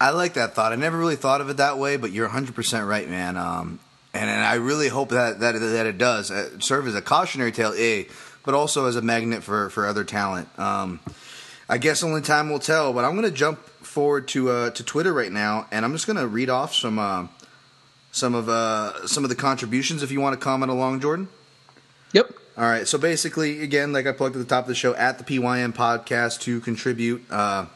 I 0.00 0.10
like 0.10 0.34
that 0.34 0.54
thought. 0.54 0.72
I 0.72 0.76
never 0.76 0.98
really 0.98 1.16
thought 1.16 1.40
of 1.40 1.48
it 1.48 1.58
that 1.58 1.78
way, 1.78 1.96
but 1.96 2.10
you're 2.10 2.28
100% 2.28 2.88
right, 2.88 3.08
man. 3.08 3.36
Um, 3.36 3.78
and, 4.20 4.28
and 4.28 4.40
I 4.40 4.54
really 4.54 4.88
hope 4.88 5.08
that, 5.10 5.40
that, 5.40 5.52
that 5.58 5.86
it 5.86 5.96
does 5.96 6.30
uh, 6.30 6.60
serve 6.60 6.86
as 6.86 6.94
a 6.94 7.00
cautionary 7.00 7.52
tale, 7.52 7.72
A, 7.74 8.06
but 8.44 8.52
also 8.52 8.84
as 8.84 8.96
a 8.96 9.00
magnet 9.00 9.42
for, 9.42 9.70
for 9.70 9.86
other 9.86 10.04
talent. 10.04 10.46
Um, 10.58 11.00
I 11.70 11.78
guess 11.78 12.02
only 12.02 12.20
time 12.20 12.50
will 12.50 12.58
tell, 12.58 12.92
but 12.92 13.06
I'm 13.06 13.12
going 13.12 13.24
to 13.24 13.34
jump 13.34 13.60
forward 13.60 14.28
to 14.28 14.50
uh, 14.50 14.70
to 14.70 14.84
Twitter 14.84 15.12
right 15.14 15.32
now, 15.32 15.66
and 15.70 15.86
I'm 15.86 15.92
just 15.92 16.06
going 16.06 16.18
to 16.18 16.26
read 16.26 16.50
off 16.50 16.74
some 16.74 16.98
uh, 16.98 17.28
some 18.12 18.34
of 18.34 18.50
uh, 18.50 19.06
some 19.06 19.24
of 19.24 19.30
the 19.30 19.36
contributions 19.36 20.02
if 20.02 20.10
you 20.10 20.20
want 20.20 20.38
to 20.38 20.44
comment 20.44 20.70
along, 20.70 21.00
Jordan. 21.00 21.28
Yep. 22.12 22.30
All 22.58 22.64
right. 22.64 22.86
So 22.86 22.98
basically, 22.98 23.62
again, 23.62 23.92
like 23.92 24.06
I 24.06 24.12
plugged 24.12 24.36
at 24.36 24.40
the 24.40 24.44
top 24.44 24.64
of 24.64 24.68
the 24.68 24.74
show, 24.74 24.94
at 24.96 25.16
the 25.16 25.24
PYN 25.24 25.72
podcast 25.72 26.40
to 26.42 26.60
contribute 26.60 27.24
uh, 27.30 27.66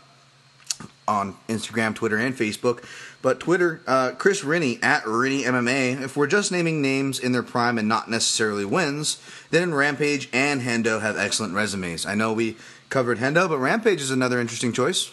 on 1.09 1.37
Instagram, 1.49 1.95
Twitter, 1.95 2.19
and 2.19 2.37
Facebook. 2.37 2.85
But 3.25 3.41
Twitter, 3.41 3.81
uh, 3.87 4.11
Chris 4.19 4.45
Rennie 4.45 4.79
at 4.83 5.07
Rennie 5.07 5.45
MMA. 5.45 6.03
If 6.03 6.15
we're 6.15 6.27
just 6.27 6.53
naming 6.53 6.83
names 6.83 7.19
in 7.19 7.33
their 7.33 7.43
prime 7.43 7.79
and 7.79 7.89
not 7.89 8.11
necessarily 8.11 8.67
wins, 8.67 9.19
then 9.49 9.73
Rampage 9.73 10.29
and 10.31 10.61
Hendo 10.61 11.01
have 11.01 11.17
excellent 11.17 11.55
resumes. 11.55 12.05
I 12.05 12.17
know 12.17 12.35
we 12.35 12.59
covered 12.91 13.17
Hendo, 13.17 13.49
but 13.49 13.57
Rampage 13.57 14.03
is 14.03 14.11
another 14.11 14.41
interesting 14.41 14.75
choice. 14.75 15.11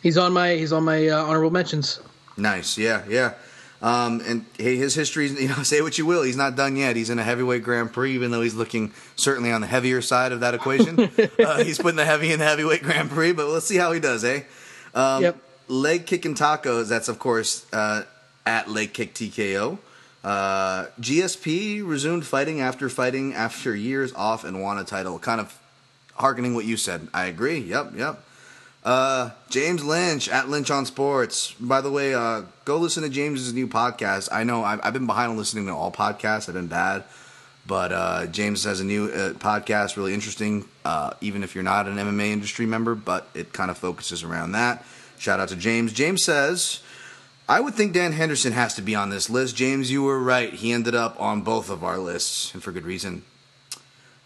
He's 0.00 0.16
on 0.16 0.32
my 0.32 0.54
he's 0.54 0.72
on 0.72 0.84
my 0.84 1.08
uh, 1.08 1.24
honorable 1.24 1.50
mentions. 1.50 1.98
Nice, 2.36 2.78
yeah, 2.78 3.02
yeah. 3.08 3.34
Um, 3.82 4.22
and 4.24 4.44
hey, 4.56 4.76
his 4.76 4.94
history, 4.94 5.26
you 5.40 5.48
know, 5.48 5.64
say 5.64 5.82
what 5.82 5.98
you 5.98 6.06
will, 6.06 6.22
he's 6.22 6.36
not 6.36 6.54
done 6.54 6.76
yet. 6.76 6.94
He's 6.94 7.10
in 7.10 7.18
a 7.18 7.24
heavyweight 7.24 7.64
Grand 7.64 7.92
Prix, 7.92 8.14
even 8.14 8.30
though 8.30 8.42
he's 8.42 8.54
looking 8.54 8.92
certainly 9.16 9.50
on 9.50 9.62
the 9.62 9.66
heavier 9.66 10.00
side 10.00 10.30
of 10.30 10.38
that 10.40 10.54
equation. 10.54 11.00
uh, 11.40 11.64
he's 11.64 11.78
putting 11.78 11.96
the 11.96 12.04
heavy 12.04 12.30
in 12.30 12.38
the 12.38 12.44
heavyweight 12.44 12.84
Grand 12.84 13.10
Prix, 13.10 13.32
but 13.32 13.48
let's 13.48 13.66
see 13.66 13.78
how 13.78 13.90
he 13.90 13.98
does, 13.98 14.22
eh? 14.22 14.44
Um, 14.94 15.24
Yep. 15.24 15.42
Leg 15.68 16.06
kicking 16.06 16.34
tacos. 16.34 16.88
That's 16.88 17.08
of 17.08 17.18
course 17.18 17.66
uh, 17.72 18.02
at 18.46 18.70
leg 18.70 18.92
kick 18.92 19.14
TKO. 19.14 19.78
Uh, 20.24 20.86
GSP 21.00 21.86
resumed 21.86 22.26
fighting 22.26 22.60
after 22.60 22.88
fighting 22.88 23.34
after 23.34 23.74
years 23.74 24.12
off 24.14 24.44
and 24.44 24.60
won 24.60 24.78
a 24.78 24.84
title. 24.84 25.18
Kind 25.18 25.40
of 25.40 25.56
harkening 26.14 26.54
what 26.54 26.64
you 26.64 26.76
said. 26.76 27.08
I 27.14 27.26
agree. 27.26 27.58
Yep, 27.58 27.92
yep. 27.96 28.24
Uh, 28.84 29.30
James 29.50 29.84
Lynch 29.84 30.28
at 30.28 30.48
Lynch 30.48 30.70
on 30.70 30.86
Sports. 30.86 31.52
By 31.60 31.80
the 31.80 31.90
way, 31.90 32.14
uh, 32.14 32.42
go 32.64 32.78
listen 32.78 33.02
to 33.02 33.08
James's 33.08 33.52
new 33.52 33.68
podcast. 33.68 34.28
I 34.32 34.44
know 34.44 34.64
I've, 34.64 34.80
I've 34.82 34.92
been 34.92 35.06
behind 35.06 35.30
on 35.30 35.36
listening 35.36 35.66
to 35.66 35.72
all 35.72 35.92
podcasts. 35.92 36.48
I've 36.48 36.54
been 36.54 36.68
bad, 36.68 37.04
but 37.66 37.92
uh, 37.92 38.26
James 38.26 38.64
has 38.64 38.80
a 38.80 38.84
new 38.84 39.06
uh, 39.06 39.32
podcast, 39.34 39.96
really 39.96 40.14
interesting. 40.14 40.64
Uh, 40.84 41.12
even 41.20 41.42
if 41.42 41.54
you're 41.54 41.64
not 41.64 41.86
an 41.86 41.96
MMA 41.96 42.28
industry 42.30 42.66
member, 42.66 42.94
but 42.94 43.28
it 43.34 43.52
kind 43.52 43.70
of 43.70 43.78
focuses 43.78 44.22
around 44.22 44.52
that. 44.52 44.84
Shout 45.18 45.40
out 45.40 45.48
to 45.48 45.56
James. 45.56 45.92
James 45.92 46.22
says. 46.22 46.80
I 47.50 47.60
would 47.60 47.74
think 47.74 47.94
Dan 47.94 48.12
Henderson 48.12 48.52
has 48.52 48.74
to 48.74 48.82
be 48.82 48.94
on 48.94 49.08
this 49.08 49.30
list. 49.30 49.56
James, 49.56 49.90
you 49.90 50.02
were 50.02 50.22
right. 50.22 50.52
He 50.52 50.70
ended 50.70 50.94
up 50.94 51.18
on 51.18 51.40
both 51.40 51.70
of 51.70 51.82
our 51.82 51.98
lists, 51.98 52.52
and 52.52 52.62
for 52.62 52.72
good 52.72 52.84
reason. 52.84 53.22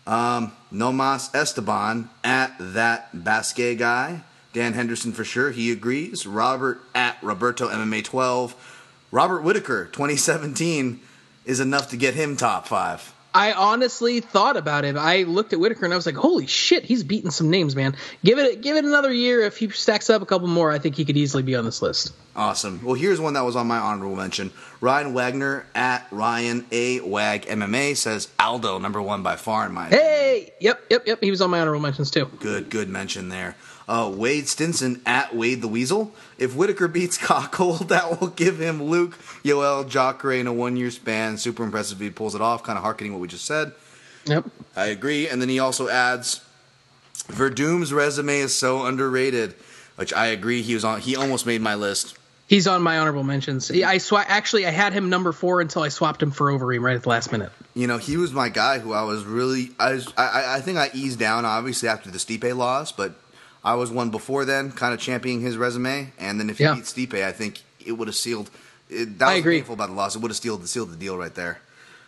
Um, 0.09 0.53
Nomas 0.73 1.33
Esteban 1.33 2.11
at 2.25 2.57
that 2.59 3.25
Basque 3.25 3.79
guy. 3.79 4.23
Dan 4.53 4.73
Henderson 4.73 5.13
for 5.13 5.25
sure. 5.25 5.53
He 5.53 5.71
agrees. 5.71 6.27
Robert 6.27 6.81
at 6.95 7.17
Roberto 7.23 7.69
MMA 7.69 8.05
12. 8.05 9.07
Robert 9.13 9.43
Whitaker 9.43 9.87
2017. 9.87 11.01
is 11.45 11.61
enough 11.61 11.91
to 11.91 11.97
get 11.97 12.15
him 12.15 12.37
top 12.37 12.67
five. 12.67 13.15
I 13.35 13.53
honestly 13.53 14.21
thought 14.21 14.57
about 14.57 14.85
it. 14.85 14.97
I 14.97 15.23
looked 15.23 15.53
at 15.53 15.61
Whitaker 15.61 15.85
and 15.85 15.93
I 15.93 15.97
was 15.97 16.07
like, 16.07 16.17
"Holy 16.17 16.47
shit, 16.47 16.85
he's 16.85 17.03
beating 17.03 17.31
some 17.31 17.51
names, 17.51 17.75
man! 17.75 17.97
Give 18.25 18.39
it, 18.39 18.61
give 18.61 18.77
it 18.77 18.85
another 18.85 19.13
year. 19.13 19.41
If 19.41 19.57
he 19.57 19.71
stacks 19.71 20.11
up 20.11 20.23
a 20.23 20.27
couple 20.27 20.49
more, 20.49 20.71
I 20.71 20.79
think 20.79 20.97
he 20.97 21.05
could 21.05 21.17
easily 21.17 21.43
be 21.43 21.57
on 21.57 21.65
this 21.65 21.81
list." 21.81 22.13
Awesome. 22.35 22.81
Well, 22.83 22.95
here's 22.95 23.21
one 23.21 23.35
that 23.35 23.45
was 23.45 23.57
on 23.57 23.67
my 23.67 23.79
honorable 23.79 24.17
mention. 24.17 24.53
Ryan 24.81 25.13
Wagner 25.13 25.67
at 25.75 26.07
Ryan 26.11 26.67
A 26.73 27.01
Wag 27.01 27.43
MMA 27.47 27.95
says 27.97 28.29
Aldo 28.39 28.79
number 28.79 29.03
one 29.03 29.23
by 29.23 29.37
far 29.37 29.67
in 29.67 29.73
my 29.73 29.87
opinion. 29.87 30.07
Hey, 30.07 30.53
yep, 30.61 30.83
yep, 30.89 31.07
yep. 31.07 31.23
He 31.23 31.31
was 31.31 31.43
on 31.43 31.51
my 31.51 31.61
honorable 31.61 31.81
mentions 31.81 32.11
too. 32.11 32.31
Good, 32.41 32.71
good 32.71 32.89
mention 32.89 33.29
there. 33.29 33.57
Uh, 33.89 34.13
Wade 34.15 34.49
Stinson 34.49 35.03
at 35.05 35.35
Wade 35.35 35.61
the 35.61 35.69
Weasel. 35.69 36.15
If 36.39 36.55
Whitaker 36.55 36.89
beats 36.89 37.19
Rockhold, 37.27 37.89
that 37.89 38.21
will 38.21 38.29
give 38.29 38.61
him 38.61 38.83
Luke 38.83 39.19
Yoel 39.45 39.89
Jacare 39.89 40.33
in 40.33 40.47
a 40.47 40.53
one 40.53 40.77
year 40.77 40.91
span. 40.91 41.37
Super 41.37 41.65
impressive 41.65 42.01
if 42.01 42.03
he 42.03 42.11
pulls 42.11 42.35
it 42.35 42.41
off, 42.41 42.63
kind 42.63 42.77
of 42.79 42.85
harkening 42.85 43.13
what 43.13 43.21
we 43.21 43.29
just 43.29 43.45
said. 43.45 43.73
Yep. 44.27 44.47
I 44.77 44.87
agree. 44.87 45.29
And 45.29 45.43
then 45.43 45.49
he 45.49 45.59
also 45.59 45.89
adds 45.89 46.45
Werdum's 47.29 47.93
resume 47.93 48.39
is 48.39 48.57
so 48.57 48.87
underrated, 48.87 49.55
which 49.97 50.13
I 50.13 50.27
agree. 50.27 50.63
He 50.63 50.75
was 50.75 50.85
on. 50.85 51.01
He 51.01 51.17
almost 51.17 51.47
made 51.47 51.61
my 51.61 51.75
list. 51.75 52.17
He's 52.47 52.67
on 52.67 52.83
my 52.83 52.99
honorable 52.99 53.25
mentions. 53.25 53.71
I 53.71 53.97
swa- 53.97 54.25
actually 54.29 54.67
I 54.67 54.71
had 54.71 54.93
him 54.93 55.09
number 55.09 55.33
four 55.33 55.61
until 55.63 55.83
I 55.83 55.89
swapped 55.89 56.23
him 56.23 56.31
for 56.33 56.49
Overeem 56.49 56.83
right 56.83 56.97
at 56.97 57.03
the 57.03 57.09
last 57.09 57.33
minute. 57.33 57.51
You 57.75 57.87
know, 57.87 57.97
he 57.97 58.19
was 58.19 58.33
my 58.33 58.51
guy 58.51 58.79
who 58.79 58.93
I 58.93 59.03
was 59.05 59.25
really. 59.25 59.71
I 59.79 59.93
was. 59.95 60.13
I, 60.17 60.57
I 60.57 60.61
think 60.61 60.77
I 60.77 60.91
eased 60.93 61.19
down 61.19 61.45
obviously 61.45 61.89
after 61.89 62.11
the 62.11 62.19
Stipe 62.19 62.55
loss, 62.55 62.93
but 62.93 63.15
I 63.65 63.75
was 63.75 63.91
one 63.91 64.11
before 64.11 64.45
then, 64.45 64.73
kind 64.73 64.93
of 64.95 65.01
championing 65.01 65.41
his 65.41 65.57
resume. 65.57 66.13
And 66.19 66.41
then 66.41 66.51
if 66.51 66.59
he 66.59 66.65
Yeah. 66.65 66.75
beat 66.75 66.85
Stipe, 66.85 67.23
I 67.23 67.33
think 67.33 67.61
it 67.85 67.93
would 67.93 68.09
have 68.09 68.17
sealed. 68.17 68.51
It, 68.91 69.19
that 69.21 69.29
I 69.29 69.33
was 69.35 69.41
agree. 69.41 69.57
painful 69.59 69.75
about 69.75 69.89
the 69.89 69.95
loss. 69.95 70.17
It 70.17 70.19
would 70.21 70.31
have 70.31 70.37
sealed 70.39 70.67
sealed 70.69 70.91
the 70.93 70.97
deal 70.97 71.17
right 71.17 71.35
there. 71.35 71.61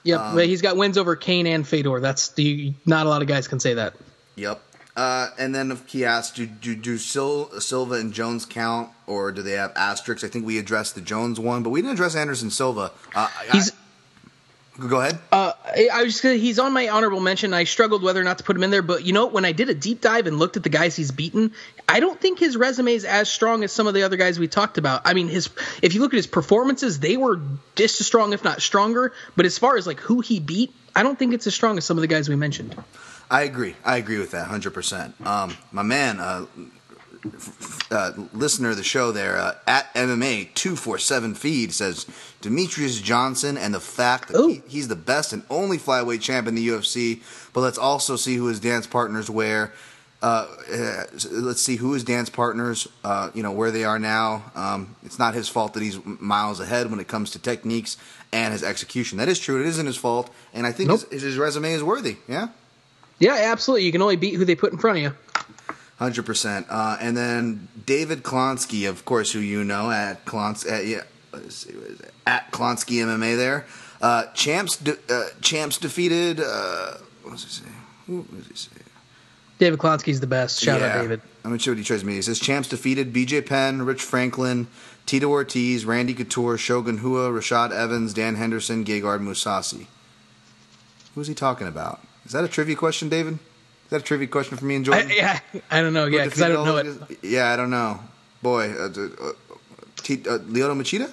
Yep, 0.02 0.20
Um, 0.20 0.39
he's 0.39 0.60
got 0.60 0.76
wins 0.76 0.98
over 0.98 1.16
Cain 1.16 1.47
and 1.47 1.66
Fedor. 1.66 2.01
That's 2.01 2.28
the 2.28 2.74
not 2.85 3.06
a 3.06 3.09
lot 3.09 3.22
of 3.22 3.28
guys 3.28 3.48
can 3.48 3.59
say 3.60 3.74
that. 3.74 3.94
Yep. 4.36 4.60
Uh, 4.97 5.28
and 5.39 5.55
then 5.55 5.72
if 5.72 5.85
he 5.89 6.05
asked, 6.05 6.36
do, 6.36 6.47
do, 6.47 6.74
do 6.76 6.98
Sil- 7.02 7.51
Silva 7.60 7.94
and 7.94 8.12
Jones 8.12 8.44
count, 8.47 8.90
or 9.09 9.32
do 9.32 9.43
they 9.43 9.52
have 9.52 9.72
asterisks? 9.74 10.22
I 10.22 10.28
think 10.28 10.47
we 10.47 10.56
addressed 10.59 10.94
the 10.94 11.01
Jones 11.01 11.40
one, 11.40 11.62
but 11.64 11.70
we 11.70 11.81
didn't 11.81 11.94
address 11.94 12.14
Anderson 12.14 12.51
Silva. 12.51 12.93
Uh, 13.14 13.28
He's 13.51 13.70
I- 13.70 13.74
go 14.78 15.01
ahead. 15.01 15.18
Uh, 15.30 15.52
I 15.64 15.88
I 15.92 16.02
was 16.02 16.14
just 16.14 16.22
gonna, 16.22 16.36
he's 16.36 16.59
on 16.59 16.72
my 16.72 16.88
honorable 16.88 17.20
mention. 17.20 17.55
I 17.55 17.64
struggled 17.64 18.02
whether 18.02 18.20
or 18.20 18.24
not 18.24 18.38
to 18.38 18.44
put 18.44 18.56
him 18.56 18.62
in 18.62 18.70
there, 18.70 18.82
but 18.82 19.05
you 19.05 19.12
know, 19.12 19.26
when 19.26 19.44
I 19.44 19.52
did 19.52 19.70
a 19.70 19.74
deep 19.74 20.01
dive 20.01 20.26
and 20.26 20.38
looked 20.38 20.56
at 20.56 20.62
the 20.62 20.68
guys 20.68 20.96
he's 20.96 21.10
beaten, 21.10 21.52
I 21.88 22.01
don't 22.01 22.20
think 22.20 22.38
his 22.38 22.56
resume 22.56 22.94
is 22.94 23.05
as 23.05 23.28
strong 23.28 23.64
as 23.64 23.72
some 23.72 23.86
of 23.86 23.94
the 23.94 24.02
other 24.02 24.16
guys 24.16 24.38
we 24.38 24.48
talked 24.48 24.78
about. 24.78 25.02
I 25.05 25.14
mean, 25.14 25.28
his 25.28 25.48
if 25.82 25.94
you 25.94 26.01
look 26.01 26.12
at 26.12 26.16
his 26.16 26.26
performances, 26.26 27.01
they 27.01 27.16
were 27.16 27.40
just 27.76 28.01
as 28.01 28.06
strong, 28.06 28.32
if 28.32 28.44
not 28.44 28.62
stronger. 28.62 29.12
But 29.36 29.46
as 29.46 29.59
far 29.59 29.76
as 29.76 29.86
like 29.86 30.01
who 30.01 30.20
he 30.20 30.40
beat, 30.40 30.74
I 30.94 31.02
don't 31.02 31.18
think 31.18 31.34
it's 31.34 31.46
as 31.46 31.55
strong 31.55 31.78
as 31.78 31.84
some 31.84 31.96
of 31.96 32.02
the 32.02 32.09
guys 32.09 32.28
we 32.28 32.36
mentioned. 32.36 32.76
I 33.30 33.42
agree. 33.42 33.74
I 33.84 33.96
agree 33.96 34.18
with 34.18 34.32
that 34.32 34.48
100%. 34.48 35.26
Um, 35.26 35.56
my 35.72 35.82
man, 35.82 36.20
uh, 36.20 36.46
uh, 37.90 38.12
listener 38.32 38.70
of 38.70 38.76
the 38.76 38.82
show 38.84 39.12
there, 39.12 39.38
uh, 39.38 39.55
at 39.66 39.92
MMA 39.94 40.52
247 40.55 41.34
feed 41.34 41.72
says 41.72 42.06
Demetrious 42.42 43.02
Johnson 43.02 43.56
and 43.56 43.72
the 43.74 43.80
fact 43.80 44.28
that 44.28 44.46
he, 44.48 44.62
he's 44.66 44.88
the 44.88 44.96
best 44.96 45.32
and 45.32 45.42
only 45.51 45.78
flyweight 45.78 46.20
champ 46.20 46.46
in 46.46 46.55
the 46.55 46.68
UFC. 46.68 47.22
But 47.52 47.60
let's 47.60 47.78
also 47.78 48.16
see 48.16 48.36
who 48.36 48.46
his 48.46 48.60
dance 48.60 48.86
partners 48.86 49.30
wear. 49.30 49.72
Uh, 50.22 50.46
uh, 50.72 51.05
let's 51.32 51.60
see 51.60 51.76
who 51.76 51.92
his 51.92 52.02
dance 52.02 52.30
partners, 52.30 52.88
uh, 53.05 53.30
you 53.34 53.42
know, 53.42 53.52
where 53.52 53.70
they 53.70 53.84
are 53.84 53.98
now. 53.98 54.42
Um, 54.55 54.96
it's 55.05 55.18
not 55.18 55.34
his 55.34 55.51
fault 55.51 55.74
that 55.74 55.82
he's 55.82 55.98
miles 56.05 56.60
ahead 56.60 56.90
when 56.90 56.98
it 56.98 57.09
comes 57.09 57.30
to 57.32 57.38
techniques 57.38 57.98
and 58.32 58.52
his 58.52 58.62
execution. 58.62 59.18
That 59.18 59.28
is 59.28 59.38
true. 59.38 59.60
It 59.60 59.66
isn't 59.66 59.84
his 59.84 59.96
fault, 59.98 60.30
and 60.55 60.66
I 60.66 60.72
think 60.72 60.88
Nope. 60.88 61.10
his, 61.10 61.22
his 61.22 61.36
resume 61.36 61.72
is 61.72 61.82
worthy. 61.82 62.16
Yeah. 62.26 62.48
Yeah, 63.18 63.34
absolutely. 63.52 63.84
You 63.84 63.92
can 63.92 64.01
only 64.02 64.16
beat 64.16 64.34
who 64.34 64.44
they 64.46 64.55
put 64.55 64.72
in 64.72 64.78
front 64.78 64.96
of 64.98 65.02
you. 65.05 65.12
Hundred 65.99 66.27
percent. 66.27 66.66
Uh, 66.69 66.97
and 67.01 67.16
then 67.16 67.69
David 67.87 68.23
Klonsky, 68.25 68.89
of 68.89 69.05
course, 69.05 69.33
who 69.33 69.39
you 69.39 69.62
know 69.62 69.91
at 69.91 70.25
Klons 70.25 70.71
at 70.71 70.87
yeah, 70.87 71.03
see, 71.49 71.71
is 71.71 72.01
it? 72.01 72.12
at 72.27 72.51
Klonsky 72.51 72.97
MMA. 72.97 73.37
There, 73.37 73.66
uh, 74.01 74.27
champs 74.33 74.77
de- 74.77 74.99
uh, 75.09 75.29
champs 75.41 75.79
defeated. 75.79 76.41
Uh, 76.41 76.95
what 77.23 77.33
does 77.33 77.45
he 77.45 77.51
say? 77.51 77.71
Who 78.07 78.25
does 78.25 78.49
he 78.49 78.55
say? 78.55 78.71
David 79.59 79.79
Klonsky's 79.79 80.21
the 80.21 80.27
best. 80.27 80.61
Shout 80.61 80.83
out 80.83 81.01
David. 81.01 81.21
I'm 81.45 81.51
gonna 81.51 81.61
show 81.61 81.71
what 81.71 81.79
he 81.79 81.85
tries 81.85 82.05
me. 82.05 82.15
He 82.15 82.23
says 82.23 82.41
champs 82.41 82.69
defeated 82.69 83.12
BJ 83.12 83.47
Penn, 83.47 83.83
Rich 83.83 84.03
Franklin, 84.03 84.66
Tito 85.07 85.29
Ortiz, 85.29 85.85
Randy 85.85 86.15
Couture, 86.15 86.59
Shogun 86.59 87.01
Rua, 87.01 87.31
Rashad 87.31 87.71
Evans, 87.71 88.15
Dan 88.15 88.35
Henderson, 88.35 88.85
Gegard 88.85 89.21
Mousasi. 89.21 89.87
Who's 91.15 91.29
he 91.29 91.35
talking 91.35 91.69
about? 91.69 92.01
Is 92.25 92.33
that 92.33 92.43
a 92.43 92.49
trivia 92.49 92.75
question, 92.75 93.09
David? 93.09 93.39
Is 93.85 93.90
that 93.90 94.01
a 94.01 94.05
trivia 94.05 94.27
question 94.28 94.56
for 94.56 94.65
me 94.65 94.77
and 94.77 94.89
I, 94.89 94.93
Jordan? 95.02 95.11
yeah, 95.16 95.40
I 95.70 95.81
don't 95.82 95.93
know. 95.93 96.06
Who 96.09 96.16
Yeah, 96.16 96.24
because 96.24 96.43
I 96.43 96.48
don't 96.48 96.65
know 96.65 96.77
it. 96.78 97.19
Yeah, 97.23 97.52
I 97.52 97.56
don't 97.56 97.70
know. 97.70 98.01
Boy, 98.43 98.70
uh, 98.73 98.86
uh, 98.89 99.32
T- 99.97 100.23
uh, 100.28 100.39
Lyoto 100.39 100.74
Machida? 100.77 101.11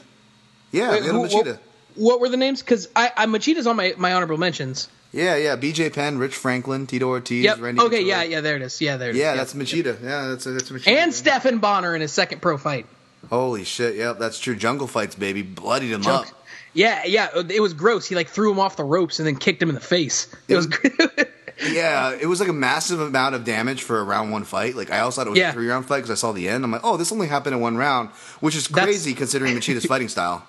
Yeah, 0.72 0.92
Wait, 0.92 1.04
Lyoto 1.04 1.12
who- 1.12 1.28
Machida. 1.28 1.46
what, 1.54 1.60
what 1.96 2.20
were 2.22 2.30
the 2.30 2.38
names? 2.38 2.62
Because 2.62 2.88
I, 2.96 3.12
I 3.16 3.26
Machida's 3.26 3.68
on 3.68 3.76
my, 3.76 3.94
my 3.98 4.14
honorable 4.14 4.38
mentions. 4.38 4.88
Yeah, 5.14 5.36
yeah. 5.36 5.58
BJ 5.58 5.94
Penn, 5.94 6.18
Rich 6.18 6.36
Franklin, 6.36 6.88
Tito 6.88 7.08
Ortiz, 7.10 7.44
Yep. 7.44 7.60
Randy 7.60 7.82
Okay. 7.82 8.02
Yeah. 8.04 8.24
Yeah. 8.24 8.40
There 8.42 8.56
it 8.56 8.62
is. 8.62 8.80
Yeah. 8.80 8.96
There 8.98 9.10
it 9.10 9.16
is. 9.16 9.20
Yeah, 9.22 9.32
Yep. 9.34 9.38
that's 9.38 9.54
Machida. 9.54 10.02
Yeah, 10.02 10.28
that's 10.30 10.46
that's 10.46 10.70
Machida. 10.70 10.88
and 10.88 11.14
Stephan 11.14 11.60
Bonnar 11.60 11.94
in 11.96 12.02
his 12.02 12.14
second 12.14 12.42
pro 12.42 12.58
fight. 12.58 12.86
Holy 13.30 13.66
shit! 13.66 13.96
Yep, 13.98 14.18
that's 14.18 14.40
true. 14.40 14.56
Jungle 14.56 14.88
fights, 14.88 15.14
baby, 15.14 15.42
bloodied 15.44 15.92
him 15.92 16.02
Junk. 16.02 16.28
up. 16.28 16.34
Yeah, 16.74 17.04
yeah, 17.06 17.28
it 17.50 17.62
was 17.62 17.74
gross. 17.74 18.08
He 18.08 18.16
like 18.16 18.30
threw 18.30 18.52
him 18.52 18.60
off 18.60 18.78
the 18.78 18.84
ropes 18.84 19.20
and 19.20 19.28
then 19.28 19.36
kicked 19.36 19.62
him 19.62 19.70
in 19.70 19.76
the 19.76 19.82
face. 19.82 20.28
It 20.48 20.56
was. 20.56 20.68
Yeah, 21.70 22.16
it 22.20 22.26
was 22.28 22.40
like 22.40 22.50
a 22.50 22.54
massive 22.54 23.00
amount 23.00 23.36
of 23.36 23.44
damage 23.44 23.84
for 23.84 24.00
a 24.00 24.04
round 24.04 24.32
one 24.32 24.44
fight. 24.44 24.76
Like 24.76 24.92
I 24.92 25.00
also 25.00 25.22
thought 25.22 25.28
it 25.28 25.32
was 25.32 25.40
Yeah. 25.40 25.50
a 25.50 25.54
three 25.54 25.68
round 25.68 25.86
fight 25.86 25.98
because 25.98 26.12
I 26.12 26.16
saw 26.16 26.32
the 26.32 26.48
end. 26.50 26.64
I'm 26.64 26.72
like, 26.72 26.82
oh, 26.84 26.98
this 26.98 27.12
only 27.12 27.28
happened 27.28 27.56
in 27.56 27.62
one 27.62 27.78
round, 27.78 28.10
which 28.40 28.56
is 28.56 28.68
That's- 28.68 28.86
crazy 28.86 29.14
considering 29.14 29.56
Machida's 29.56 29.86
fighting 29.94 30.10
style. 30.10 30.46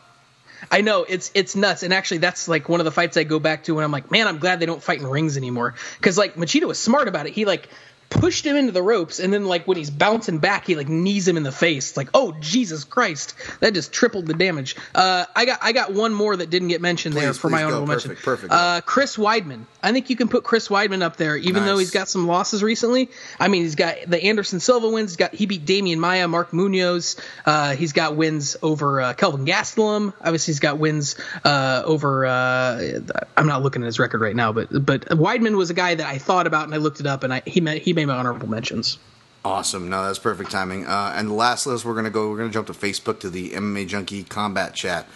I 0.71 0.81
know 0.81 1.05
it's 1.09 1.31
it's 1.35 1.57
nuts, 1.57 1.83
and 1.83 1.93
actually 1.93 2.19
that's 2.19 2.47
like 2.47 2.69
one 2.69 2.81
of 2.81 2.85
the 2.85 2.93
fights 2.93 3.17
I 3.17 3.25
go 3.25 3.41
back 3.41 3.65
to 3.65 3.75
when 3.75 3.85
I'm 3.85 3.91
like, 3.91 4.11
man, 4.13 4.29
I'm 4.29 4.39
glad 4.39 4.61
they 4.61 4.67
don't 4.67 4.83
fight 4.83 5.01
in 5.01 5.07
rings 5.07 5.37
anymore. 5.37 5.75
Because 5.99 6.17
like 6.17 6.37
Machida 6.37 6.69
was 6.69 6.79
smart 6.79 7.09
about 7.09 7.27
it. 7.27 7.33
He 7.33 7.45
like 7.45 7.69
pushed 8.13 8.47
him 8.47 8.57
into 8.57 8.73
the 8.73 8.83
ropes, 8.83 9.19
and 9.19 9.33
then 9.33 9.45
like 9.45 9.67
when 9.67 9.77
he's 9.77 9.91
bouncing 9.91 10.39
back, 10.39 10.67
he 10.67 10.77
like 10.77 10.89
knees 10.89 11.27
him 11.27 11.37
in 11.37 11.43
the 11.43 11.53
face. 11.53 11.91
It's 11.91 11.97
like, 11.97 12.11
oh 12.15 12.33
Jesus 12.41 12.85
Christ, 12.85 13.35
that 13.61 13.75
just 13.75 13.93
tripled 13.93 14.27
the 14.27 14.35
damage. 14.35 14.77
Uh, 14.95 15.27
I 15.35 15.45
got 15.45 15.59
I 15.63 15.73
got 15.73 15.93
one 15.93 16.15
more 16.15 16.37
that 16.37 16.51
didn't 16.51 16.69
get 16.69 16.81
mentioned 16.81 17.15
there 17.15 17.33
for 17.33 17.49
my 17.49 17.65
please 17.65 17.71
go. 17.71 17.87
mention. 17.87 18.09
Perfect, 18.11 18.25
perfect. 18.25 18.53
Uh, 18.53 18.81
Chris 18.83 19.17
Weidman. 19.17 19.65
I 19.83 19.93
think 19.93 20.11
you 20.11 20.17
can 20.17 20.29
put 20.29 20.45
Chris 20.45 20.69
Weidman 20.69 21.03
up 21.03 21.17
there, 21.17 21.37
even 21.37 21.65
though 21.65 21.79
he's 21.79 21.91
got 21.91 22.09
some 22.09 22.27
losses 22.27 22.63
recently. 22.63 23.11
I 23.41 23.49
mean, 23.49 23.63
he's 23.63 23.75
got 23.75 23.97
the 24.07 24.23
Anderson 24.23 24.61
Silva 24.61 24.89
wins. 24.89 25.13
He's 25.13 25.17
got 25.17 25.35
he 25.35 25.47
beat 25.47 25.65
Demian 25.65 25.99
Maia, 25.99 26.29
Mark 26.29 26.53
Munoz. 26.53 27.17
Uh, 27.45 27.75
he's 27.75 27.93
got 27.93 28.17
wins 28.17 28.57
over 28.63 29.01
uh, 29.01 29.15
Kelvin 29.15 29.45
Gastelum. 29.45 30.13
Obviously, 30.21 30.53
he's 30.53 30.61
got 30.61 30.79
wins 30.79 31.17
uh, 31.45 31.83
over. 31.85 32.27
Uh, 32.27 33.01
I'm 33.37 33.47
not 33.47 33.63
looking 33.63 33.83
at 33.83 33.87
his 33.87 33.99
record 33.99 34.21
right 34.21 34.37
now, 34.37 34.53
but 34.53 34.69
but 34.85 35.07
Weidman 35.07 35.57
was 35.57 35.71
a 35.71 35.75
guy 35.75 35.95
that 35.95 36.07
I 36.07 36.19
thought 36.19 36.47
about 36.47 36.65
and 36.65 36.75
I 36.75 36.79
looked 36.79 37.01
it 37.01 37.07
up, 37.07 37.25
and 37.25 37.35
I 37.35 37.43
he 37.47 37.61
met, 37.61 37.79
he 37.79 37.93
made 37.93 38.02
my 38.07 38.17
honorable 38.17 38.49
mentions. 38.49 38.99
Awesome. 39.45 39.89
No, 39.89 40.05
that's 40.05 40.21
perfect 40.21 40.53
timing. 40.53 40.87
Uh, 40.87 41.15
and 41.17 41.29
the 41.29 41.35
last 41.35 41.67
list 41.67 41.85
we're 41.85 41.95
gonna 41.95 42.11
go. 42.11 42.31
We're 42.31 42.39
gonna 42.39 42.51
jump 42.51 42.69
to 42.69 42.73
Facebook 42.73 43.21
to 43.21 43.31
the 43.31 43.51
MMA 43.51 43.89
Junkie 43.89 44.23
Combat 44.23 44.75
Chat. 44.75 45.09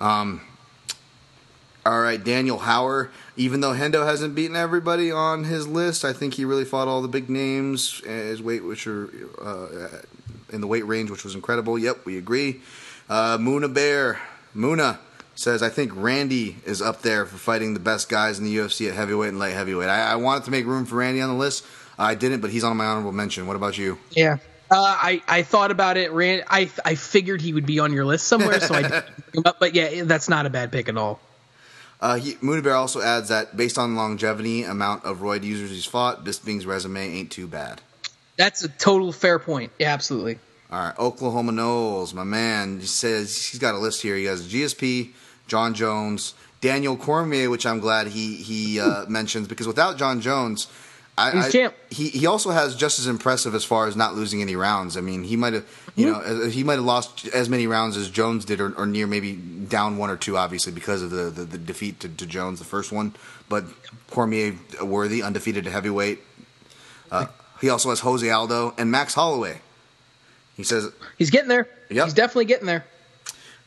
Um, 0.00 0.40
all 1.84 2.00
right, 2.00 2.22
Daniel 2.22 2.60
Hauer. 2.60 3.10
Even 3.36 3.60
though 3.60 3.72
Hendo 3.72 4.06
hasn't 4.06 4.34
beaten 4.34 4.56
everybody 4.56 5.10
on 5.10 5.44
his 5.44 5.68
list, 5.68 6.04
I 6.04 6.14
think 6.14 6.34
he 6.34 6.44
really 6.46 6.64
fought 6.64 6.88
all 6.88 7.02
the 7.02 7.08
big 7.08 7.28
names. 7.28 8.00
His 8.04 8.40
weight, 8.40 8.64
which 8.64 8.86
are 8.86 9.10
uh, 9.42 10.00
in 10.50 10.62
the 10.62 10.66
weight 10.66 10.86
range, 10.86 11.10
which 11.10 11.24
was 11.24 11.34
incredible. 11.34 11.78
Yep, 11.78 12.06
we 12.06 12.16
agree. 12.16 12.62
Uh, 13.08 13.36
Muna 13.36 13.72
Bear, 13.72 14.20
Muna 14.56 14.98
says, 15.34 15.62
I 15.62 15.68
think 15.68 15.92
Randy 15.94 16.56
is 16.64 16.80
up 16.80 17.02
there 17.02 17.26
for 17.26 17.36
fighting 17.36 17.74
the 17.74 17.80
best 17.80 18.08
guys 18.08 18.38
in 18.38 18.44
the 18.44 18.56
UFC 18.56 18.88
at 18.88 18.94
heavyweight 18.94 19.30
and 19.30 19.38
light 19.38 19.52
heavyweight. 19.52 19.88
I, 19.88 20.12
I 20.12 20.16
wanted 20.16 20.44
to 20.44 20.50
make 20.50 20.64
room 20.64 20.86
for 20.86 20.96
Randy 20.96 21.20
on 21.20 21.28
the 21.28 21.34
list. 21.34 21.64
I 21.98 22.14
didn't, 22.14 22.40
but 22.40 22.50
he's 22.50 22.64
on 22.64 22.76
my 22.76 22.86
honorable 22.86 23.12
mention. 23.12 23.46
What 23.46 23.56
about 23.56 23.78
you? 23.78 23.98
Yeah. 24.10 24.38
Uh, 24.70 24.76
I, 24.80 25.22
I 25.28 25.42
thought 25.42 25.70
about 25.70 25.96
it. 25.96 26.10
Ran, 26.12 26.42
I 26.48 26.70
I 26.84 26.94
figured 26.94 27.40
he 27.40 27.52
would 27.52 27.66
be 27.66 27.78
on 27.78 27.92
your 27.92 28.04
list 28.04 28.26
somewhere, 28.26 28.60
so 28.60 28.74
I 28.74 28.82
didn't 28.82 29.04
him 29.34 29.42
up. 29.44 29.60
But 29.60 29.74
yeah, 29.74 30.04
that's 30.04 30.28
not 30.28 30.46
a 30.46 30.50
bad 30.50 30.72
pick 30.72 30.88
at 30.88 30.96
all. 30.96 31.20
Uh, 32.00 32.16
he, 32.16 32.36
Moody 32.40 32.60
Bear 32.60 32.74
also 32.74 33.00
adds 33.00 33.28
that 33.28 33.56
based 33.56 33.78
on 33.78 33.94
longevity, 33.94 34.64
amount 34.64 35.04
of 35.04 35.18
roid 35.18 35.42
users 35.42 35.70
he's 35.70 35.84
fought, 35.84 36.24
Bisping's 36.24 36.66
resume 36.66 37.00
ain't 37.00 37.30
too 37.30 37.46
bad. 37.46 37.80
That's 38.36 38.64
a 38.64 38.68
total 38.68 39.12
fair 39.12 39.38
point. 39.38 39.70
Yeah, 39.78 39.92
absolutely. 39.92 40.38
All 40.70 40.80
right, 40.80 40.98
Oklahoma 40.98 41.52
Knowles, 41.52 42.12
my 42.14 42.24
man, 42.24 42.80
he 42.80 42.86
says 42.86 43.46
he's 43.46 43.60
got 43.60 43.74
a 43.74 43.78
list 43.78 44.02
here. 44.02 44.16
He 44.16 44.24
has 44.24 44.46
GSP, 44.46 45.12
Jon 45.46 45.72
Jones, 45.74 46.34
Daniel 46.60 46.96
Cormier, 46.96 47.48
which 47.48 47.64
I'm 47.64 47.78
glad 47.78 48.08
he 48.08 48.36
he 48.36 48.80
uh, 48.80 49.06
mentions 49.06 49.46
because 49.46 49.66
without 49.66 49.96
Jon 49.96 50.20
Jones, 50.20 50.66
I, 51.16 51.30
He's 51.30 51.44
I- 51.44 51.50
champ. 51.50 51.74
He 51.90 52.08
he 52.08 52.26
also 52.26 52.50
has 52.50 52.74
just 52.74 52.98
as 52.98 53.06
impressive 53.06 53.54
as 53.54 53.64
far 53.64 53.86
as 53.86 53.94
not 53.94 54.14
losing 54.14 54.42
any 54.42 54.56
rounds. 54.56 54.96
I 54.96 55.00
mean, 55.00 55.22
he 55.22 55.36
might 55.36 55.52
have 55.52 55.64
you 55.94 56.06
know 56.10 56.18
uh, 56.18 56.48
he 56.48 56.64
might 56.64 56.74
have 56.74 56.84
lost 56.84 57.26
as 57.28 57.48
many 57.48 57.66
rounds 57.68 57.96
as 57.96 58.10
Jones 58.10 58.44
did, 58.44 58.60
or, 58.60 58.72
or 58.76 58.84
near 58.86 59.06
maybe 59.06 59.32
down 59.34 59.96
one 59.96 60.10
or 60.10 60.16
two, 60.16 60.36
obviously 60.36 60.72
because 60.72 61.02
of 61.02 61.10
the 61.10 61.30
the, 61.30 61.44
the 61.44 61.58
defeat 61.58 62.00
to, 62.00 62.08
to 62.08 62.26
Jones, 62.26 62.58
the 62.58 62.64
first 62.64 62.90
one. 62.90 63.14
But 63.48 63.64
Cormier 64.10 64.54
worthy, 64.82 65.22
undefeated 65.22 65.66
heavyweight. 65.66 66.18
Uh, 67.12 67.26
he 67.60 67.68
also 67.68 67.90
has 67.90 68.00
Jose 68.00 68.28
Aldo 68.28 68.74
and 68.76 68.90
Max 68.90 69.14
Holloway. 69.14 69.60
He 70.56 70.64
says 70.64 70.90
He's 71.18 71.30
getting 71.30 71.48
there. 71.48 71.68
Yep. 71.90 72.04
He's 72.06 72.14
definitely 72.14 72.46
getting 72.46 72.66
there. 72.66 72.84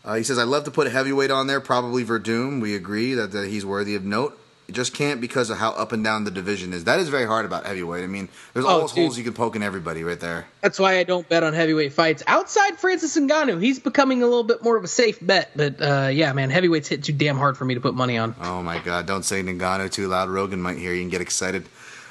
uh, 0.03 0.15
he 0.15 0.23
says 0.23 0.37
I'd 0.37 0.47
love 0.49 0.65
to 0.65 0.71
put 0.71 0.87
a 0.87 0.89
heavyweight 0.89 1.31
on 1.31 1.47
there, 1.47 1.61
probably 1.61 2.03
Werdum. 2.03 2.61
We 2.61 2.75
agree 2.75 3.13
that, 3.13 3.31
that 3.31 3.47
he's 3.47 3.65
worthy 3.65 3.95
of 3.95 4.03
note. 4.03 4.37
It 4.67 4.73
just 4.75 4.93
can't 4.93 5.21
because 5.21 5.49
of 5.49 5.57
how 5.57 5.71
up 5.71 5.93
and 5.93 6.03
down 6.03 6.25
the 6.25 6.31
division 6.31 6.73
is. 6.73 6.83
That 6.83 6.99
is 6.99 7.07
very 7.07 7.25
hard 7.25 7.45
about 7.45 7.65
heavyweight. 7.65 8.03
I 8.03 8.07
mean, 8.07 8.27
there's 8.53 8.65
Oh, 8.65 8.69
always 8.69 8.91
dude. 8.91 9.03
holes 9.05 9.17
you 9.17 9.23
can 9.23 9.31
poke 9.33 9.55
in 9.55 9.63
everybody 9.63 10.03
right 10.03 10.19
there. 10.19 10.45
That's 10.61 10.77
why 10.77 10.99
I 10.99 11.03
don't 11.03 11.27
bet 11.29 11.41
on 11.43 11.53
heavyweight 11.53 11.93
fights. 11.93 12.21
Outside 12.27 12.77
Francis 12.77 13.17
Ngannou, 13.17 13.61
he's 13.63 13.79
becoming 13.79 14.23
a 14.23 14.25
little 14.25 14.43
bit 14.43 14.61
more 14.63 14.75
of 14.75 14.83
a 14.83 14.87
safe 14.89 15.19
bet. 15.25 15.51
But 15.55 15.81
uh, 15.81 16.09
yeah, 16.11 16.33
man, 16.33 16.49
heavyweights 16.49 16.89
hit 16.89 17.05
too 17.05 17.13
damn 17.13 17.37
hard 17.37 17.57
for 17.57 17.63
me 17.63 17.75
to 17.75 17.79
put 17.81 17.93
money 17.93 18.17
on. 18.17 18.35
Oh 18.41 18.61
my 18.61 18.79
God! 18.79 19.05
Don't 19.05 19.23
say 19.23 19.41
Nagano 19.41 19.89
too 19.89 20.09
loud. 20.09 20.27
Rogan 20.29 20.61
might 20.61 20.77
hear 20.77 20.93
you 20.93 21.01
and 21.03 21.11
get 21.11 21.21
excited. 21.21 21.65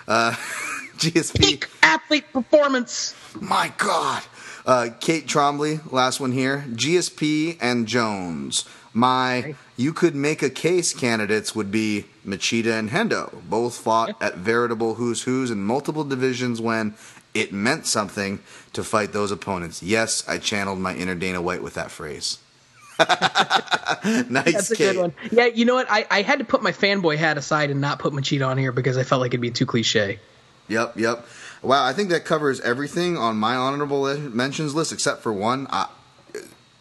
Uh, 0.08 0.30
GSP. 0.96 1.38
Peak 1.38 1.68
athlete 1.82 2.24
performance. 2.32 3.14
My 3.38 3.70
God. 3.76 4.22
Uh, 4.64 4.88
Kate 4.98 5.26
Trombley, 5.28 5.92
last 5.92 6.20
one 6.20 6.32
here. 6.32 6.64
GSP 6.72 7.58
and 7.60 7.86
Jones. 7.86 8.64
My 8.96 9.54
you 9.76 9.92
could 9.92 10.14
make 10.14 10.42
a 10.42 10.48
case 10.48 10.94
candidates 10.94 11.54
would 11.54 11.70
be 11.70 12.06
Machida 12.26 12.78
and 12.78 12.88
Hendo. 12.88 13.42
Both 13.42 13.76
fought 13.76 14.16
at 14.22 14.36
veritable 14.36 14.94
who's 14.94 15.24
who's 15.24 15.50
in 15.50 15.62
multiple 15.62 16.02
divisions 16.02 16.62
when 16.62 16.94
it 17.34 17.52
meant 17.52 17.86
something 17.86 18.40
to 18.72 18.82
fight 18.82 19.12
those 19.12 19.30
opponents. 19.30 19.82
Yes, 19.82 20.26
I 20.26 20.38
channeled 20.38 20.78
my 20.78 20.94
inner 20.94 21.14
Dana 21.14 21.42
White 21.42 21.62
with 21.62 21.74
that 21.74 21.90
phrase. 21.90 22.38
nice, 22.98 24.54
That's 24.54 24.70
a 24.70 24.76
good 24.76 24.96
one. 24.96 25.12
Yeah, 25.30 25.44
you 25.44 25.66
know 25.66 25.74
what? 25.74 25.88
I, 25.90 26.06
I 26.10 26.22
had 26.22 26.38
to 26.38 26.46
put 26.46 26.62
my 26.62 26.72
fanboy 26.72 27.18
hat 27.18 27.36
aside 27.36 27.70
and 27.70 27.82
not 27.82 27.98
put 27.98 28.14
Machida 28.14 28.48
on 28.48 28.56
here 28.56 28.72
because 28.72 28.96
I 28.96 29.02
felt 29.02 29.20
like 29.20 29.32
it'd 29.32 29.42
be 29.42 29.50
too 29.50 29.66
cliche. 29.66 30.20
Yep, 30.68 30.96
yep. 30.96 31.26
Wow, 31.60 31.84
I 31.84 31.92
think 31.92 32.08
that 32.08 32.24
covers 32.24 32.62
everything 32.62 33.18
on 33.18 33.36
my 33.36 33.56
honorable 33.56 34.16
mentions 34.30 34.74
list 34.74 34.90
except 34.90 35.22
for 35.22 35.34
one. 35.34 35.66
Uh, 35.68 35.88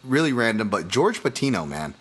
really 0.02 0.32
random, 0.32 0.70
but 0.70 0.88
George 0.88 1.22
Patino, 1.22 1.66
man. 1.66 1.92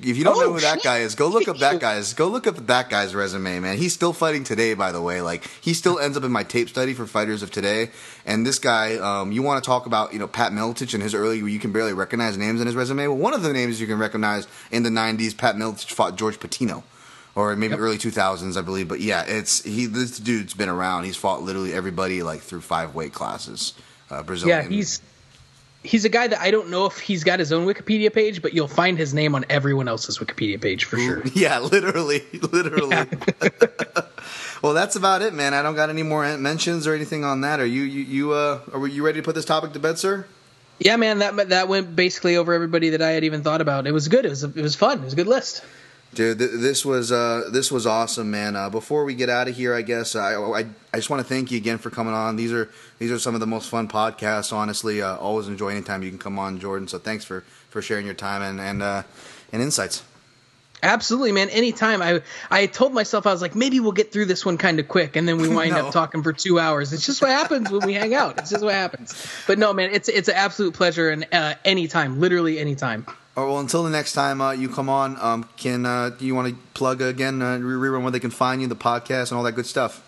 If 0.00 0.16
you 0.16 0.22
don't 0.22 0.36
Oh, 0.36 0.40
know 0.40 0.52
who 0.52 0.60
that 0.60 0.82
guy 0.82 0.98
is, 0.98 1.16
go 1.16 1.26
look 1.26 1.48
up 1.48 1.58
that 1.58 1.80
guy's. 1.88 2.14
Go 2.14 2.28
look 2.28 2.46
up 2.46 2.54
that 2.68 2.88
guy's 2.88 3.14
resume, 3.16 3.58
man. 3.58 3.78
He's 3.78 3.92
still 3.92 4.12
fighting 4.12 4.44
today, 4.44 4.74
by 4.74 4.92
the 4.92 5.02
way. 5.02 5.20
Like 5.22 5.44
he 5.60 5.74
still 5.74 5.98
ends 5.98 6.16
up 6.16 6.22
in 6.22 6.30
my 6.30 6.44
tape 6.44 6.68
study 6.68 6.94
for 6.94 7.04
fighters 7.06 7.42
of 7.42 7.50
today. 7.50 7.90
And 8.24 8.46
this 8.46 8.58
guy, 8.60 8.96
um, 8.98 9.32
you 9.32 9.42
want 9.42 9.62
to 9.62 9.66
talk 9.66 9.86
about, 9.86 10.12
you 10.12 10.18
know, 10.20 10.28
Pat 10.28 10.52
Miletich 10.52 10.94
and 10.94 11.02
his 11.02 11.14
early, 11.14 11.42
where 11.42 11.50
you 11.50 11.58
can 11.58 11.72
barely 11.72 11.92
recognize 11.94 12.36
names 12.38 12.60
in 12.60 12.66
his 12.68 12.76
resume. 12.76 13.08
Well, 13.08 13.16
one 13.16 13.34
of 13.34 13.42
the 13.42 13.52
names 13.52 13.80
you 13.80 13.86
can 13.88 13.98
recognize 13.98 14.46
in 14.70 14.84
the 14.84 14.90
'90s, 14.90 15.36
Pat 15.36 15.56
Miletich 15.56 15.90
fought 15.90 16.16
George 16.16 16.38
Patino 16.38 16.84
or 17.34 17.54
maybe 17.56 17.74
early 17.74 17.98
2000s, 17.98 18.56
I 18.56 18.62
believe. 18.62 18.88
But 18.88 19.00
yeah, 19.00 19.22
it's 19.26 19.62
he. 19.64 19.86
This 19.86 20.18
dude's 20.18 20.54
been 20.54 20.68
around. 20.68 21.04
He's 21.04 21.16
fought 21.16 21.42
literally 21.42 21.72
everybody 21.74 22.22
like 22.22 22.40
through 22.40 22.60
five 22.60 22.94
weight 22.94 23.12
classes. 23.12 23.74
Uh, 24.10 24.22
Brazilian. 24.22 24.62
Yeah, 24.62 24.68
he's 24.68 25.02
he's 25.82 26.04
a 26.04 26.08
guy 26.08 26.26
that 26.26 26.40
I 26.40 26.50
don't 26.50 26.70
know 26.70 26.86
if 26.86 26.98
he's 26.98 27.24
got 27.24 27.38
his 27.38 27.52
own 27.52 27.66
Wikipedia 27.66 28.12
page, 28.12 28.42
but 28.42 28.54
you'll 28.54 28.68
find 28.68 28.98
his 28.98 29.14
name 29.14 29.34
on 29.34 29.44
everyone 29.48 29.88
else's 29.88 30.18
Wikipedia 30.18 30.60
page 30.60 30.84
for 30.84 30.98
sure. 30.98 31.22
Yeah, 31.34 31.60
literally, 31.60 32.24
literally. 32.52 33.06
well, 34.62 34.74
that's 34.74 34.96
about 34.96 35.22
it, 35.22 35.34
man. 35.34 35.54
I 35.54 35.62
don't 35.62 35.74
got 35.76 35.90
any 35.90 36.02
more 36.02 36.36
mentions 36.36 36.86
or 36.86 36.94
anything 36.94 37.24
on 37.24 37.42
that. 37.42 37.60
Are 37.60 37.66
you 37.66 37.82
you 37.82 38.02
you 38.02 38.32
uh 38.32 38.60
are 38.72 38.86
you 38.86 39.04
ready 39.04 39.20
to 39.20 39.24
put 39.24 39.34
this 39.34 39.44
topic 39.44 39.72
to 39.74 39.78
bed, 39.78 39.98
sir? 39.98 40.26
Yeah, 40.78 40.96
man, 40.96 41.18
that 41.18 41.48
that 41.50 41.68
went 41.68 41.94
basically 41.94 42.36
over 42.36 42.52
everybody 42.52 42.90
that 42.90 43.02
I 43.02 43.10
had 43.10 43.24
even 43.24 43.42
thought 43.42 43.60
about. 43.60 43.86
It 43.86 43.92
was 43.92 44.08
good. 44.08 44.24
It 44.24 44.30
was 44.30 44.44
it 44.44 44.56
was 44.56 44.74
fun. 44.74 44.98
It 44.98 45.04
was 45.04 45.12
a 45.12 45.16
good 45.16 45.26
list. 45.26 45.62
Dude, 46.14 46.38
th- 46.38 46.50
this 46.54 46.84
was 46.86 47.12
uh, 47.12 47.50
this 47.52 47.70
was 47.70 47.86
awesome, 47.86 48.30
man. 48.30 48.56
Uh, 48.56 48.70
before 48.70 49.04
we 49.04 49.14
get 49.14 49.28
out 49.28 49.46
of 49.46 49.54
here, 49.56 49.74
I 49.74 49.82
guess 49.82 50.16
I, 50.16 50.34
I, 50.34 50.60
I 50.60 50.96
just 50.96 51.10
want 51.10 51.20
to 51.20 51.28
thank 51.28 51.50
you 51.50 51.58
again 51.58 51.76
for 51.78 51.90
coming 51.90 52.14
on. 52.14 52.36
These 52.36 52.52
are 52.52 52.70
these 52.98 53.10
are 53.12 53.18
some 53.18 53.34
of 53.34 53.40
the 53.40 53.46
most 53.46 53.68
fun 53.68 53.88
podcasts. 53.88 54.52
Honestly, 54.52 55.02
uh, 55.02 55.16
always 55.16 55.48
enjoy 55.48 55.68
anytime 55.68 56.02
you 56.02 56.08
can 56.08 56.18
come 56.18 56.38
on, 56.38 56.58
Jordan. 56.60 56.88
So 56.88 56.98
thanks 56.98 57.24
for, 57.24 57.42
for 57.68 57.82
sharing 57.82 58.06
your 58.06 58.14
time 58.14 58.40
and 58.42 58.58
and 58.58 58.82
uh, 58.82 59.02
and 59.52 59.60
insights. 59.62 60.02
Absolutely, 60.82 61.32
man. 61.32 61.50
Anytime 61.50 62.00
I 62.00 62.22
I 62.50 62.66
told 62.66 62.94
myself 62.94 63.26
I 63.26 63.32
was 63.32 63.42
like 63.42 63.54
maybe 63.54 63.78
we'll 63.80 63.92
get 63.92 64.10
through 64.12 64.26
this 64.26 64.46
one 64.46 64.56
kind 64.58 64.78
of 64.80 64.88
quick, 64.88 65.14
and 65.16 65.28
then 65.28 65.36
we 65.36 65.48
wind 65.54 65.72
No. 65.72 65.88
up 65.88 65.92
talking 65.92 66.22
for 66.22 66.32
two 66.32 66.58
hours. 66.58 66.92
It's 66.92 67.04
just 67.04 67.20
what 67.20 67.30
happens 67.32 67.70
when 67.70 67.84
we 67.84 67.92
hang 67.94 68.14
out. 68.14 68.38
It's 68.38 68.48
just 68.50 68.64
what 68.64 68.74
happens. 68.74 69.14
But 69.46 69.58
no, 69.58 69.72
man, 69.74 69.90
it's 69.92 70.08
it's 70.08 70.28
an 70.28 70.36
absolute 70.36 70.72
pleasure, 70.74 71.10
and 71.10 71.26
uh, 71.32 71.54
anytime, 71.66 72.18
literally 72.20 72.58
anytime. 72.58 73.06
Well, 73.46 73.60
until 73.60 73.84
the 73.84 73.90
next 73.90 74.14
time 74.14 74.40
uh, 74.40 74.50
you 74.50 74.68
come 74.68 74.88
on, 74.88 75.16
um, 75.20 75.48
can 75.56 75.86
uh, 75.86 76.10
do 76.10 76.26
you 76.26 76.34
want 76.34 76.48
to 76.48 76.54
plug 76.74 77.00
again, 77.00 77.40
uh, 77.40 77.58
rerun 77.58 78.02
where 78.02 78.10
they 78.10 78.18
can 78.18 78.30
find 78.30 78.60
you, 78.60 78.66
the 78.66 78.74
podcast, 78.74 79.30
and 79.30 79.38
all 79.38 79.44
that 79.44 79.52
good 79.52 79.66
stuff? 79.66 80.07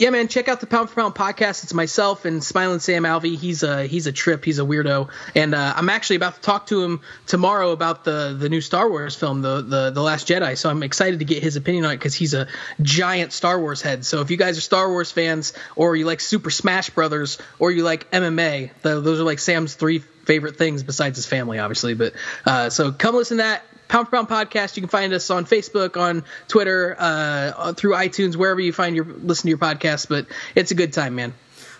Yeah, 0.00 0.08
man, 0.08 0.28
check 0.28 0.48
out 0.48 0.60
the 0.60 0.66
Pound 0.66 0.88
for 0.88 0.94
Pound 0.94 1.14
podcast. 1.14 1.62
It's 1.62 1.74
myself 1.74 2.24
and 2.24 2.42
Smiling 2.42 2.80
Sam 2.80 3.02
Alvey. 3.02 3.36
He's 3.36 3.62
a 3.62 3.86
he's 3.86 4.06
a 4.06 4.12
trip. 4.12 4.46
He's 4.46 4.58
a 4.58 4.62
weirdo, 4.62 5.10
and 5.34 5.54
uh, 5.54 5.74
I'm 5.76 5.90
actually 5.90 6.16
about 6.16 6.36
to 6.36 6.40
talk 6.40 6.68
to 6.68 6.82
him 6.82 7.02
tomorrow 7.26 7.72
about 7.72 8.04
the 8.04 8.34
the 8.34 8.48
new 8.48 8.62
Star 8.62 8.88
Wars 8.88 9.14
film, 9.14 9.42
the 9.42 9.60
the 9.60 9.90
the 9.90 10.00
Last 10.00 10.26
Jedi. 10.26 10.56
So 10.56 10.70
I'm 10.70 10.82
excited 10.82 11.18
to 11.18 11.26
get 11.26 11.42
his 11.42 11.56
opinion 11.56 11.84
on 11.84 11.90
it 11.90 11.96
because 11.96 12.14
he's 12.14 12.32
a 12.32 12.48
giant 12.80 13.34
Star 13.34 13.60
Wars 13.60 13.82
head. 13.82 14.06
So 14.06 14.22
if 14.22 14.30
you 14.30 14.38
guys 14.38 14.56
are 14.56 14.62
Star 14.62 14.88
Wars 14.88 15.12
fans, 15.12 15.52
or 15.76 15.94
you 15.94 16.06
like 16.06 16.20
Super 16.20 16.48
Smash 16.48 16.88
Brothers, 16.88 17.36
or 17.58 17.70
you 17.70 17.82
like 17.82 18.10
MMA, 18.10 18.70
th 18.70 18.72
those 18.82 19.20
are 19.20 19.24
like 19.24 19.38
Sam's 19.38 19.74
three 19.74 19.98
favorite 19.98 20.56
things 20.56 20.82
besides 20.82 21.18
his 21.18 21.26
family, 21.26 21.58
obviously. 21.58 21.92
But 21.92 22.14
uh, 22.46 22.70
so 22.70 22.90
come 22.90 23.16
listen 23.16 23.36
to 23.36 23.42
that. 23.42 23.64
Pound 23.90 24.08
for 24.08 24.12
Pound 24.12 24.28
podcast. 24.28 24.76
You 24.76 24.82
can 24.82 24.88
find 24.88 25.12
us 25.12 25.30
on 25.30 25.44
Facebook, 25.44 26.00
on 26.00 26.24
Twitter, 26.46 26.94
uh, 26.96 27.72
through 27.72 27.94
iTunes, 27.94 28.36
wherever 28.36 28.60
you 28.60 28.72
find 28.72 28.94
your 28.94 29.04
listen 29.04 29.42
to 29.42 29.48
your 29.48 29.58
podcast. 29.58 30.08
But 30.08 30.26
it's 30.54 30.70
a 30.70 30.76
good 30.76 30.92
time, 30.92 31.16
man. 31.16 31.34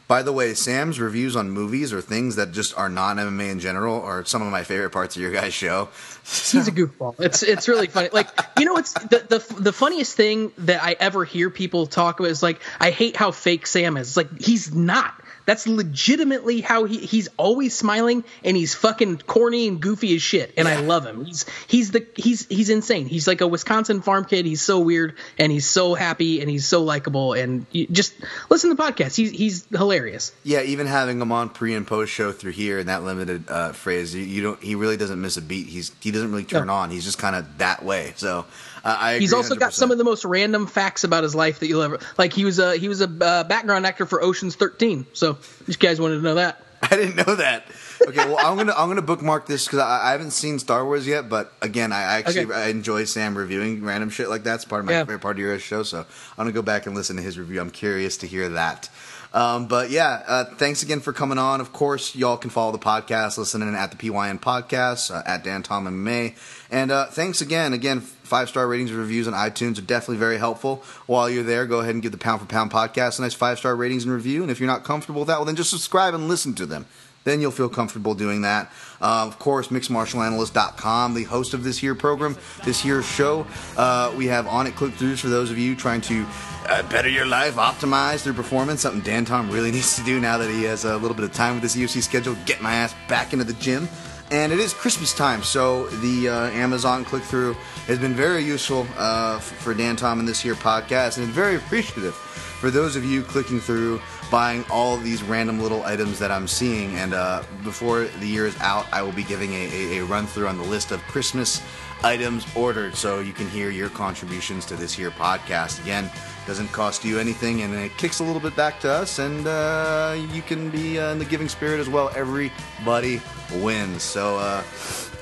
By 0.09 0.25
the 0.25 0.33
way, 0.33 0.55
Sam's 0.55 0.99
reviews 0.99 1.37
on 1.37 1.53
movies 1.53 1.93
or 1.93 2.01
things 2.01 2.35
that 2.35 2.51
just 2.51 2.77
are 2.77 2.89
non 2.89 3.19
MMA 3.19 3.53
in 3.53 3.61
general 3.61 4.03
are 4.03 4.25
some 4.25 4.43
of 4.43 4.51
my 4.51 4.65
favorite 4.65 4.91
parts 4.91 5.15
of 5.15 5.23
your 5.23 5.31
guys' 5.31 5.55
show. 5.55 5.89
He's 6.25 6.67
a 6.67 6.73
goofball. 6.73 7.15
It's 7.21 7.45
it's 7.45 7.69
really 7.69 7.87
funny. 7.87 8.09
Like 8.13 8.29
you 8.59 8.65
know, 8.65 8.77
it's 8.77 8.93
the 8.93 9.25
the 9.29 9.55
the 9.61 9.73
funniest 9.73 10.17
thing 10.17 10.51
that 10.59 10.83
I 10.83 10.97
ever 10.99 11.25
hear 11.25 11.49
people 11.49 11.87
talk 11.87 12.19
about 12.19 12.33
is 12.33 12.43
like 12.43 12.61
I 12.81 12.91
hate 12.91 13.15
how 13.15 13.31
fake 13.31 13.69
Sam 13.69 13.97
is. 13.97 14.09
It's 14.09 14.17
like 14.17 14.41
he's 14.41 14.75
not. 14.75 15.15
That's 15.47 15.67
legitimately 15.67 16.61
how 16.61 16.85
he 16.85 16.99
he's 16.99 17.29
always 17.37 17.75
smiling 17.75 18.25
and 18.45 18.57
he's 18.57 18.75
fucking 18.75 19.19
corny 19.19 19.69
and 19.69 19.81
goofy 19.81 20.15
as 20.15 20.23
shit. 20.23 20.53
And 20.57 20.67
I 20.69 20.81
love 20.81 21.05
him. 21.05 21.25
He's 21.25 21.45
he's 21.67 21.91
the 21.91 22.07
he's 22.17 22.47
he's 22.47 22.71
insane. 22.71 23.07
He's 23.07 23.27
like 23.27 23.41
a 23.41 23.47
Wisconsin 23.47 24.01
farm 24.03 24.25
kid. 24.25 24.47
He's 24.47 24.63
so 24.63 24.81
weird 24.81 25.15
and 25.39 25.51
he's 25.51 25.69
so 25.69 25.95
happy 25.95 26.41
and 26.41 26.49
he's 26.51 26.67
so 26.67 26.83
likable. 26.85 27.33
And 27.33 27.67
just 27.73 28.15
listen 28.49 28.71
to 28.71 28.77
the 28.77 28.83
podcast. 28.83 29.17
He's 29.17 29.31
he's 29.31 29.67
hilarious. 29.67 30.33
Yeah, 30.45 30.63
even 30.63 30.87
having 30.87 31.21
him 31.21 31.33
on 31.33 31.49
pre 31.49 31.75
and 31.75 31.87
post 31.87 32.13
show 32.13 32.33
through 32.33 32.53
here 32.53 32.79
in 32.79 32.87
that 32.87 33.03
limited 33.03 33.45
uh, 33.49 33.73
phrase, 33.73 34.15
you, 34.15 34.23
you 34.23 34.43
don't. 34.43 34.63
He 34.63 34.75
really 34.75 34.97
doesn't 34.97 35.21
miss 35.21 35.37
a 35.37 35.43
beat. 35.43 35.67
He's 35.67 35.93
he 36.01 36.11
doesn't 36.11 36.31
really 36.31 36.45
turn 36.45 36.69
No. 36.69 36.75
on. 36.75 36.91
He's 36.91 37.05
just 37.05 37.19
kind 37.19 37.35
of 37.37 37.59
that 37.59 37.85
way. 37.85 38.13
So 38.17 38.47
uh, 38.85 38.97
I. 38.99 39.19
He's 39.19 39.33
also 39.33 39.55
got 39.55 39.71
100%. 39.73 39.75
some 39.75 39.91
of 39.91 39.99
the 39.99 40.05
most 40.05 40.25
random 40.25 40.67
facts 40.67 41.05
about 41.05 41.23
his 41.23 41.35
life 41.35 41.61
that 41.61 41.67
you'll 41.69 41.83
ever 41.83 41.99
like. 42.19 42.33
He 42.33 42.45
was 42.45 42.59
a 42.59 42.77
he 42.77 42.89
was 42.89 43.01
a 43.01 43.05
uh, 43.25 43.45
background 43.45 43.87
actor 43.87 44.07
for 44.07 44.23
Ocean's 44.23 44.55
Thirteen. 44.57 45.07
So 45.13 45.39
you 45.67 45.75
guys 45.75 46.01
wanted 46.01 46.17
to 46.17 46.23
know 46.23 46.35
that. 46.37 46.65
I 46.83 46.97
didn't 46.97 47.17
know 47.27 47.35
that. 47.35 47.67
Okay, 48.09 48.17
well, 48.27 48.39
I'm 48.39 48.57
gonna 48.57 48.73
I'm 48.75 48.89
gonna 48.89 49.03
bookmark 49.03 49.47
this 49.47 49.67
because 49.67 49.81
I, 49.81 50.09
I 50.09 50.13
haven't 50.13 50.31
seen 50.31 50.59
Star 50.59 50.83
Wars 50.85 51.07
yet. 51.07 51.29
But 51.29 51.53
again, 51.61 51.93
I 51.93 52.01
actually 52.01 52.47
Okay. 52.47 52.55
I 52.55 52.69
enjoy 52.69 53.05
Sam 53.05 53.37
reviewing 53.37 53.85
random 53.85 54.09
shit 54.09 54.31
like 54.31 54.45
that. 54.45 54.55
It's 54.55 54.65
part 54.65 54.81
of 54.81 54.87
my 54.87 54.93
Yeah. 54.93 55.01
favorite 55.01 55.21
part 55.21 55.37
of 55.37 55.41
your 55.41 55.59
show. 55.59 55.83
So 55.83 55.99
I'm 55.99 56.07
gonna 56.39 56.53
go 56.53 56.63
back 56.63 56.87
and 56.87 56.95
listen 56.95 57.17
to 57.17 57.23
his 57.23 57.39
review. 57.39 57.61
I'm 57.61 57.71
curious 57.71 58.17
to 58.19 58.27
hear 58.27 58.49
that. 58.51 58.89
Um, 59.33 59.67
but 59.69 59.91
yeah, 59.91 60.23
uh, 60.27 60.45
thanks 60.57 60.83
again 60.83 60.99
for 61.01 61.13
coming 61.13 61.39
on. 61.39 61.61
Of 61.61 61.73
course, 61.73 62.17
y'all 62.17 62.37
can 62.39 62.51
follow 62.51 62.73
the 62.73 62.79
podcast 62.79 63.39
listening 63.39 63.73
at 63.77 63.91
the 63.93 63.97
PYN 63.97 64.41
podcast 64.41 65.15
uh, 65.15 65.23
at 65.25 65.45
Dan 65.45 65.63
Tom 65.63 65.87
and 65.87 66.03
May. 66.03 66.35
And 66.71 66.91
uh, 66.91 67.07
thanks 67.07 67.41
again. 67.41 67.73
Again, 67.73 68.01
five 68.31 68.49
star 68.49 68.67
ratings 68.67 68.91
and 68.91 68.99
reviews 68.99 69.29
on 69.29 69.35
iTunes 69.35 69.77
are 69.77 69.83
definitely 69.83 70.17
very 70.17 70.39
helpful. 70.39 70.83
While 71.07 71.29
you're 71.29 71.43
there, 71.43 71.67
go 71.67 71.81
ahead 71.81 71.95
and 71.95 72.03
give 72.03 72.13
the 72.13 72.19
Pound 72.19 72.41
for 72.41 72.47
Pound 72.47 72.71
podcast 72.71 73.19
a 73.19 73.23
nice 73.23 73.35
five 73.35 73.59
star 73.59 73.77
ratings 73.77 74.05
and 74.05 74.15
review. 74.15 74.43
And 74.43 74.51
if 74.51 74.61
you're 74.61 74.69
not 74.69 74.85
comfortable 74.85 75.23
with 75.23 75.29
that, 75.29 75.37
well, 75.37 75.45
then 75.45 75.57
just 75.57 75.71
subscribe 75.71 76.15
and 76.15 76.29
listen 76.29 76.55
to 76.55 76.65
them 76.65 76.87
then 77.25 77.41
you'll 77.41 77.51
feel 77.51 77.69
comfortable 77.69 78.15
doing 78.15 78.43
that. 78.43 78.73
Uh, 79.01 79.27
of 79.27 79.39
course, 79.39 79.69
mixedmartialanalyst.com, 79.69 81.15
the 81.15 81.25
host 81.25 81.55
of 81.55 81.65
this 81.65 81.79
here 81.79 81.95
program, 81.95 82.37
this 82.65 82.81
here 82.81 83.03
show. 83.03 83.47
Uh, 83.77 84.13
we 84.17 84.27
have 84.27 84.47
on 84.47 84.67
it 84.67 84.75
click 84.75 84.93
throughs 84.95 85.19
for 85.19 85.29
those 85.29 85.51
of 85.51 85.59
you 85.59 85.77
trying 85.77 86.01
to 86.01 86.27
uh, 86.69 86.83
better 86.85 87.09
your 87.09 87.27
life, 87.27 87.55
optimize 87.57 88.25
their 88.25 88.33
performance, 88.33 88.81
something 88.81 89.03
Dan 89.03 89.25
Tom 89.25 89.51
really 89.51 89.71
needs 89.73 89.97
to 89.97 90.05
do 90.05 90.21
now 90.21 90.39
that 90.39 90.51
he 90.51 90.63
has 90.65 90.85
a 90.85 90.97
little 90.97 91.17
bit 91.17 91.25
of 91.25 91.33
time 91.33 91.55
with 91.55 91.63
his 91.63 91.77
UFC 91.77 92.03
schedule. 92.03 92.37
Get 92.47 92.63
my 92.63 92.73
ass 92.73 92.95
back 93.09 93.33
into 93.33 93.45
the 93.45 93.55
gym. 93.55 93.89
And 94.31 94.53
it 94.53 94.61
is 94.61 94.73
Christmas 94.73 95.13
time, 95.13 95.43
so 95.43 95.87
the 95.87 96.29
uh, 96.29 96.51
Amazon 96.51 97.05
click 97.05 97.23
through 97.23 97.55
has 97.87 97.99
been 97.99 98.15
very 98.15 98.43
useful 98.43 98.87
uh, 98.97 99.39
for 99.39 99.75
Dan 99.75 99.97
Tom 99.97 100.21
and 100.21 100.29
this 100.29 100.41
here 100.41 100.55
podcast, 100.55 101.19
and 101.19 101.27
very 101.27 101.57
appreciative 101.57 102.15
for 102.61 102.71
those 102.71 102.95
of 102.95 103.05
you 103.05 103.23
clicking 103.23 103.59
through, 103.59 104.01
buying 104.31 104.65
all 104.71 104.99
these 104.99 105.23
random 105.23 105.61
little 105.61 105.83
items 105.85 106.19
that 106.19 106.31
I'm 106.31 106.47
seeing. 106.47 106.95
And 106.97 107.15
uh, 107.15 107.43
before 107.65 108.05
the 108.05 108.27
year 108.27 108.47
is 108.47 108.59
out, 108.61 108.87
I 108.93 109.03
will 109.03 109.13
be 109.13 109.25
giving 109.25 109.53
a, 109.55 109.97
a, 109.97 109.99
a 109.99 110.05
run 110.05 110.27
through 110.27 110.47
on 110.47 110.59
the 110.59 110.65
list 110.65 110.93
of 110.93 111.01
Christmas 111.05 111.63
items 112.03 112.47
ordered, 112.55 112.95
so 112.95 113.21
you 113.21 113.33
can 113.33 113.49
hear 113.49 113.71
your 113.71 113.91
contributions 113.91 114.65
to 114.67 114.77
this 114.77 114.93
here 114.93 115.11
podcast. 115.11 115.81
Again, 115.83 116.11
doesn't 116.47 116.69
cost 116.69 117.05
you 117.05 117.19
anything, 117.19 117.63
and 117.63 117.75
it 117.75 117.97
kicks 117.97 118.21
a 118.21 118.25
little 118.25 118.41
bit 118.41 118.57
back 118.57 118.81
to 118.81 118.91
us, 118.91 119.19
and 119.19 119.47
uh, 119.47 120.17
you 120.33 120.43
can 120.43 120.71
be 120.71 120.99
uh, 120.99 121.13
in 121.13 121.19
the 121.19 121.25
giving 121.25 121.49
spirit 121.49 121.81
as 121.81 121.89
well. 121.89 122.11
Everybody 122.15 123.21
wins. 123.57 124.03
So 124.03 124.39
uh, 124.39 124.63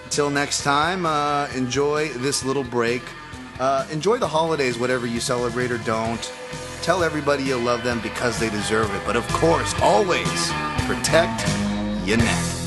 until 0.04 0.30
next 0.30 0.62
time, 0.62 1.04
uh, 1.04 1.48
enjoy 1.54 2.08
this 2.10 2.44
little 2.44 2.64
break. 2.64 3.02
Uh, 3.60 3.86
enjoy 3.90 4.18
the 4.18 4.28
holidays, 4.28 4.78
whatever 4.78 5.06
you 5.06 5.20
celebrate 5.20 5.70
or 5.70 5.78
don't. 5.78 6.32
Tell 6.80 7.02
everybody 7.02 7.42
you 7.42 7.56
love 7.56 7.82
them 7.82 8.00
because 8.00 8.38
they 8.38 8.48
deserve 8.50 8.94
it. 8.94 9.02
But 9.04 9.16
of 9.16 9.26
course, 9.28 9.74
always 9.82 10.50
protect 10.86 11.46
your 12.06 12.18
neck. 12.18 12.57